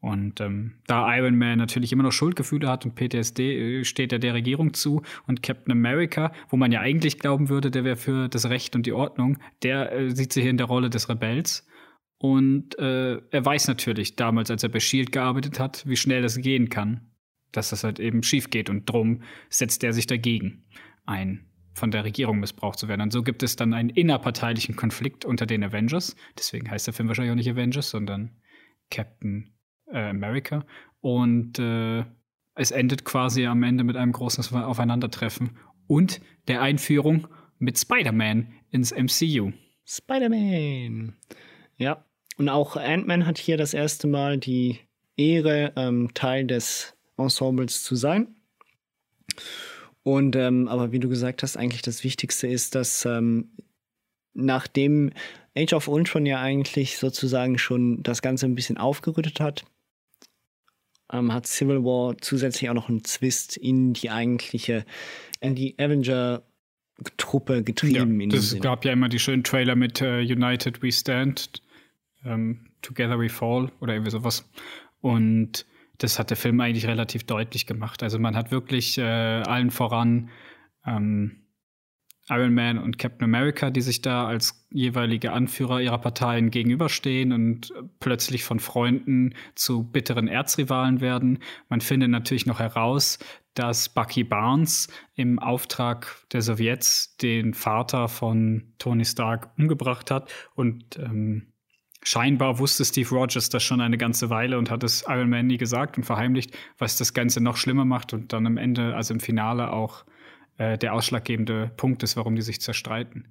Und 0.00 0.40
ähm, 0.40 0.74
da 0.86 1.16
Iron 1.16 1.36
Man 1.36 1.58
natürlich 1.58 1.92
immer 1.92 2.02
noch 2.02 2.12
Schuldgefühle 2.12 2.68
hat 2.68 2.84
und 2.84 2.94
PTSD, 2.94 3.80
äh, 3.80 3.84
steht 3.84 4.12
er 4.12 4.18
der 4.18 4.34
Regierung 4.34 4.74
zu. 4.74 5.02
Und 5.26 5.42
Captain 5.42 5.72
America, 5.72 6.32
wo 6.48 6.56
man 6.56 6.70
ja 6.70 6.80
eigentlich 6.80 7.18
glauben 7.18 7.48
würde, 7.48 7.70
der 7.70 7.84
wäre 7.84 7.96
für 7.96 8.28
das 8.28 8.48
Recht 8.48 8.76
und 8.76 8.86
die 8.86 8.92
Ordnung, 8.92 9.38
der 9.62 9.92
äh, 9.92 10.10
sieht 10.10 10.32
sich 10.32 10.42
hier 10.42 10.50
in 10.50 10.58
der 10.58 10.66
Rolle 10.66 10.90
des 10.90 11.08
Rebells. 11.08 11.66
Und 12.18 12.78
äh, 12.78 13.16
er 13.16 13.44
weiß 13.44 13.68
natürlich 13.68 14.16
damals, 14.16 14.50
als 14.50 14.62
er 14.62 14.68
bei 14.68 14.80
Shield 14.80 15.12
gearbeitet 15.12 15.58
hat, 15.58 15.86
wie 15.86 15.96
schnell 15.96 16.22
das 16.22 16.38
gehen 16.38 16.68
kann. 16.68 17.10
Dass 17.52 17.70
das 17.70 17.84
halt 17.84 17.98
eben 17.98 18.22
schief 18.22 18.50
geht. 18.50 18.68
Und 18.68 18.86
drum 18.86 19.22
setzt 19.48 19.82
er 19.82 19.92
sich 19.92 20.06
dagegen 20.06 20.64
ein, 21.04 21.46
von 21.74 21.90
der 21.90 22.04
Regierung 22.04 22.38
missbraucht 22.38 22.78
zu 22.78 22.88
werden. 22.88 23.00
Und 23.00 23.12
so 23.12 23.22
gibt 23.22 23.42
es 23.42 23.56
dann 23.56 23.72
einen 23.72 23.90
innerparteilichen 23.90 24.76
Konflikt 24.76 25.24
unter 25.24 25.46
den 25.46 25.64
Avengers. 25.64 26.16
Deswegen 26.36 26.70
heißt 26.70 26.86
der 26.86 26.94
Film 26.94 27.08
wahrscheinlich 27.08 27.32
auch 27.32 27.36
nicht 27.36 27.50
Avengers, 27.50 27.90
sondern 27.90 28.36
Captain 28.90 29.55
äh, 29.92 30.10
America. 30.10 30.64
Und 31.00 31.58
äh, 31.58 32.04
es 32.54 32.70
endet 32.70 33.04
quasi 33.04 33.46
am 33.46 33.62
Ende 33.62 33.84
mit 33.84 33.96
einem 33.96 34.12
großen 34.12 34.56
Aufeinandertreffen 34.56 35.58
und 35.86 36.20
der 36.48 36.62
Einführung 36.62 37.28
mit 37.58 37.78
Spider-Man 37.78 38.48
ins 38.70 38.92
MCU. 38.92 39.52
Spider-Man. 39.84 41.14
Ja, 41.76 42.04
und 42.38 42.48
auch 42.48 42.76
Ant-Man 42.76 43.26
hat 43.26 43.38
hier 43.38 43.56
das 43.56 43.74
erste 43.74 44.06
Mal 44.06 44.38
die 44.38 44.78
Ehre, 45.16 45.72
ähm, 45.76 46.10
Teil 46.14 46.46
des 46.46 46.94
Ensembles 47.16 47.82
zu 47.82 47.96
sein. 47.96 48.34
Und 50.02 50.36
ähm, 50.36 50.68
aber 50.68 50.92
wie 50.92 50.98
du 50.98 51.08
gesagt 51.08 51.42
hast, 51.42 51.56
eigentlich 51.56 51.82
das 51.82 52.04
Wichtigste 52.04 52.46
ist, 52.46 52.74
dass 52.74 53.04
ähm, 53.04 53.50
nachdem 54.34 55.12
Age 55.56 55.72
of 55.72 55.88
Ultron 55.88 56.26
ja 56.26 56.40
eigentlich 56.40 56.98
sozusagen 56.98 57.58
schon 57.58 58.02
das 58.02 58.22
Ganze 58.22 58.46
ein 58.46 58.54
bisschen 58.54 58.76
aufgerüttet 58.76 59.40
hat, 59.40 59.64
ähm, 61.12 61.32
hat 61.32 61.46
Civil 61.46 61.84
War 61.84 62.16
zusätzlich 62.18 62.70
auch 62.70 62.74
noch 62.74 62.88
einen 62.88 63.02
Twist 63.02 63.56
in 63.56 63.92
die 63.92 64.10
eigentliche, 64.10 64.84
in 65.40 65.54
die 65.54 65.78
Avenger-Truppe 65.78 67.62
getrieben. 67.62 68.20
Ja, 68.20 68.40
Sinne. 68.40 68.60
gab 68.60 68.84
ja 68.84 68.92
immer 68.92 69.08
die 69.08 69.18
schönen 69.18 69.44
Trailer 69.44 69.76
mit 69.76 70.00
äh, 70.00 70.20
United 70.20 70.82
We 70.82 70.92
Stand, 70.92 71.62
ähm, 72.24 72.66
Together 72.82 73.18
We 73.18 73.28
Fall 73.28 73.70
oder 73.80 73.94
irgendwie 73.94 74.10
sowas. 74.10 74.48
Und 75.00 75.66
das 75.98 76.18
hat 76.18 76.30
der 76.30 76.36
Film 76.36 76.60
eigentlich 76.60 76.86
relativ 76.86 77.24
deutlich 77.24 77.66
gemacht. 77.66 78.02
Also 78.02 78.18
man 78.18 78.36
hat 78.36 78.50
wirklich 78.50 78.98
äh, 78.98 79.02
allen 79.02 79.70
voran 79.70 80.30
ähm, 80.86 81.45
Iron 82.28 82.54
Man 82.54 82.78
und 82.78 82.98
Captain 82.98 83.24
America, 83.24 83.70
die 83.70 83.80
sich 83.80 84.02
da 84.02 84.26
als 84.26 84.66
jeweilige 84.70 85.32
Anführer 85.32 85.80
ihrer 85.80 85.98
Parteien 85.98 86.50
gegenüberstehen 86.50 87.32
und 87.32 87.72
plötzlich 88.00 88.44
von 88.44 88.58
Freunden 88.58 89.34
zu 89.54 89.84
bitteren 89.84 90.26
Erzrivalen 90.26 91.00
werden. 91.00 91.38
Man 91.68 91.80
findet 91.80 92.10
natürlich 92.10 92.46
noch 92.46 92.58
heraus, 92.58 93.18
dass 93.54 93.88
Bucky 93.88 94.24
Barnes 94.24 94.88
im 95.14 95.38
Auftrag 95.38 96.16
der 96.32 96.42
Sowjets 96.42 97.16
den 97.16 97.54
Vater 97.54 98.08
von 98.08 98.72
Tony 98.78 99.04
Stark 99.04 99.50
umgebracht 99.56 100.10
hat 100.10 100.30
und 100.54 100.98
ähm, 100.98 101.46
Scheinbar 102.08 102.60
wusste 102.60 102.84
Steve 102.84 103.08
Rogers 103.08 103.48
das 103.48 103.64
schon 103.64 103.80
eine 103.80 103.98
ganze 103.98 104.30
Weile 104.30 104.58
und 104.58 104.70
hat 104.70 104.84
es 104.84 105.04
Iron 105.08 105.28
Man 105.28 105.48
nie 105.48 105.56
gesagt 105.56 105.96
und 105.96 106.04
verheimlicht, 106.04 106.56
was 106.78 106.96
das 106.96 107.14
Ganze 107.14 107.42
noch 107.42 107.56
schlimmer 107.56 107.84
macht 107.84 108.12
und 108.12 108.32
dann 108.32 108.46
am 108.46 108.58
Ende, 108.58 108.94
also 108.94 109.12
im 109.12 109.18
Finale 109.18 109.72
auch 109.72 110.04
äh, 110.58 110.78
der 110.78 110.94
ausschlaggebende 110.94 111.70
Punkt 111.76 112.02
ist, 112.02 112.16
warum 112.16 112.36
die 112.36 112.42
sich 112.42 112.60
zerstreiten. 112.60 113.28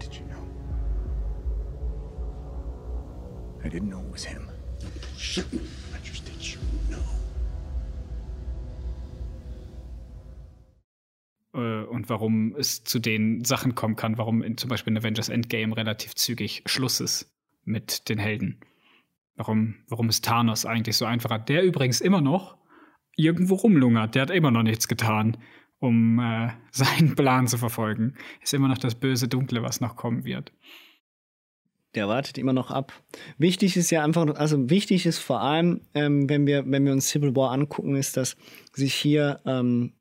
Did 0.00 0.14
you 0.14 0.26
know? 0.26 0.36
I 3.64 3.68
didn't 3.68 3.88
know 3.88 4.00
it 4.00 4.12
was 4.12 4.24
him. 4.24 4.48
I 5.36 5.83
und 11.84 12.08
warum 12.08 12.54
es 12.56 12.84
zu 12.84 12.98
den 12.98 13.44
Sachen 13.44 13.74
kommen 13.74 13.96
kann, 13.96 14.18
warum 14.18 14.42
in, 14.42 14.56
zum 14.56 14.68
Beispiel 14.68 14.92
in 14.92 14.98
Avengers 14.98 15.28
Endgame 15.28 15.76
relativ 15.76 16.14
zügig 16.14 16.62
Schluss 16.66 17.00
ist 17.00 17.32
mit 17.64 18.08
den 18.08 18.18
Helden. 18.18 18.60
Warum, 19.36 19.76
warum 19.88 20.08
ist 20.08 20.24
Thanos 20.24 20.64
eigentlich 20.64 20.96
so 20.96 21.04
einfach 21.04 21.30
hat. 21.30 21.48
Der 21.48 21.64
übrigens 21.64 22.00
immer 22.00 22.20
noch 22.20 22.56
irgendwo 23.16 23.54
rumlungert. 23.54 24.14
Der 24.14 24.22
hat 24.22 24.30
immer 24.30 24.50
noch 24.50 24.62
nichts 24.62 24.88
getan, 24.88 25.36
um 25.78 26.18
äh, 26.18 26.50
seinen 26.70 27.14
Plan 27.14 27.46
zu 27.46 27.58
verfolgen. 27.58 28.14
Ist 28.42 28.54
immer 28.54 28.68
noch 28.68 28.78
das 28.78 28.94
böse 28.94 29.28
Dunkle, 29.28 29.62
was 29.62 29.80
noch 29.80 29.96
kommen 29.96 30.24
wird. 30.24 30.52
Der 31.94 32.08
wartet 32.08 32.38
immer 32.38 32.52
noch 32.52 32.72
ab. 32.72 32.92
Wichtig 33.38 33.76
ist 33.76 33.90
ja 33.90 34.02
einfach, 34.02 34.26
also 34.34 34.68
wichtig 34.68 35.06
ist 35.06 35.18
vor 35.18 35.40
allem, 35.40 35.80
ähm, 35.94 36.28
wenn 36.28 36.44
wir, 36.46 36.64
wenn 36.68 36.84
wir 36.84 36.92
uns 36.92 37.08
Civil 37.08 37.36
War 37.36 37.52
angucken, 37.52 37.94
ist, 37.94 38.16
dass 38.16 38.36
sich 38.72 38.94
hier 38.94 39.40
ähm, 39.46 39.92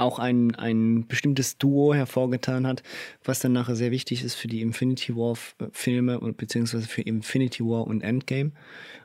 auch 0.00 0.18
ein, 0.18 0.54
ein 0.54 1.06
bestimmtes 1.06 1.58
Duo 1.58 1.94
hervorgetan 1.94 2.66
hat, 2.66 2.82
was 3.24 3.40
dann 3.40 3.52
nachher 3.52 3.76
sehr 3.76 3.90
wichtig 3.90 4.24
ist 4.24 4.34
für 4.34 4.48
die 4.48 4.62
Infinity 4.62 5.14
War 5.14 5.36
äh, 5.58 5.66
Filme 5.72 6.20
und 6.20 6.36
beziehungsweise 6.36 6.88
für 6.88 7.02
Infinity 7.02 7.64
War 7.64 7.86
und 7.86 8.02
Endgame. 8.02 8.52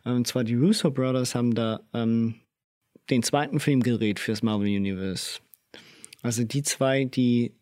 Ähm, 0.05 0.17
und 0.17 0.27
zwar 0.27 0.43
die 0.43 0.55
Russo 0.55 0.91
Brothers 0.91 1.35
haben 1.35 1.53
da 1.53 1.81
ähm, 1.93 2.35
den 3.09 3.23
zweiten 3.23 3.59
Film 3.59 3.83
gedreht 3.83 4.19
fürs 4.19 4.41
Marvel 4.41 4.67
Universe. 4.67 5.39
Also 6.21 6.43
die 6.43 6.63
zwei, 6.63 7.05
die 7.05 7.53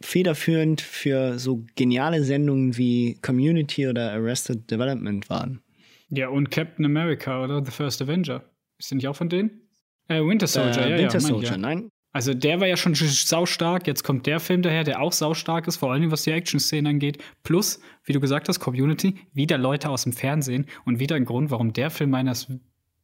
federführend 0.00 0.80
für 0.80 1.38
so 1.38 1.64
geniale 1.74 2.22
Sendungen 2.22 2.76
wie 2.76 3.18
Community 3.22 3.88
oder 3.88 4.12
Arrested 4.12 4.70
Development 4.70 5.28
waren. 5.30 5.62
Ja, 6.10 6.28
und 6.28 6.50
Captain 6.50 6.84
America 6.84 7.42
oder 7.42 7.64
The 7.64 7.70
First 7.70 8.02
Avenger. 8.02 8.44
Ist 8.78 8.90
der 8.90 8.96
nicht 8.96 9.08
auch 9.08 9.16
von 9.16 9.28
denen? 9.28 9.62
Äh, 10.08 10.20
Winter 10.22 10.46
Soldier, 10.46 10.86
äh, 10.86 10.90
ja, 10.90 10.98
Winter 10.98 11.14
ja, 11.14 11.20
Soldier, 11.20 11.50
ja. 11.52 11.56
nein. 11.56 11.90
Also 12.12 12.34
der 12.34 12.60
war 12.60 12.66
ja 12.66 12.76
schon 12.76 12.94
saustark, 12.94 13.86
jetzt 13.86 14.02
kommt 14.02 14.26
der 14.26 14.40
Film 14.40 14.62
daher, 14.62 14.82
der 14.82 15.00
auch 15.00 15.12
saustark 15.12 15.68
ist, 15.68 15.76
vor 15.76 15.92
allem 15.92 16.10
was 16.10 16.24
die 16.24 16.32
Action-Szenen 16.32 16.94
angeht. 16.94 17.22
Plus, 17.44 17.80
wie 18.04 18.12
du 18.12 18.20
gesagt 18.20 18.48
hast, 18.48 18.58
Community, 18.58 19.14
wieder 19.32 19.58
Leute 19.58 19.88
aus 19.90 20.02
dem 20.02 20.12
Fernsehen 20.12 20.66
und 20.84 20.98
wieder 20.98 21.14
ein 21.14 21.24
Grund, 21.24 21.50
warum 21.50 21.72
der 21.72 21.90
Film 21.90 22.10
meines 22.10 22.48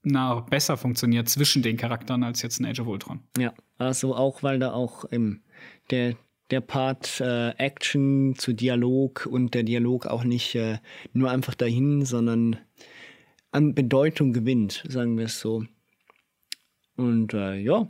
nach 0.03 0.43
besser 0.43 0.77
funktioniert 0.77 1.29
zwischen 1.29 1.63
den 1.63 1.77
Charakteren 1.77 2.23
als 2.23 2.43
jetzt 2.43 2.59
in 2.61 2.67
Age 2.67 2.81
of 2.81 2.87
Ultron. 2.87 3.21
Ja, 3.39 3.53
also 3.79 4.15
auch, 4.15 4.43
weil 4.43 4.59
da 4.59 4.73
auch 4.73 5.05
im, 5.05 5.43
der, 5.91 6.15
der 6.51 6.61
Part 6.61 7.21
äh, 7.21 7.51
Action 7.59 8.35
zu 8.37 8.53
Dialog 8.53 9.27
und 9.27 9.55
der 9.55 9.65
Dialog 9.65 10.07
auch 10.07 10.25
nicht 10.25 10.55
äh, 10.55 10.79
nur 11.13 11.31
einfach 11.31 11.55
dahin, 11.55 12.05
sondern 12.05 12.59
an 13.51 13.75
Bedeutung 13.75 14.33
gewinnt, 14.33 14.85
sagen 14.89 15.19
wir 15.19 15.27
es 15.27 15.41
so. 15.41 15.65
Und 16.97 17.35
äh, 17.35 17.57
ja, 17.57 17.89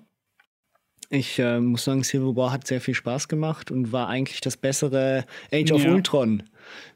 ich 1.11 1.39
äh, 1.39 1.61
muss 1.61 1.85
sagen, 1.85 2.03
Civil 2.05 2.37
War 2.37 2.53
hat 2.53 2.67
sehr 2.67 2.81
viel 2.81 2.95
Spaß 2.95 3.29
gemacht 3.29 3.71
und 3.71 3.93
war 3.93 4.09
eigentlich 4.09 4.41
das 4.41 4.57
bessere 4.57 5.25
Age 5.53 5.73
of 5.73 5.85
Ja. 5.85 5.93
Ultron. 5.93 6.43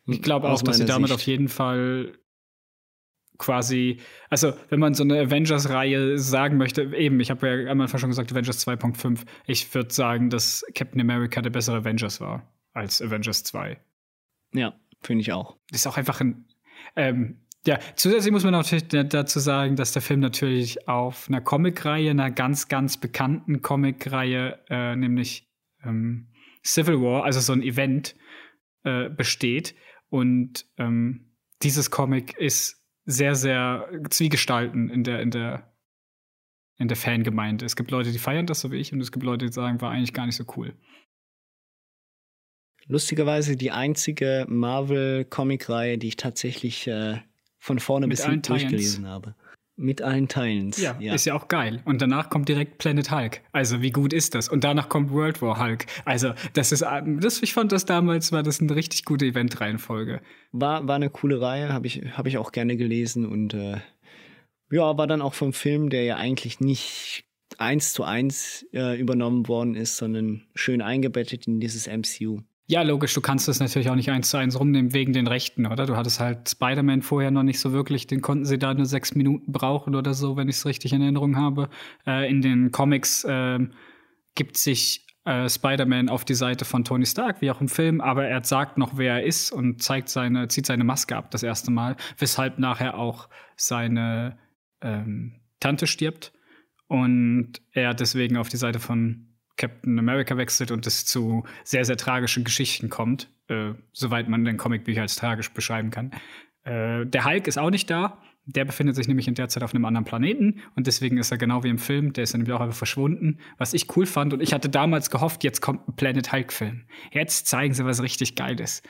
Ich 0.06 0.22
glaube 0.22 0.48
auch, 0.48 0.62
dass 0.62 0.78
sie 0.78 0.84
damit 0.86 1.08
Sicht. 1.08 1.20
auf 1.20 1.26
jeden 1.26 1.48
Fall 1.48 2.12
quasi, 3.38 3.98
also 4.28 4.52
wenn 4.68 4.80
man 4.80 4.94
so 4.94 5.02
eine 5.02 5.18
Avengers-Reihe 5.20 6.18
sagen 6.18 6.58
möchte, 6.58 6.82
eben, 6.94 7.20
ich 7.20 7.30
habe 7.30 7.48
ja 7.48 7.70
am 7.70 7.80
Anfang 7.80 7.98
schon 8.00 8.10
gesagt, 8.10 8.30
Avengers 8.32 8.66
2.5, 8.66 9.20
ich 9.46 9.72
würde 9.74 9.92
sagen, 9.92 10.28
dass 10.30 10.64
Captain 10.74 11.00
America 11.00 11.40
der 11.40 11.50
bessere 11.50 11.78
Avengers 11.78 12.20
war 12.20 12.52
als 12.72 13.00
Avengers 13.00 13.42
2. 13.44 13.80
Ja, 14.52 14.74
finde 15.00 15.22
ich 15.22 15.32
auch. 15.32 15.56
ist 15.72 15.86
auch 15.86 15.96
einfach 15.96 16.20
ein. 16.20 16.44
Ähm, 16.96 17.40
Ja, 17.66 17.78
zusätzlich 17.94 18.32
muss 18.32 18.44
man 18.44 18.52
natürlich 18.52 18.88
dazu 18.88 19.38
sagen, 19.38 19.76
dass 19.76 19.92
der 19.92 20.00
Film 20.00 20.20
natürlich 20.20 20.88
auf 20.88 21.28
einer 21.28 21.42
Comicreihe, 21.42 22.10
einer 22.10 22.30
ganz, 22.30 22.68
ganz 22.68 22.96
bekannten 22.96 23.60
Comicreihe, 23.60 24.58
äh, 24.70 24.96
nämlich 24.96 25.46
ähm, 25.84 26.28
Civil 26.64 27.00
War, 27.02 27.24
also 27.24 27.40
so 27.40 27.52
ein 27.52 27.62
Event, 27.62 28.16
äh, 28.84 29.10
besteht. 29.10 29.74
Und 30.08 30.66
ähm, 30.78 31.36
dieses 31.62 31.90
Comic 31.90 32.34
ist 32.38 32.82
sehr, 33.04 33.34
sehr 33.34 33.90
zwiegespalten 34.08 34.88
in 34.88 35.04
der, 35.04 35.20
in 35.20 35.30
der, 35.30 35.70
in 36.78 36.88
der 36.88 36.96
Fangemeinde. 36.96 37.66
Es 37.66 37.76
gibt 37.76 37.90
Leute, 37.90 38.10
die 38.10 38.18
feiern 38.18 38.46
das, 38.46 38.60
so 38.60 38.72
wie 38.72 38.76
ich, 38.76 38.92
und 38.94 39.02
es 39.02 39.12
gibt 39.12 39.24
Leute, 39.24 39.46
die 39.46 39.52
sagen, 39.52 39.82
war 39.82 39.90
eigentlich 39.90 40.14
gar 40.14 40.24
nicht 40.24 40.36
so 40.36 40.44
cool. 40.56 40.74
Lustigerweise 42.86 43.56
die 43.56 43.70
einzige 43.70 44.46
Marvel-Comic-Reihe, 44.48 45.98
die 45.98 46.08
ich 46.08 46.16
tatsächlich 46.16 46.86
äh, 46.86 47.20
von 47.60 47.78
vorne 47.78 48.06
Mit 48.06 48.16
bis 48.16 48.26
hinten 48.26 48.42
durchgelesen 48.42 49.06
habe. 49.06 49.34
Mit 49.76 50.02
allen 50.02 50.28
Teilen. 50.28 50.72
Ja, 50.76 51.14
ist 51.14 51.24
ja 51.24 51.34
auch 51.34 51.48
geil. 51.48 51.80
Und 51.86 52.02
danach 52.02 52.28
kommt 52.28 52.48
direkt 52.50 52.76
Planet 52.76 53.10
Hulk. 53.10 53.40
Also 53.52 53.80
wie 53.80 53.90
gut 53.90 54.12
ist 54.12 54.34
das? 54.34 54.48
Und 54.48 54.62
danach 54.62 54.90
kommt 54.90 55.10
World 55.10 55.40
War 55.40 55.58
Hulk. 55.58 55.86
Also 56.04 56.34
das 56.52 56.72
ist, 56.72 56.82
das, 56.82 57.42
ich 57.42 57.54
fand 57.54 57.72
das 57.72 57.86
damals 57.86 58.30
war 58.30 58.42
das 58.42 58.60
eine 58.60 58.74
richtig 58.74 59.06
gute 59.06 59.24
Eventreihenfolge. 59.24 60.20
War, 60.52 60.86
war 60.86 60.96
eine 60.96 61.08
coole 61.08 61.40
Reihe, 61.40 61.72
habe 61.72 61.86
ich, 61.86 62.02
hab 62.12 62.26
ich 62.26 62.36
auch 62.36 62.52
gerne 62.52 62.76
gelesen 62.76 63.24
und 63.24 63.54
äh, 63.54 63.78
ja, 64.70 64.98
war 64.98 65.06
dann 65.06 65.22
auch 65.22 65.34
vom 65.34 65.52
Film, 65.52 65.88
der 65.88 66.04
ja 66.04 66.16
eigentlich 66.16 66.60
nicht 66.60 67.24
eins 67.58 67.92
zu 67.92 68.04
eins 68.04 68.66
äh, 68.72 68.98
übernommen 68.98 69.48
worden 69.48 69.74
ist, 69.74 69.96
sondern 69.96 70.42
schön 70.54 70.82
eingebettet 70.82 71.46
in 71.46 71.58
dieses 71.58 71.86
MCU. 71.86 72.42
Ja, 72.70 72.82
logisch, 72.82 73.14
du 73.14 73.20
kannst 73.20 73.48
das 73.48 73.58
natürlich 73.58 73.90
auch 73.90 73.96
nicht 73.96 74.12
eins 74.12 74.30
zu 74.30 74.36
eins 74.36 74.56
rumnehmen 74.56 74.94
wegen 74.94 75.12
den 75.12 75.26
Rechten, 75.26 75.66
oder? 75.66 75.86
Du 75.86 75.96
hattest 75.96 76.20
halt 76.20 76.48
Spider-Man 76.48 77.02
vorher 77.02 77.32
noch 77.32 77.42
nicht 77.42 77.58
so 77.58 77.72
wirklich, 77.72 78.06
den 78.06 78.20
konnten 78.20 78.44
sie 78.44 78.60
da 78.60 78.72
nur 78.72 78.86
sechs 78.86 79.12
Minuten 79.16 79.50
brauchen 79.50 79.96
oder 79.96 80.14
so, 80.14 80.36
wenn 80.36 80.48
ich 80.48 80.54
es 80.54 80.66
richtig 80.66 80.92
in 80.92 81.02
Erinnerung 81.02 81.36
habe. 81.36 81.68
Äh, 82.06 82.30
in 82.30 82.42
den 82.42 82.70
Comics 82.70 83.24
äh, 83.24 83.58
gibt 84.36 84.56
sich 84.56 85.04
äh, 85.24 85.48
Spider-Man 85.48 86.08
auf 86.08 86.24
die 86.24 86.36
Seite 86.36 86.64
von 86.64 86.84
Tony 86.84 87.06
Stark, 87.06 87.40
wie 87.40 87.50
auch 87.50 87.60
im 87.60 87.66
Film, 87.66 88.00
aber 88.00 88.26
er 88.26 88.44
sagt 88.44 88.78
noch, 88.78 88.96
wer 88.96 89.14
er 89.14 89.24
ist 89.24 89.50
und 89.50 89.82
zeigt 89.82 90.08
seine, 90.08 90.46
zieht 90.46 90.66
seine 90.66 90.84
Maske 90.84 91.16
ab 91.16 91.32
das 91.32 91.42
erste 91.42 91.72
Mal, 91.72 91.96
weshalb 92.18 92.60
nachher 92.60 92.96
auch 92.96 93.28
seine 93.56 94.38
ähm, 94.80 95.40
Tante 95.58 95.88
stirbt 95.88 96.32
und 96.86 97.54
er 97.72 97.94
deswegen 97.94 98.36
auf 98.36 98.48
die 98.48 98.58
Seite 98.58 98.78
von 98.78 99.26
Captain 99.60 99.98
America 99.98 100.36
wechselt 100.38 100.70
und 100.70 100.86
es 100.86 101.04
zu 101.04 101.44
sehr, 101.64 101.84
sehr 101.84 101.98
tragischen 101.98 102.44
Geschichten 102.44 102.88
kommt, 102.88 103.28
äh, 103.48 103.74
soweit 103.92 104.28
man 104.28 104.44
den 104.44 104.56
Comicbücher 104.56 105.02
als 105.02 105.16
tragisch 105.16 105.52
beschreiben 105.52 105.90
kann. 105.90 106.12
Äh, 106.64 107.04
der 107.06 107.26
Hulk 107.26 107.46
ist 107.46 107.58
auch 107.58 107.70
nicht 107.70 107.90
da. 107.90 108.22
Der 108.46 108.64
befindet 108.64 108.96
sich 108.96 109.06
nämlich 109.06 109.28
in 109.28 109.34
der 109.34 109.48
Zeit 109.48 109.62
auf 109.62 109.74
einem 109.74 109.84
anderen 109.84 110.06
Planeten 110.06 110.62
und 110.74 110.86
deswegen 110.86 111.18
ist 111.18 111.30
er 111.30 111.36
genau 111.36 111.62
wie 111.62 111.68
im 111.68 111.78
Film, 111.78 112.14
der 112.14 112.24
ist 112.24 112.32
nämlich 112.32 112.50
auch 112.52 112.60
einfach 112.60 112.76
verschwunden. 112.76 113.38
Was 113.58 113.74
ich 113.74 113.94
cool 113.96 114.06
fand 114.06 114.32
und 114.32 114.40
ich 114.42 114.54
hatte 114.54 114.70
damals 114.70 115.10
gehofft, 115.10 115.44
jetzt 115.44 115.60
kommt 115.60 115.86
ein 115.86 115.94
Planet 115.94 116.32
Hulk-Film. 116.32 116.86
Jetzt 117.12 117.46
zeigen 117.46 117.74
sie 117.74 117.84
was 117.84 118.02
richtig 118.02 118.34
Geiles. 118.34 118.82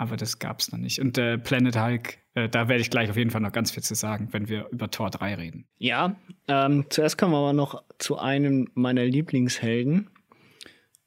Aber 0.00 0.16
das 0.16 0.38
gab 0.38 0.60
es 0.60 0.72
noch 0.72 0.78
nicht. 0.78 0.98
Und 0.98 1.18
äh, 1.18 1.36
Planet 1.36 1.76
Hulk, 1.78 2.18
äh, 2.32 2.48
da 2.48 2.68
werde 2.68 2.80
ich 2.80 2.88
gleich 2.88 3.10
auf 3.10 3.18
jeden 3.18 3.28
Fall 3.28 3.42
noch 3.42 3.52
ganz 3.52 3.70
viel 3.70 3.82
zu 3.82 3.94
sagen, 3.94 4.28
wenn 4.30 4.48
wir 4.48 4.66
über 4.70 4.90
Tor 4.90 5.10
3 5.10 5.34
reden. 5.34 5.66
Ja, 5.76 6.16
ähm, 6.48 6.86
zuerst 6.88 7.18
kommen 7.18 7.34
wir 7.34 7.36
aber 7.36 7.52
noch 7.52 7.84
zu 7.98 8.18
einem 8.18 8.70
meiner 8.72 9.04
Lieblingshelden 9.04 10.08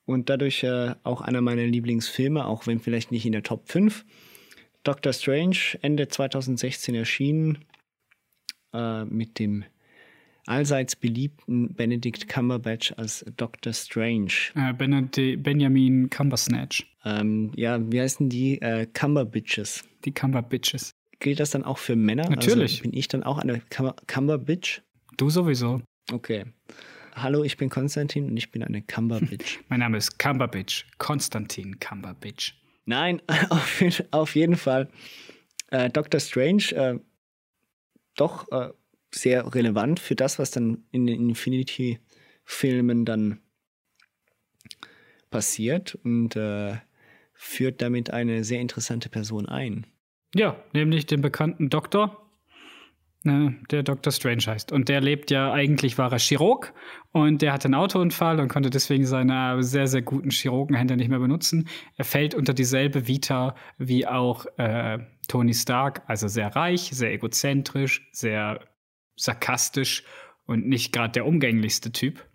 und 0.06 0.30
dadurch 0.30 0.62
äh, 0.62 0.94
auch 1.02 1.22
einer 1.22 1.42
meiner 1.42 1.66
Lieblingsfilme, 1.66 2.46
auch 2.46 2.68
wenn 2.68 2.80
vielleicht 2.80 3.12
nicht 3.12 3.26
in 3.26 3.32
der 3.32 3.42
Top 3.42 3.68
5. 3.68 4.06
Doctor 4.84 5.12
Strange, 5.12 5.58
Ende 5.82 6.08
2016 6.08 6.94
erschienen, 6.94 7.66
äh, 8.74 9.06
mit 9.06 9.40
dem 9.40 9.66
allseits 10.46 10.96
beliebten 10.96 11.74
Benedict 11.74 12.28
Cumberbatch 12.28 12.94
als 12.98 13.26
Doctor 13.38 13.74
Strange. 13.74 14.32
Äh, 14.56 14.74
Benedi 14.74 15.38
Benjamin 15.38 16.10
Cumbersnatch. 16.10 16.86
Ähm, 17.06 17.52
ja, 17.56 17.80
wie 17.92 18.02
heißen 18.02 18.30
die? 18.30 18.62
Äh, 18.62 18.88
Cumberbitches. 18.88 19.84
Die 20.06 20.12
Cumberbitches. 20.12 20.94
Gilt 21.20 21.40
das 21.40 21.52
dann 21.52 21.64
auch 21.64 21.78
für 21.78 21.96
Männer? 21.96 22.30
Natürlich. 22.30 22.74
Also 22.74 22.84
bin 22.84 22.94
ich 22.94 23.08
dann 23.08 23.24
auch 23.24 23.38
eine 23.38 23.62
Cumber 23.70 23.96
Cumberbitch? 24.08 24.82
Du 25.18 25.30
sowieso. 25.30 25.82
Okay. 26.12 26.46
Hallo, 27.16 27.44
ich 27.44 27.58
bin 27.58 27.70
Konstantin 27.70 28.26
und 28.26 28.38
ich 28.38 28.52
bin 28.52 28.64
eine 28.64 28.82
Cumberbitch. 28.82 29.60
mein 29.70 29.80
Name 29.80 29.98
ist 29.98 30.18
Cumberbitch. 30.18 30.86
Konstantin 30.98 31.80
Cumberbitch. 31.80 32.56
Nein, 32.86 33.22
auf, 33.50 33.82
auf 34.12 34.36
jeden 34.36 34.56
Fall. 34.56 34.90
Äh, 35.70 35.90
Doctor 35.90 36.20
Strange, 36.20 36.72
äh, 36.72 37.00
doch 38.16 38.52
äh, 38.52 38.70
sehr 39.14 39.54
relevant 39.54 40.00
für 40.00 40.16
das, 40.16 40.40
was 40.40 40.52
dann 40.52 40.84
in 40.92 41.06
den 41.08 41.30
Infinity-Filmen 41.30 43.06
dann 43.06 43.40
passiert 45.30 45.96
und 46.04 46.36
äh, 46.36 46.78
führt 47.34 47.82
damit 47.82 48.12
eine 48.12 48.44
sehr 48.44 48.62
interessante 48.62 49.10
Person 49.10 49.48
ein. 49.48 49.86
Ja, 50.36 50.56
nämlich 50.74 51.06
den 51.06 51.22
bekannten 51.22 51.70
Doktor, 51.70 52.30
ne, 53.24 53.56
der 53.72 53.84
Dr. 53.84 54.12
Strange 54.12 54.44
heißt. 54.46 54.72
Und 54.72 54.90
der 54.90 55.02
lebt 55.02 55.32
ja, 55.32 55.52
eigentlich 55.52 55.98
war 55.98 56.12
er 56.12 56.20
Chirurg 56.20 56.74
und 57.12 57.42
der 57.42 57.54
hatte 57.54 57.66
einen 57.66 57.76
Autounfall 57.76 58.40
und 58.40 58.48
konnte 58.48 58.70
deswegen 58.70 59.06
seine 59.06 59.62
sehr, 59.64 59.88
sehr 59.88 60.02
guten 60.02 60.32
Chirurgenhände 60.32 60.98
nicht 60.98 61.10
mehr 61.10 61.20
benutzen. 61.20 61.68
Er 61.98 62.06
fällt 62.06 62.34
unter 62.36 62.54
dieselbe 62.54 63.08
Vita 63.08 63.56
wie 63.78 64.08
auch 64.08 64.46
äh, 64.58 65.00
Tony 65.28 65.54
Stark, 65.54 66.04
also 66.08 66.28
sehr 66.28 66.56
reich, 66.56 66.90
sehr 66.94 67.12
egozentrisch, 67.12 68.08
sehr 68.12 68.60
sarkastisch 69.16 70.04
und 70.46 70.68
nicht 70.68 70.92
gerade 70.92 71.14
der 71.14 71.26
umgänglichste 71.26 71.92
Typ. 71.92 72.28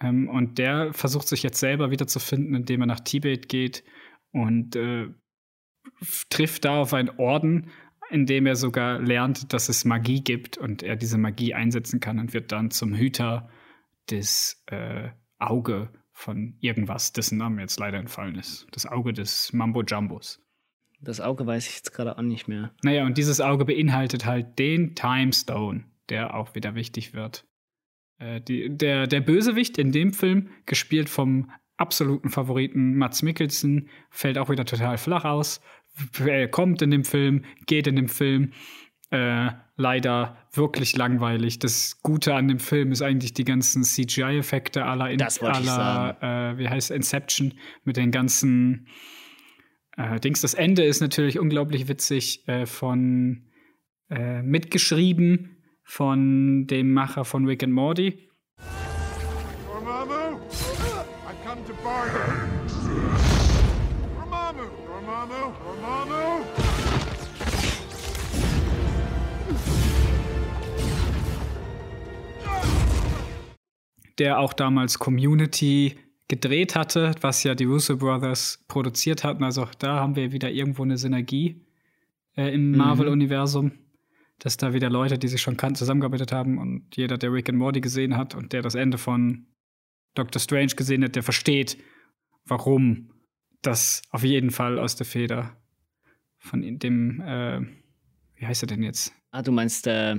Ähm, 0.00 0.28
und 0.28 0.58
der 0.58 0.92
versucht 0.92 1.28
sich 1.28 1.42
jetzt 1.42 1.60
selber 1.60 1.90
wiederzufinden, 1.90 2.54
indem 2.54 2.82
er 2.82 2.86
nach 2.86 3.00
Tibet 3.00 3.48
geht 3.48 3.84
und 4.32 4.76
äh, 4.76 5.08
trifft 6.30 6.64
da 6.64 6.80
auf 6.80 6.94
einen 6.94 7.10
Orden, 7.10 7.70
in 8.10 8.26
dem 8.26 8.46
er 8.46 8.56
sogar 8.56 8.98
lernt, 8.98 9.52
dass 9.52 9.68
es 9.68 9.84
Magie 9.84 10.22
gibt 10.22 10.58
und 10.58 10.82
er 10.82 10.96
diese 10.96 11.18
Magie 11.18 11.54
einsetzen 11.54 12.00
kann 12.00 12.18
und 12.18 12.32
wird 12.32 12.50
dann 12.52 12.70
zum 12.70 12.94
Hüter 12.94 13.48
des 14.10 14.64
äh, 14.66 15.10
Auge 15.38 15.92
von 16.12 16.56
irgendwas, 16.60 17.12
dessen 17.12 17.38
Name 17.38 17.62
jetzt 17.62 17.78
leider 17.78 17.98
entfallen 17.98 18.36
ist. 18.36 18.66
Das 18.72 18.86
Auge 18.86 19.12
des 19.12 19.52
Mambo 19.52 19.82
Jumbos. 19.82 20.42
Das 21.00 21.20
Auge 21.20 21.46
weiß 21.46 21.66
ich 21.66 21.76
jetzt 21.76 21.92
gerade 21.92 22.18
auch 22.18 22.22
nicht 22.22 22.46
mehr. 22.46 22.74
Naja, 22.82 23.06
und 23.06 23.16
dieses 23.16 23.40
Auge 23.40 23.64
beinhaltet 23.64 24.26
halt 24.26 24.58
den 24.58 24.94
Time 24.94 25.32
Stone, 25.32 25.84
der 26.10 26.34
auch 26.34 26.54
wieder 26.54 26.74
wichtig 26.74 27.14
wird. 27.14 27.46
Äh, 28.18 28.40
die, 28.40 28.68
der, 28.68 29.06
der 29.06 29.20
Bösewicht 29.20 29.78
in 29.78 29.92
dem 29.92 30.12
Film, 30.12 30.50
gespielt 30.66 31.08
vom 31.08 31.50
absoluten 31.76 32.28
Favoriten 32.28 32.96
Mats 32.96 33.22
Mikkelsen, 33.22 33.88
fällt 34.10 34.38
auch 34.38 34.50
wieder 34.50 34.64
total 34.64 34.98
flach 34.98 35.24
aus. 35.24 35.60
Er 36.24 36.48
kommt 36.48 36.82
in 36.82 36.90
dem 36.90 37.04
Film, 37.04 37.44
geht 37.66 37.86
in 37.86 37.96
dem 37.96 38.08
Film. 38.08 38.52
Äh, 39.10 39.50
leider 39.76 40.36
wirklich 40.52 40.96
langweilig. 40.96 41.58
Das 41.58 42.00
Gute 42.02 42.34
an 42.34 42.46
dem 42.46 42.60
Film 42.60 42.92
ist 42.92 43.02
eigentlich 43.02 43.34
die 43.34 43.44
ganzen 43.44 43.82
CGI-Effekte 43.82 44.84
aller, 44.84 45.06
aller 45.06 46.52
äh, 46.52 46.58
wie 46.58 46.68
heißt 46.68 46.92
Inception 46.92 47.54
mit 47.82 47.96
den 47.96 48.12
ganzen 48.12 48.86
äh, 49.96 50.20
Dings. 50.20 50.42
Das 50.42 50.54
Ende 50.54 50.84
ist 50.84 51.00
natürlich 51.00 51.40
unglaublich 51.40 51.88
witzig 51.88 52.46
äh, 52.46 52.66
von 52.66 53.48
äh, 54.10 54.42
mitgeschrieben 54.42 55.59
von 55.90 56.68
dem 56.68 56.92
Macher 56.92 57.24
von 57.24 57.46
Rick 57.46 57.64
and 57.64 57.72
Morty. 57.72 58.16
Dormammu, 59.66 60.38
I 61.26 61.34
come 61.44 61.64
to 61.66 61.74
bargain. 61.82 62.20
Dormammu, 64.14 64.62
Dormammu, 64.86 65.52
Dormammu. 65.64 66.44
Der 74.18 74.38
auch 74.38 74.52
damals 74.52 75.00
Community 75.00 75.96
gedreht 76.28 76.76
hatte, 76.76 77.16
was 77.20 77.42
ja 77.42 77.56
die 77.56 77.64
Russo 77.64 77.96
Brothers 77.96 78.64
produziert 78.68 79.24
hatten. 79.24 79.42
Also 79.42 79.64
auch 79.64 79.74
da 79.74 79.98
haben 79.98 80.14
wir 80.14 80.30
wieder 80.30 80.52
irgendwo 80.52 80.84
eine 80.84 80.96
Synergie 80.96 81.60
äh, 82.36 82.54
im 82.54 82.70
mhm. 82.70 82.76
Dass 84.40 84.56
da 84.56 84.72
wieder 84.72 84.90
Leute, 84.90 85.18
die 85.18 85.28
sich 85.28 85.40
schon 85.40 85.56
kannten, 85.56 85.76
zusammengearbeitet 85.76 86.32
haben 86.32 86.58
und 86.58 86.96
jeder, 86.96 87.16
der 87.18 87.32
Rick 87.32 87.48
and 87.48 87.58
Morty 87.58 87.80
gesehen 87.80 88.16
hat 88.16 88.34
und 88.34 88.52
der 88.52 88.62
das 88.62 88.74
Ende 88.74 88.98
von 88.98 89.46
Doctor 90.14 90.40
Strange 90.40 90.74
gesehen 90.74 91.04
hat, 91.04 91.14
der 91.14 91.22
versteht, 91.22 91.78
warum 92.44 93.10
das 93.62 94.02
auf 94.10 94.24
jeden 94.24 94.50
Fall 94.50 94.78
aus 94.78 94.96
der 94.96 95.06
Feder 95.06 95.56
von 96.38 96.62
dem, 96.78 97.20
äh, 97.20 97.60
wie 98.34 98.46
heißt 98.46 98.64
er 98.64 98.66
denn 98.66 98.82
jetzt? 98.82 99.14
Ah, 99.30 99.42
du 99.42 99.52
meinst, 99.52 99.86
äh 99.86 100.16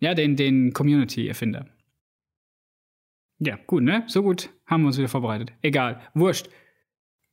Ja, 0.00 0.14
den, 0.14 0.36
den 0.36 0.72
Community-Erfinder. 0.72 1.68
Ja, 3.38 3.58
gut, 3.66 3.82
ne? 3.82 4.04
So 4.06 4.22
gut 4.22 4.50
haben 4.66 4.82
wir 4.82 4.88
uns 4.88 4.98
wieder 4.98 5.08
vorbereitet. 5.08 5.52
Egal, 5.62 6.02
wurscht. 6.14 6.50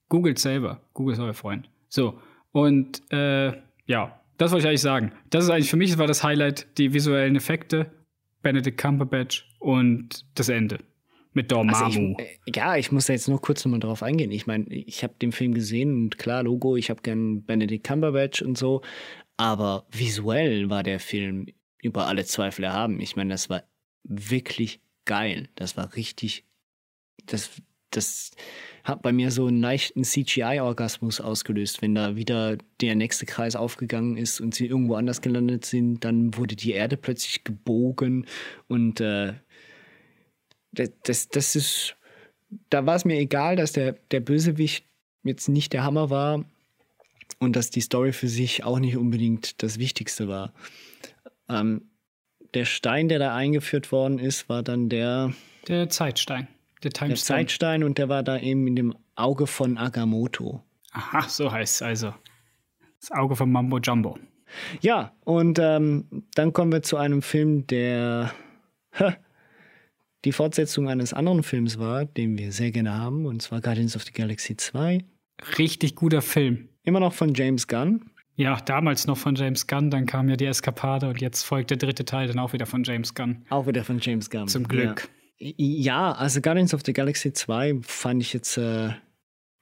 Googelt 0.10 0.40
selber. 0.40 0.82
Google 0.94 1.14
ist 1.14 1.20
euer 1.20 1.34
Freund. 1.34 1.70
So, 1.90 2.22
und 2.52 3.02
äh, 3.12 3.62
ja, 3.86 4.22
das 4.38 4.52
wollte 4.52 4.66
ich 4.66 4.70
eigentlich 4.70 4.82
sagen. 4.82 5.12
Das 5.30 5.44
ist 5.44 5.50
eigentlich 5.50 5.70
für 5.70 5.78
mich 5.78 5.98
war 5.98 6.08
das 6.08 6.24
Highlight, 6.24 6.68
die 6.78 6.94
visuellen 6.94 7.36
Effekte, 7.36 7.92
Benedict 8.42 8.80
Cumberbatch 8.80 9.48
und 9.60 10.26
das 10.36 10.50
Ende 10.50 10.80
mit 11.34 11.52
Dormammu. 11.52 11.86
Also 11.86 12.00
ich, 12.00 12.20
äh, 12.20 12.38
ja, 12.56 12.78
ich 12.78 12.92
muss 12.92 13.06
da 13.06 13.14
jetzt 13.14 13.28
nur 13.28 13.42
kurz 13.42 13.64
nochmal 13.64 13.80
drauf 13.80 14.04
eingehen. 14.04 14.32
Ich 14.32 14.48
meine, 14.48 14.66
ich 14.70 15.04
habe 15.04 15.14
den 15.22 15.32
Film 15.32 15.54
gesehen 15.54 15.94
und 15.94 16.18
klar, 16.18 16.44
Logo, 16.44 16.76
ich 16.76 16.90
habe 16.90 17.02
gern 17.02 17.44
Benedict 17.44 17.86
Cumberbatch 17.86 18.42
und 18.42 18.58
so, 18.58 18.82
aber 19.38 19.86
visuell 19.92 20.70
war 20.70 20.84
der 20.84 21.00
Film 21.00 21.48
über 21.82 22.08
alle 22.08 22.26
Zweifel 22.26 22.66
erhaben. 22.66 23.00
Ich 23.00 23.16
meine, 23.16 23.30
das 23.30 23.50
war 23.50 23.64
wirklich 24.04 24.82
geil. 25.06 25.50
Das 25.56 25.78
war 25.78 25.96
richtig, 25.96 26.46
das, 27.26 27.52
das 27.92 28.32
hat 28.84 29.02
bei 29.02 29.12
mir 29.12 29.32
so 29.32 29.48
einen 29.48 29.62
leichten 29.62 30.04
CGI-Orgasmus 30.04 31.20
ausgelöst. 31.20 31.82
Wenn 31.82 31.96
da 31.96 32.16
wieder 32.16 32.58
der 32.82 32.96
nächste 32.96 33.26
Kreis 33.26 33.56
aufgegangen 33.56 34.18
ist 34.18 34.40
und 34.40 34.56
sie 34.56 34.66
irgendwo 34.66 34.96
anders 34.96 35.22
gelandet 35.22 35.66
sind, 35.66 36.04
dann 36.04 36.36
wurde 36.38 36.56
die 36.56 36.72
Erde 36.72 36.98
plötzlich 36.98 37.44
gebogen 37.44 38.26
und 38.68 39.02
äh, 39.02 39.34
das, 40.72 40.92
das, 41.04 41.30
das 41.30 41.56
ist, 41.56 41.96
da 42.70 42.86
war 42.86 42.96
es 42.96 43.06
mir 43.06 43.18
egal, 43.18 43.56
dass 43.56 43.74
der, 43.74 43.94
der 44.12 44.20
Bösewicht 44.20 44.86
jetzt 45.24 45.50
nicht 45.50 45.74
der 45.74 45.84
Hammer 45.84 46.10
war 46.10 46.46
und 47.40 47.56
dass 47.56 47.70
die 47.70 47.82
Story 47.82 48.14
für 48.14 48.28
sich 48.28 48.64
auch 48.64 48.80
nicht 48.80 48.98
unbedingt 48.98 49.62
das 49.64 49.80
Wichtigste 49.80 50.28
war. 50.28 50.54
Ähm, 51.50 51.90
der 52.54 52.66
Stein, 52.66 53.10
der 53.10 53.20
da 53.20 53.36
eingeführt 53.36 53.92
worden 53.92 54.20
ist, 54.20 54.50
war 54.50 54.64
dann 54.64 54.90
der. 54.90 55.34
Der 55.68 55.90
Zeitstein. 55.90 56.48
Der, 56.84 56.92
der 56.92 57.16
Zeitstein 57.16 57.84
und 57.84 57.98
der 57.98 58.10
war 58.10 58.24
da 58.24 58.40
eben 58.40 58.68
in 58.68 58.76
dem 58.76 58.96
Auge 59.16 59.48
von 59.48 59.78
Agamotto. 59.78 60.64
Aha, 60.92 61.28
so 61.28 61.52
heißt 61.52 61.76
es 61.76 61.82
also. 61.82 62.14
Das 63.00 63.12
Auge 63.12 63.36
von 63.36 63.52
Mambo 63.52 63.80
Jumbo. 63.80 64.18
Ja, 64.82 65.14
und 65.24 65.60
ähm, 65.60 66.26
dann 66.36 66.54
kommen 66.54 66.72
wir 66.72 66.82
zu 66.82 66.98
einem 66.98 67.22
Film, 67.22 67.68
der 67.68 68.32
die 70.26 70.32
Fortsetzung 70.32 70.90
eines 70.90 71.14
anderen 71.14 71.44
Films 71.44 71.80
war, 71.80 72.06
den 72.06 72.38
wir 72.38 72.52
sehr 72.52 72.72
gerne 72.72 72.94
haben, 72.94 73.26
und 73.26 73.42
zwar 73.42 73.62
Guardians 73.62 73.96
of 73.96 74.04
the 74.04 74.12
Galaxy 74.12 74.58
2. 74.58 75.04
Richtig 75.58 75.96
guter 75.96 76.22
Film. 76.22 76.70
Immer 76.84 77.00
noch 77.00 77.14
von 77.14 77.34
James 77.34 77.68
Gunn. 77.68 78.10
Ja, 78.36 78.58
damals 78.58 79.08
noch 79.08 79.18
von 79.18 79.36
James 79.36 79.68
Gunn, 79.68 79.90
dann 79.90 80.06
kam 80.06 80.30
ja 80.30 80.36
die 80.36 80.46
Eskapade 80.46 81.10
und 81.10 81.22
jetzt 81.22 81.44
folgt 81.44 81.72
der 81.72 81.78
dritte 81.78 82.06
Teil 82.06 82.28
dann 82.28 82.40
auch 82.40 82.54
wieder 82.54 82.66
von 82.66 82.84
James 82.84 83.16
Gunn. 83.16 83.46
Auch 83.50 83.68
wieder 83.68 83.84
von 83.84 84.00
James 84.00 84.30
Gunn. 84.30 84.48
Zum 84.48 84.68
Glück. 84.68 85.02
Ja, 85.02 85.17
ja 85.40 86.12
also 86.14 86.42
Guardians 86.42 86.74
of 86.74 86.82
the 86.86 86.94
Galaxy 86.94 87.34
2 87.34 87.80
fand 87.82 88.22
ich 88.22 88.34
jetzt 88.34 88.58
äh, 88.58 88.90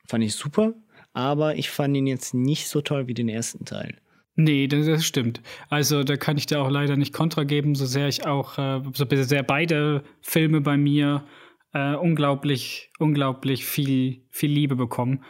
fand 0.08 0.24
ich 0.24 0.36
super, 0.36 0.74
aber 1.14 1.56
ich 1.56 1.70
fand 1.70 1.96
ihn 1.98 2.08
jetzt 2.08 2.34
nicht 2.34 2.68
so 2.68 2.82
toll 2.82 3.08
wie 3.08 3.14
den 3.14 3.30
ersten 3.30 3.66
Teil. 3.66 3.98
Nee, 4.38 4.68
das, 4.68 5.06
stimmt. 5.06 5.42
Also 5.70 6.04
da 6.04 6.18
kann 6.18 6.38
ich 6.38 6.46
dir 6.46 6.62
auch 6.62 6.70
leider 6.70 6.98
nicht 6.98 7.14
kontra 7.14 7.46
geben, 7.46 7.74
so 7.74 7.86
sehr 7.86 8.10
ich 8.10 8.26
auch, 8.26 8.58
äh, 8.58 8.82
so 8.94 9.06
sehr 9.10 9.44
beide 9.44 10.04
Filme 10.22 10.60
bei 10.60 10.76
mir 10.76 11.24
äh, 11.74 11.96
unglaublich, 11.96 12.92
unglaublich 13.00 13.66
viel, 13.66 14.26
viel 14.30 14.52
Liebe 14.52 14.76
bekommen 14.76 15.24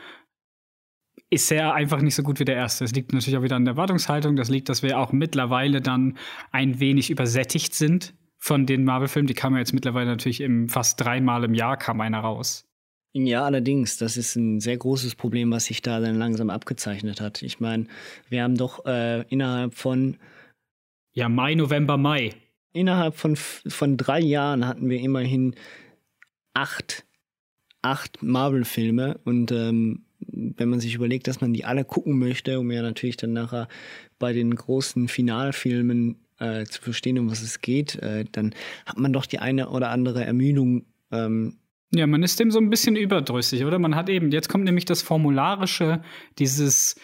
ist 1.29 1.51
er 1.51 1.73
einfach 1.73 2.01
nicht 2.01 2.15
so 2.15 2.23
gut 2.23 2.39
wie 2.39 2.45
der 2.45 2.55
erste. 2.55 2.83
Das 2.83 2.93
liegt 2.93 3.11
natürlich 3.11 3.37
auch 3.37 3.43
wieder 3.43 3.55
an 3.55 3.65
der 3.65 3.73
Erwartungshaltung. 3.73 4.35
Das 4.35 4.47
liegt, 4.47 4.69
dass 4.69 4.83
wir 4.83 4.99
auch 4.99 5.11
mittlerweile 5.11 5.81
dann 5.81 6.17
ein 6.51 6.79
wenig 6.79 7.09
übersättigt 7.09 7.73
sind 7.73 8.13
von 8.37 8.65
den 8.65 8.83
Marvel-Filmen. 8.83 9.27
Die 9.27 9.33
kamen 9.33 9.55
ja 9.55 9.59
jetzt 9.59 9.73
mittlerweile 9.73 10.07
natürlich 10.07 10.41
im, 10.41 10.69
fast 10.69 10.99
dreimal 11.01 11.43
im 11.43 11.53
Jahr 11.53 11.77
kam 11.77 12.01
einer 12.01 12.19
raus. 12.19 12.65
Ja, 13.13 13.45
allerdings, 13.45 13.97
das 13.97 14.17
ist 14.17 14.35
ein 14.35 14.59
sehr 14.59 14.75
großes 14.75 15.15
Problem, 15.15 15.49
was 15.51 15.65
sich 15.65 15.81
da 15.81 16.01
dann 16.01 16.17
langsam 16.17 16.49
abgezeichnet 16.49 17.21
hat. 17.21 17.43
Ich 17.43 17.61
meine, 17.61 17.87
wir 18.27 18.43
haben 18.43 18.57
doch 18.57 18.85
äh, 18.85 19.21
innerhalb 19.29 19.75
von 19.75 20.17
ja 21.13 21.29
Mai, 21.29 21.55
November, 21.55 21.95
Mai. 21.95 22.33
Innerhalb 22.73 23.15
von, 23.15 23.37
von 23.37 23.95
drei 23.95 24.19
Jahren 24.19 24.67
hatten 24.67 24.89
wir 24.89 24.99
immerhin 24.99 25.55
acht, 26.53 27.05
acht 27.81 28.21
Marvel-Filme 28.21 29.19
und 29.23 29.49
ähm, 29.53 30.05
wenn 30.19 30.69
man 30.69 30.81
sich 30.81 30.95
überlegt, 30.95 31.27
dass 31.27 31.39
man 31.39 31.53
die 31.53 31.63
alle 31.63 31.85
gucken 31.85 32.19
möchte, 32.19 32.59
um 32.59 32.69
ja 32.69 32.81
natürlich 32.81 33.15
dann 33.15 33.31
nachher 33.31 33.69
bei 34.19 34.33
den 34.33 34.53
großen 34.53 35.07
Finalfilmen 35.07 36.24
äh, 36.39 36.65
zu 36.65 36.81
verstehen, 36.81 37.19
um 37.19 37.29
was 37.29 37.41
es 37.41 37.61
geht, 37.61 37.95
äh, 37.95 38.25
dann 38.31 38.53
hat 38.85 38.97
man 38.97 39.13
doch 39.13 39.25
die 39.25 39.39
eine 39.39 39.69
oder 39.69 39.89
andere 39.89 40.23
Ermüdung. 40.25 40.85
Ähm, 41.11 41.57
ja, 41.93 42.07
man 42.07 42.23
ist 42.23 42.39
dem 42.39 42.51
so 42.51 42.59
ein 42.59 42.69
bisschen 42.69 42.95
überdrüssig, 42.95 43.63
oder? 43.63 43.79
Man 43.79 43.95
hat 43.95 44.09
eben, 44.09 44.31
jetzt 44.31 44.49
kommt 44.49 44.65
nämlich 44.65 44.85
das 44.85 45.01
Formularische, 45.01 46.01
dieses, 46.39 46.99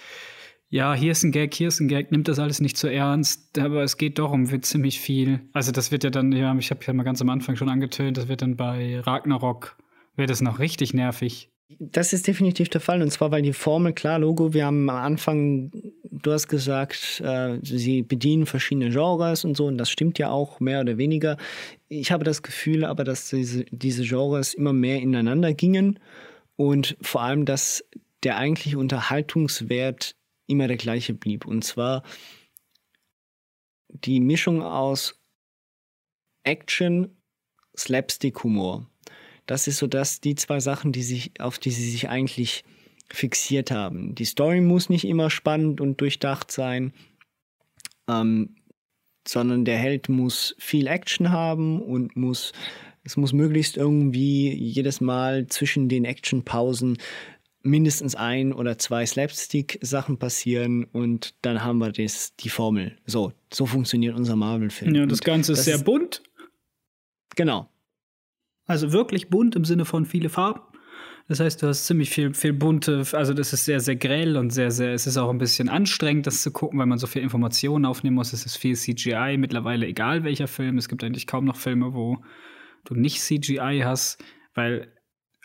ja, 0.70 0.94
hier 0.94 1.12
ist 1.12 1.24
ein 1.24 1.32
Gag, 1.32 1.54
hier 1.54 1.68
ist 1.68 1.80
ein 1.80 1.88
Gag, 1.88 2.12
nimmt 2.12 2.28
das 2.28 2.40
alles 2.40 2.60
nicht 2.60 2.78
zu 2.78 2.88
ernst, 2.88 3.58
aber 3.60 3.84
es 3.84 3.98
geht 3.98 4.20
doch 4.20 4.32
um 4.32 4.62
ziemlich 4.64 5.00
viel. 5.00 5.42
Also 5.54 5.72
das 5.72 5.92
wird 5.92 6.04
ja 6.04 6.10
dann, 6.10 6.32
ja, 6.32 6.54
ich 6.56 6.72
habe 6.72 6.82
ja 6.86 6.94
mal 6.94 7.04
ganz 7.04 7.22
am 7.22 7.30
Anfang 7.30 7.56
schon 7.56 7.70
angetönt, 7.70 8.18
das 8.18 8.28
wird 8.28 8.42
dann 8.42 8.58
bei 8.58 9.00
Ragnarok, 9.00 9.78
wird 10.16 10.30
es 10.30 10.42
noch 10.42 10.60
richtig 10.60 10.94
nervig. 10.94 11.51
Das 11.80 12.14
ist 12.14 12.28
definitiv 12.28 12.70
der 12.70 12.82
Fall. 12.82 13.02
Und 13.02 13.12
zwar, 13.12 13.32
weil 13.32 13.42
die 13.42 13.54
Formel, 13.54 13.94
klar, 13.94 14.20
Logo, 14.20 14.54
wir 14.54 14.66
haben 14.66 14.90
am 14.90 14.98
Anfang, 14.98 15.72
du 16.04 16.32
hast 16.32 16.48
gesagt, 16.48 17.22
äh, 17.24 17.60
sie 17.64 18.02
bedienen 18.02 18.46
verschiedene 18.46 18.90
Genres 18.90 19.46
und 19.46 19.56
so, 19.56 19.68
und 19.68 19.78
das 19.78 19.90
stimmt 19.90 20.20
ja 20.20 20.30
auch 20.30 20.60
mehr 20.60 20.82
oder 20.82 20.98
weniger. 20.98 21.38
Ich 21.88 22.12
habe 22.12 22.24
das 22.24 22.42
Gefühl 22.44 22.84
aber, 22.86 23.04
dass 23.04 23.30
diese, 23.30 23.66
diese 23.72 24.04
Genres 24.04 24.54
immer 24.54 24.74
mehr 24.74 25.02
ineinander 25.02 25.54
gingen 25.54 26.00
und 26.56 26.98
vor 27.02 27.22
allem, 27.22 27.46
dass 27.46 27.84
der 28.24 28.38
eigentliche 28.38 28.78
Unterhaltungswert 28.78 30.16
immer 30.48 30.68
der 30.68 30.78
gleiche 30.78 31.14
blieb. 31.14 31.46
Und 31.46 31.64
zwar 31.64 32.04
die 33.88 34.20
Mischung 34.20 34.62
aus 34.62 35.20
Action, 36.44 37.18
Slapstick-Humor. 37.78 38.91
Das 39.52 39.68
ist 39.68 39.80
so 39.80 39.88
dass 39.88 40.22
die 40.22 40.36
zwei 40.36 40.62
Sachen, 40.62 40.94
die 40.94 41.04
sich, 41.04 41.34
auf 41.42 41.60
die 41.60 41.72
sie 41.72 41.92
sich 41.92 42.08
eigentlich 42.08 42.64
fixiert 43.10 43.70
haben. 43.70 44.16
Die 44.16 44.24
Story 44.24 44.62
muss 44.62 44.88
nicht 44.88 45.04
immer 45.04 45.30
spannend 45.30 45.82
und 45.82 46.00
durchdacht 46.00 46.54
sein, 46.54 46.94
ähm, 48.10 48.56
sondern 49.28 49.66
der 49.66 49.78
Held 49.78 50.08
muss 50.08 50.56
viel 50.58 50.88
Action 50.88 51.32
haben 51.32 51.82
und 51.82 52.16
muss, 52.16 52.54
es 53.04 53.18
muss 53.18 53.34
möglichst 53.34 53.76
irgendwie 53.76 54.54
jedes 54.54 55.02
Mal 55.02 55.48
zwischen 55.48 55.90
den 55.90 56.06
Actionpausen 56.06 56.98
mindestens 57.62 58.16
ein 58.16 58.54
oder 58.54 58.78
zwei 58.78 59.06
Slapstick-Sachen 59.06 60.18
passieren 60.18 60.86
und 60.86 61.36
dann 61.42 61.62
haben 61.62 61.80
wir 61.80 61.92
das, 61.92 62.38
die 62.38 62.48
Formel. 62.48 62.98
So, 63.06 63.34
so 63.54 63.66
funktioniert 63.66 64.16
unser 64.16 64.38
Marvel-Film. 64.38 64.96
Ja, 64.96 65.06
das 65.06 65.20
Ganze 65.20 65.52
ist 65.52 65.58
das 65.58 65.66
sehr 65.66 65.80
bunt. 65.80 66.24
Genau. 67.36 67.71
Also 68.66 68.92
wirklich 68.92 69.30
bunt 69.30 69.56
im 69.56 69.66
Sinne 69.66 69.86
von 69.86 70.06
viele 70.06 70.30
Farben. 70.30 70.62
Das 71.28 71.40
heißt, 71.40 71.62
du 71.62 71.68
hast 71.68 71.86
ziemlich 71.86 72.10
viel, 72.10 72.34
viel 72.34 72.52
bunte, 72.52 73.04
also 73.14 73.34
das 73.34 73.54
ist 73.54 73.66
sehr, 73.66 73.80
sehr 73.80 73.96
grell 73.96 74.36
und 74.38 74.50
sehr, 74.50 74.72
sehr, 74.72 74.94
es 74.94 75.08
ist 75.08 75.18
auch 75.18 75.30
ein 75.30 75.38
bisschen 75.38 75.70
anstrengend, 75.70 76.28
das 76.28 76.42
zu 76.42 76.52
gucken, 76.52 76.80
weil 76.80 76.88
man 76.88 76.98
so 76.98 77.08
viel 77.08 77.22
Informationen 77.22 77.86
aufnehmen 77.86 78.16
muss. 78.16 78.34
Es 78.34 78.46
ist 78.46 78.58
viel 78.58 78.76
CGI, 78.76 79.38
mittlerweile 79.38 79.86
egal 79.86 80.24
welcher 80.24 80.48
Film. 80.48 80.78
Es 80.78 80.90
gibt 80.90 81.04
eigentlich 81.04 81.28
kaum 81.28 81.46
noch 81.46 81.56
Filme, 81.56 81.94
wo 81.94 82.18
du 82.84 82.96
nicht 82.96 83.22
CGI 83.22 83.82
hast, 83.86 84.22
weil, 84.56 84.92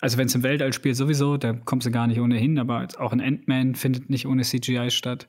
also 0.01 0.19
wenn 0.19 0.27
es 0.27 0.35
im 0.35 0.43
Weltall 0.43 0.73
spielt 0.73 0.97
sowieso, 0.97 1.37
da 1.37 1.53
kommst 1.53 1.87
du 1.87 1.91
gar 1.91 2.07
nicht 2.07 2.21
ohnehin, 2.21 2.59
aber 2.59 2.89
auch 2.99 3.12
ein 3.12 3.21
Ant-Man 3.21 3.75
findet 3.75 4.11
nicht 4.11 4.27
ohne 4.27 4.43
CGI 4.43 4.91
statt 4.91 5.29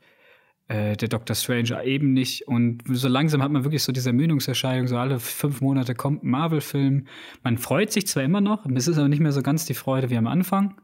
äh, 0.68 0.98
der 0.98 1.08
Doctor 1.08 1.36
Strange 1.36 1.84
eben 1.84 2.14
nicht. 2.14 2.48
Und 2.48 2.84
so 2.88 3.08
langsam 3.08 3.42
hat 3.42 3.52
man 3.52 3.64
wirklich 3.64 3.84
so 3.84 3.92
diese 3.92 4.10
Ermüdungserscheinung, 4.10 4.88
so 4.88 4.98
alle 4.98 5.20
fünf 5.20 5.62
Monate 5.62 5.96
kommt 5.96 6.24
ein 6.24 6.30
Marvel-Film. 6.30 7.08
Man 7.44 7.58
freut 7.58 7.92
sich 7.92 8.08
zwar 8.08 8.24
immer 8.24 8.42
noch, 8.42 8.66
es 8.66 8.88
ist 8.88 8.98
aber 8.98 9.08
nicht 9.08 9.22
mehr 9.22 9.32
so 9.32 9.42
ganz 9.42 9.66
die 9.66 9.74
Freude 9.74 10.10
wie 10.10 10.18
am 10.18 10.28
Anfang. 10.28 10.80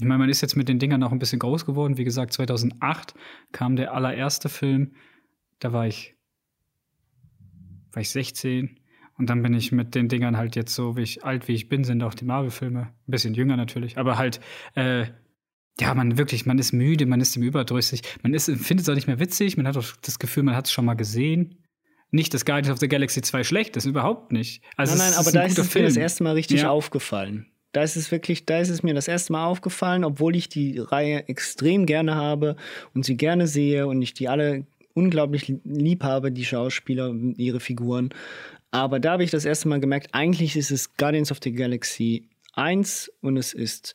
Ich 0.00 0.06
meine, 0.06 0.18
man 0.18 0.28
ist 0.28 0.40
jetzt 0.40 0.56
mit 0.56 0.68
den 0.68 0.78
Dingern 0.78 1.02
auch 1.02 1.12
ein 1.12 1.18
bisschen 1.18 1.38
groß 1.38 1.66
geworden. 1.66 1.98
Wie 1.98 2.04
gesagt, 2.04 2.32
2008 2.32 3.14
kam 3.52 3.76
der 3.76 3.94
allererste 3.94 4.48
Film. 4.48 4.94
Da 5.60 5.72
war 5.72 5.86
ich, 5.86 6.16
war 7.92 8.00
ich 8.02 8.10
16. 8.10 8.80
Und 9.16 9.30
dann 9.30 9.42
bin 9.42 9.54
ich 9.54 9.70
mit 9.70 9.94
den 9.94 10.08
Dingern 10.08 10.36
halt 10.36 10.56
jetzt 10.56 10.74
so, 10.74 10.96
wie 10.96 11.02
ich 11.02 11.24
alt 11.24 11.46
wie 11.46 11.52
ich 11.52 11.68
bin, 11.68 11.84
sind 11.84 12.02
auch 12.02 12.14
die 12.14 12.24
Marvel-Filme. 12.24 12.80
Ein 12.80 13.10
bisschen 13.10 13.34
jünger 13.34 13.56
natürlich, 13.56 13.96
aber 13.96 14.18
halt 14.18 14.40
äh, 14.74 15.06
ja, 15.80 15.92
man 15.94 16.18
wirklich, 16.18 16.46
man 16.46 16.58
ist 16.58 16.72
müde, 16.72 17.06
man 17.06 17.20
ist 17.20 17.36
ihm 17.36 17.42
überdrüssig, 17.42 18.02
man 18.22 18.32
ist, 18.32 18.46
findet 18.46 18.80
es 18.80 18.88
auch 18.88 18.94
nicht 18.94 19.06
mehr 19.06 19.18
witzig, 19.18 19.56
man 19.56 19.66
hat 19.66 19.76
auch 19.76 19.92
das 20.02 20.18
Gefühl, 20.18 20.44
man 20.44 20.56
hat 20.56 20.66
es 20.66 20.72
schon 20.72 20.84
mal 20.84 20.94
gesehen. 20.94 21.56
Nicht, 22.10 22.32
dass 22.32 22.44
Guardians 22.44 22.70
of 22.70 22.78
the 22.78 22.86
Galaxy 22.86 23.22
2 23.22 23.42
schlecht 23.42 23.76
ist, 23.76 23.86
überhaupt 23.86 24.30
nicht. 24.30 24.62
Also 24.76 24.96
nein, 24.96 25.10
nein, 25.10 25.18
aber 25.18 25.32
da 25.32 25.42
ist 25.42 25.58
es 25.58 25.68
Film. 25.68 25.84
mir 25.84 25.88
das 25.88 25.96
erste 25.96 26.22
Mal 26.22 26.34
richtig 26.34 26.60
ja. 26.60 26.70
aufgefallen. 26.70 27.46
Da 27.72 27.82
ist 27.82 27.96
es 27.96 28.12
wirklich, 28.12 28.46
da 28.46 28.60
ist 28.60 28.68
es 28.68 28.84
mir 28.84 28.94
das 28.94 29.08
erste 29.08 29.32
Mal 29.32 29.46
aufgefallen, 29.46 30.04
obwohl 30.04 30.36
ich 30.36 30.48
die 30.48 30.78
Reihe 30.78 31.28
extrem 31.28 31.86
gerne 31.86 32.14
habe 32.14 32.54
und 32.94 33.04
sie 33.04 33.16
gerne 33.16 33.48
sehe 33.48 33.88
und 33.88 34.00
ich 34.00 34.14
die 34.14 34.28
alle 34.28 34.64
unglaublich 34.94 35.52
lieb 35.64 36.04
habe, 36.04 36.30
die 36.30 36.44
Schauspieler, 36.44 37.12
ihre 37.36 37.58
Figuren. 37.58 38.10
Aber 38.70 39.00
da 39.00 39.12
habe 39.12 39.24
ich 39.24 39.32
das 39.32 39.44
erste 39.44 39.66
Mal 39.68 39.80
gemerkt, 39.80 40.10
eigentlich 40.12 40.54
ist 40.56 40.70
es 40.70 40.96
Guardians 40.96 41.32
of 41.32 41.40
the 41.42 41.52
Galaxy 41.52 42.28
1 42.54 43.10
und 43.22 43.36
es 43.36 43.52
ist 43.52 43.94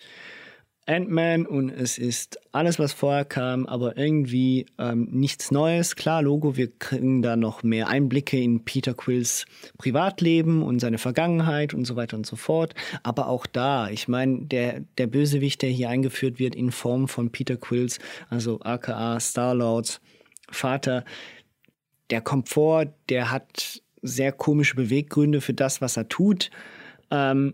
Ant-Man 0.90 1.46
und 1.46 1.70
es 1.70 2.00
ist 2.00 2.40
alles, 2.52 2.80
was 2.80 2.94
vorher 2.94 3.24
kam, 3.24 3.68
aber 3.68 3.96
irgendwie 3.96 4.66
ähm, 4.80 5.08
nichts 5.12 5.52
Neues. 5.52 5.96
Klar, 5.96 6.24
Logo, 6.24 6.58
wir 6.58 6.72
kriegen 6.80 7.22
da 7.22 7.36
noch 7.36 7.62
mehr 7.62 7.90
Einblicke 7.90 8.42
in 8.42 8.66
Peter 8.66 8.96
Quills 8.96 9.46
Privatleben 9.78 10.64
und 10.64 10.80
seine 10.80 10.98
Vergangenheit 10.98 11.76
und 11.76 11.86
so 11.86 11.96
weiter 11.96 12.18
und 12.18 12.26
so 12.26 12.36
fort. 12.36 12.74
Aber 13.04 13.28
auch 13.28 13.46
da, 13.46 13.90
ich 13.90 14.08
meine, 14.08 14.46
der, 14.46 14.80
der 14.98 15.06
Bösewicht, 15.06 15.62
der 15.62 15.70
hier 15.70 15.90
eingeführt 15.90 16.40
wird 16.40 16.56
in 16.56 16.72
Form 16.72 17.08
von 17.08 17.32
Peter 17.32 17.58
Quills, 17.58 18.00
also 18.30 18.60
aka 18.62 19.20
Star-Lords 19.20 20.02
Vater, 20.50 21.06
der 22.10 22.22
kommt 22.22 22.50
vor, 22.50 22.86
der 23.10 23.30
hat 23.30 23.84
sehr 24.02 24.32
komische 24.32 24.76
Beweggründe 24.76 25.42
für 25.42 25.54
das, 25.54 25.82
was 25.82 25.98
er 25.98 26.10
tut. 26.10 26.50
Ähm, 27.12 27.54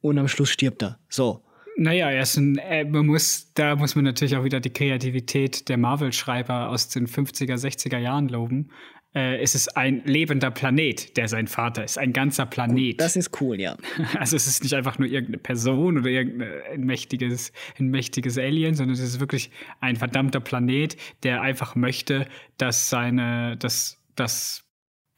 und 0.00 0.18
am 0.18 0.26
Schluss 0.26 0.50
stirbt 0.50 0.82
er. 0.82 0.98
So. 1.08 1.42
Naja, 1.76 2.10
er 2.10 2.22
ist 2.22 2.36
ein, 2.36 2.58
äh, 2.58 2.84
man 2.84 3.06
muss, 3.06 3.52
da 3.54 3.76
muss 3.76 3.94
man 3.94 4.04
natürlich 4.04 4.36
auch 4.36 4.44
wieder 4.44 4.60
die 4.60 4.72
Kreativität 4.72 5.68
der 5.68 5.78
Marvel-Schreiber 5.78 6.68
aus 6.68 6.88
den 6.88 7.06
50er, 7.06 7.56
60er 7.56 7.98
Jahren 7.98 8.28
loben. 8.28 8.70
Äh, 9.14 9.42
es 9.42 9.54
ist 9.54 9.76
ein 9.76 10.02
lebender 10.04 10.50
Planet, 10.50 11.16
der 11.16 11.28
sein 11.28 11.46
Vater 11.46 11.84
ist. 11.84 11.98
Ein 11.98 12.12
ganzer 12.12 12.46
Planet. 12.46 13.00
Das 13.00 13.16
ist 13.16 13.40
cool, 13.40 13.60
ja. 13.60 13.76
Also 14.18 14.36
es 14.36 14.46
ist 14.46 14.62
nicht 14.62 14.74
einfach 14.74 14.98
nur 14.98 15.08
irgendeine 15.08 15.38
Person 15.38 15.98
oder 15.98 16.08
irgendein 16.08 16.80
mächtiges, 16.80 17.52
ein 17.78 17.88
mächtiges 17.88 18.38
Alien, 18.38 18.74
sondern 18.74 18.94
es 18.94 19.00
ist 19.00 19.20
wirklich 19.20 19.50
ein 19.80 19.96
verdammter 19.96 20.40
Planet, 20.40 20.96
der 21.22 21.42
einfach 21.42 21.74
möchte, 21.74 22.26
dass 22.56 22.88
seine, 22.88 23.56
dass, 23.58 23.98
dass, 24.14 24.64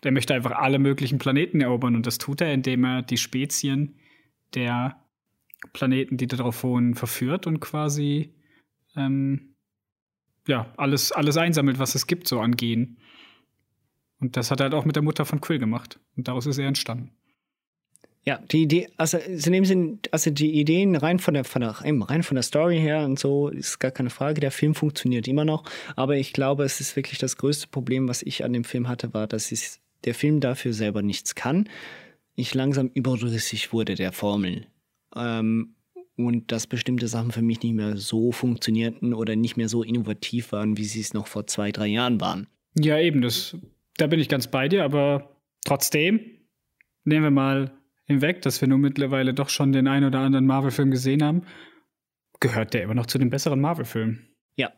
der 0.02 0.10
möchte 0.10 0.35
einfach 0.35 0.52
alle 0.52 0.78
möglichen 0.78 1.18
Planeten 1.18 1.60
erobern 1.60 1.94
und 1.94 2.06
das 2.06 2.18
tut 2.18 2.40
er, 2.40 2.52
indem 2.52 2.85
er 2.85 3.02
die 3.02 3.16
Spezien 3.16 3.97
der 4.55 5.03
Planeten, 5.73 6.16
die 6.16 6.27
darauf 6.27 6.62
wohnen, 6.62 6.95
verführt 6.95 7.47
und 7.47 7.61
quasi 7.61 8.35
ähm, 8.97 9.55
ja, 10.47 10.73
alles, 10.77 11.12
alles 11.12 11.36
einsammelt, 11.36 11.78
was 11.78 11.95
es 11.95 12.07
gibt, 12.07 12.28
so 12.28 12.41
an 12.41 12.57
Genen. 12.57 12.99
Und 14.20 14.36
das 14.36 14.51
hat 14.51 14.61
er 14.61 14.65
halt 14.65 14.74
auch 14.74 14.85
mit 14.85 14.97
der 14.97 15.03
Mutter 15.03 15.24
von 15.24 15.41
Quill 15.41 15.59
gemacht. 15.59 15.99
Und 16.16 16.28
daraus 16.28 16.47
ist 16.47 16.59
er 16.59 16.69
entstanden. 16.69 17.11
Ja, 18.27 18.39
die 18.39 18.62
Idee, 18.62 18.89
also 18.97 19.19
in 19.19 19.53
dem 19.53 19.66
Sinn, 19.66 19.99
also 20.11 20.31
die 20.31 20.59
Ideen 20.59 20.97
rein 20.97 21.19
von 21.19 21.35
der, 21.35 21.45
von 21.45 21.61
der, 21.61 21.73
rein 21.73 22.23
von 22.23 22.36
der 22.36 22.43
Story 22.43 22.78
her 22.78 23.05
und 23.05 23.19
so 23.19 23.49
ist 23.49 23.81
gar 23.81 23.91
keine 23.91 24.09
Frage. 24.09 24.41
Der 24.41 24.51
Film 24.51 24.74
funktioniert 24.74 25.28
immer 25.28 25.45
noch, 25.45 25.65
aber 25.95 26.16
ich 26.16 26.32
glaube, 26.32 26.65
es 26.65 26.81
ist 26.81 26.97
wirklich 26.97 27.19
das 27.19 27.36
größte 27.36 27.69
Problem, 27.69 28.09
was 28.09 28.23
ich 28.23 28.43
an 28.43 28.55
dem 28.55 28.65
Film 28.65 28.89
hatte, 28.89 29.12
war, 29.12 29.27
dass 29.27 29.53
es, 29.53 29.81
der 30.05 30.15
Film 30.15 30.41
dafür 30.41 30.73
selber 30.73 31.03
nichts 31.03 31.35
kann. 31.35 31.69
Ich 32.35 32.55
langsam 32.55 32.91
überdrüssig 32.95 33.74
wurde 33.74 33.95
der 33.95 34.12
Formel. 34.12 34.69
Ähm, 35.16 35.74
und 36.16 36.53
dass 36.53 36.66
bestimmte 36.66 37.09
Sachen 37.09 37.32
für 37.32 37.43
mich 37.43 37.62
nicht 37.62 37.74
mehr 37.74 37.97
so 37.97 38.31
funktionierten 38.31 39.15
oder 39.15 39.35
nicht 39.35 39.57
mehr 39.57 39.69
so 39.69 39.82
innovativ 39.82 40.53
waren, 40.53 40.77
wie 40.77 40.85
sie 40.85 41.01
es 41.01 41.12
noch 41.12 41.27
vor 41.27 41.47
zwei, 41.47 41.73
drei 41.73 41.89
Jahren 41.89 42.20
waren. 42.20 42.47
Ja, 42.78 42.99
eben, 42.99 43.20
das, 43.20 43.57
da 43.97 44.07
bin 44.07 44.20
ich 44.20 44.28
ganz 44.28 44.47
bei 44.47 44.69
dir, 44.69 44.85
aber 44.85 45.41
trotzdem 45.65 46.20
nehmen 47.05 47.24
wir 47.24 47.31
mal 47.31 47.73
hinweg, 48.07 48.43
dass 48.43 48.61
wir 48.61 48.69
nun 48.69 48.81
mittlerweile 48.81 49.35
doch 49.35 49.49
schon 49.49 49.73
den 49.73 49.89
einen 49.89 50.07
oder 50.07 50.20
anderen 50.20 50.47
Marvel-Film 50.47 50.91
gesehen 50.91 51.23
haben, 51.23 51.43
gehört 52.41 52.74
der 52.74 52.82
immer 52.82 52.95
noch 52.95 53.07
zu 53.07 53.19
den 53.19 53.31
besseren 53.31 53.61
Marvel-Filmen. 53.61 54.28
Ja. 54.57 54.73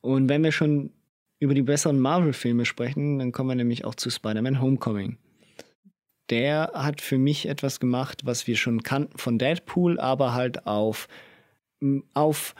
Und 0.00 0.28
wenn 0.28 0.42
wir 0.42 0.52
schon 0.52 0.90
über 1.38 1.54
die 1.54 1.62
besseren 1.62 2.00
Marvel-Filme 2.00 2.64
sprechen, 2.64 3.18
dann 3.18 3.32
kommen 3.32 3.50
wir 3.50 3.56
nämlich 3.56 3.84
auch 3.84 3.94
zu 3.94 4.10
Spider-Man 4.10 4.60
Homecoming. 4.60 5.18
Der 6.30 6.72
hat 6.74 7.00
für 7.00 7.18
mich 7.18 7.48
etwas 7.48 7.80
gemacht, 7.80 8.22
was 8.24 8.46
wir 8.46 8.56
schon 8.56 8.82
kannten 8.82 9.16
von 9.18 9.38
Deadpool, 9.38 9.98
aber 9.98 10.34
halt 10.34 10.66
auf, 10.66 11.08
auf 12.14 12.54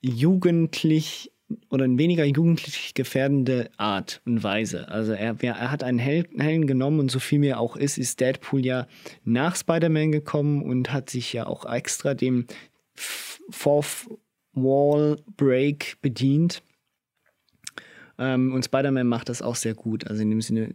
jugendlich 0.00 1.32
oder 1.70 1.84
in 1.84 1.98
weniger 1.98 2.24
jugendlich 2.24 2.94
gefährdende 2.94 3.70
Art 3.76 4.20
und 4.24 4.42
Weise. 4.42 4.88
Also 4.88 5.12
er, 5.12 5.36
er 5.42 5.70
hat 5.70 5.82
einen 5.82 5.98
Helden 5.98 6.66
genommen 6.66 7.00
und 7.00 7.10
so 7.10 7.18
viel 7.18 7.38
mir 7.38 7.58
auch 7.60 7.76
ist, 7.76 7.98
ist 7.98 8.20
Deadpool 8.20 8.64
ja 8.64 8.86
nach 9.24 9.56
Spider-Man 9.56 10.12
gekommen 10.12 10.62
und 10.62 10.92
hat 10.92 11.10
sich 11.10 11.32
ja 11.32 11.46
auch 11.46 11.70
extra 11.70 12.14
dem 12.14 12.46
Fourth 12.94 14.08
Wall 14.54 15.16
Break 15.36 15.96
bedient. 16.02 16.62
Ähm, 18.18 18.52
und 18.52 18.64
Spider-Man 18.64 19.06
macht 19.06 19.28
das 19.28 19.42
auch 19.42 19.56
sehr 19.56 19.74
gut. 19.74 20.06
Also 20.06 20.22
in 20.22 20.30
dem 20.30 20.42
Sinne, 20.42 20.72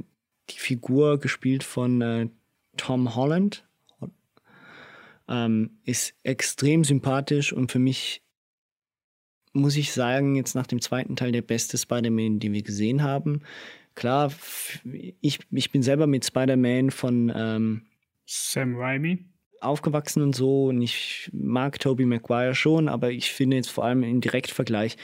die 0.49 0.59
Figur 0.59 1.19
gespielt 1.19 1.63
von 1.63 2.01
äh, 2.01 2.29
Tom 2.77 3.15
Holland 3.15 3.67
ähm, 5.27 5.79
ist 5.83 6.13
extrem 6.23 6.83
sympathisch 6.83 7.51
und 7.51 7.71
für 7.71 7.79
mich 7.79 8.21
muss 9.53 9.75
ich 9.75 9.91
sagen, 9.91 10.35
jetzt 10.35 10.55
nach 10.55 10.67
dem 10.67 10.81
zweiten 10.81 11.15
Teil 11.15 11.31
der 11.31 11.41
beste 11.41 11.77
Spider-Man, 11.77 12.39
den 12.39 12.53
wir 12.53 12.61
gesehen 12.61 13.01
haben. 13.01 13.41
Klar, 13.95 14.31
ich, 15.21 15.39
ich 15.49 15.71
bin 15.71 15.81
selber 15.81 16.05
mit 16.05 16.25
Spider-Man 16.25 16.91
von 16.91 17.31
ähm, 17.35 17.81
Sam 18.25 18.75
Raimi 18.75 19.25
aufgewachsen 19.59 20.21
und 20.21 20.35
so 20.35 20.65
und 20.65 20.81
ich 20.83 21.31
mag 21.33 21.79
Tobey 21.79 22.05
Maguire 22.05 22.53
schon, 22.53 22.87
aber 22.87 23.09
ich 23.09 23.31
finde 23.31 23.57
jetzt 23.57 23.71
vor 23.71 23.85
allem 23.85 24.03
im 24.03 24.21
Direktvergleich 24.21 24.97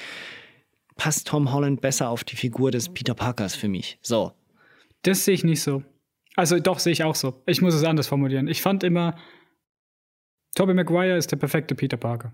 passt 0.96 1.28
Tom 1.28 1.52
Holland 1.52 1.82
besser 1.82 2.10
auf 2.10 2.24
die 2.24 2.36
Figur 2.36 2.70
des 2.70 2.90
Peter 2.90 3.16
Parkers 3.16 3.56
für 3.56 3.68
mich. 3.68 3.98
So. 4.02 4.32
Das 5.04 5.26
sehe 5.26 5.34
ich 5.34 5.44
nicht 5.44 5.62
so. 5.62 5.84
Also 6.36 6.60
doch, 6.60 6.80
sehe 6.80 6.94
ich 6.94 7.04
auch 7.04 7.16
so. 7.16 7.44
Ich 7.46 7.62
muss 7.62 7.76
es 7.76 7.84
anders 7.84 8.08
formulieren. 8.08 8.48
Ich 8.48 8.62
fand 8.62 8.84
immer, 8.84 9.16
Tobey 10.56 10.74
Maguire 10.74 11.18
ist 11.18 11.32
der 11.32 11.38
perfekte 11.38 11.76
Peter 11.76 11.98
Parker. 11.98 12.34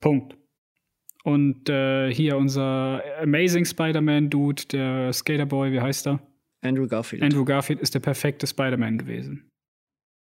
Punkt. 0.00 0.36
Und 1.24 1.68
äh, 1.68 2.12
hier 2.12 2.36
unser 2.36 3.02
Amazing 3.20 3.64
Spider-Man-Dude, 3.64 4.64
der 4.66 5.12
Skaterboy, 5.12 5.72
wie 5.72 5.80
heißt 5.80 6.06
er? 6.08 6.20
Andrew 6.62 6.86
Garfield. 6.86 7.22
Andrew 7.22 7.44
Garfield 7.44 7.80
ist 7.80 7.94
der 7.94 8.00
perfekte 8.00 8.46
Spider-Man 8.46 8.98
gewesen. 8.98 9.48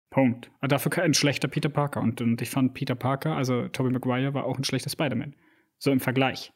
Punkt. 0.09 0.49
Aber 0.59 0.69
dafür 0.69 0.89
kein 0.89 1.13
schlechter 1.13 1.47
Peter 1.47 1.69
Parker. 1.69 2.01
Und, 2.01 2.21
und 2.21 2.41
ich 2.41 2.49
fand 2.49 2.73
Peter 2.73 2.95
Parker, 2.95 3.35
also 3.35 3.67
Tobey 3.67 3.91
Maguire, 3.91 4.33
war 4.33 4.45
auch 4.45 4.57
ein 4.57 4.63
schlechter 4.63 4.89
Spider-Man. 4.89 5.35
So 5.79 5.91
im 5.91 5.99
Vergleich. 5.99 6.53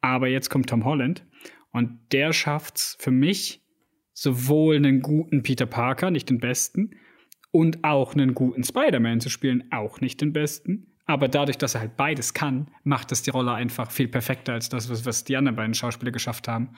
Aber 0.00 0.28
jetzt 0.28 0.50
kommt 0.50 0.68
Tom 0.68 0.84
Holland 0.84 1.24
und 1.72 1.98
der 2.12 2.32
schafft's 2.32 2.96
für 2.98 3.10
mich, 3.10 3.62
sowohl 4.12 4.76
einen 4.76 5.00
guten 5.00 5.42
Peter 5.42 5.66
Parker, 5.66 6.10
nicht 6.10 6.30
den 6.30 6.38
besten, 6.38 6.96
und 7.52 7.82
auch 7.84 8.14
einen 8.14 8.34
guten 8.34 8.62
Spider-Man 8.62 9.20
zu 9.20 9.28
spielen, 9.28 9.64
auch 9.72 10.00
nicht 10.00 10.20
den 10.20 10.32
besten. 10.32 10.86
Aber 11.06 11.26
dadurch, 11.26 11.58
dass 11.58 11.74
er 11.74 11.80
halt 11.80 11.96
beides 11.96 12.34
kann, 12.34 12.68
macht 12.84 13.10
es 13.10 13.22
die 13.22 13.30
Rolle 13.30 13.52
einfach 13.52 13.90
viel 13.90 14.06
perfekter 14.06 14.52
als 14.52 14.68
das, 14.68 14.88
was, 14.88 15.04
was 15.04 15.24
die 15.24 15.36
anderen 15.36 15.56
beiden 15.56 15.74
Schauspieler 15.74 16.12
geschafft 16.12 16.46
haben. 16.46 16.76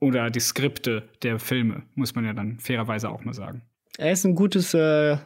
Oder 0.00 0.30
die 0.30 0.40
Skripte 0.40 1.08
der 1.22 1.38
Filme, 1.38 1.82
muss 1.94 2.14
man 2.14 2.24
ja 2.24 2.32
dann 2.32 2.60
fairerweise 2.60 3.08
auch 3.08 3.24
mal 3.24 3.32
sagen. 3.32 3.62
Er 3.98 4.12
ist 4.12 4.24
ein 4.24 4.34
gutes 4.34 4.74
äh, 4.74 5.16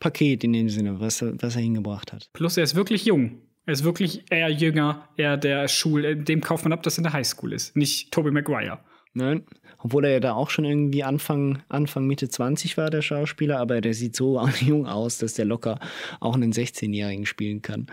Paket 0.00 0.42
in 0.42 0.52
dem 0.52 0.68
Sinne, 0.68 0.98
was, 0.98 1.22
was 1.22 1.56
er 1.56 1.62
hingebracht 1.62 2.12
hat. 2.12 2.30
Plus, 2.32 2.56
er 2.56 2.64
ist 2.64 2.74
wirklich 2.74 3.04
jung. 3.04 3.42
Er 3.66 3.72
ist 3.72 3.84
wirklich 3.84 4.24
eher 4.30 4.50
jünger, 4.50 5.08
eher 5.16 5.36
der 5.36 5.68
Schul, 5.68 6.16
dem 6.16 6.40
kauft 6.40 6.64
man 6.64 6.72
ab, 6.72 6.82
dass 6.82 6.94
er 6.94 6.98
in 6.98 7.04
der 7.04 7.12
Highschool 7.14 7.52
ist, 7.52 7.76
nicht 7.76 8.12
Tobey 8.12 8.30
Maguire. 8.30 8.80
Nein, 9.14 9.44
obwohl 9.78 10.04
er 10.04 10.12
ja 10.12 10.20
da 10.20 10.34
auch 10.34 10.50
schon 10.50 10.64
irgendwie 10.64 11.04
Anfang, 11.04 11.62
Anfang 11.68 12.06
Mitte 12.06 12.28
20 12.28 12.76
war, 12.76 12.90
der 12.90 13.00
Schauspieler, 13.00 13.58
aber 13.60 13.80
der 13.80 13.94
sieht 13.94 14.16
so 14.16 14.44
jung 14.60 14.86
aus, 14.86 15.18
dass 15.18 15.34
der 15.34 15.44
locker 15.44 15.78
auch 16.20 16.34
einen 16.34 16.52
16-Jährigen 16.52 17.24
spielen 17.26 17.62
kann. 17.62 17.86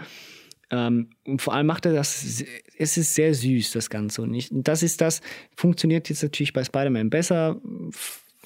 Ähm, 0.72 1.10
und 1.26 1.42
vor 1.42 1.54
allem 1.54 1.68
macht 1.68 1.86
er 1.86 1.94
das, 1.94 2.44
es 2.78 2.98
ist 2.98 3.14
sehr 3.14 3.34
süß, 3.34 3.74
das 3.74 3.90
Ganze. 3.90 4.22
Und 4.22 4.34
ich, 4.34 4.48
das 4.52 4.84
ist 4.84 5.02
das, 5.02 5.22
funktioniert 5.56 6.10
jetzt 6.10 6.24
natürlich 6.24 6.54
bei 6.54 6.64
Spider-Man 6.64 7.10
besser, 7.10 7.60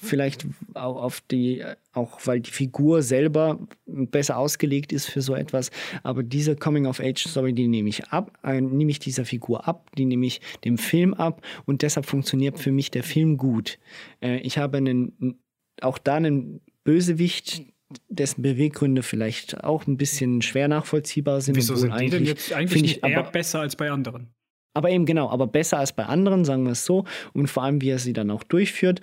vielleicht 0.00 0.46
auch 0.74 1.02
auf 1.02 1.22
die, 1.22 1.64
auch 1.92 2.18
weil 2.24 2.40
die 2.40 2.50
Figur 2.50 3.02
selber 3.02 3.58
besser 3.86 4.36
ausgelegt 4.36 4.92
ist 4.92 5.06
für 5.06 5.22
so 5.22 5.34
etwas. 5.34 5.70
Aber 6.02 6.22
diese 6.22 6.54
Coming-of-Age-Story, 6.56 7.54
die 7.54 7.68
nehme 7.68 7.88
ich 7.88 8.08
ab, 8.08 8.38
äh, 8.42 8.60
nehme 8.60 8.90
ich 8.90 8.98
dieser 8.98 9.24
Figur 9.24 9.66
ab, 9.66 9.90
die 9.96 10.04
nehme 10.04 10.26
ich 10.26 10.40
dem 10.64 10.76
Film 10.76 11.14
ab 11.14 11.42
und 11.64 11.82
deshalb 11.82 12.06
funktioniert 12.06 12.58
für 12.58 12.72
mich 12.72 12.90
der 12.90 13.02
Film 13.02 13.38
gut. 13.38 13.78
Äh, 14.20 14.38
ich 14.38 14.58
habe 14.58 14.78
einen, 14.78 15.38
auch 15.80 15.98
da 15.98 16.16
einen 16.16 16.60
Bösewicht, 16.84 17.64
dessen 18.08 18.42
Beweggründe 18.42 19.02
vielleicht 19.02 19.62
auch 19.64 19.86
ein 19.86 19.96
bisschen 19.96 20.42
schwer 20.42 20.68
nachvollziehbar 20.68 21.40
sind. 21.40 21.56
Wieso 21.56 21.76
sind 21.76 21.98
die 22.00 22.10
denn 22.10 22.24
jetzt 22.24 22.52
eigentlich 22.52 22.82
nicht 22.82 23.06
eher 23.06 23.20
aber, 23.20 23.30
besser 23.30 23.60
als 23.60 23.76
bei 23.76 23.90
anderen? 23.90 24.28
Aber 24.74 24.90
eben 24.90 25.06
genau, 25.06 25.30
aber 25.30 25.46
besser 25.46 25.78
als 25.78 25.94
bei 25.94 26.04
anderen, 26.04 26.44
sagen 26.44 26.64
wir 26.64 26.72
es 26.72 26.84
so. 26.84 27.04
Und 27.32 27.46
vor 27.46 27.62
allem, 27.62 27.80
wie 27.80 27.88
er 27.88 27.98
sie 27.98 28.12
dann 28.12 28.30
auch 28.30 28.42
durchführt 28.42 29.00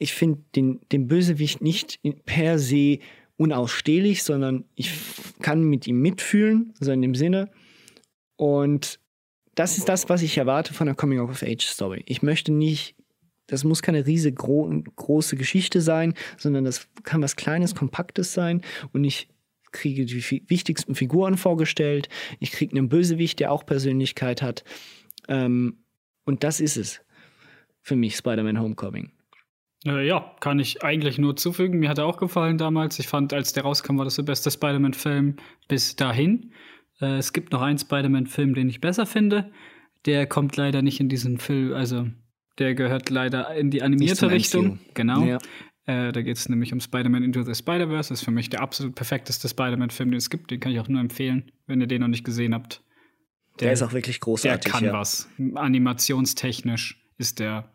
ich 0.00 0.14
finde 0.14 0.42
den, 0.56 0.80
den 0.90 1.06
Bösewicht 1.06 1.60
nicht 1.60 2.00
per 2.24 2.58
se 2.58 2.98
unausstehlich, 3.36 4.22
sondern 4.22 4.64
ich 4.74 4.90
kann 5.40 5.62
mit 5.62 5.86
ihm 5.86 6.00
mitfühlen, 6.00 6.72
so 6.80 6.90
in 6.90 7.02
dem 7.02 7.14
Sinne. 7.14 7.50
Und 8.36 8.98
das 9.54 9.76
ist 9.76 9.90
das, 9.90 10.08
was 10.08 10.22
ich 10.22 10.38
erwarte 10.38 10.72
von 10.72 10.88
einer 10.88 10.96
Coming-of-Age-Story. 10.96 12.02
Ich 12.06 12.22
möchte 12.22 12.50
nicht, 12.50 12.96
das 13.46 13.62
muss 13.62 13.82
keine 13.82 14.06
riesige 14.06 14.34
gro 14.34 14.70
große 14.96 15.36
Geschichte 15.36 15.82
sein, 15.82 16.14
sondern 16.38 16.64
das 16.64 16.88
kann 17.02 17.20
was 17.20 17.36
Kleines, 17.36 17.74
Kompaktes 17.74 18.32
sein. 18.32 18.62
Und 18.94 19.04
ich 19.04 19.28
kriege 19.70 20.06
die 20.06 20.42
wichtigsten 20.48 20.94
Figuren 20.94 21.36
vorgestellt, 21.36 22.08
ich 22.38 22.52
kriege 22.52 22.74
einen 22.74 22.88
Bösewicht, 22.88 23.38
der 23.38 23.52
auch 23.52 23.66
Persönlichkeit 23.66 24.40
hat. 24.40 24.64
Ähm, 25.28 25.84
und 26.24 26.42
das 26.42 26.60
ist 26.60 26.78
es 26.78 27.02
für 27.82 27.96
mich, 27.96 28.16
Spider-Man 28.16 28.58
Homecoming. 28.58 29.12
Äh, 29.86 30.06
ja, 30.06 30.34
kann 30.40 30.58
ich 30.58 30.82
eigentlich 30.82 31.18
nur 31.18 31.36
zufügen. 31.36 31.80
Mir 31.80 31.88
hat 31.88 31.98
er 31.98 32.06
auch 32.06 32.18
gefallen 32.18 32.58
damals. 32.58 32.98
Ich 32.98 33.08
fand, 33.08 33.32
als 33.32 33.52
der 33.52 33.62
rauskam, 33.62 33.98
war 33.98 34.04
das 34.04 34.16
der 34.16 34.24
beste 34.24 34.50
Spider-Man-Film 34.50 35.36
bis 35.68 35.96
dahin. 35.96 36.52
Äh, 37.00 37.16
es 37.16 37.32
gibt 37.32 37.52
noch 37.52 37.62
einen 37.62 37.78
Spider-Man-Film, 37.78 38.54
den 38.54 38.68
ich 38.68 38.80
besser 38.80 39.06
finde. 39.06 39.50
Der 40.06 40.26
kommt 40.26 40.56
leider 40.56 40.82
nicht 40.82 41.00
in 41.00 41.08
diesen 41.08 41.38
Film, 41.38 41.72
also 41.72 42.06
der 42.58 42.74
gehört 42.74 43.10
leider 43.10 43.54
in 43.54 43.70
die 43.70 43.82
animierte 43.82 44.30
Richtung. 44.30 44.66
MCU. 44.66 44.78
Genau. 44.94 45.24
Ja. 45.24 45.38
Äh, 45.86 46.12
da 46.12 46.22
geht 46.22 46.36
es 46.36 46.48
nämlich 46.48 46.72
um 46.72 46.80
Spider-Man 46.80 47.22
Into 47.22 47.42
the 47.42 47.54
Spider-Verse. 47.54 48.10
Das 48.10 48.20
ist 48.20 48.24
für 48.24 48.30
mich 48.30 48.50
der 48.50 48.60
absolut 48.60 48.94
perfekteste 48.94 49.48
Spider-Man-Film, 49.48 50.10
den 50.10 50.18
es 50.18 50.28
gibt. 50.28 50.50
Den 50.50 50.60
kann 50.60 50.72
ich 50.72 50.80
auch 50.80 50.88
nur 50.88 51.00
empfehlen, 51.00 51.50
wenn 51.66 51.80
ihr 51.80 51.86
den 51.86 52.02
noch 52.02 52.08
nicht 52.08 52.24
gesehen 52.24 52.54
habt. 52.54 52.82
Der, 53.60 53.72
ist 53.72 53.82
auch 53.82 53.92
wirklich 53.92 54.20
Der 54.20 54.24
großartig. 54.24 54.72
kann 54.72 54.84
ja. 54.84 54.92
was. 54.92 55.28
Animationstechnisch 55.54 57.02
ist 57.18 57.40
der 57.40 57.70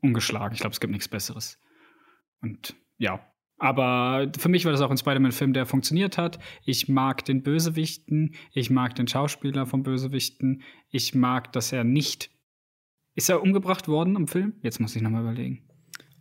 ungeschlagen. 0.00 0.54
Ich 0.54 0.60
glaube, 0.60 0.72
es 0.72 0.80
gibt 0.80 0.92
nichts 0.92 1.08
Besseres. 1.08 1.58
Und 2.40 2.74
ja. 2.98 3.26
Aber 3.58 4.32
für 4.38 4.48
mich 4.48 4.64
war 4.64 4.72
das 4.72 4.80
auch 4.80 4.90
ein 4.90 4.96
Spider-Man-Film, 4.96 5.52
der 5.52 5.66
funktioniert 5.66 6.16
hat. 6.16 6.38
Ich 6.64 6.88
mag 6.88 7.24
den 7.26 7.42
Bösewichten. 7.42 8.34
Ich 8.52 8.70
mag 8.70 8.94
den 8.94 9.06
Schauspieler 9.06 9.66
vom 9.66 9.82
Bösewichten. 9.82 10.62
Ich 10.88 11.14
mag, 11.14 11.52
dass 11.52 11.70
er 11.70 11.84
nicht. 11.84 12.30
Ist 13.14 13.28
er 13.28 13.42
umgebracht 13.42 13.86
worden 13.86 14.16
im 14.16 14.28
Film? 14.28 14.54
Jetzt 14.62 14.80
muss 14.80 14.96
ich 14.96 15.02
nochmal 15.02 15.22
überlegen. 15.22 15.69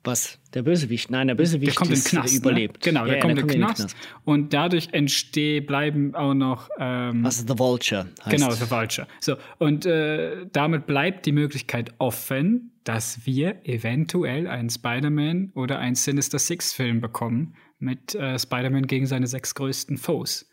Was? 0.03 0.39
Der 0.53 0.63
Bösewicht? 0.63 1.11
Nein, 1.11 1.27
der 1.27 1.35
Bösewicht 1.35 1.71
Der 1.71 1.75
kommt 1.75 1.89
in 1.89 1.93
ist 1.95 2.09
Knast. 2.09 2.35
überlebt. 2.35 2.77
Ne? 2.77 2.91
Genau, 2.91 3.01
Ja, 3.01 3.05
der 3.07 3.15
ja, 3.15 3.21
kommt 3.21 3.39
in 3.39 3.47
den 3.47 3.61
kommt 3.61 3.75
Knast. 3.75 3.95
Und 4.25 4.53
dadurch 4.53 4.89
entstehen, 4.93 5.65
bleiben 5.65 6.15
auch 6.15 6.33
noch. 6.33 6.69
Ähm, 6.79 7.23
Was 7.23 7.39
The 7.47 7.59
Vulture 7.59 8.07
heißt. 8.25 8.35
Genau, 8.35 8.51
The 8.51 8.69
Vulture. 8.71 9.07
So, 9.19 9.35
und 9.57 9.85
äh, 9.85 10.45
damit 10.51 10.87
bleibt 10.87 11.25
die 11.25 11.31
Möglichkeit 11.31 11.93
offen, 11.99 12.71
dass 12.83 13.25
wir 13.25 13.57
eventuell 13.67 14.47
einen 14.47 14.69
Spider-Man 14.69 15.51
oder 15.53 15.79
einen 15.79 15.95
Sinister 15.95 16.39
Six-Film 16.39 17.01
bekommen 17.01 17.55
mit 17.77 18.15
äh, 18.15 18.39
Spider-Man 18.39 18.87
gegen 18.87 19.05
seine 19.05 19.27
sechs 19.27 19.53
größten 19.53 19.97
Foes. 19.97 20.48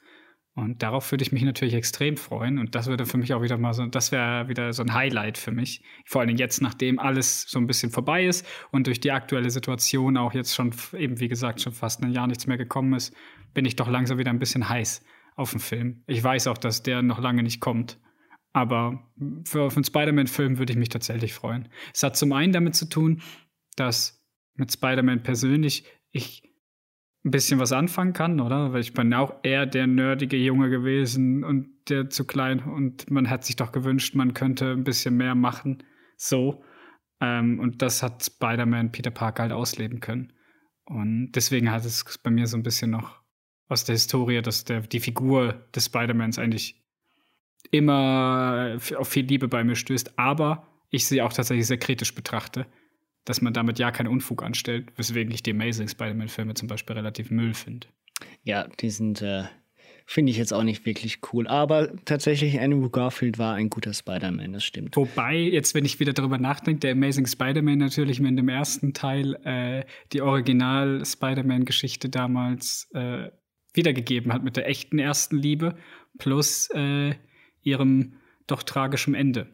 Und 0.56 0.82
darauf 0.82 1.12
würde 1.12 1.22
ich 1.22 1.32
mich 1.32 1.42
natürlich 1.42 1.74
extrem 1.74 2.16
freuen. 2.16 2.58
Und 2.58 2.74
das 2.74 2.86
würde 2.86 3.04
für 3.04 3.18
mich 3.18 3.34
auch 3.34 3.42
wieder 3.42 3.58
mal 3.58 3.74
so, 3.74 3.84
das 3.84 4.10
wäre 4.10 4.48
wieder 4.48 4.72
so 4.72 4.82
ein 4.82 4.94
Highlight 4.94 5.36
für 5.36 5.52
mich. 5.52 5.82
Vor 6.06 6.22
allem 6.22 6.34
jetzt, 6.34 6.62
nachdem 6.62 6.98
alles 6.98 7.42
so 7.42 7.58
ein 7.58 7.66
bisschen 7.66 7.92
vorbei 7.92 8.24
ist 8.24 8.46
und 8.72 8.86
durch 8.86 8.98
die 8.98 9.12
aktuelle 9.12 9.50
Situation 9.50 10.16
auch 10.16 10.32
jetzt 10.32 10.54
schon, 10.54 10.72
eben 10.96 11.20
wie 11.20 11.28
gesagt, 11.28 11.60
schon 11.60 11.74
fast 11.74 12.02
ein 12.02 12.10
Jahr 12.10 12.26
nichts 12.26 12.46
mehr 12.46 12.56
gekommen 12.56 12.94
ist, 12.94 13.14
bin 13.52 13.66
ich 13.66 13.76
doch 13.76 13.86
langsam 13.86 14.16
wieder 14.16 14.30
ein 14.30 14.38
bisschen 14.38 14.66
heiß 14.66 15.04
auf 15.34 15.50
den 15.50 15.60
Film. 15.60 16.02
Ich 16.06 16.24
weiß 16.24 16.46
auch, 16.46 16.56
dass 16.56 16.82
der 16.82 17.02
noch 17.02 17.20
lange 17.20 17.42
nicht 17.42 17.60
kommt. 17.60 18.00
Aber 18.54 19.12
für 19.44 19.64
auf 19.64 19.76
einen 19.76 19.84
Spider-Man-Film 19.84 20.56
würde 20.56 20.72
ich 20.72 20.78
mich 20.78 20.88
tatsächlich 20.88 21.34
freuen. 21.34 21.68
Es 21.92 22.02
hat 22.02 22.16
zum 22.16 22.32
einen 22.32 22.54
damit 22.54 22.74
zu 22.74 22.88
tun, 22.88 23.20
dass 23.76 24.26
mit 24.54 24.72
Spider-Man 24.72 25.22
persönlich 25.22 25.84
ich 26.12 26.42
ein 27.26 27.32
bisschen 27.32 27.58
was 27.58 27.72
anfangen 27.72 28.12
kann, 28.12 28.40
oder? 28.40 28.72
Weil 28.72 28.80
ich 28.80 28.94
bin 28.94 29.12
auch 29.12 29.34
eher 29.42 29.66
der 29.66 29.88
nerdige 29.88 30.36
Junge 30.36 30.70
gewesen 30.70 31.42
und 31.42 31.68
der 31.88 32.08
zu 32.08 32.24
klein 32.24 32.60
und 32.60 33.10
man 33.10 33.28
hat 33.28 33.44
sich 33.44 33.56
doch 33.56 33.72
gewünscht, 33.72 34.14
man 34.14 34.32
könnte 34.32 34.70
ein 34.70 34.84
bisschen 34.84 35.16
mehr 35.16 35.34
machen. 35.34 35.82
So. 36.16 36.62
Ähm, 37.20 37.58
und 37.58 37.82
das 37.82 38.02
hat 38.02 38.24
Spider-Man 38.24 38.92
Peter 38.92 39.10
Parker 39.10 39.42
halt 39.42 39.52
ausleben 39.52 40.00
können. 40.00 40.32
Und 40.84 41.32
deswegen 41.32 41.70
hat 41.70 41.84
es 41.84 42.18
bei 42.22 42.30
mir 42.30 42.46
so 42.46 42.56
ein 42.56 42.62
bisschen 42.62 42.92
noch 42.92 43.20
aus 43.68 43.84
der 43.84 43.94
Historie, 43.94 44.40
dass 44.40 44.64
der, 44.64 44.82
die 44.82 45.00
Figur 45.00 45.66
des 45.74 45.86
Spider-Mans 45.86 46.38
eigentlich 46.38 46.84
immer 47.72 48.74
f- 48.76 48.92
auf 48.92 49.08
viel 49.08 49.26
Liebe 49.26 49.48
bei 49.48 49.64
mir 49.64 49.74
stößt, 49.74 50.16
aber 50.16 50.68
ich 50.90 51.06
sie 51.06 51.20
auch 51.22 51.32
tatsächlich 51.32 51.66
sehr 51.66 51.78
kritisch 51.78 52.14
betrachte, 52.14 52.66
dass 53.26 53.42
man 53.42 53.52
damit 53.52 53.78
ja 53.78 53.90
keinen 53.90 54.06
Unfug 54.06 54.42
anstellt, 54.42 54.88
weswegen 54.96 55.30
ich 55.34 55.42
die 55.42 55.50
Amazing 55.50 55.88
Spider-Man-Filme 55.88 56.54
zum 56.54 56.68
Beispiel 56.68 56.96
relativ 56.96 57.30
Müll 57.30 57.52
finde. 57.52 57.88
Ja, 58.44 58.66
die 58.80 58.88
sind, 58.88 59.20
äh, 59.20 59.44
finde 60.06 60.30
ich 60.30 60.38
jetzt 60.38 60.52
auch 60.52 60.62
nicht 60.62 60.86
wirklich 60.86 61.18
cool. 61.32 61.46
Aber 61.48 61.92
tatsächlich, 62.04 62.58
Andrew 62.60 62.88
Garfield 62.88 63.38
war 63.38 63.54
ein 63.54 63.68
guter 63.68 63.92
Spider-Man, 63.92 64.52
das 64.52 64.64
stimmt. 64.64 64.96
Wobei, 64.96 65.36
jetzt, 65.36 65.74
wenn 65.74 65.84
ich 65.84 65.98
wieder 65.98 66.12
darüber 66.12 66.38
nachdenke, 66.38 66.80
der 66.80 66.92
Amazing 66.92 67.26
Spider-Man 67.26 67.78
natürlich 67.78 68.20
mit 68.20 68.38
dem 68.38 68.48
ersten 68.48 68.94
Teil 68.94 69.34
äh, 69.44 69.84
die 70.12 70.22
Original-Spider-Man-Geschichte 70.22 72.08
damals 72.08 72.88
äh, 72.94 73.30
wiedergegeben 73.74 74.32
hat 74.32 74.44
mit 74.44 74.56
der 74.56 74.68
echten 74.68 75.00
ersten 75.00 75.36
Liebe 75.36 75.76
plus 76.18 76.70
äh, 76.72 77.14
ihrem 77.62 78.14
doch 78.46 78.62
tragischen 78.62 79.14
Ende. 79.14 79.48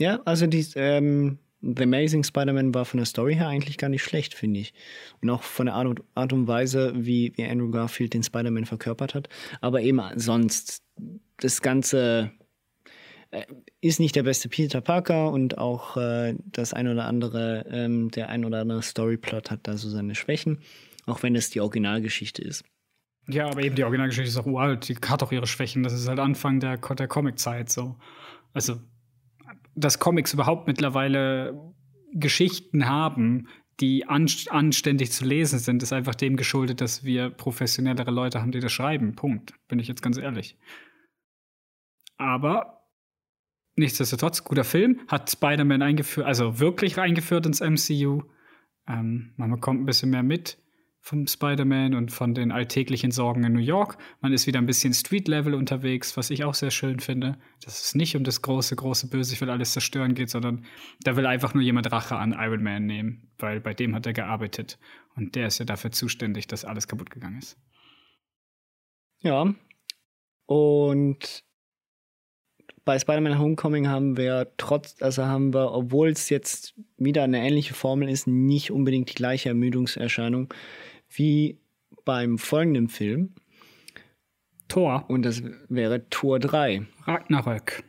Ja, 0.00 0.20
also 0.24 0.46
die, 0.46 0.64
ähm, 0.76 1.40
The 1.60 1.82
Amazing 1.82 2.22
Spider-Man 2.22 2.72
war 2.72 2.84
von 2.84 2.98
der 2.98 3.06
Story 3.06 3.34
her 3.34 3.48
eigentlich 3.48 3.78
gar 3.78 3.88
nicht 3.88 4.02
schlecht, 4.02 4.34
finde 4.34 4.60
ich. 4.60 4.74
Und 5.20 5.30
auch 5.30 5.42
von 5.42 5.66
der 5.66 5.74
Art 5.74 5.86
und, 5.86 6.02
Art 6.14 6.32
und 6.32 6.46
Weise, 6.46 6.92
wie, 6.94 7.32
wie 7.36 7.44
Andrew 7.44 7.70
Garfield 7.70 8.14
den 8.14 8.22
Spider-Man 8.22 8.64
verkörpert 8.64 9.14
hat. 9.14 9.28
Aber 9.60 9.80
eben 9.80 10.00
sonst, 10.16 10.82
das 11.38 11.60
Ganze 11.60 12.30
äh, 13.30 13.44
ist 13.80 14.00
nicht 14.00 14.16
der 14.16 14.22
beste 14.22 14.48
Peter 14.48 14.80
Parker 14.80 15.32
und 15.32 15.58
auch 15.58 15.96
äh, 15.96 16.34
das 16.46 16.72
ein 16.72 16.88
oder 16.88 17.06
andere, 17.06 17.66
ähm, 17.70 18.10
der 18.10 18.28
ein 18.28 18.44
oder 18.44 18.60
andere 18.60 18.82
Storyplot 18.82 19.50
hat 19.50 19.60
da 19.64 19.76
so 19.76 19.88
seine 19.88 20.14
Schwächen, 20.14 20.60
auch 21.06 21.22
wenn 21.22 21.34
es 21.34 21.50
die 21.50 21.60
Originalgeschichte 21.60 22.42
ist. 22.42 22.64
Ja, 23.28 23.48
aber 23.48 23.62
eben 23.62 23.74
die 23.74 23.84
Originalgeschichte 23.84 24.28
ist 24.28 24.38
auch 24.38 24.46
uralt, 24.46 24.88
die 24.88 24.96
hat 24.96 25.22
auch 25.22 25.32
ihre 25.32 25.46
Schwächen. 25.46 25.82
Das 25.82 25.92
ist 25.92 26.08
halt 26.08 26.18
Anfang 26.18 26.60
der, 26.60 26.78
der 26.78 27.08
Comic-Zeit 27.08 27.68
so. 27.68 27.96
Also, 28.54 28.80
dass 29.78 29.98
Comics 29.98 30.34
überhaupt 30.34 30.66
mittlerweile 30.66 31.74
Geschichten 32.12 32.86
haben, 32.86 33.48
die 33.80 34.06
anst 34.06 34.50
anständig 34.50 35.12
zu 35.12 35.24
lesen 35.24 35.58
sind, 35.58 35.82
ist 35.82 35.92
einfach 35.92 36.14
dem 36.14 36.36
geschuldet, 36.36 36.80
dass 36.80 37.04
wir 37.04 37.30
professionellere 37.30 38.10
Leute 38.10 38.40
haben, 38.40 38.50
die 38.50 38.60
das 38.60 38.72
schreiben. 38.72 39.14
Punkt. 39.14 39.54
Bin 39.68 39.78
ich 39.78 39.86
jetzt 39.86 40.02
ganz 40.02 40.18
ehrlich. 40.18 40.58
Aber 42.16 42.82
nichtsdestotrotz, 43.76 44.42
guter 44.42 44.64
Film, 44.64 45.00
hat 45.06 45.30
Spider-Man 45.30 45.82
eingeführt, 45.82 46.26
also 46.26 46.58
wirklich 46.58 46.98
eingeführt 46.98 47.46
ins 47.46 47.60
MCU. 47.60 48.22
Ähm, 48.88 49.32
man 49.36 49.50
bekommt 49.52 49.80
ein 49.80 49.86
bisschen 49.86 50.10
mehr 50.10 50.24
mit 50.24 50.58
vom 51.08 51.26
Spider-Man 51.26 51.94
und 51.94 52.12
von 52.12 52.34
den 52.34 52.52
alltäglichen 52.52 53.10
Sorgen 53.10 53.42
in 53.42 53.54
New 53.54 53.60
York. 53.60 53.96
Man 54.20 54.34
ist 54.34 54.46
wieder 54.46 54.58
ein 54.58 54.66
bisschen 54.66 54.92
Street-Level 54.92 55.54
unterwegs, 55.54 56.18
was 56.18 56.28
ich 56.28 56.44
auch 56.44 56.52
sehr 56.52 56.70
schön 56.70 57.00
finde. 57.00 57.38
Dass 57.64 57.82
es 57.82 57.94
nicht 57.94 58.14
um 58.14 58.24
das 58.24 58.42
große, 58.42 58.76
große 58.76 59.08
Böse, 59.08 59.32
ich 59.32 59.40
will 59.40 59.48
alles 59.48 59.72
zerstören 59.72 60.14
geht, 60.14 60.28
sondern 60.28 60.66
da 61.02 61.16
will 61.16 61.24
einfach 61.24 61.54
nur 61.54 61.62
jemand 61.62 61.90
Rache 61.90 62.16
an 62.16 62.36
Iron 62.38 62.62
Man 62.62 62.84
nehmen, 62.84 63.30
weil 63.38 63.58
bei 63.58 63.72
dem 63.72 63.94
hat 63.94 64.04
er 64.04 64.12
gearbeitet. 64.12 64.78
Und 65.16 65.34
der 65.34 65.46
ist 65.46 65.58
ja 65.58 65.64
dafür 65.64 65.92
zuständig, 65.92 66.46
dass 66.46 66.66
alles 66.66 66.86
kaputt 66.86 67.08
gegangen 67.08 67.38
ist. 67.38 67.56
Ja. 69.20 69.54
Und 70.44 71.42
bei 72.84 72.98
Spider-Man 72.98 73.38
Homecoming 73.38 73.88
haben 73.88 74.18
wir 74.18 74.52
trotz, 74.58 75.00
also 75.00 75.24
haben 75.24 75.54
wir, 75.54 75.72
obwohl 75.72 76.10
es 76.10 76.28
jetzt 76.28 76.74
wieder 76.98 77.22
eine 77.22 77.40
ähnliche 77.46 77.72
Formel 77.72 78.10
ist, 78.10 78.26
nicht 78.26 78.70
unbedingt 78.70 79.08
die 79.08 79.14
gleiche 79.14 79.48
Ermüdungserscheinung 79.48 80.52
wie 81.10 81.58
beim 82.04 82.38
folgenden 82.38 82.88
Film. 82.88 83.34
Thor, 84.68 85.06
Und 85.08 85.22
das 85.24 85.42
wäre 85.68 86.08
Tor 86.10 86.38
3. 86.38 86.86
Ragnarök. 87.04 87.84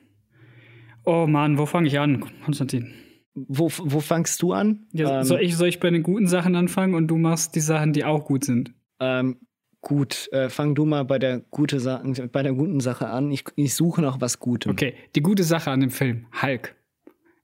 Oh 1.05 1.27
Mann, 1.27 1.57
wo 1.57 1.65
fange 1.65 1.87
ich 1.87 1.99
an, 1.99 2.23
Konstantin? 2.43 2.93
Wo, 3.33 3.69
wo 3.77 3.99
fangst 3.99 4.41
du 4.41 4.53
an? 4.53 4.87
Ja, 4.93 5.19
ähm, 5.19 5.23
soll, 5.23 5.41
ich, 5.41 5.55
soll 5.55 5.67
ich 5.67 5.79
bei 5.79 5.89
den 5.89 6.03
guten 6.03 6.27
Sachen 6.27 6.55
anfangen 6.55 6.93
und 6.93 7.07
du 7.07 7.17
machst 7.17 7.55
die 7.55 7.59
Sachen, 7.61 7.93
die 7.93 8.05
auch 8.05 8.25
gut 8.25 8.43
sind? 8.45 8.73
ähm, 8.99 9.37
gut, 9.81 10.27
äh, 10.33 10.49
fang 10.49 10.75
du 10.75 10.85
mal 10.85 11.05
bei 11.05 11.19
der, 11.19 11.39
gute 11.39 11.79
Sa 11.79 12.03
bei 12.31 12.43
der 12.43 12.53
guten 12.53 12.81
Sache 12.81 13.07
an. 13.07 13.31
Ich, 13.31 13.45
ich 13.55 13.73
suche 13.75 14.01
noch 14.01 14.19
was 14.19 14.39
Gutem. 14.39 14.71
Okay, 14.73 14.93
die 15.15 15.21
gute 15.21 15.43
Sache 15.43 15.71
an 15.71 15.79
dem 15.79 15.89
Film, 15.89 16.25
Hulk. 16.41 16.75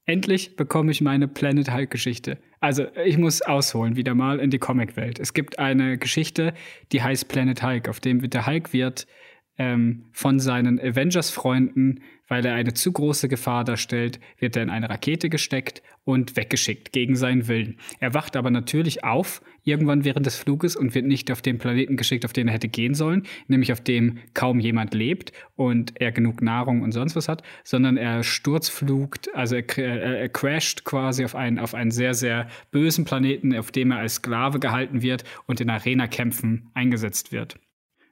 Endlich 0.06 0.54
bekomme 0.54 0.92
ich 0.92 1.00
meine 1.00 1.26
Planet 1.26 1.72
Hulk-Geschichte. 1.72 2.38
Also, 2.60 2.86
ich 3.04 3.18
muss 3.18 3.42
ausholen 3.42 3.96
wieder 3.96 4.14
mal 4.14 4.38
in 4.38 4.50
die 4.50 4.58
Comicwelt. 4.58 5.18
Es 5.18 5.34
gibt 5.34 5.58
eine 5.58 5.98
Geschichte, 5.98 6.54
die 6.92 7.02
heißt 7.02 7.28
Planet 7.28 7.60
Hulk, 7.62 7.88
auf 7.88 7.98
dem 7.98 8.30
der 8.30 8.46
Hulk 8.46 8.72
wird 8.72 9.08
ähm, 9.58 10.04
von 10.12 10.38
seinen 10.38 10.78
Avengers-Freunden, 10.78 12.02
weil 12.28 12.44
er 12.44 12.54
eine 12.54 12.74
zu 12.74 12.92
große 12.92 13.28
Gefahr 13.28 13.64
darstellt, 13.64 14.20
wird 14.38 14.56
er 14.56 14.62
in 14.62 14.70
eine 14.70 14.90
Rakete 14.90 15.28
gesteckt 15.28 15.82
und 16.04 16.36
weggeschickt 16.36 16.92
gegen 16.92 17.16
seinen 17.16 17.48
Willen. 17.48 17.78
Er 17.98 18.14
wacht 18.14 18.36
aber 18.36 18.50
natürlich 18.50 19.04
auf, 19.04 19.42
irgendwann 19.64 20.04
während 20.04 20.26
des 20.26 20.36
Fluges 20.36 20.76
und 20.76 20.94
wird 20.94 21.06
nicht 21.06 21.30
auf 21.32 21.42
den 21.42 21.58
Planeten 21.58 21.96
geschickt, 21.96 22.24
auf 22.24 22.32
den 22.32 22.48
er 22.48 22.54
hätte 22.54 22.68
gehen 22.68 22.94
sollen, 22.94 23.24
nämlich 23.48 23.72
auf 23.72 23.80
dem 23.80 24.18
kaum 24.32 24.60
jemand 24.60 24.94
lebt 24.94 25.32
und 25.56 26.00
er 26.00 26.12
genug 26.12 26.42
Nahrung 26.42 26.82
und 26.82 26.92
sonst 26.92 27.16
was 27.16 27.28
hat, 27.28 27.42
sondern 27.64 27.96
er 27.96 28.22
sturzflugt, 28.22 29.34
also 29.34 29.56
er, 29.56 29.78
er, 29.78 30.20
er 30.20 30.28
crasht 30.28 30.84
quasi 30.84 31.24
auf 31.24 31.34
einen, 31.34 31.58
auf 31.58 31.74
einen 31.74 31.90
sehr, 31.90 32.14
sehr 32.14 32.46
bösen 32.70 33.04
Planeten, 33.04 33.56
auf 33.56 33.72
dem 33.72 33.90
er 33.90 33.98
als 33.98 34.14
Sklave 34.14 34.60
gehalten 34.60 35.02
wird 35.02 35.24
und 35.46 35.60
in 35.60 35.70
Arena-Kämpfen 35.70 36.70
eingesetzt 36.74 37.32
wird. 37.32 37.58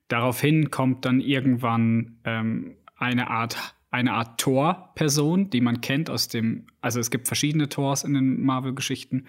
Daraufhin 0.09 0.70
kommt 0.70 1.05
dann 1.05 1.20
irgendwann 1.20 2.19
ähm, 2.24 2.77
eine 2.97 3.31
Art 3.31 3.74
eine 3.94 4.12
Art 4.12 4.40
Tor-Person, 4.40 5.50
die 5.50 5.60
man 5.60 5.80
kennt 5.80 6.10
aus 6.10 6.26
dem, 6.26 6.66
also 6.80 6.98
es 6.98 7.12
gibt 7.12 7.28
verschiedene 7.28 7.68
Tors 7.68 8.02
in 8.02 8.14
den 8.14 8.42
Marvel-Geschichten. 8.42 9.28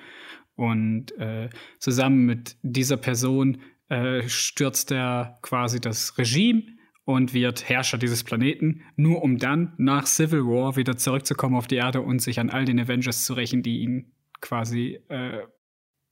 Und 0.55 1.11
äh, 1.19 1.49
zusammen 1.77 2.25
mit 2.25 2.57
dieser 2.63 2.97
Person 2.97 3.59
äh, 3.89 4.27
stürzt 4.27 4.91
er 4.91 5.37
quasi 5.43 5.79
das 5.79 6.17
Regime 6.17 6.63
und 7.03 7.35
wird 7.35 7.69
Herrscher 7.69 7.99
dieses 7.99 8.23
Planeten, 8.23 8.81
nur 8.95 9.21
um 9.21 9.37
dann 9.37 9.73
nach 9.77 10.07
Civil 10.07 10.45
War 10.45 10.75
wieder 10.75 10.97
zurückzukommen 10.97 11.55
auf 11.55 11.67
die 11.67 11.75
Erde 11.75 12.01
und 12.01 12.19
sich 12.19 12.39
an 12.39 12.49
all 12.49 12.65
den 12.65 12.79
Avengers 12.79 13.23
zu 13.23 13.33
rächen, 13.35 13.61
die 13.61 13.81
ihn 13.81 14.13
quasi 14.41 14.99
äh, 15.09 15.43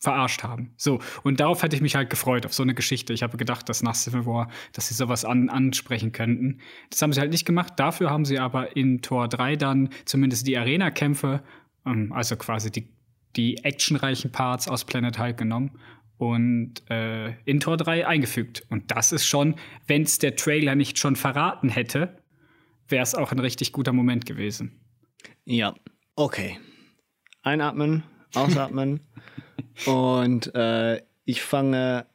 verarscht 0.04 0.44
haben. 0.44 0.74
So, 0.76 1.00
und 1.24 1.40
darauf 1.40 1.64
hätte 1.64 1.78
ich 1.78 1.82
mich 1.82 1.96
halt 1.96 2.10
gefreut, 2.10 2.46
auf 2.46 2.54
so 2.54 2.62
eine 2.62 2.74
Geschichte. 2.74 3.14
Ich 3.14 3.24
habe 3.24 3.38
gedacht, 3.38 3.70
dass 3.70 3.82
nach 3.82 3.96
Civil 3.96 4.26
War, 4.26 4.50
dass 4.74 4.90
sie 4.90 4.94
sowas 4.94 5.24
an, 5.24 5.50
ansprechen 5.50 6.12
könnten. 6.12 6.60
Das 6.90 7.02
haben 7.02 7.14
sie 7.14 7.22
halt 7.22 7.32
nicht 7.32 7.46
gemacht. 7.46 7.74
Dafür 7.78 8.10
haben 8.10 8.26
sie 8.26 8.38
aber 8.38 8.76
in 8.76 9.02
Tor 9.02 9.30
3 9.30 9.56
dann 9.56 9.90
zumindest 10.04 10.46
die 10.46 10.58
Arena-Kämpfe, 10.58 11.42
ähm, 11.86 12.12
also 12.12 12.36
quasi 12.36 12.70
die, 12.70 12.90
die 13.38 13.64
actionreichen 13.64 14.30
Parts 14.30 14.68
aus 14.68 14.84
Planet 14.84 15.18
Hulk 15.18 15.38
genommen 15.38 15.72
und 16.18 16.84
äh, 16.90 17.36
in 17.46 17.62
Tor 17.62 17.78
3 17.78 18.06
eingefügt. 18.06 18.66
Und 18.70 18.92
das 18.92 19.14
ist 19.14 19.26
schon, 19.26 19.56
wenn 19.88 20.02
es 20.02 20.20
der 20.20 20.36
Trailer 20.36 20.76
nicht 20.76 21.00
schon 21.00 21.16
verraten 21.16 21.70
hätte, 21.70 22.22
wäre 22.90 23.04
es 23.04 23.16
auch 23.16 23.32
ein 23.32 23.40
richtig 23.40 23.72
guter 23.72 23.94
Moment 23.94 24.26
gewesen. 24.26 24.82
Ja, 25.46 25.74
okay. 26.18 26.60
Einatmen, 27.42 28.04
ausatmen. 28.36 29.02
Und 29.86 30.54
äh, 30.56 31.02
ich 31.26 31.42
fange 31.42 32.06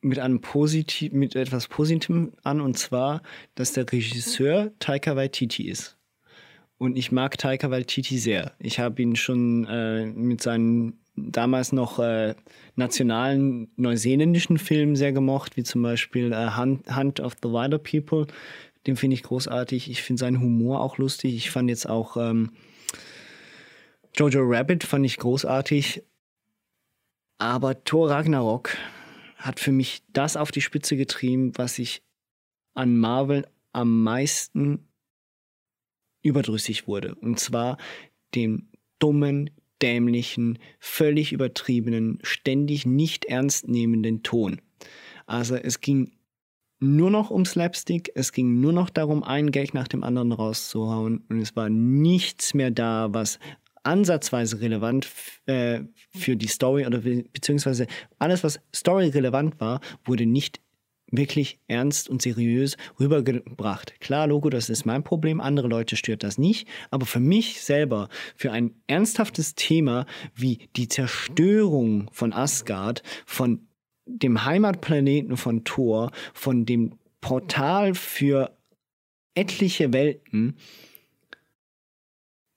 mit 0.00 0.18
einem 0.18 0.40
positiv, 0.40 1.12
mit 1.12 1.34
etwas 1.34 1.68
Positivem 1.68 2.32
an, 2.42 2.60
und 2.60 2.78
zwar, 2.78 3.22
dass 3.54 3.72
der 3.72 3.90
Regisseur 3.90 4.72
Taika 4.78 5.16
Waititi 5.16 5.68
ist. 5.68 5.96
Und 6.76 6.96
ich 6.96 7.12
mag 7.12 7.38
Taika 7.38 7.70
Waititi 7.70 8.18
sehr. 8.18 8.52
Ich 8.58 8.78
habe 8.78 9.00
ihn 9.00 9.16
schon 9.16 9.66
äh, 9.66 10.06
mit 10.06 10.42
seinen 10.42 10.98
damals 11.16 11.72
noch 11.72 11.98
äh, 11.98 12.34
nationalen 12.76 13.70
neuseeländischen 13.76 14.58
Filmen 14.58 14.96
sehr 14.96 15.12
gemocht, 15.12 15.56
wie 15.56 15.62
zum 15.62 15.82
Beispiel 15.82 16.32
äh, 16.32 16.56
Hunt, 16.56 16.94
Hunt 16.94 17.20
of 17.20 17.34
the 17.42 17.48
Wilder 17.48 17.78
People. 17.78 18.26
Den 18.86 18.96
finde 18.96 19.14
ich 19.14 19.22
großartig. 19.22 19.90
Ich 19.90 20.02
finde 20.02 20.20
seinen 20.20 20.40
Humor 20.40 20.80
auch 20.80 20.98
lustig. 20.98 21.34
Ich 21.34 21.50
fand 21.50 21.70
jetzt 21.70 21.88
auch 21.88 22.16
ähm, 22.16 22.50
Jojo 24.16 24.42
Rabbit 24.42 24.84
fand 24.84 25.04
ich 25.06 25.18
großartig. 25.18 26.02
Aber 27.38 27.82
Thor 27.84 28.10
Ragnarok 28.10 28.76
hat 29.36 29.58
für 29.58 29.72
mich 29.72 30.02
das 30.12 30.36
auf 30.36 30.52
die 30.52 30.60
Spitze 30.60 30.96
getrieben, 30.96 31.52
was 31.56 31.78
ich 31.78 32.02
an 32.74 32.96
Marvel 32.96 33.46
am 33.72 34.02
meisten 34.02 34.88
überdrüssig 36.22 36.86
wurde. 36.86 37.14
Und 37.16 37.40
zwar 37.40 37.76
dem 38.34 38.68
dummen, 38.98 39.50
dämlichen, 39.82 40.58
völlig 40.78 41.32
übertriebenen, 41.32 42.18
ständig 42.22 42.86
nicht 42.86 43.24
ernst 43.24 43.68
nehmenden 43.68 44.22
Ton. 44.22 44.60
Also 45.26 45.56
es 45.56 45.80
ging 45.80 46.12
nur 46.78 47.10
noch 47.10 47.30
um 47.30 47.44
Slapstick, 47.44 48.12
es 48.14 48.32
ging 48.32 48.60
nur 48.60 48.72
noch 48.72 48.90
darum, 48.90 49.22
einen 49.22 49.50
Gag 49.50 49.74
nach 49.74 49.88
dem 49.88 50.04
anderen 50.04 50.32
rauszuhauen 50.32 51.24
und 51.28 51.40
es 51.40 51.56
war 51.56 51.68
nichts 51.68 52.54
mehr 52.54 52.70
da, 52.70 53.12
was 53.12 53.38
ansatzweise 53.84 54.60
relevant 54.60 55.08
äh, 55.46 55.80
für 56.10 56.36
die 56.36 56.48
Story 56.48 56.86
oder 56.86 56.98
beziehungsweise 56.98 57.86
alles, 58.18 58.44
was 58.44 58.60
Story 58.74 59.08
relevant 59.08 59.60
war, 59.60 59.80
wurde 60.04 60.26
nicht 60.26 60.60
wirklich 61.10 61.60
ernst 61.68 62.08
und 62.08 62.22
seriös 62.22 62.76
rübergebracht. 62.98 64.00
Klar, 64.00 64.26
Logo, 64.26 64.50
das 64.50 64.68
ist 64.68 64.84
mein 64.84 65.04
Problem, 65.04 65.40
andere 65.40 65.68
Leute 65.68 65.96
stört 65.96 66.22
das 66.22 66.38
nicht, 66.38 66.66
aber 66.90 67.06
für 67.06 67.20
mich 67.20 67.60
selber, 67.60 68.08
für 68.36 68.52
ein 68.52 68.72
ernsthaftes 68.86 69.54
Thema 69.54 70.06
wie 70.34 70.68
die 70.76 70.88
Zerstörung 70.88 72.10
von 72.12 72.32
Asgard, 72.32 73.02
von 73.26 73.68
dem 74.06 74.44
Heimatplaneten 74.44 75.36
von 75.36 75.64
Thor, 75.64 76.10
von 76.32 76.66
dem 76.66 76.98
Portal 77.20 77.94
für 77.94 78.56
etliche 79.34 79.92
Welten, 79.92 80.56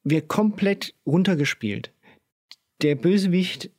wird 0.10 0.28
komplett 0.28 0.94
runtergespielt. 1.06 1.92
Der 2.82 2.96
Bösewicht 2.96 3.72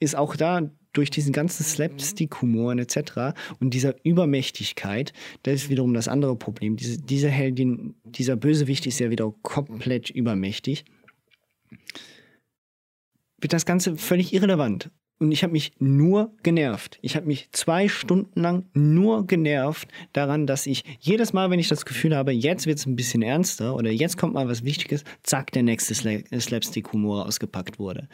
ist 0.00 0.16
auch 0.16 0.36
da 0.36 0.70
durch 0.92 1.10
diesen 1.10 1.32
ganzen 1.32 1.64
Slapstick-Humor 1.64 2.76
etc. 2.76 3.36
und 3.60 3.74
dieser 3.74 3.94
Übermächtigkeit, 4.04 5.12
das 5.42 5.54
ist 5.54 5.70
wiederum 5.70 5.94
das 5.94 6.08
andere 6.08 6.34
Problem. 6.36 6.76
Diese, 6.76 7.00
diese 7.00 7.28
Heldin, 7.28 7.94
dieser 8.04 8.36
Bösewicht 8.36 8.86
ist 8.86 8.98
ja 8.98 9.10
wieder 9.10 9.32
komplett 9.42 10.10
übermächtig. 10.10 10.84
Wird 13.40 13.52
das 13.52 13.66
Ganze 13.66 13.96
völlig 13.96 14.32
irrelevant. 14.32 14.90
Und 15.20 15.32
ich 15.32 15.42
habe 15.42 15.52
mich 15.52 15.72
nur 15.80 16.32
genervt. 16.44 16.98
Ich 17.02 17.16
habe 17.16 17.26
mich 17.26 17.48
zwei 17.50 17.88
Stunden 17.88 18.40
lang 18.40 18.66
nur 18.72 19.26
genervt 19.26 19.88
daran, 20.12 20.46
dass 20.46 20.66
ich 20.66 20.84
jedes 21.00 21.32
Mal, 21.32 21.50
wenn 21.50 21.58
ich 21.58 21.68
das 21.68 21.84
Gefühl 21.84 22.14
habe, 22.14 22.30
jetzt 22.30 22.66
wird 22.66 22.78
es 22.78 22.86
ein 22.86 22.94
bisschen 22.94 23.22
ernster 23.22 23.74
oder 23.74 23.90
jetzt 23.90 24.16
kommt 24.16 24.34
mal 24.34 24.48
was 24.48 24.62
Wichtiges, 24.62 25.02
zack, 25.24 25.50
der 25.50 25.64
nächste 25.64 25.94
Slapstick-Humor 25.94 27.26
ausgepackt 27.26 27.80
wurde. 27.80 28.08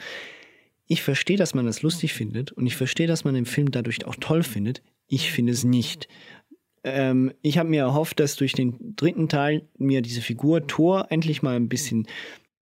Ich 0.87 1.03
verstehe, 1.03 1.37
dass 1.37 1.55
man 1.55 1.67
das 1.67 1.83
lustig 1.83 2.15
findet 2.15 2.53
und 2.53 2.67
ich 2.67 2.77
verstehe, 2.77 3.07
dass 3.07 3.25
man 3.25 3.35
den 3.35 3.47
Film 3.47 3.71
dadurch 3.71 4.07
auch 4.07 4.17
toll 4.17 4.43
findet. 4.43 4.83
Ich 5.07 5.31
finde 5.31 5.53
es 5.53 5.65
nicht. 5.65 6.09
Ähm, 6.85 7.33
ich 7.43 7.59
habe 7.59 7.69
mir 7.69 7.83
erhofft, 7.83 8.19
dass 8.19 8.37
durch 8.37 8.53
den 8.53 8.95
dritten 8.97 9.29
Teil 9.29 9.69
mir 9.77 10.01
diese 10.01 10.23
Figur 10.23 10.67
Thor 10.67 11.07
endlich 11.11 11.43
mal 11.43 11.57
ein 11.57 11.69
bisschen 11.69 12.07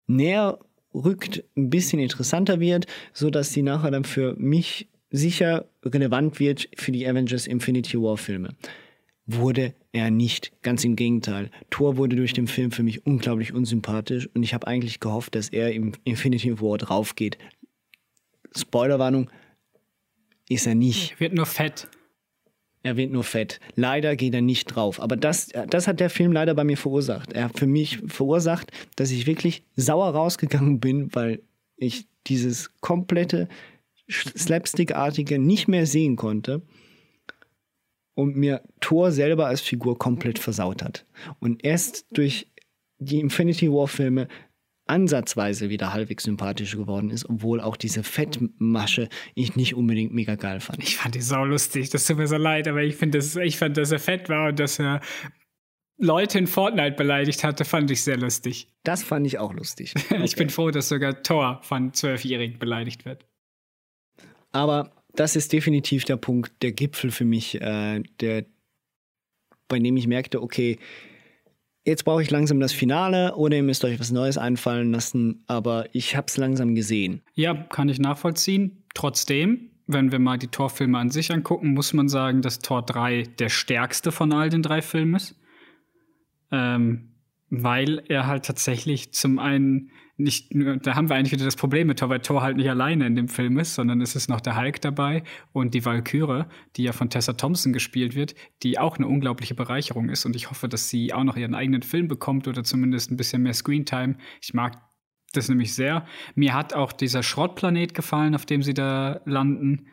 näher 0.06 0.59
rückt, 0.94 1.44
ein 1.56 1.70
bisschen 1.70 1.98
interessanter 1.98 2.60
wird, 2.60 2.86
so 3.12 3.31
dass 3.31 3.52
sie 3.52 3.62
nachher 3.62 3.90
dann 3.90 4.05
für 4.05 4.35
mich 4.36 4.89
sicher 5.10 5.66
relevant 5.85 6.40
wird 6.40 6.69
für 6.77 6.93
die 6.93 7.06
Avengers 7.06 7.47
Infinity 7.47 8.01
War 8.01 8.16
Filme. 8.16 8.55
Wurde 9.27 9.74
er 9.93 10.10
nicht. 10.10 10.52
Ganz 10.62 10.85
im 10.85 10.97
Gegenteil. 10.97 11.51
Thor 11.70 11.97
wurde 11.97 12.16
durch 12.16 12.32
den 12.32 12.47
Film 12.47 12.73
für 12.73 12.82
mich 12.82 13.06
unglaublich 13.06 13.52
unsympathisch 13.52 14.28
und 14.35 14.43
ich 14.43 14.55
habe 14.55 14.66
eigentlich 14.66 15.01
gehofft, 15.01 15.35
dass 15.35 15.48
er 15.48 15.73
im 15.73 15.93
Infinity 16.05 16.60
War 16.60 16.78
draufgeht. 16.78 17.39
Spoilerwarnung, 18.56 19.31
ist 20.48 20.66
er 20.66 20.74
nicht. 20.74 21.12
Er 21.12 21.20
wird 21.20 21.35
nur 21.35 21.47
fett. 21.47 21.89
Er 22.82 22.96
wird 22.96 23.12
nur 23.12 23.24
fett. 23.24 23.60
Leider 23.76 24.16
geht 24.16 24.34
er 24.34 24.42
nicht 24.42 24.66
drauf. 24.66 25.00
Aber 25.00 25.16
das, 25.16 25.50
das 25.70 25.86
hat 25.86 26.00
der 26.00 26.10
Film 26.10 26.32
leider 26.32 26.54
bei 26.54 26.64
mir 26.64 26.76
verursacht. 26.76 27.32
Er 27.32 27.44
hat 27.44 27.59
für 27.59 27.66
mich 27.66 27.98
verursacht, 28.06 28.72
dass 28.96 29.10
ich 29.10 29.26
wirklich 29.26 29.62
sauer 29.76 30.10
rausgegangen 30.10 30.80
bin, 30.80 31.14
weil 31.14 31.42
ich 31.76 32.06
dieses 32.26 32.70
komplette 32.80 33.48
Slapstick-artige 34.10 35.38
nicht 35.38 35.68
mehr 35.68 35.86
sehen 35.86 36.16
konnte 36.16 36.62
und 38.14 38.36
mir 38.36 38.62
Thor 38.80 39.12
selber 39.12 39.46
als 39.46 39.60
Figur 39.60 39.98
komplett 39.98 40.38
versaut 40.38 40.82
hat. 40.82 41.06
Und 41.38 41.64
erst 41.64 42.06
durch 42.10 42.48
die 42.98 43.20
Infinity 43.20 43.70
War-Filme 43.70 44.28
ansatzweise 44.86 45.70
wieder 45.70 45.92
halbwegs 45.92 46.24
sympathisch 46.24 46.76
geworden 46.76 47.10
ist, 47.10 47.28
obwohl 47.28 47.60
auch 47.60 47.76
diese 47.76 48.02
Fettmasche 48.02 49.09
ich 49.34 49.56
nicht 49.56 49.74
unbedingt 49.74 50.12
mega 50.12 50.34
geil 50.34 50.60
fand. 50.60 50.82
Ich 50.82 50.96
fand 50.96 51.14
die 51.14 51.20
sau 51.20 51.44
lustig, 51.44 51.90
das 51.90 52.06
tut 52.06 52.18
mir 52.18 52.26
so 52.26 52.36
leid, 52.36 52.66
aber 52.68 52.82
ich, 52.82 52.96
find, 52.96 53.14
das, 53.14 53.36
ich 53.36 53.59
fand, 53.59 53.76
dass 53.76 53.92
er 53.92 54.00
fett 54.00 54.28
war 54.28 54.48
und 54.48 54.59
dass 54.59 54.78
er 54.78 55.00
Leute 55.98 56.38
in 56.38 56.48
Fortnite 56.48 56.96
beleidigt 56.96 57.44
hatte, 57.44 57.64
fand 57.64 57.90
ich 57.90 58.02
sehr 58.02 58.16
lustig. 58.16 58.68
Das 58.82 59.04
fand 59.04 59.26
ich 59.26 59.38
auch 59.38 59.52
lustig. 59.52 59.94
Okay. 60.12 60.24
ich 60.24 60.36
bin 60.36 60.50
froh, 60.50 60.70
dass 60.70 60.88
sogar 60.88 61.22
Thor 61.22 61.60
von 61.62 61.94
Zwölfjährigen 61.94 62.59
beleidigt 62.59 63.04
wird. 63.04 63.24
Aber 64.50 64.92
das 65.14 65.36
ist 65.36 65.52
definitiv 65.52 66.04
der 66.04 66.16
Punkt, 66.16 66.52
der 66.62 66.72
Gipfel 66.72 67.10
für 67.10 67.24
mich, 67.24 67.60
äh, 67.60 68.02
der, 68.20 68.46
bei 69.68 69.78
dem 69.78 69.96
ich 69.96 70.06
merkte, 70.06 70.42
okay, 70.42 70.78
jetzt 71.84 72.04
brauche 72.04 72.22
ich 72.22 72.30
langsam 72.30 72.60
das 72.60 72.72
Finale 72.72 73.34
oder 73.36 73.56
ihr 73.56 73.62
müsst 73.62 73.84
euch 73.84 73.98
was 73.98 74.10
Neues 74.10 74.38
einfallen 74.38 74.92
lassen, 74.92 75.44
aber 75.46 75.86
ich 75.92 76.16
habe 76.16 76.26
es 76.28 76.36
langsam 76.36 76.74
gesehen. 76.74 77.22
Ja, 77.34 77.54
kann 77.54 77.88
ich 77.88 77.98
nachvollziehen. 77.98 78.84
Trotzdem, 78.94 79.70
wenn 79.86 80.12
wir 80.12 80.18
mal 80.18 80.38
die 80.38 80.48
Torfilme 80.48 80.98
an 80.98 81.10
sich 81.10 81.32
angucken, 81.32 81.74
muss 81.74 81.92
man 81.92 82.09
sagen, 82.09 82.42
dass 82.42 82.60
Tor 82.60 82.82
3 82.82 83.24
der 83.38 83.48
stärkste 83.48 84.12
von 84.12 84.32
all 84.32 84.48
den 84.48 84.62
drei 84.62 84.82
Filmen 84.82 85.14
ist. 85.14 85.38
Ähm, 86.50 87.09
weil 87.54 88.02
er 88.09 88.26
halt 88.26 88.46
tatsächlich 88.46 89.12
zum 89.12 89.38
einen 89.38 89.90
nicht 90.16 90.55
nur, 90.55 90.76
da 90.76 90.94
haben 90.94 91.09
wir 91.09 91.16
eigentlich 91.16 91.32
wieder 91.32 91.44
das 91.44 91.56
Problem 91.56 91.86
mit 91.86 91.98
Thor, 91.98 92.09
weil 92.09 92.20
Thor 92.20 92.43
halt 92.43 92.56
nicht 92.56 92.68
alleine 92.68 93.06
in 93.06 93.16
dem 93.16 93.28
Film 93.28 93.59
ist, 93.59 93.74
sondern 93.74 94.01
es 94.01 94.14
ist 94.14 94.28
noch 94.28 94.40
der 94.40 94.56
Hulk 94.56 94.80
dabei 94.80 95.22
und 95.52 95.74
die 95.74 95.84
Valkyrie, 95.84 96.44
die 96.76 96.84
ja 96.84 96.93
von 96.93 97.10
Tessa 97.10 97.32
Thompson 97.32 97.72
gespielt 97.72 98.14
wird, 98.14 98.34
die 98.62 98.78
auch 98.78 98.98
eine 98.98 99.06
unglaubliche 99.06 99.55
Bereicherung 99.55 100.09
ist 100.10 100.24
und 100.24 100.36
ich 100.36 100.51
hoffe, 100.51 100.68
dass 100.68 100.89
sie 100.89 101.12
auch 101.12 101.24
noch 101.24 101.36
ihren 101.36 101.55
eigenen 101.55 101.82
Film 101.82 102.09
bekommt 102.09 102.47
oder 102.47 102.62
zumindest 102.62 103.10
ein 103.10 103.16
bisschen 103.16 103.43
mehr 103.43 103.55
Screentime. 103.55 104.16
Ich 104.43 104.55
mag 104.55 104.80
das 105.32 105.48
nämlich 105.48 105.74
sehr. 105.74 106.06
Mir 106.34 106.52
hat 106.52 106.74
auch 106.74 106.93
dieser 106.93 107.22
Schrottplanet 107.22 107.94
gefallen, 107.94 108.34
auf 108.34 108.44
dem 108.44 108.62
sie 108.62 108.74
da 108.74 109.20
landen. 109.24 109.86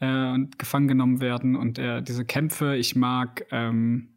äh, 0.00 0.30
und 0.32 0.58
gefangen 0.58 0.88
genommen 0.88 1.20
werden 1.20 1.56
und 1.56 1.78
äh, 1.78 2.02
diese 2.02 2.24
Kämpfe. 2.24 2.76
Ich 2.76 2.96
mag 2.96 3.46
ähm, 3.50 4.15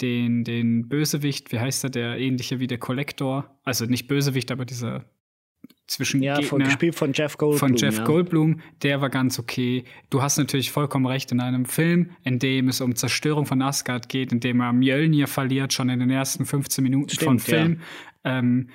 den, 0.00 0.44
den 0.44 0.88
Bösewicht, 0.88 1.52
wie 1.52 1.60
heißt 1.60 1.84
er, 1.84 1.90
der 1.90 2.18
ähnliche 2.18 2.60
wie 2.60 2.66
der 2.66 2.78
Kollektor. 2.78 3.58
Also 3.64 3.86
nicht 3.86 4.08
Bösewicht, 4.08 4.50
aber 4.50 4.64
dieser 4.64 5.04
zwischen 5.86 6.22
Ja, 6.22 6.40
von, 6.42 6.62
gespielt 6.62 6.94
von 6.94 7.12
Jeff 7.12 7.36
Goldblum. 7.36 7.58
von 7.58 7.76
Jeff 7.76 7.98
ja. 7.98 8.04
Goldblum, 8.04 8.60
der 8.82 9.00
war 9.00 9.10
ganz 9.10 9.38
okay. 9.38 9.84
Du 10.08 10.22
hast 10.22 10.38
natürlich 10.38 10.70
vollkommen 10.70 11.06
recht, 11.06 11.32
in 11.32 11.40
einem 11.40 11.64
Film, 11.64 12.10
in 12.22 12.38
dem 12.38 12.68
es 12.68 12.80
um 12.80 12.94
Zerstörung 12.94 13.44
von 13.44 13.60
Asgard 13.60 14.08
geht, 14.08 14.32
in 14.32 14.40
dem 14.40 14.60
er 14.60 14.72
Mjölnir 14.72 15.26
verliert, 15.26 15.72
schon 15.72 15.88
in 15.88 15.98
den 15.98 16.10
ersten 16.10 16.46
15 16.46 16.82
Minuten 16.82 17.10
Stimmt, 17.10 17.46
ja. 17.48 17.54
Film, 17.54 17.80
ähm, 18.24 18.70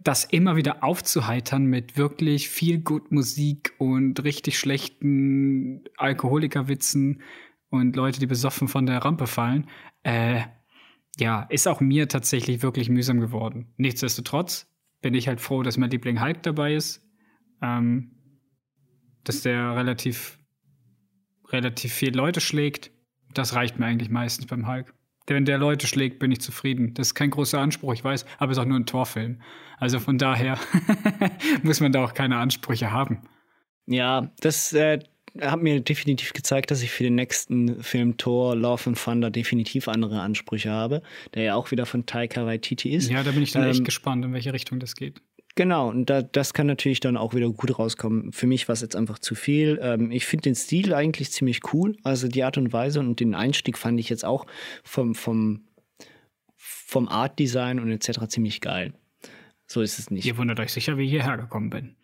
das 0.00 0.24
immer 0.24 0.54
wieder 0.56 0.84
aufzuheitern 0.84 1.64
mit 1.64 1.96
wirklich 1.96 2.48
viel 2.48 2.78
gut 2.78 3.10
Musik 3.10 3.72
und 3.78 4.22
richtig 4.22 4.58
schlechten 4.58 5.82
Alkoholikerwitzen 5.96 7.22
und 7.70 7.96
Leute, 7.96 8.20
die 8.20 8.26
besoffen 8.26 8.68
von 8.68 8.86
der 8.86 8.98
Rampe 8.98 9.26
fallen, 9.26 9.66
äh, 10.02 10.42
ja, 11.18 11.42
ist 11.42 11.66
auch 11.66 11.80
mir 11.80 12.08
tatsächlich 12.08 12.62
wirklich 12.62 12.88
mühsam 12.88 13.20
geworden. 13.20 13.72
Nichtsdestotrotz 13.76 14.66
bin 15.02 15.14
ich 15.14 15.28
halt 15.28 15.40
froh, 15.40 15.62
dass 15.62 15.76
mein 15.76 15.90
Liebling 15.90 16.22
Hulk 16.22 16.42
dabei 16.42 16.74
ist. 16.74 17.06
Ähm, 17.62 18.12
dass 19.24 19.42
der 19.42 19.76
relativ, 19.76 20.38
relativ 21.48 21.92
viel 21.92 22.14
Leute 22.14 22.40
schlägt. 22.40 22.90
Das 23.34 23.54
reicht 23.54 23.78
mir 23.78 23.86
eigentlich 23.86 24.10
meistens 24.10 24.46
beim 24.46 24.66
Hulk. 24.66 24.94
Wenn 25.26 25.44
der 25.44 25.58
Leute 25.58 25.86
schlägt, 25.86 26.18
bin 26.18 26.32
ich 26.32 26.40
zufrieden. 26.40 26.94
Das 26.94 27.08
ist 27.08 27.14
kein 27.14 27.30
großer 27.30 27.60
Anspruch, 27.60 27.92
ich 27.92 28.02
weiß, 28.02 28.26
aber 28.38 28.50
es 28.50 28.58
ist 28.58 28.62
auch 28.62 28.66
nur 28.66 28.78
ein 28.78 28.86
Torfilm. 28.86 29.40
Also 29.78 30.00
von 30.00 30.18
daher 30.18 30.58
muss 31.62 31.80
man 31.80 31.92
da 31.92 32.04
auch 32.04 32.14
keine 32.14 32.38
Ansprüche 32.38 32.90
haben. 32.90 33.22
Ja, 33.86 34.32
das 34.40 34.72
äh, 34.72 34.98
hat 35.40 35.62
mir 35.62 35.80
definitiv 35.80 36.32
gezeigt, 36.32 36.70
dass 36.70 36.82
ich 36.82 36.90
für 36.90 37.04
den 37.04 37.14
nächsten 37.14 37.82
Film 37.82 38.16
Thor 38.16 38.56
Love 38.56 38.90
and 38.90 38.98
Thunder 39.02 39.30
definitiv 39.30 39.88
andere 39.88 40.20
Ansprüche 40.20 40.70
habe, 40.70 41.02
der 41.34 41.42
ja 41.44 41.54
auch 41.54 41.70
wieder 41.70 41.86
von 41.86 42.06
Taika 42.06 42.46
Waititi 42.46 42.90
ist. 42.90 43.10
Ja, 43.10 43.22
da 43.22 43.32
bin 43.32 43.42
ich 43.42 43.52
dann 43.52 43.64
Ähm, 43.64 43.70
echt 43.70 43.84
gespannt, 43.84 44.24
in 44.24 44.32
welche 44.32 44.52
Richtung 44.52 44.80
das 44.80 44.94
geht. 44.94 45.20
Genau, 45.56 45.88
und 45.88 46.08
da, 46.08 46.22
das 46.22 46.54
kann 46.54 46.66
natürlich 46.66 47.00
dann 47.00 47.16
auch 47.16 47.34
wieder 47.34 47.50
gut 47.50 47.78
rauskommen. 47.78 48.32
Für 48.32 48.46
mich 48.46 48.68
war 48.68 48.72
es 48.72 48.80
jetzt 48.80 48.96
einfach 48.96 49.18
zu 49.18 49.34
viel. 49.34 49.78
Ähm, 49.82 50.10
ich 50.10 50.24
finde 50.24 50.44
den 50.44 50.54
Stil 50.54 50.94
eigentlich 50.94 51.32
ziemlich 51.32 51.60
cool. 51.72 51.96
Also 52.02 52.28
die 52.28 52.44
Art 52.44 52.56
und 52.56 52.72
Weise 52.72 53.00
und 53.00 53.20
den 53.20 53.34
Einstieg 53.34 53.76
fand 53.76 53.98
ich 53.98 54.08
jetzt 54.08 54.24
auch 54.24 54.46
vom, 54.84 55.14
vom, 55.14 55.64
vom 56.56 57.08
Art 57.08 57.38
Design 57.38 57.80
und 57.80 57.90
etc. 57.90 58.28
ziemlich 58.28 58.60
geil. 58.60 58.94
So 59.66 59.82
ist 59.82 59.98
es 59.98 60.10
nicht. 60.10 60.24
Ihr 60.24 60.36
wundert 60.36 60.60
euch 60.60 60.72
sicher, 60.72 60.96
wie 60.98 61.04
ich 61.04 61.10
hierher 61.10 61.36
gekommen 61.36 61.70
bin. 61.70 61.96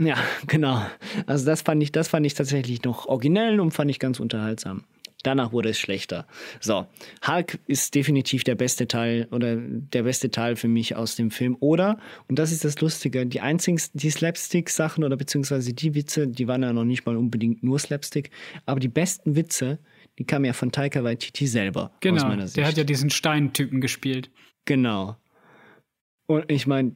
Ja, 0.00 0.16
genau. 0.46 0.84
Also 1.26 1.46
das 1.46 1.62
fand 1.62 1.82
ich, 1.82 1.92
das 1.92 2.08
fand 2.08 2.26
ich 2.26 2.34
tatsächlich 2.34 2.82
noch 2.82 3.06
originell 3.06 3.60
und 3.60 3.70
fand 3.72 3.90
ich 3.90 3.98
ganz 3.98 4.18
unterhaltsam. 4.18 4.84
Danach 5.22 5.52
wurde 5.52 5.68
es 5.68 5.78
schlechter. 5.78 6.26
So, 6.60 6.86
Hulk 7.26 7.58
ist 7.66 7.94
definitiv 7.94 8.42
der 8.42 8.54
beste 8.54 8.88
Teil 8.88 9.28
oder 9.30 9.56
der 9.56 10.04
beste 10.04 10.30
Teil 10.30 10.56
für 10.56 10.68
mich 10.68 10.96
aus 10.96 11.14
dem 11.14 11.30
Film. 11.30 11.58
Oder, 11.60 11.98
und 12.28 12.38
das 12.38 12.52
ist 12.52 12.64
das 12.64 12.80
Lustige, 12.80 13.26
die 13.26 13.42
einzigen, 13.42 13.78
die 13.92 14.08
Slapstick-Sachen 14.08 15.04
oder 15.04 15.18
beziehungsweise 15.18 15.74
die 15.74 15.94
Witze, 15.94 16.26
die 16.26 16.48
waren 16.48 16.62
ja 16.62 16.72
noch 16.72 16.84
nicht 16.84 17.04
mal 17.04 17.18
unbedingt 17.18 17.62
nur 17.62 17.78
Slapstick, 17.78 18.30
aber 18.64 18.80
die 18.80 18.88
besten 18.88 19.36
Witze, 19.36 19.78
die 20.18 20.24
kamen 20.24 20.46
ja 20.46 20.54
von 20.54 20.72
Taika 20.72 21.04
Waititi 21.04 21.46
selber 21.46 21.92
Genau, 22.00 22.34
der 22.34 22.66
hat 22.66 22.78
ja 22.78 22.84
diesen 22.84 23.10
Steintypen 23.10 23.82
gespielt. 23.82 24.30
genau. 24.64 25.16
Und 26.26 26.50
ich 26.50 26.66
meine, 26.66 26.94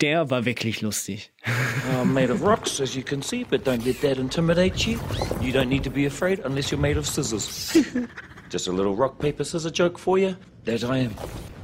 der 0.00 0.30
war 0.30 0.44
wirklich 0.44 0.80
lustig. 0.80 1.30
I'm 1.92 2.14
made 2.14 2.30
of 2.30 2.42
rocks, 2.42 2.80
as 2.80 2.96
you 2.96 3.02
can 3.02 3.22
see, 3.22 3.44
but 3.44 3.64
don't 3.64 3.84
let 3.84 4.00
that 4.00 4.18
intimidate 4.18 4.86
you. 4.86 4.98
You 5.40 5.52
don't 5.52 5.68
need 5.68 5.84
to 5.84 5.90
be 5.90 6.06
afraid 6.06 6.40
unless 6.40 6.70
you're 6.70 6.80
made 6.80 6.96
of 6.96 7.06
scissors. 7.06 7.76
Just 8.50 8.66
a 8.66 8.72
little 8.72 8.96
rock, 8.96 9.18
paper, 9.18 9.44
scissor 9.44 9.70
joke 9.70 9.98
for 9.98 10.18
you. 10.18 10.36
That 10.64 10.84
I 10.84 10.98
am. 10.98 11.14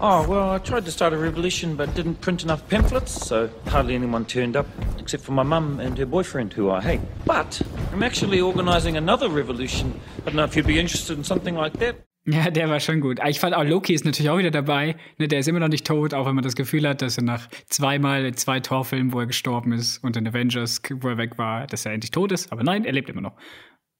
Oh, 0.00 0.26
well, 0.28 0.50
I 0.50 0.58
tried 0.58 0.84
to 0.84 0.90
start 0.90 1.12
a 1.12 1.18
revolution 1.18 1.74
but 1.74 1.94
didn't 1.94 2.20
print 2.20 2.42
enough 2.42 2.66
pamphlets, 2.68 3.12
so 3.12 3.50
hardly 3.66 3.94
anyone 3.94 4.24
turned 4.24 4.56
up, 4.56 4.66
except 4.98 5.24
for 5.24 5.32
my 5.32 5.42
mum 5.42 5.80
and 5.80 5.98
her 5.98 6.06
boyfriend, 6.06 6.52
who 6.52 6.70
I 6.70 6.80
hate. 6.80 7.00
But 7.24 7.60
I'm 7.92 8.02
actually 8.02 8.40
organising 8.40 8.96
another 8.96 9.28
revolution. 9.28 9.98
I 10.22 10.26
don't 10.26 10.36
know 10.36 10.44
if 10.44 10.54
you'd 10.54 10.66
be 10.66 10.78
interested 10.78 11.18
in 11.18 11.24
something 11.24 11.54
like 11.54 11.74
that. 11.74 12.05
Ja, 12.26 12.50
der 12.50 12.68
war 12.68 12.80
schon 12.80 13.00
gut. 13.00 13.20
Ich 13.26 13.38
fand 13.38 13.54
auch 13.54 13.62
Loki 13.62 13.94
ist 13.94 14.04
natürlich 14.04 14.30
auch 14.30 14.38
wieder 14.38 14.50
dabei. 14.50 14.96
Ne, 15.18 15.28
der 15.28 15.38
ist 15.38 15.48
immer 15.48 15.60
noch 15.60 15.68
nicht 15.68 15.86
tot, 15.86 16.12
auch 16.12 16.26
wenn 16.26 16.34
man 16.34 16.42
das 16.42 16.56
Gefühl 16.56 16.86
hat, 16.88 17.00
dass 17.00 17.16
er 17.16 17.22
nach 17.22 17.48
zweimal 17.66 18.34
zwei 18.34 18.58
Torfilmen, 18.58 19.12
wo 19.12 19.20
er 19.20 19.26
gestorben 19.26 19.72
ist 19.72 20.02
und 20.02 20.16
in 20.16 20.26
Avengers, 20.26 20.82
wo 21.00 21.08
er 21.08 21.18
weg 21.18 21.38
war, 21.38 21.68
dass 21.68 21.86
er 21.86 21.92
endlich 21.92 22.10
tot 22.10 22.32
ist. 22.32 22.50
Aber 22.50 22.64
nein, 22.64 22.84
er 22.84 22.92
lebt 22.92 23.08
immer 23.08 23.20
noch. 23.20 23.36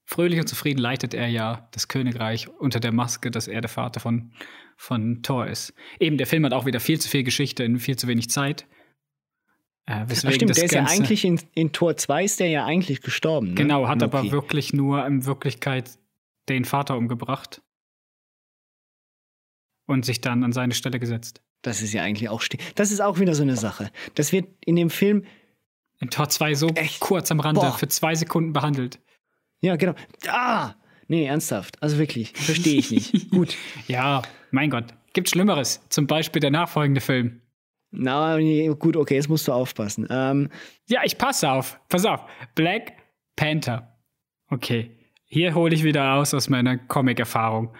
Fröhlich 0.03 0.39
und 0.39 0.47
zufrieden 0.47 0.79
leitet 0.79 1.13
er 1.13 1.27
ja 1.27 1.69
das 1.71 1.87
Königreich 1.87 2.49
unter 2.49 2.79
der 2.79 2.91
Maske, 2.91 3.31
dass 3.31 3.47
er 3.47 3.61
der 3.61 3.69
Vater 3.69 3.99
von, 3.99 4.31
von 4.75 5.21
Thor 5.23 5.47
ist. 5.47 5.73
Eben, 5.99 6.17
der 6.17 6.27
Film 6.27 6.45
hat 6.45 6.53
auch 6.53 6.65
wieder 6.65 6.81
viel 6.81 6.99
zu 6.99 7.09
viel 7.09 7.23
Geschichte 7.23 7.63
in 7.63 7.79
viel 7.79 7.95
zu 7.95 8.07
wenig 8.07 8.29
Zeit. 8.29 8.67
Äh, 9.85 10.05
stimmt, 10.13 10.57
der 10.57 10.65
ist 10.65 10.73
ja 10.73 10.83
eigentlich 10.83 11.23
in, 11.23 11.39
in 11.53 11.71
Tor 11.71 11.95
2 11.95 12.25
ist 12.25 12.41
der 12.41 12.49
ja 12.49 12.65
eigentlich 12.65 13.01
gestorben. 13.01 13.49
Ne? 13.49 13.55
Genau, 13.55 13.87
hat 13.87 14.03
aber 14.03 14.19
Loki. 14.19 14.31
wirklich 14.33 14.73
nur 14.73 15.05
in 15.05 15.25
Wirklichkeit 15.25 15.97
den 16.49 16.65
Vater 16.65 16.97
umgebracht 16.97 17.61
und 19.87 20.05
sich 20.05 20.21
dann 20.21 20.43
an 20.43 20.51
seine 20.53 20.73
Stelle 20.75 20.99
gesetzt. 20.99 21.41
Das 21.63 21.81
ist 21.81 21.91
ja 21.93 22.03
eigentlich 22.03 22.29
auch 22.29 22.43
Das 22.75 22.91
ist 22.91 23.01
auch 23.01 23.19
wieder 23.19 23.33
so 23.33 23.41
eine 23.41 23.55
Sache. 23.55 23.89
Das 24.13 24.31
wird 24.31 24.47
in 24.63 24.75
dem 24.75 24.91
Film, 24.91 25.23
In 25.99 26.11
Tor 26.11 26.29
2 26.29 26.53
so 26.53 26.67
Echt? 26.69 26.99
kurz 26.99 27.31
am 27.31 27.39
Rande, 27.39 27.61
Boah. 27.61 27.71
für 27.73 27.87
zwei 27.87 28.13
Sekunden 28.13 28.53
behandelt. 28.53 28.99
ja 29.61 29.75
genau. 29.75 29.95
Ah! 30.27 30.75
Nee, 31.07 31.25
ernsthaft. 31.25 31.81
Also 31.81 31.97
wirklich, 31.97 32.33
verstehe 32.33 32.77
ich 32.77 32.91
nicht. 32.91 33.29
Gut. 33.31 33.55
Ja, 33.87 34.21
mein 34.51 34.69
Gott, 34.69 34.93
gibt 35.13 35.29
Schlimmeres. 35.29 35.81
Zum 35.89 36.05
Beispiel 36.05 36.41
der 36.41 36.51
nachfolgende 36.51 37.01
Film. 37.01 37.41
Na, 37.89 38.35
nee, 38.37 38.67
gut, 38.77 38.97
okay, 38.97 39.15
jetzt 39.15 39.29
musst 39.29 39.47
du 39.47 39.53
aufpassen. 39.53 40.05
Ähm, 40.09 40.49
Ja, 40.89 41.01
ich 41.05 41.17
passe 41.17 41.49
auf. 41.49 41.79
Pass 41.87 42.03
auf. 42.05 42.25
Black 42.53 42.91
Panther. 43.37 43.97
Okay, 44.49 44.91
hier 45.23 45.55
hole 45.55 45.73
ich 45.73 45.83
wieder 45.85 46.13
aus 46.15 46.33
aus 46.33 46.49
meiner 46.49 46.77
Comic-Erfahrung. 46.77 47.73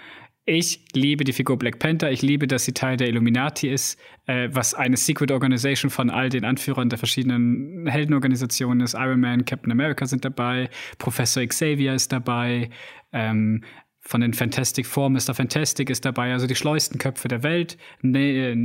Ich 0.49 0.80
liebe 0.94 1.26
die 1.26 1.34
Figur 1.34 1.60
Black 1.60 1.78
Panther. 1.78 2.10
Ich 2.10 2.22
liebe, 2.22 2.48
dass 2.48 2.64
sie 2.64 2.72
Teil 2.72 2.95
der 2.95 3.10
Illuminati 3.10 3.68
ist, 3.69 3.99
äh, 4.28 4.48
was 4.49 4.74
eine 4.74 4.95
Secret 4.95 5.30
Organization 5.30 5.91
von 5.91 6.10
all 6.10 6.30
den 6.30 6.45
Anführern 6.45 6.88
der 6.88 6.98
verschiedenen 6.98 7.86
Heldenorganisationen 7.86 8.80
ist. 8.80 8.94
Iron 8.94 9.19
Man, 9.19 9.44
Captain 9.44 9.74
America 9.74 10.06
sind 10.06 10.24
dabei, 10.24 10.69
Professor 10.99 11.45
Xavier 11.45 11.94
ist 11.94 12.14
dabei, 12.14 12.69
ähm, 13.11 13.65
von 13.99 14.22
den 14.22 14.34
Fantastic 14.34 14.86
Four, 14.86 15.10
Mr. 15.10 15.34
Fantastic 15.34 15.90
ist 15.90 16.06
dabei, 16.06 16.32
also 16.32 16.48
die 16.48 16.56
schleusten 16.56 16.98
Köpfe 16.98 17.28
der 17.28 17.44
Welt. 17.44 17.78
Ne 18.02 18.52
äh, 18.52 18.56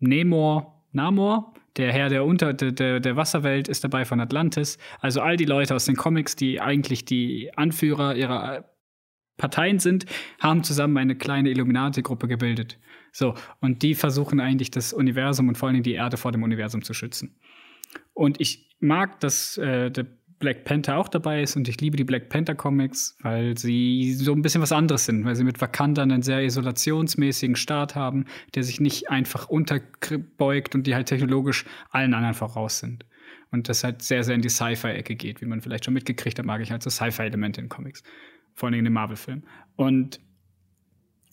Namor, 0.00 0.82
Namor, 0.90 1.54
der 1.76 1.92
Herr 1.92 2.08
der, 2.08 2.24
Unter 2.24 2.52
der- 2.52 2.98
der, 2.98 3.14
Wasserwelt 3.14 3.68
ist 3.68 3.84
dabei 3.84 4.04
von 4.04 4.18
Atlantis. 4.18 4.76
Also 4.98 5.20
all 5.20 5.36
die 5.36 5.44
Leute 5.44 5.76
aus 5.76 5.84
den 5.84 5.94
Comics, 5.94 6.34
die 6.34 6.60
eigentlich 6.60 7.04
die 7.04 7.52
Anführer 7.54 8.16
ihrer 8.16 8.64
Parteien 9.36 9.78
sind, 9.78 10.06
haben 10.40 10.62
zusammen 10.62 10.96
eine 10.96 11.16
kleine 11.16 11.50
Illuminati-Gruppe 11.50 12.28
gebildet. 12.28 12.78
So, 13.12 13.34
und 13.60 13.82
die 13.82 13.94
versuchen 13.94 14.40
eigentlich 14.40 14.70
das 14.70 14.92
Universum 14.92 15.48
und 15.48 15.56
vor 15.56 15.68
allen 15.68 15.74
Dingen 15.74 15.84
die 15.84 15.94
Erde 15.94 16.16
vor 16.16 16.32
dem 16.32 16.42
Universum 16.42 16.82
zu 16.82 16.94
schützen. 16.94 17.36
Und 18.14 18.40
ich 18.40 18.68
mag, 18.80 19.20
dass 19.20 19.58
äh, 19.58 19.90
der 19.90 20.06
Black 20.40 20.64
Panther 20.64 20.96
auch 20.96 21.08
dabei 21.08 21.42
ist 21.42 21.54
und 21.54 21.68
ich 21.68 21.80
liebe 21.82 21.98
die 21.98 22.04
Black 22.04 22.30
Panther 22.30 22.54
Comics, 22.54 23.16
weil 23.20 23.58
sie 23.58 24.14
so 24.14 24.32
ein 24.32 24.40
bisschen 24.40 24.62
was 24.62 24.72
anderes 24.72 25.04
sind, 25.04 25.24
weil 25.26 25.36
sie 25.36 25.44
mit 25.44 25.60
Wakanda 25.60 26.02
einen 26.02 26.22
sehr 26.22 26.42
isolationsmäßigen 26.42 27.56
Staat 27.56 27.94
haben, 27.94 28.24
der 28.54 28.62
sich 28.62 28.80
nicht 28.80 29.10
einfach 29.10 29.48
unterbeugt 29.50 30.74
und 30.74 30.86
die 30.86 30.94
halt 30.94 31.08
technologisch 31.08 31.66
allen 31.90 32.14
anderen 32.14 32.34
voraus 32.34 32.78
sind. 32.78 33.04
Und 33.52 33.68
das 33.68 33.84
halt 33.84 34.00
sehr, 34.00 34.24
sehr 34.24 34.34
in 34.34 34.40
die 34.40 34.48
Sci-Fi-Ecke 34.48 35.14
geht, 35.14 35.42
wie 35.42 35.46
man 35.46 35.60
vielleicht 35.60 35.84
schon 35.84 35.94
mitgekriegt 35.94 36.38
hat, 36.38 36.46
mag 36.46 36.62
ich 36.62 36.70
halt 36.70 36.82
so 36.82 36.88
Sci-Fi-Elemente 36.88 37.60
in 37.60 37.68
Comics. 37.68 38.02
Vor 38.54 38.70
Dingen 38.70 38.80
in 38.80 38.84
den 38.86 38.94
Marvel-Filmen. 38.94 39.44
Und 39.76 40.20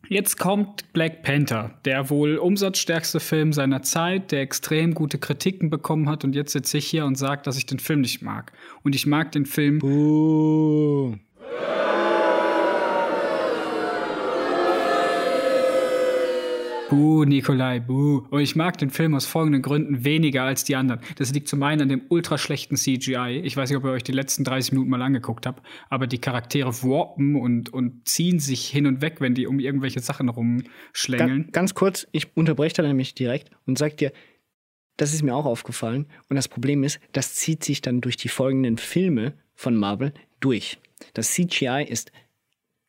Jetzt 0.10 0.38
kommt 0.38 0.94
Black 0.94 1.22
Panther, 1.22 1.72
der 1.84 2.10
wohl 2.10 2.38
umsatzstärkste 2.38 3.20
Film 3.20 3.52
seiner 3.52 3.82
Zeit, 3.82 4.32
der 4.32 4.42
extrem 4.42 4.94
gute 4.94 5.18
Kritiken 5.18 5.70
bekommen 5.70 6.08
hat. 6.08 6.24
Und 6.24 6.34
jetzt 6.34 6.54
sitze 6.54 6.78
ich 6.78 6.86
hier 6.88 7.06
und 7.06 7.16
sage, 7.16 7.42
dass 7.44 7.58
ich 7.58 7.66
den 7.66 7.80
Film 7.80 8.02
nicht 8.02 8.22
mag. 8.22 8.54
Und 8.84 8.96
ich 8.96 9.06
mag 9.06 9.34
den 9.34 9.46
Film. 9.46 9.84
uh, 9.84 11.16
Buh, 16.90 17.26
Nikolai, 17.26 17.82
buh. 17.82 18.26
Und 18.30 18.40
ich 18.40 18.56
mag 18.56 18.78
den 18.78 18.90
Film 18.90 19.14
aus 19.14 19.26
folgenden 19.26 19.62
Gründen 19.62 20.06
weniger 20.06 20.44
als 20.44 20.64
die 20.64 20.78
anderen. 20.78 21.02
Das 21.18 21.34
liegt 21.34 21.50
zum 21.50 21.62
einen 21.64 21.82
an 21.82 21.90
dem 21.90 22.04
ultra 22.08 22.38
schlechten 22.38 22.78
CGI. 22.78 23.42
Ich 23.44 23.58
weiß 23.58 23.70
nicht, 23.70 23.78
ob 23.78 23.84
ihr 23.84 23.92
euch 23.92 24.04
die 24.04 24.14
letzten 24.14 24.46
30 24.46 24.72
Minuten 24.72 24.90
mal 24.90 25.02
angeguckt 25.02 25.46
habt, 25.46 25.66
aber 25.90 26.08
die 26.08 26.20
Charaktere 26.20 26.70
warpen 26.84 27.36
und, 27.36 27.74
und 27.74 28.08
ziehen 28.08 28.40
sich 28.40 28.68
hin 28.68 28.88
und 28.88 29.02
weg, 29.02 29.18
wenn 29.20 29.34
die 29.34 29.48
um 29.48 29.60
irgendwelche 29.60 30.00
Sachen 30.00 30.30
rumschlängeln. 30.30 31.44
ganz, 31.44 31.52
ganz 31.52 31.74
kurz, 31.74 32.08
ich 32.14 32.38
unterbreche 32.38 32.76
da 32.76 32.84
nämlich 32.84 33.14
direkt 33.16 33.52
und 33.66 33.78
sag 33.78 33.98
dir, 33.98 34.14
das 34.96 35.14
ist 35.14 35.24
mir 35.24 35.36
auch 35.36 35.46
aufgefallen. 35.46 36.08
Und 36.30 36.38
das 36.38 36.48
Problem 36.48 36.84
ist, 36.84 37.00
das 37.12 37.36
zieht 37.36 37.66
sich 37.66 37.82
dann 37.82 38.00
durch 38.00 38.16
die 38.16 38.30
folgenden 38.30 38.78
Filme 38.78 39.34
von 39.56 39.76
Marvel 39.76 40.14
durch. 40.40 40.80
Das 41.14 41.34
CGI 41.34 41.86
ist 41.88 42.12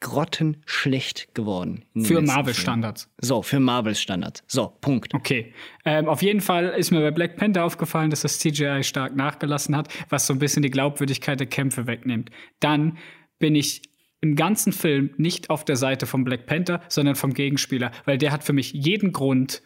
grottenschlecht 0.01 1.35
geworden. 1.35 1.85
Für 2.03 2.21
Marvel-Standards. 2.21 3.11
So, 3.19 3.43
für 3.43 3.59
Marvel-Standards. 3.59 4.45
So, 4.47 4.73
Punkt. 4.81 5.13
Okay. 5.15 5.53
Ähm, 5.85 6.09
auf 6.09 6.23
jeden 6.23 6.41
Fall 6.41 6.69
ist 6.69 6.91
mir 6.91 7.01
bei 7.01 7.11
Black 7.11 7.37
Panther 7.37 7.65
aufgefallen, 7.65 8.11
dass 8.11 8.21
das 8.21 8.39
CGI 8.39 8.85
stark 8.85 9.17
nachgelassen 9.17 9.77
hat, 9.77 9.89
was 10.09 10.27
so 10.27 10.33
ein 10.33 10.39
bisschen 10.39 10.63
die 10.63 10.71
Glaubwürdigkeit 10.71 11.41
der 11.41 11.49
Kämpfe 11.49 11.87
wegnimmt. 11.87 12.31
Dann 12.61 12.99
bin 13.39 13.55
ich 13.55 13.83
im 14.21 14.37
ganzen 14.37 14.73
Film 14.73 15.11
nicht 15.17 15.51
auf 15.51 15.65
der 15.65 15.77
Seite 15.77 16.07
von 16.07 16.25
Black 16.25 16.47
Panther, 16.47 16.81
sondern 16.89 17.15
vom 17.15 17.35
Gegenspieler, 17.35 17.91
weil 18.05 18.19
der 18.19 18.33
hat 18.33 18.45
für 18.45 18.53
mich 18.53 18.73
jeden 18.73 19.13
Grund, 19.13 19.63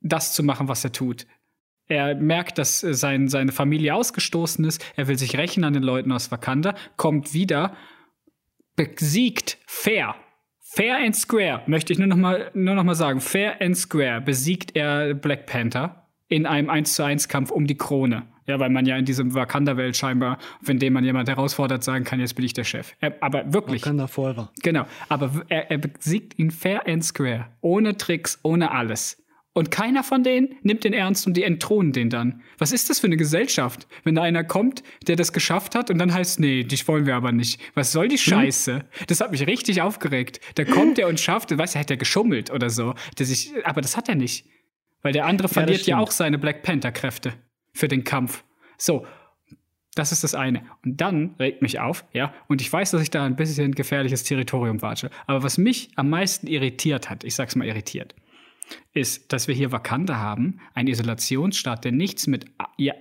das 0.00 0.34
zu 0.34 0.42
machen, 0.42 0.68
was 0.68 0.84
er 0.84 0.92
tut. 0.92 1.26
Er 1.86 2.14
merkt, 2.14 2.58
dass 2.58 2.82
äh, 2.82 2.94
sein, 2.94 3.28
seine 3.28 3.52
Familie 3.52 3.94
ausgestoßen 3.94 4.64
ist. 4.64 4.84
Er 4.96 5.08
will 5.08 5.18
sich 5.18 5.36
rächen 5.36 5.64
an 5.64 5.74
den 5.74 5.82
Leuten 5.82 6.12
aus 6.12 6.30
Wakanda, 6.30 6.74
kommt 6.96 7.34
wieder, 7.34 7.76
besiegt 8.76 9.58
fair. 9.66 10.14
Fair 10.60 10.96
and 10.96 11.14
square, 11.14 11.62
möchte 11.66 11.92
ich 11.92 11.98
nur 11.98 12.08
noch 12.08 12.16
mal, 12.16 12.50
nur 12.54 12.74
noch 12.74 12.82
mal 12.82 12.94
sagen. 12.94 13.20
Fair 13.20 13.60
and 13.60 13.76
square 13.76 14.20
besiegt 14.20 14.74
er 14.74 15.14
Black 15.14 15.46
Panther 15.46 16.08
in 16.28 16.46
einem 16.46 16.68
1 16.68 16.94
zu 16.94 17.04
1 17.04 17.28
Kampf 17.28 17.50
um 17.50 17.66
die 17.66 17.76
Krone. 17.76 18.24
Ja, 18.46 18.58
weil 18.60 18.70
man 18.70 18.84
ja 18.84 18.96
in 18.96 19.06
diesem 19.06 19.34
Wakanda-Welt 19.34 19.96
scheinbar, 19.96 20.38
wenn 20.60 20.78
dem 20.78 20.92
man 20.92 21.04
jemand 21.04 21.28
herausfordert, 21.28 21.82
sagen 21.82 22.04
kann, 22.04 22.20
jetzt 22.20 22.34
bin 22.34 22.44
ich 22.44 22.52
der 22.52 22.64
Chef. 22.64 22.92
Er, 23.00 23.16
aber 23.22 23.52
wirklich. 23.52 23.82
Wakanda 23.82 24.06
Forever. 24.06 24.50
Genau, 24.62 24.84
aber 25.08 25.30
er, 25.48 25.70
er 25.70 25.78
besiegt 25.78 26.38
ihn 26.38 26.50
fair 26.50 26.86
and 26.86 27.02
square. 27.02 27.46
Ohne 27.62 27.96
Tricks, 27.96 28.38
ohne 28.42 28.70
alles. 28.70 29.23
Und 29.54 29.70
keiner 29.70 30.02
von 30.02 30.24
denen 30.24 30.56
nimmt 30.62 30.82
den 30.82 30.92
ernst 30.92 31.28
und 31.28 31.36
die 31.36 31.44
entthronen 31.44 31.92
den 31.92 32.10
dann. 32.10 32.42
Was 32.58 32.72
ist 32.72 32.90
das 32.90 32.98
für 32.98 33.06
eine 33.06 33.16
Gesellschaft? 33.16 33.86
Wenn 34.02 34.16
da 34.16 34.22
einer 34.22 34.42
kommt, 34.42 34.82
der 35.06 35.14
das 35.14 35.32
geschafft 35.32 35.76
hat 35.76 35.90
und 35.90 35.98
dann 35.98 36.12
heißt, 36.12 36.40
nee, 36.40 36.64
dich 36.64 36.86
wollen 36.88 37.06
wir 37.06 37.14
aber 37.14 37.30
nicht. 37.30 37.60
Was 37.74 37.92
soll 37.92 38.08
die 38.08 38.18
Scheiße? 38.18 38.84
Das 39.06 39.20
hat 39.20 39.30
mich 39.30 39.46
richtig 39.46 39.80
aufgeregt. 39.80 40.40
Da 40.56 40.64
kommt 40.64 40.98
der 40.98 41.06
und 41.06 41.20
schafft, 41.20 41.52
du 41.52 41.56
weißt, 41.56 41.76
er 41.76 41.82
hat 41.82 41.90
ja 41.90 41.96
geschummelt 41.96 42.50
oder 42.50 42.68
so. 42.68 42.94
Der 43.16 43.26
sich, 43.26 43.52
aber 43.64 43.80
das 43.80 43.96
hat 43.96 44.08
er 44.08 44.16
nicht. 44.16 44.44
Weil 45.02 45.12
der 45.12 45.26
andere 45.26 45.48
verliert 45.48 45.78
ja, 45.78 45.82
stimmt. 45.82 46.00
auch 46.00 46.10
seine 46.10 46.38
Black 46.38 46.62
Panther-Kräfte 46.62 47.34
für 47.72 47.86
den 47.86 48.02
Kampf. 48.02 48.42
So, 48.76 49.06
das 49.94 50.10
ist 50.10 50.24
das 50.24 50.34
eine. 50.34 50.64
Und 50.84 51.00
dann 51.00 51.36
regt 51.38 51.62
mich 51.62 51.78
auf, 51.78 52.04
ja, 52.12 52.34
und 52.48 52.60
ich 52.60 52.72
weiß, 52.72 52.90
dass 52.90 53.02
ich 53.02 53.10
da 53.10 53.24
ein 53.24 53.36
bisschen 53.36 53.72
gefährliches 53.72 54.24
Territorium 54.24 54.82
watsche. 54.82 55.10
Aber 55.26 55.44
was 55.44 55.58
mich 55.58 55.90
am 55.94 56.10
meisten 56.10 56.48
irritiert 56.48 57.08
hat, 57.08 57.22
ich 57.22 57.36
sag's 57.36 57.54
mal 57.54 57.68
irritiert, 57.68 58.16
ist, 58.92 59.32
dass 59.32 59.48
wir 59.48 59.54
hier 59.54 59.72
Wakanda 59.72 60.16
haben, 60.16 60.60
ein 60.72 60.86
Isolationsstaat, 60.86 61.84
der 61.84 61.92
nichts 61.92 62.26
mit 62.26 62.46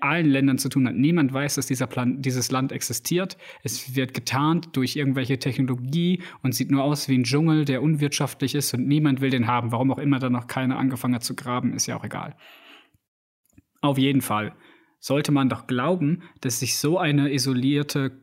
allen 0.02 0.30
Ländern 0.30 0.58
zu 0.58 0.70
tun 0.70 0.88
hat. 0.88 0.96
Niemand 0.96 1.34
weiß, 1.34 1.56
dass 1.56 1.68
dieser 1.68 1.88
Plan 1.88 2.22
dieses 2.22 2.52
Land 2.52 2.72
existiert. 2.72 3.38
Es 3.64 3.96
wird 3.96 4.14
getarnt 4.14 4.70
durch 4.74 4.96
irgendwelche 4.96 5.40
Technologie 5.40 6.22
und 6.42 6.54
sieht 6.54 6.72
nur 6.72 6.84
aus 6.84 7.08
wie 7.10 7.18
ein 7.18 7.24
Dschungel, 7.24 7.66
der 7.66 7.82
unwirtschaftlich 7.82 8.56
ist 8.56 8.74
und 8.74 8.88
niemand 8.88 9.22
will 9.22 9.30
den 9.30 9.48
haben. 9.48 9.72
Warum 9.72 9.92
auch 9.92 10.00
immer 10.00 10.20
da 10.20 10.30
noch 10.30 10.48
keiner 10.48 10.78
angefangen 10.78 11.16
hat 11.16 11.24
zu 11.24 11.36
graben, 11.36 11.74
ist 11.74 11.88
ja 11.88 11.96
auch 11.96 12.04
egal. 12.04 12.36
Auf 13.82 13.98
jeden 13.98 14.22
Fall 14.22 14.56
sollte 15.00 15.32
man 15.32 15.50
doch 15.50 15.68
glauben, 15.68 16.24
dass 16.42 16.60
sich 16.60 16.78
so 16.78 16.98
eine 16.98 17.34
isolierte 17.34 18.23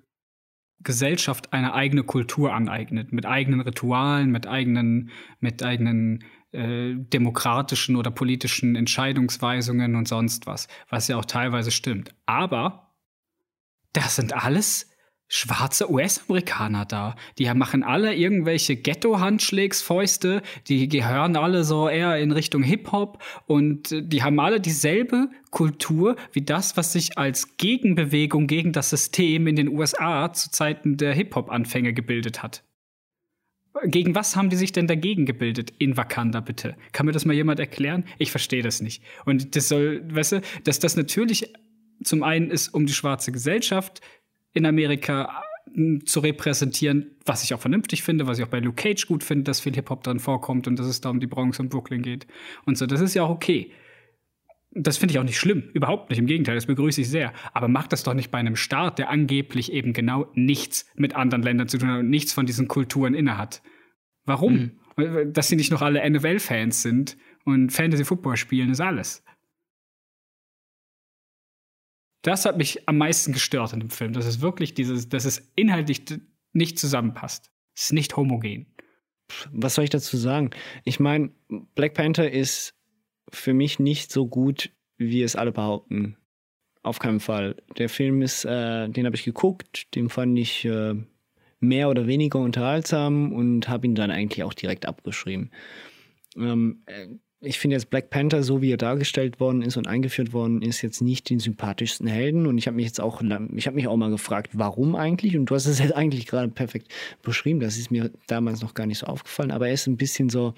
Gesellschaft 0.82 1.52
eine 1.52 1.74
eigene 1.74 2.02
Kultur 2.02 2.54
aneignet, 2.54 3.12
mit 3.12 3.26
eigenen 3.26 3.60
Ritualen, 3.60 4.30
mit 4.30 4.46
eigenen, 4.46 5.10
mit 5.38 5.62
eigenen 5.62 6.24
äh, 6.52 6.94
demokratischen 6.94 7.96
oder 7.96 8.10
politischen 8.10 8.76
Entscheidungsweisungen 8.76 9.94
und 9.94 10.08
sonst 10.08 10.46
was, 10.46 10.68
was 10.88 11.08
ja 11.08 11.16
auch 11.16 11.24
teilweise 11.24 11.70
stimmt. 11.70 12.14
Aber 12.26 12.94
das 13.92 14.16
sind 14.16 14.32
alles 14.32 14.89
schwarze 15.32 15.90
US-Amerikaner 15.90 16.84
da. 16.84 17.14
Die 17.38 17.52
machen 17.54 17.84
alle 17.84 18.14
irgendwelche 18.14 18.76
Ghetto-Handschlägsfäuste, 18.76 20.42
die 20.66 20.88
gehören 20.88 21.36
alle 21.36 21.62
so 21.62 21.88
eher 21.88 22.18
in 22.18 22.32
Richtung 22.32 22.64
Hip-Hop 22.64 23.22
und 23.46 23.90
die 23.92 24.22
haben 24.24 24.40
alle 24.40 24.60
dieselbe 24.60 25.30
Kultur 25.50 26.16
wie 26.32 26.42
das, 26.42 26.76
was 26.76 26.92
sich 26.92 27.16
als 27.16 27.56
Gegenbewegung 27.56 28.48
gegen 28.48 28.72
das 28.72 28.90
System 28.90 29.46
in 29.46 29.54
den 29.54 29.68
USA 29.68 30.32
zu 30.32 30.50
Zeiten 30.50 30.96
der 30.96 31.14
Hip-Hop-Anfänge 31.14 31.94
gebildet 31.94 32.42
hat. 32.42 32.64
Gegen 33.84 34.16
was 34.16 34.34
haben 34.34 34.50
die 34.50 34.56
sich 34.56 34.72
denn 34.72 34.88
dagegen 34.88 35.26
gebildet 35.26 35.72
in 35.78 35.96
Wakanda, 35.96 36.40
bitte? 36.40 36.76
Kann 36.92 37.06
mir 37.06 37.12
das 37.12 37.24
mal 37.24 37.34
jemand 37.34 37.60
erklären? 37.60 38.04
Ich 38.18 38.32
verstehe 38.32 38.64
das 38.64 38.80
nicht. 38.80 39.00
Und 39.26 39.54
das 39.54 39.68
soll, 39.68 40.02
weißt 40.12 40.32
du, 40.32 40.40
dass 40.64 40.80
das 40.80 40.96
natürlich 40.96 41.52
zum 42.02 42.24
einen 42.24 42.50
ist, 42.50 42.68
um 42.68 42.86
die 42.86 42.92
schwarze 42.92 43.30
Gesellschaft 43.30 44.00
in 44.52 44.66
Amerika 44.66 45.42
äh, 45.74 45.98
zu 46.04 46.20
repräsentieren, 46.20 47.12
was 47.24 47.44
ich 47.44 47.54
auch 47.54 47.60
vernünftig 47.60 48.02
finde, 48.02 48.26
was 48.26 48.38
ich 48.38 48.44
auch 48.44 48.48
bei 48.48 48.60
Luke 48.60 48.82
Cage 48.82 49.06
gut 49.06 49.24
finde, 49.24 49.44
dass 49.44 49.60
viel 49.60 49.74
Hip-Hop 49.74 50.02
drin 50.02 50.18
vorkommt 50.18 50.66
und 50.66 50.78
dass 50.78 50.86
es 50.86 51.00
da 51.00 51.10
um 51.10 51.20
die 51.20 51.26
Bronx 51.26 51.60
und 51.60 51.68
Brooklyn 51.68 52.02
geht. 52.02 52.26
Und 52.64 52.76
so, 52.76 52.86
das 52.86 53.00
ist 53.00 53.14
ja 53.14 53.22
auch 53.22 53.30
okay. 53.30 53.72
Das 54.72 54.98
finde 54.98 55.12
ich 55.12 55.18
auch 55.18 55.24
nicht 55.24 55.38
schlimm, 55.38 55.64
überhaupt 55.72 56.10
nicht. 56.10 56.20
Im 56.20 56.26
Gegenteil, 56.26 56.54
das 56.54 56.66
begrüße 56.66 57.00
ich 57.00 57.08
sehr. 57.08 57.32
Aber 57.52 57.66
macht 57.66 57.92
das 57.92 58.04
doch 58.04 58.14
nicht 58.14 58.30
bei 58.30 58.38
einem 58.38 58.54
Staat, 58.54 58.98
der 58.98 59.10
angeblich 59.10 59.72
eben 59.72 59.92
genau 59.92 60.30
nichts 60.34 60.88
mit 60.94 61.16
anderen 61.16 61.42
Ländern 61.42 61.66
zu 61.66 61.78
tun 61.78 61.90
hat 61.90 61.98
und 62.00 62.10
nichts 62.10 62.32
von 62.32 62.46
diesen 62.46 62.68
Kulturen 62.68 63.14
innehat. 63.14 63.62
Warum? 64.26 64.72
Dass 65.26 65.48
sie 65.48 65.56
nicht 65.56 65.72
noch 65.72 65.82
alle 65.82 66.08
NFL-Fans 66.08 66.82
sind 66.82 67.16
und 67.44 67.70
Fantasy-Football 67.70 68.36
spielen, 68.36 68.70
ist 68.70 68.80
alles. 68.80 69.24
Das 72.22 72.44
hat 72.44 72.58
mich 72.58 72.88
am 72.88 72.98
meisten 72.98 73.32
gestört 73.32 73.72
in 73.72 73.80
dem 73.80 73.90
Film. 73.90 74.12
Das 74.12 74.26
ist 74.26 74.40
wirklich 74.40 74.74
dieses, 74.74 75.08
dass 75.08 75.24
es 75.24 75.52
inhaltlich 75.56 76.02
nicht 76.52 76.78
zusammenpasst. 76.78 77.50
Es 77.74 77.84
ist 77.84 77.92
nicht 77.92 78.16
homogen. 78.16 78.66
was 79.52 79.74
soll 79.74 79.84
ich 79.84 79.90
dazu 79.90 80.16
sagen? 80.16 80.50
Ich 80.84 81.00
meine, 81.00 81.30
Black 81.74 81.94
Panther 81.94 82.30
ist 82.30 82.74
für 83.30 83.54
mich 83.54 83.78
nicht 83.78 84.12
so 84.12 84.26
gut, 84.26 84.70
wie 84.98 85.22
es 85.22 85.36
alle 85.36 85.52
behaupten. 85.52 86.16
Auf 86.82 86.98
keinen 86.98 87.20
Fall. 87.20 87.56
Der 87.78 87.88
Film 87.88 88.22
ist, 88.22 88.44
äh, 88.44 88.88
den 88.88 89.06
habe 89.06 89.16
ich 89.16 89.24
geguckt, 89.24 89.94
den 89.94 90.08
fand 90.08 90.38
ich 90.38 90.64
äh, 90.64 90.94
mehr 91.60 91.90
oder 91.90 92.06
weniger 92.06 92.38
unterhaltsam 92.38 93.32
und 93.32 93.68
habe 93.68 93.86
ihn 93.86 93.94
dann 93.94 94.10
eigentlich 94.10 94.44
auch 94.44 94.54
direkt 94.54 94.86
abgeschrieben. 94.86 95.50
Ähm, 96.36 96.82
äh, 96.86 97.08
ich 97.42 97.58
finde 97.58 97.76
jetzt 97.76 97.88
Black 97.88 98.10
Panther, 98.10 98.42
so 98.42 98.60
wie 98.60 98.70
er 98.70 98.76
dargestellt 98.76 99.40
worden 99.40 99.62
ist 99.62 99.78
und 99.78 99.86
eingeführt 99.86 100.34
worden 100.34 100.60
ist, 100.60 100.82
jetzt 100.82 101.00
nicht 101.00 101.30
den 101.30 101.40
sympathischsten 101.40 102.06
Helden. 102.06 102.46
Und 102.46 102.58
ich 102.58 102.66
habe 102.66 102.76
mich 102.76 102.84
jetzt 102.84 103.00
auch, 103.00 103.22
ich 103.54 103.66
habe 103.66 103.76
mich 103.76 103.88
auch 103.88 103.96
mal 103.96 104.10
gefragt, 104.10 104.50
warum 104.52 104.94
eigentlich? 104.94 105.36
Und 105.36 105.46
du 105.46 105.54
hast 105.54 105.66
es 105.66 105.78
jetzt 105.78 105.94
eigentlich 105.94 106.26
gerade 106.26 106.48
perfekt 106.48 106.92
beschrieben. 107.22 107.60
Das 107.60 107.78
ist 107.78 107.90
mir 107.90 108.10
damals 108.26 108.60
noch 108.60 108.74
gar 108.74 108.86
nicht 108.86 108.98
so 108.98 109.06
aufgefallen. 109.06 109.52
Aber 109.52 109.68
er 109.68 109.74
ist 109.74 109.86
ein 109.86 109.96
bisschen 109.96 110.28
so, 110.28 110.52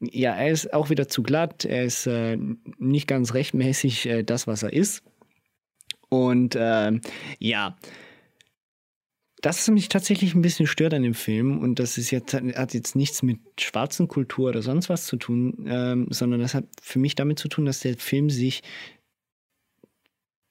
ja, 0.00 0.34
er 0.34 0.52
ist 0.52 0.72
auch 0.72 0.90
wieder 0.90 1.08
zu 1.08 1.24
glatt. 1.24 1.64
Er 1.64 1.84
ist 1.84 2.06
äh, 2.06 2.38
nicht 2.78 3.08
ganz 3.08 3.34
rechtmäßig 3.34 4.06
äh, 4.06 4.22
das, 4.22 4.46
was 4.46 4.62
er 4.62 4.72
ist. 4.72 5.02
Und 6.08 6.56
ähm, 6.56 7.00
ja, 7.40 7.76
das 9.42 9.68
mich 9.68 9.88
tatsächlich 9.88 10.34
ein 10.34 10.42
bisschen 10.42 10.66
stört 10.66 10.94
an 10.94 11.02
dem 11.02 11.14
Film 11.14 11.58
und 11.58 11.78
das 11.78 11.98
ist 11.98 12.10
jetzt 12.10 12.34
hat 12.34 12.74
jetzt 12.74 12.96
nichts 12.96 13.22
mit 13.22 13.38
schwarzen 13.60 14.08
Kultur 14.08 14.48
oder 14.48 14.62
sonst 14.62 14.88
was 14.88 15.06
zu 15.06 15.16
tun, 15.16 15.64
ähm, 15.68 16.08
sondern 16.10 16.40
das 16.40 16.54
hat 16.54 16.64
für 16.82 16.98
mich 16.98 17.14
damit 17.14 17.38
zu 17.38 17.48
tun, 17.48 17.64
dass 17.64 17.80
der 17.80 17.96
Film 17.96 18.30
sich 18.30 18.62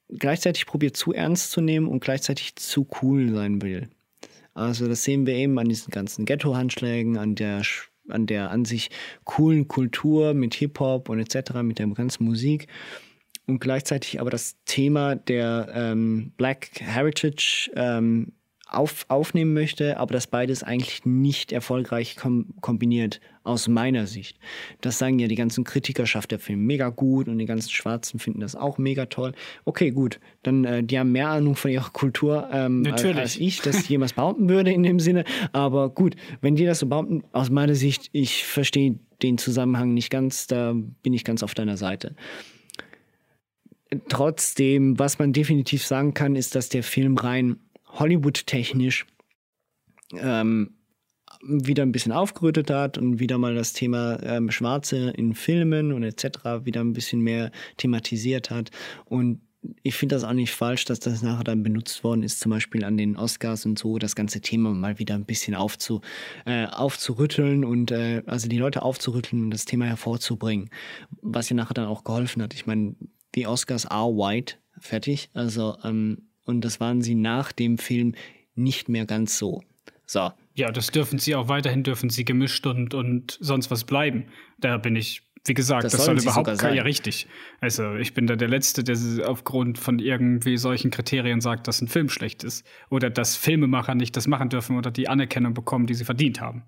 gleichzeitig 0.08 0.66
probiert 0.66 0.96
zu 0.96 1.12
ernst 1.12 1.50
zu 1.50 1.60
nehmen 1.60 1.86
und 1.86 2.00
gleichzeitig 2.00 2.56
zu 2.56 2.86
cool 3.02 3.30
sein 3.32 3.60
will. 3.60 3.88
Also 4.54 4.88
das 4.88 5.04
sehen 5.04 5.26
wir 5.26 5.34
eben 5.34 5.58
an 5.58 5.68
diesen 5.68 5.90
ganzen 5.90 6.24
Ghetto-Handschlägen, 6.24 7.18
an 7.18 7.34
der 7.34 7.62
an 8.08 8.26
der 8.26 8.50
an 8.50 8.64
sich 8.64 8.90
coolen 9.24 9.68
Kultur 9.68 10.32
mit 10.32 10.54
Hip-Hop 10.54 11.10
und 11.10 11.20
etc., 11.20 11.62
mit 11.62 11.78
der 11.78 11.88
ganzen 11.88 12.24
Musik 12.24 12.66
und 13.46 13.60
gleichzeitig 13.60 14.18
aber 14.18 14.30
das 14.30 14.56
Thema 14.64 15.14
der 15.14 15.68
ähm, 15.74 16.32
Black 16.38 16.70
Heritage 16.80 17.70
ähm, 17.74 18.32
auf, 18.68 19.06
aufnehmen 19.08 19.54
möchte, 19.54 19.96
aber 19.96 20.12
das 20.12 20.26
beides 20.26 20.62
eigentlich 20.62 21.04
nicht 21.04 21.52
erfolgreich 21.52 22.16
kom 22.16 22.46
kombiniert, 22.60 23.20
aus 23.42 23.66
meiner 23.66 24.06
Sicht. 24.06 24.38
Das 24.82 24.98
sagen 24.98 25.18
ja 25.18 25.26
die 25.26 25.34
ganzen 25.34 25.64
Kritiker, 25.64 26.06
schafft 26.06 26.32
der 26.32 26.38
Film 26.38 26.66
mega 26.66 26.90
gut 26.90 27.28
und 27.28 27.38
die 27.38 27.46
ganzen 27.46 27.70
Schwarzen 27.70 28.18
finden 28.18 28.40
das 28.40 28.54
auch 28.54 28.76
mega 28.76 29.06
toll. 29.06 29.32
Okay, 29.64 29.90
gut, 29.90 30.20
dann 30.42 30.64
äh, 30.64 30.84
die 30.84 30.98
haben 30.98 31.12
mehr 31.12 31.28
Ahnung 31.28 31.56
von 31.56 31.70
ihrer 31.70 31.90
Kultur 31.90 32.48
ähm, 32.52 32.86
als, 32.90 33.04
als 33.04 33.36
ich, 33.36 33.62
das 33.62 33.88
jemals 33.88 34.12
behaupten 34.12 34.48
würde 34.48 34.70
in 34.70 34.82
dem 34.82 35.00
Sinne. 35.00 35.24
Aber 35.52 35.88
gut, 35.88 36.14
wenn 36.42 36.56
die 36.56 36.66
das 36.66 36.80
so 36.80 36.86
behaupten, 36.86 37.24
aus 37.32 37.48
meiner 37.50 37.74
Sicht, 37.74 38.10
ich 38.12 38.44
verstehe 38.44 38.98
den 39.22 39.38
Zusammenhang 39.38 39.94
nicht 39.94 40.10
ganz, 40.10 40.46
da 40.46 40.74
bin 41.02 41.14
ich 41.14 41.24
ganz 41.24 41.42
auf 41.42 41.54
deiner 41.54 41.76
Seite. 41.76 42.14
Trotzdem, 44.10 44.98
was 44.98 45.18
man 45.18 45.32
definitiv 45.32 45.86
sagen 45.86 46.12
kann, 46.12 46.36
ist, 46.36 46.54
dass 46.54 46.68
der 46.68 46.82
Film 46.82 47.16
rein 47.16 47.56
Hollywood-technisch 47.90 49.06
ähm, 50.12 50.74
wieder 51.42 51.82
ein 51.82 51.92
bisschen 51.92 52.12
aufgerüttet 52.12 52.70
hat 52.70 52.98
und 52.98 53.20
wieder 53.20 53.38
mal 53.38 53.54
das 53.54 53.72
Thema 53.72 54.20
ähm, 54.22 54.50
Schwarze 54.50 55.10
in 55.10 55.34
Filmen 55.34 55.92
und 55.92 56.02
etc. 56.02 56.64
wieder 56.64 56.80
ein 56.80 56.92
bisschen 56.92 57.20
mehr 57.20 57.50
thematisiert 57.76 58.50
hat. 58.50 58.70
Und 59.04 59.40
ich 59.82 59.96
finde 59.96 60.14
das 60.14 60.24
auch 60.24 60.32
nicht 60.32 60.52
falsch, 60.52 60.84
dass 60.84 61.00
das 61.00 61.22
nachher 61.22 61.44
dann 61.44 61.62
benutzt 61.62 62.04
worden 62.04 62.22
ist, 62.22 62.40
zum 62.40 62.50
Beispiel 62.50 62.84
an 62.84 62.96
den 62.96 63.16
Oscars 63.16 63.66
und 63.66 63.78
so, 63.78 63.98
das 63.98 64.14
ganze 64.14 64.40
Thema 64.40 64.70
mal 64.70 64.98
wieder 64.98 65.14
ein 65.14 65.24
bisschen 65.24 65.54
aufzu, 65.54 66.00
äh, 66.46 66.66
aufzurütteln 66.66 67.64
und 67.64 67.90
äh, 67.90 68.22
also 68.26 68.48
die 68.48 68.58
Leute 68.58 68.82
aufzurütteln 68.82 69.44
und 69.44 69.50
das 69.50 69.64
Thema 69.64 69.86
hervorzubringen, 69.86 70.70
was 71.22 71.48
ja 71.48 71.56
nachher 71.56 71.74
dann 71.74 71.86
auch 71.86 72.04
geholfen 72.04 72.42
hat. 72.42 72.54
Ich 72.54 72.66
meine, 72.66 72.94
die 73.34 73.46
Oscars 73.46 73.86
are 73.86 74.10
white, 74.10 74.56
fertig, 74.78 75.28
also 75.34 75.76
ähm, 75.84 76.27
und 76.48 76.62
das 76.62 76.80
waren 76.80 77.02
sie 77.02 77.14
nach 77.14 77.52
dem 77.52 77.78
Film 77.78 78.14
nicht 78.54 78.88
mehr 78.88 79.06
ganz 79.06 79.38
so. 79.38 79.62
So. 80.06 80.32
Ja, 80.54 80.72
das 80.72 80.90
dürfen 80.90 81.18
sie 81.18 81.34
auch 81.36 81.48
weiterhin, 81.48 81.84
dürfen 81.84 82.10
sie 82.10 82.24
gemischt 82.24 82.66
und, 82.66 82.94
und 82.94 83.38
sonst 83.40 83.70
was 83.70 83.84
bleiben. 83.84 84.26
Da 84.58 84.78
bin 84.78 84.96
ich 84.96 85.22
wie 85.44 85.54
gesagt, 85.54 85.84
das, 85.84 85.92
das 85.92 86.04
soll 86.04 86.18
überhaupt 86.18 86.58
kein, 86.58 86.74
ja 86.74 86.82
richtig. 86.82 87.26
Also 87.60 87.94
ich 87.94 88.12
bin 88.12 88.26
da 88.26 88.36
der 88.36 88.48
Letzte, 88.48 88.84
der 88.84 88.96
aufgrund 89.26 89.78
von 89.78 89.98
irgendwie 89.98 90.56
solchen 90.56 90.90
Kriterien 90.90 91.40
sagt, 91.40 91.68
dass 91.68 91.80
ein 91.80 91.88
Film 91.88 92.08
schlecht 92.08 92.44
ist 92.44 92.66
oder 92.90 93.10
dass 93.10 93.36
Filmemacher 93.36 93.94
nicht 93.94 94.16
das 94.16 94.26
machen 94.26 94.50
dürfen 94.50 94.76
oder 94.76 94.90
die 94.90 95.08
Anerkennung 95.08 95.54
bekommen, 95.54 95.86
die 95.86 95.94
sie 95.94 96.04
verdient 96.04 96.40
haben. 96.40 96.64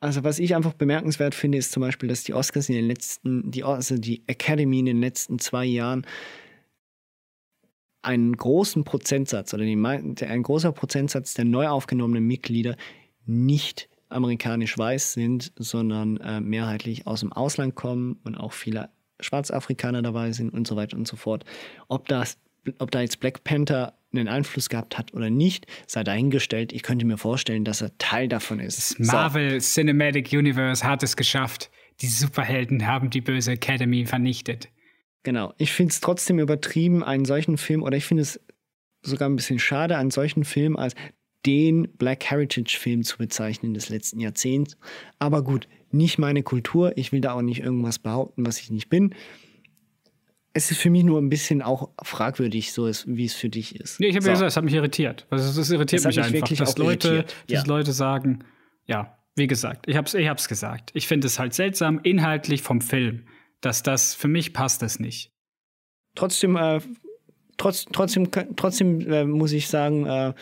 Also 0.00 0.24
was 0.24 0.40
ich 0.40 0.56
einfach 0.56 0.72
bemerkenswert 0.72 1.34
finde, 1.34 1.58
ist 1.58 1.70
zum 1.70 1.80
Beispiel, 1.80 2.08
dass 2.08 2.24
die 2.24 2.34
Oscars 2.34 2.68
in 2.68 2.74
den 2.74 2.86
letzten, 2.86 3.50
die, 3.50 3.62
also 3.62 3.96
die 3.96 4.24
Academy 4.26 4.80
in 4.80 4.86
den 4.86 5.00
letzten 5.00 5.38
zwei 5.38 5.64
Jahren 5.64 6.04
einen 8.02 8.36
großen 8.36 8.84
Prozentsatz 8.84 9.54
oder 9.54 9.64
die, 9.64 9.76
ein 9.76 10.42
großer 10.42 10.72
Prozentsatz 10.72 11.34
der 11.34 11.44
neu 11.44 11.68
aufgenommenen 11.68 12.24
Mitglieder 12.24 12.76
nicht 13.24 13.88
amerikanisch 14.08 14.76
weiß 14.76 15.14
sind, 15.14 15.52
sondern 15.56 16.18
äh, 16.18 16.40
mehrheitlich 16.40 17.06
aus 17.06 17.20
dem 17.20 17.32
Ausland 17.32 17.74
kommen 17.74 18.18
und 18.24 18.36
auch 18.36 18.52
viele 18.52 18.90
Schwarzafrikaner 19.20 20.02
dabei 20.02 20.32
sind 20.32 20.52
und 20.52 20.66
so 20.66 20.76
weiter 20.76 20.96
und 20.96 21.08
so 21.08 21.16
fort. 21.16 21.44
Ob, 21.88 22.08
das, 22.08 22.36
ob 22.78 22.90
da 22.90 23.00
jetzt 23.00 23.20
Black 23.20 23.44
Panther 23.44 23.94
einen 24.12 24.28
Einfluss 24.28 24.68
gehabt 24.68 24.98
hat 24.98 25.14
oder 25.14 25.30
nicht, 25.30 25.66
sei 25.86 26.04
dahingestellt. 26.04 26.72
Ich 26.72 26.82
könnte 26.82 27.06
mir 27.06 27.16
vorstellen, 27.16 27.64
dass 27.64 27.80
er 27.80 27.96
Teil 27.98 28.28
davon 28.28 28.60
ist. 28.60 28.98
Das 28.98 29.06
Marvel 29.06 29.60
so. 29.60 29.80
Cinematic 29.80 30.32
Universe 30.32 30.84
hat 30.84 31.02
es 31.02 31.16
geschafft. 31.16 31.70
Die 32.00 32.08
Superhelden 32.08 32.86
haben 32.86 33.10
die 33.10 33.20
böse 33.20 33.52
Academy 33.52 34.04
vernichtet. 34.04 34.68
Genau. 35.22 35.54
Ich 35.58 35.72
finde 35.72 35.92
es 35.92 36.00
trotzdem 36.00 36.38
übertrieben, 36.38 37.04
einen 37.04 37.24
solchen 37.24 37.56
Film, 37.56 37.82
oder 37.82 37.96
ich 37.96 38.04
finde 38.04 38.22
es 38.22 38.40
sogar 39.02 39.28
ein 39.28 39.36
bisschen 39.36 39.58
schade, 39.58 39.96
einen 39.96 40.10
solchen 40.10 40.44
Film 40.44 40.76
als 40.76 40.94
den 41.46 41.88
Black 41.96 42.24
Heritage-Film 42.24 43.02
zu 43.02 43.18
bezeichnen 43.18 43.74
des 43.74 43.88
letzten 43.88 44.20
Jahrzehnts. 44.20 44.76
Aber 45.18 45.42
gut, 45.42 45.68
nicht 45.90 46.18
meine 46.18 46.42
Kultur. 46.42 46.96
Ich 46.96 47.12
will 47.12 47.20
da 47.20 47.32
auch 47.32 47.42
nicht 47.42 47.60
irgendwas 47.60 47.98
behaupten, 47.98 48.46
was 48.46 48.60
ich 48.60 48.70
nicht 48.70 48.88
bin. 48.88 49.14
Es 50.54 50.70
ist 50.70 50.78
für 50.78 50.90
mich 50.90 51.02
nur 51.02 51.18
ein 51.20 51.30
bisschen 51.30 51.62
auch 51.62 51.88
fragwürdig, 52.02 52.72
so 52.72 52.86
ist, 52.86 53.04
wie 53.08 53.24
es 53.24 53.34
für 53.34 53.48
dich 53.48 53.76
ist. 53.76 54.00
Nee, 54.00 54.08
ich 54.08 54.14
habe 54.14 54.22
so. 54.22 54.28
ja 54.28 54.34
gesagt, 54.34 54.50
es 54.50 54.56
hat 54.56 54.64
mich 54.64 54.74
irritiert. 54.74 55.26
Also, 55.30 55.60
es 55.60 55.70
irritiert 55.70 56.04
mich, 56.04 56.16
mich 56.16 56.24
einfach, 56.24 56.56
dass 56.56 56.76
Leute, 56.76 57.24
ja. 57.48 57.56
dass 57.56 57.66
Leute 57.66 57.92
sagen, 57.92 58.44
ja, 58.86 59.16
wie 59.34 59.46
gesagt, 59.46 59.88
ich 59.88 59.96
habe 59.96 60.06
es 60.06 60.14
ich 60.14 60.28
hab's 60.28 60.48
gesagt. 60.48 60.90
Ich 60.92 61.08
finde 61.08 61.26
es 61.26 61.38
halt 61.38 61.54
seltsam, 61.54 62.00
inhaltlich 62.02 62.60
vom 62.60 62.82
Film, 62.82 63.24
dass 63.62 63.82
das 63.82 64.14
für 64.14 64.28
mich 64.28 64.52
passt 64.52 64.82
das 64.82 65.00
nicht. 65.00 65.32
Trotzdem, 66.14 66.56
äh, 66.56 66.80
trotz, 67.56 67.86
trotzdem, 67.86 68.30
trotzdem 68.30 69.00
äh, 69.10 69.24
muss 69.24 69.52
ich 69.52 69.68
sagen, 69.68 70.06
äh, 70.06 70.34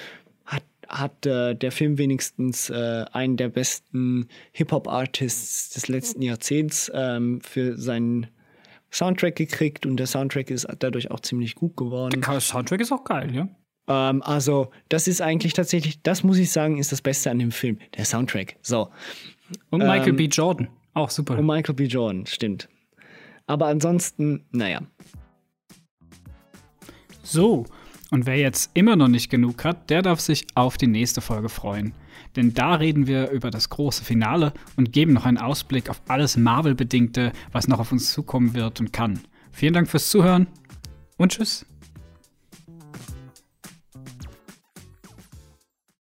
hat 0.90 1.24
äh, 1.24 1.54
der 1.54 1.72
Film 1.72 1.98
wenigstens 1.98 2.68
äh, 2.68 3.04
einen 3.12 3.36
der 3.36 3.48
besten 3.48 4.26
Hip-Hop-Artists 4.52 5.70
des 5.70 5.88
letzten 5.88 6.20
Jahrzehnts 6.20 6.90
ähm, 6.92 7.40
für 7.40 7.78
seinen 7.78 8.26
Soundtrack 8.90 9.36
gekriegt 9.36 9.86
und 9.86 9.98
der 9.98 10.08
Soundtrack 10.08 10.50
ist 10.50 10.66
dadurch 10.80 11.12
auch 11.12 11.20
ziemlich 11.20 11.54
gut 11.54 11.76
geworden. 11.76 12.20
Der 12.20 12.40
Soundtrack 12.40 12.80
ist 12.80 12.90
auch 12.90 13.04
geil, 13.04 13.32
ja. 13.32 13.48
Ähm, 13.86 14.22
also, 14.22 14.70
das 14.88 15.06
ist 15.06 15.22
eigentlich 15.22 15.52
tatsächlich, 15.52 16.02
das 16.02 16.24
muss 16.24 16.38
ich 16.38 16.50
sagen, 16.50 16.78
ist 16.78 16.90
das 16.90 17.02
Beste 17.02 17.30
an 17.30 17.38
dem 17.38 17.52
Film, 17.52 17.78
der 17.96 18.04
Soundtrack. 18.04 18.56
So. 18.60 18.90
Und 19.70 19.80
Michael 19.80 20.10
ähm, 20.10 20.16
B. 20.16 20.24
Jordan, 20.24 20.68
auch 20.92 21.10
super. 21.10 21.38
Und 21.38 21.46
Michael 21.46 21.74
B. 21.76 21.84
Jordan, 21.84 22.26
stimmt. 22.26 22.68
Aber 23.50 23.66
ansonsten, 23.66 24.44
naja. 24.52 24.80
So, 27.24 27.66
und 28.12 28.26
wer 28.26 28.36
jetzt 28.36 28.70
immer 28.74 28.94
noch 28.94 29.08
nicht 29.08 29.28
genug 29.28 29.64
hat, 29.64 29.90
der 29.90 30.02
darf 30.02 30.20
sich 30.20 30.46
auf 30.54 30.76
die 30.76 30.86
nächste 30.86 31.20
Folge 31.20 31.48
freuen. 31.48 31.92
Denn 32.36 32.54
da 32.54 32.74
reden 32.76 33.08
wir 33.08 33.30
über 33.30 33.50
das 33.50 33.68
große 33.68 34.04
Finale 34.04 34.52
und 34.76 34.92
geben 34.92 35.14
noch 35.14 35.26
einen 35.26 35.38
Ausblick 35.38 35.90
auf 35.90 36.00
alles 36.06 36.36
Marvel-Bedingte, 36.36 37.32
was 37.50 37.66
noch 37.66 37.80
auf 37.80 37.90
uns 37.90 38.12
zukommen 38.12 38.54
wird 38.54 38.78
und 38.78 38.92
kann. 38.92 39.18
Vielen 39.50 39.74
Dank 39.74 39.88
fürs 39.88 40.10
Zuhören 40.10 40.46
und 41.16 41.32
tschüss. 41.32 41.66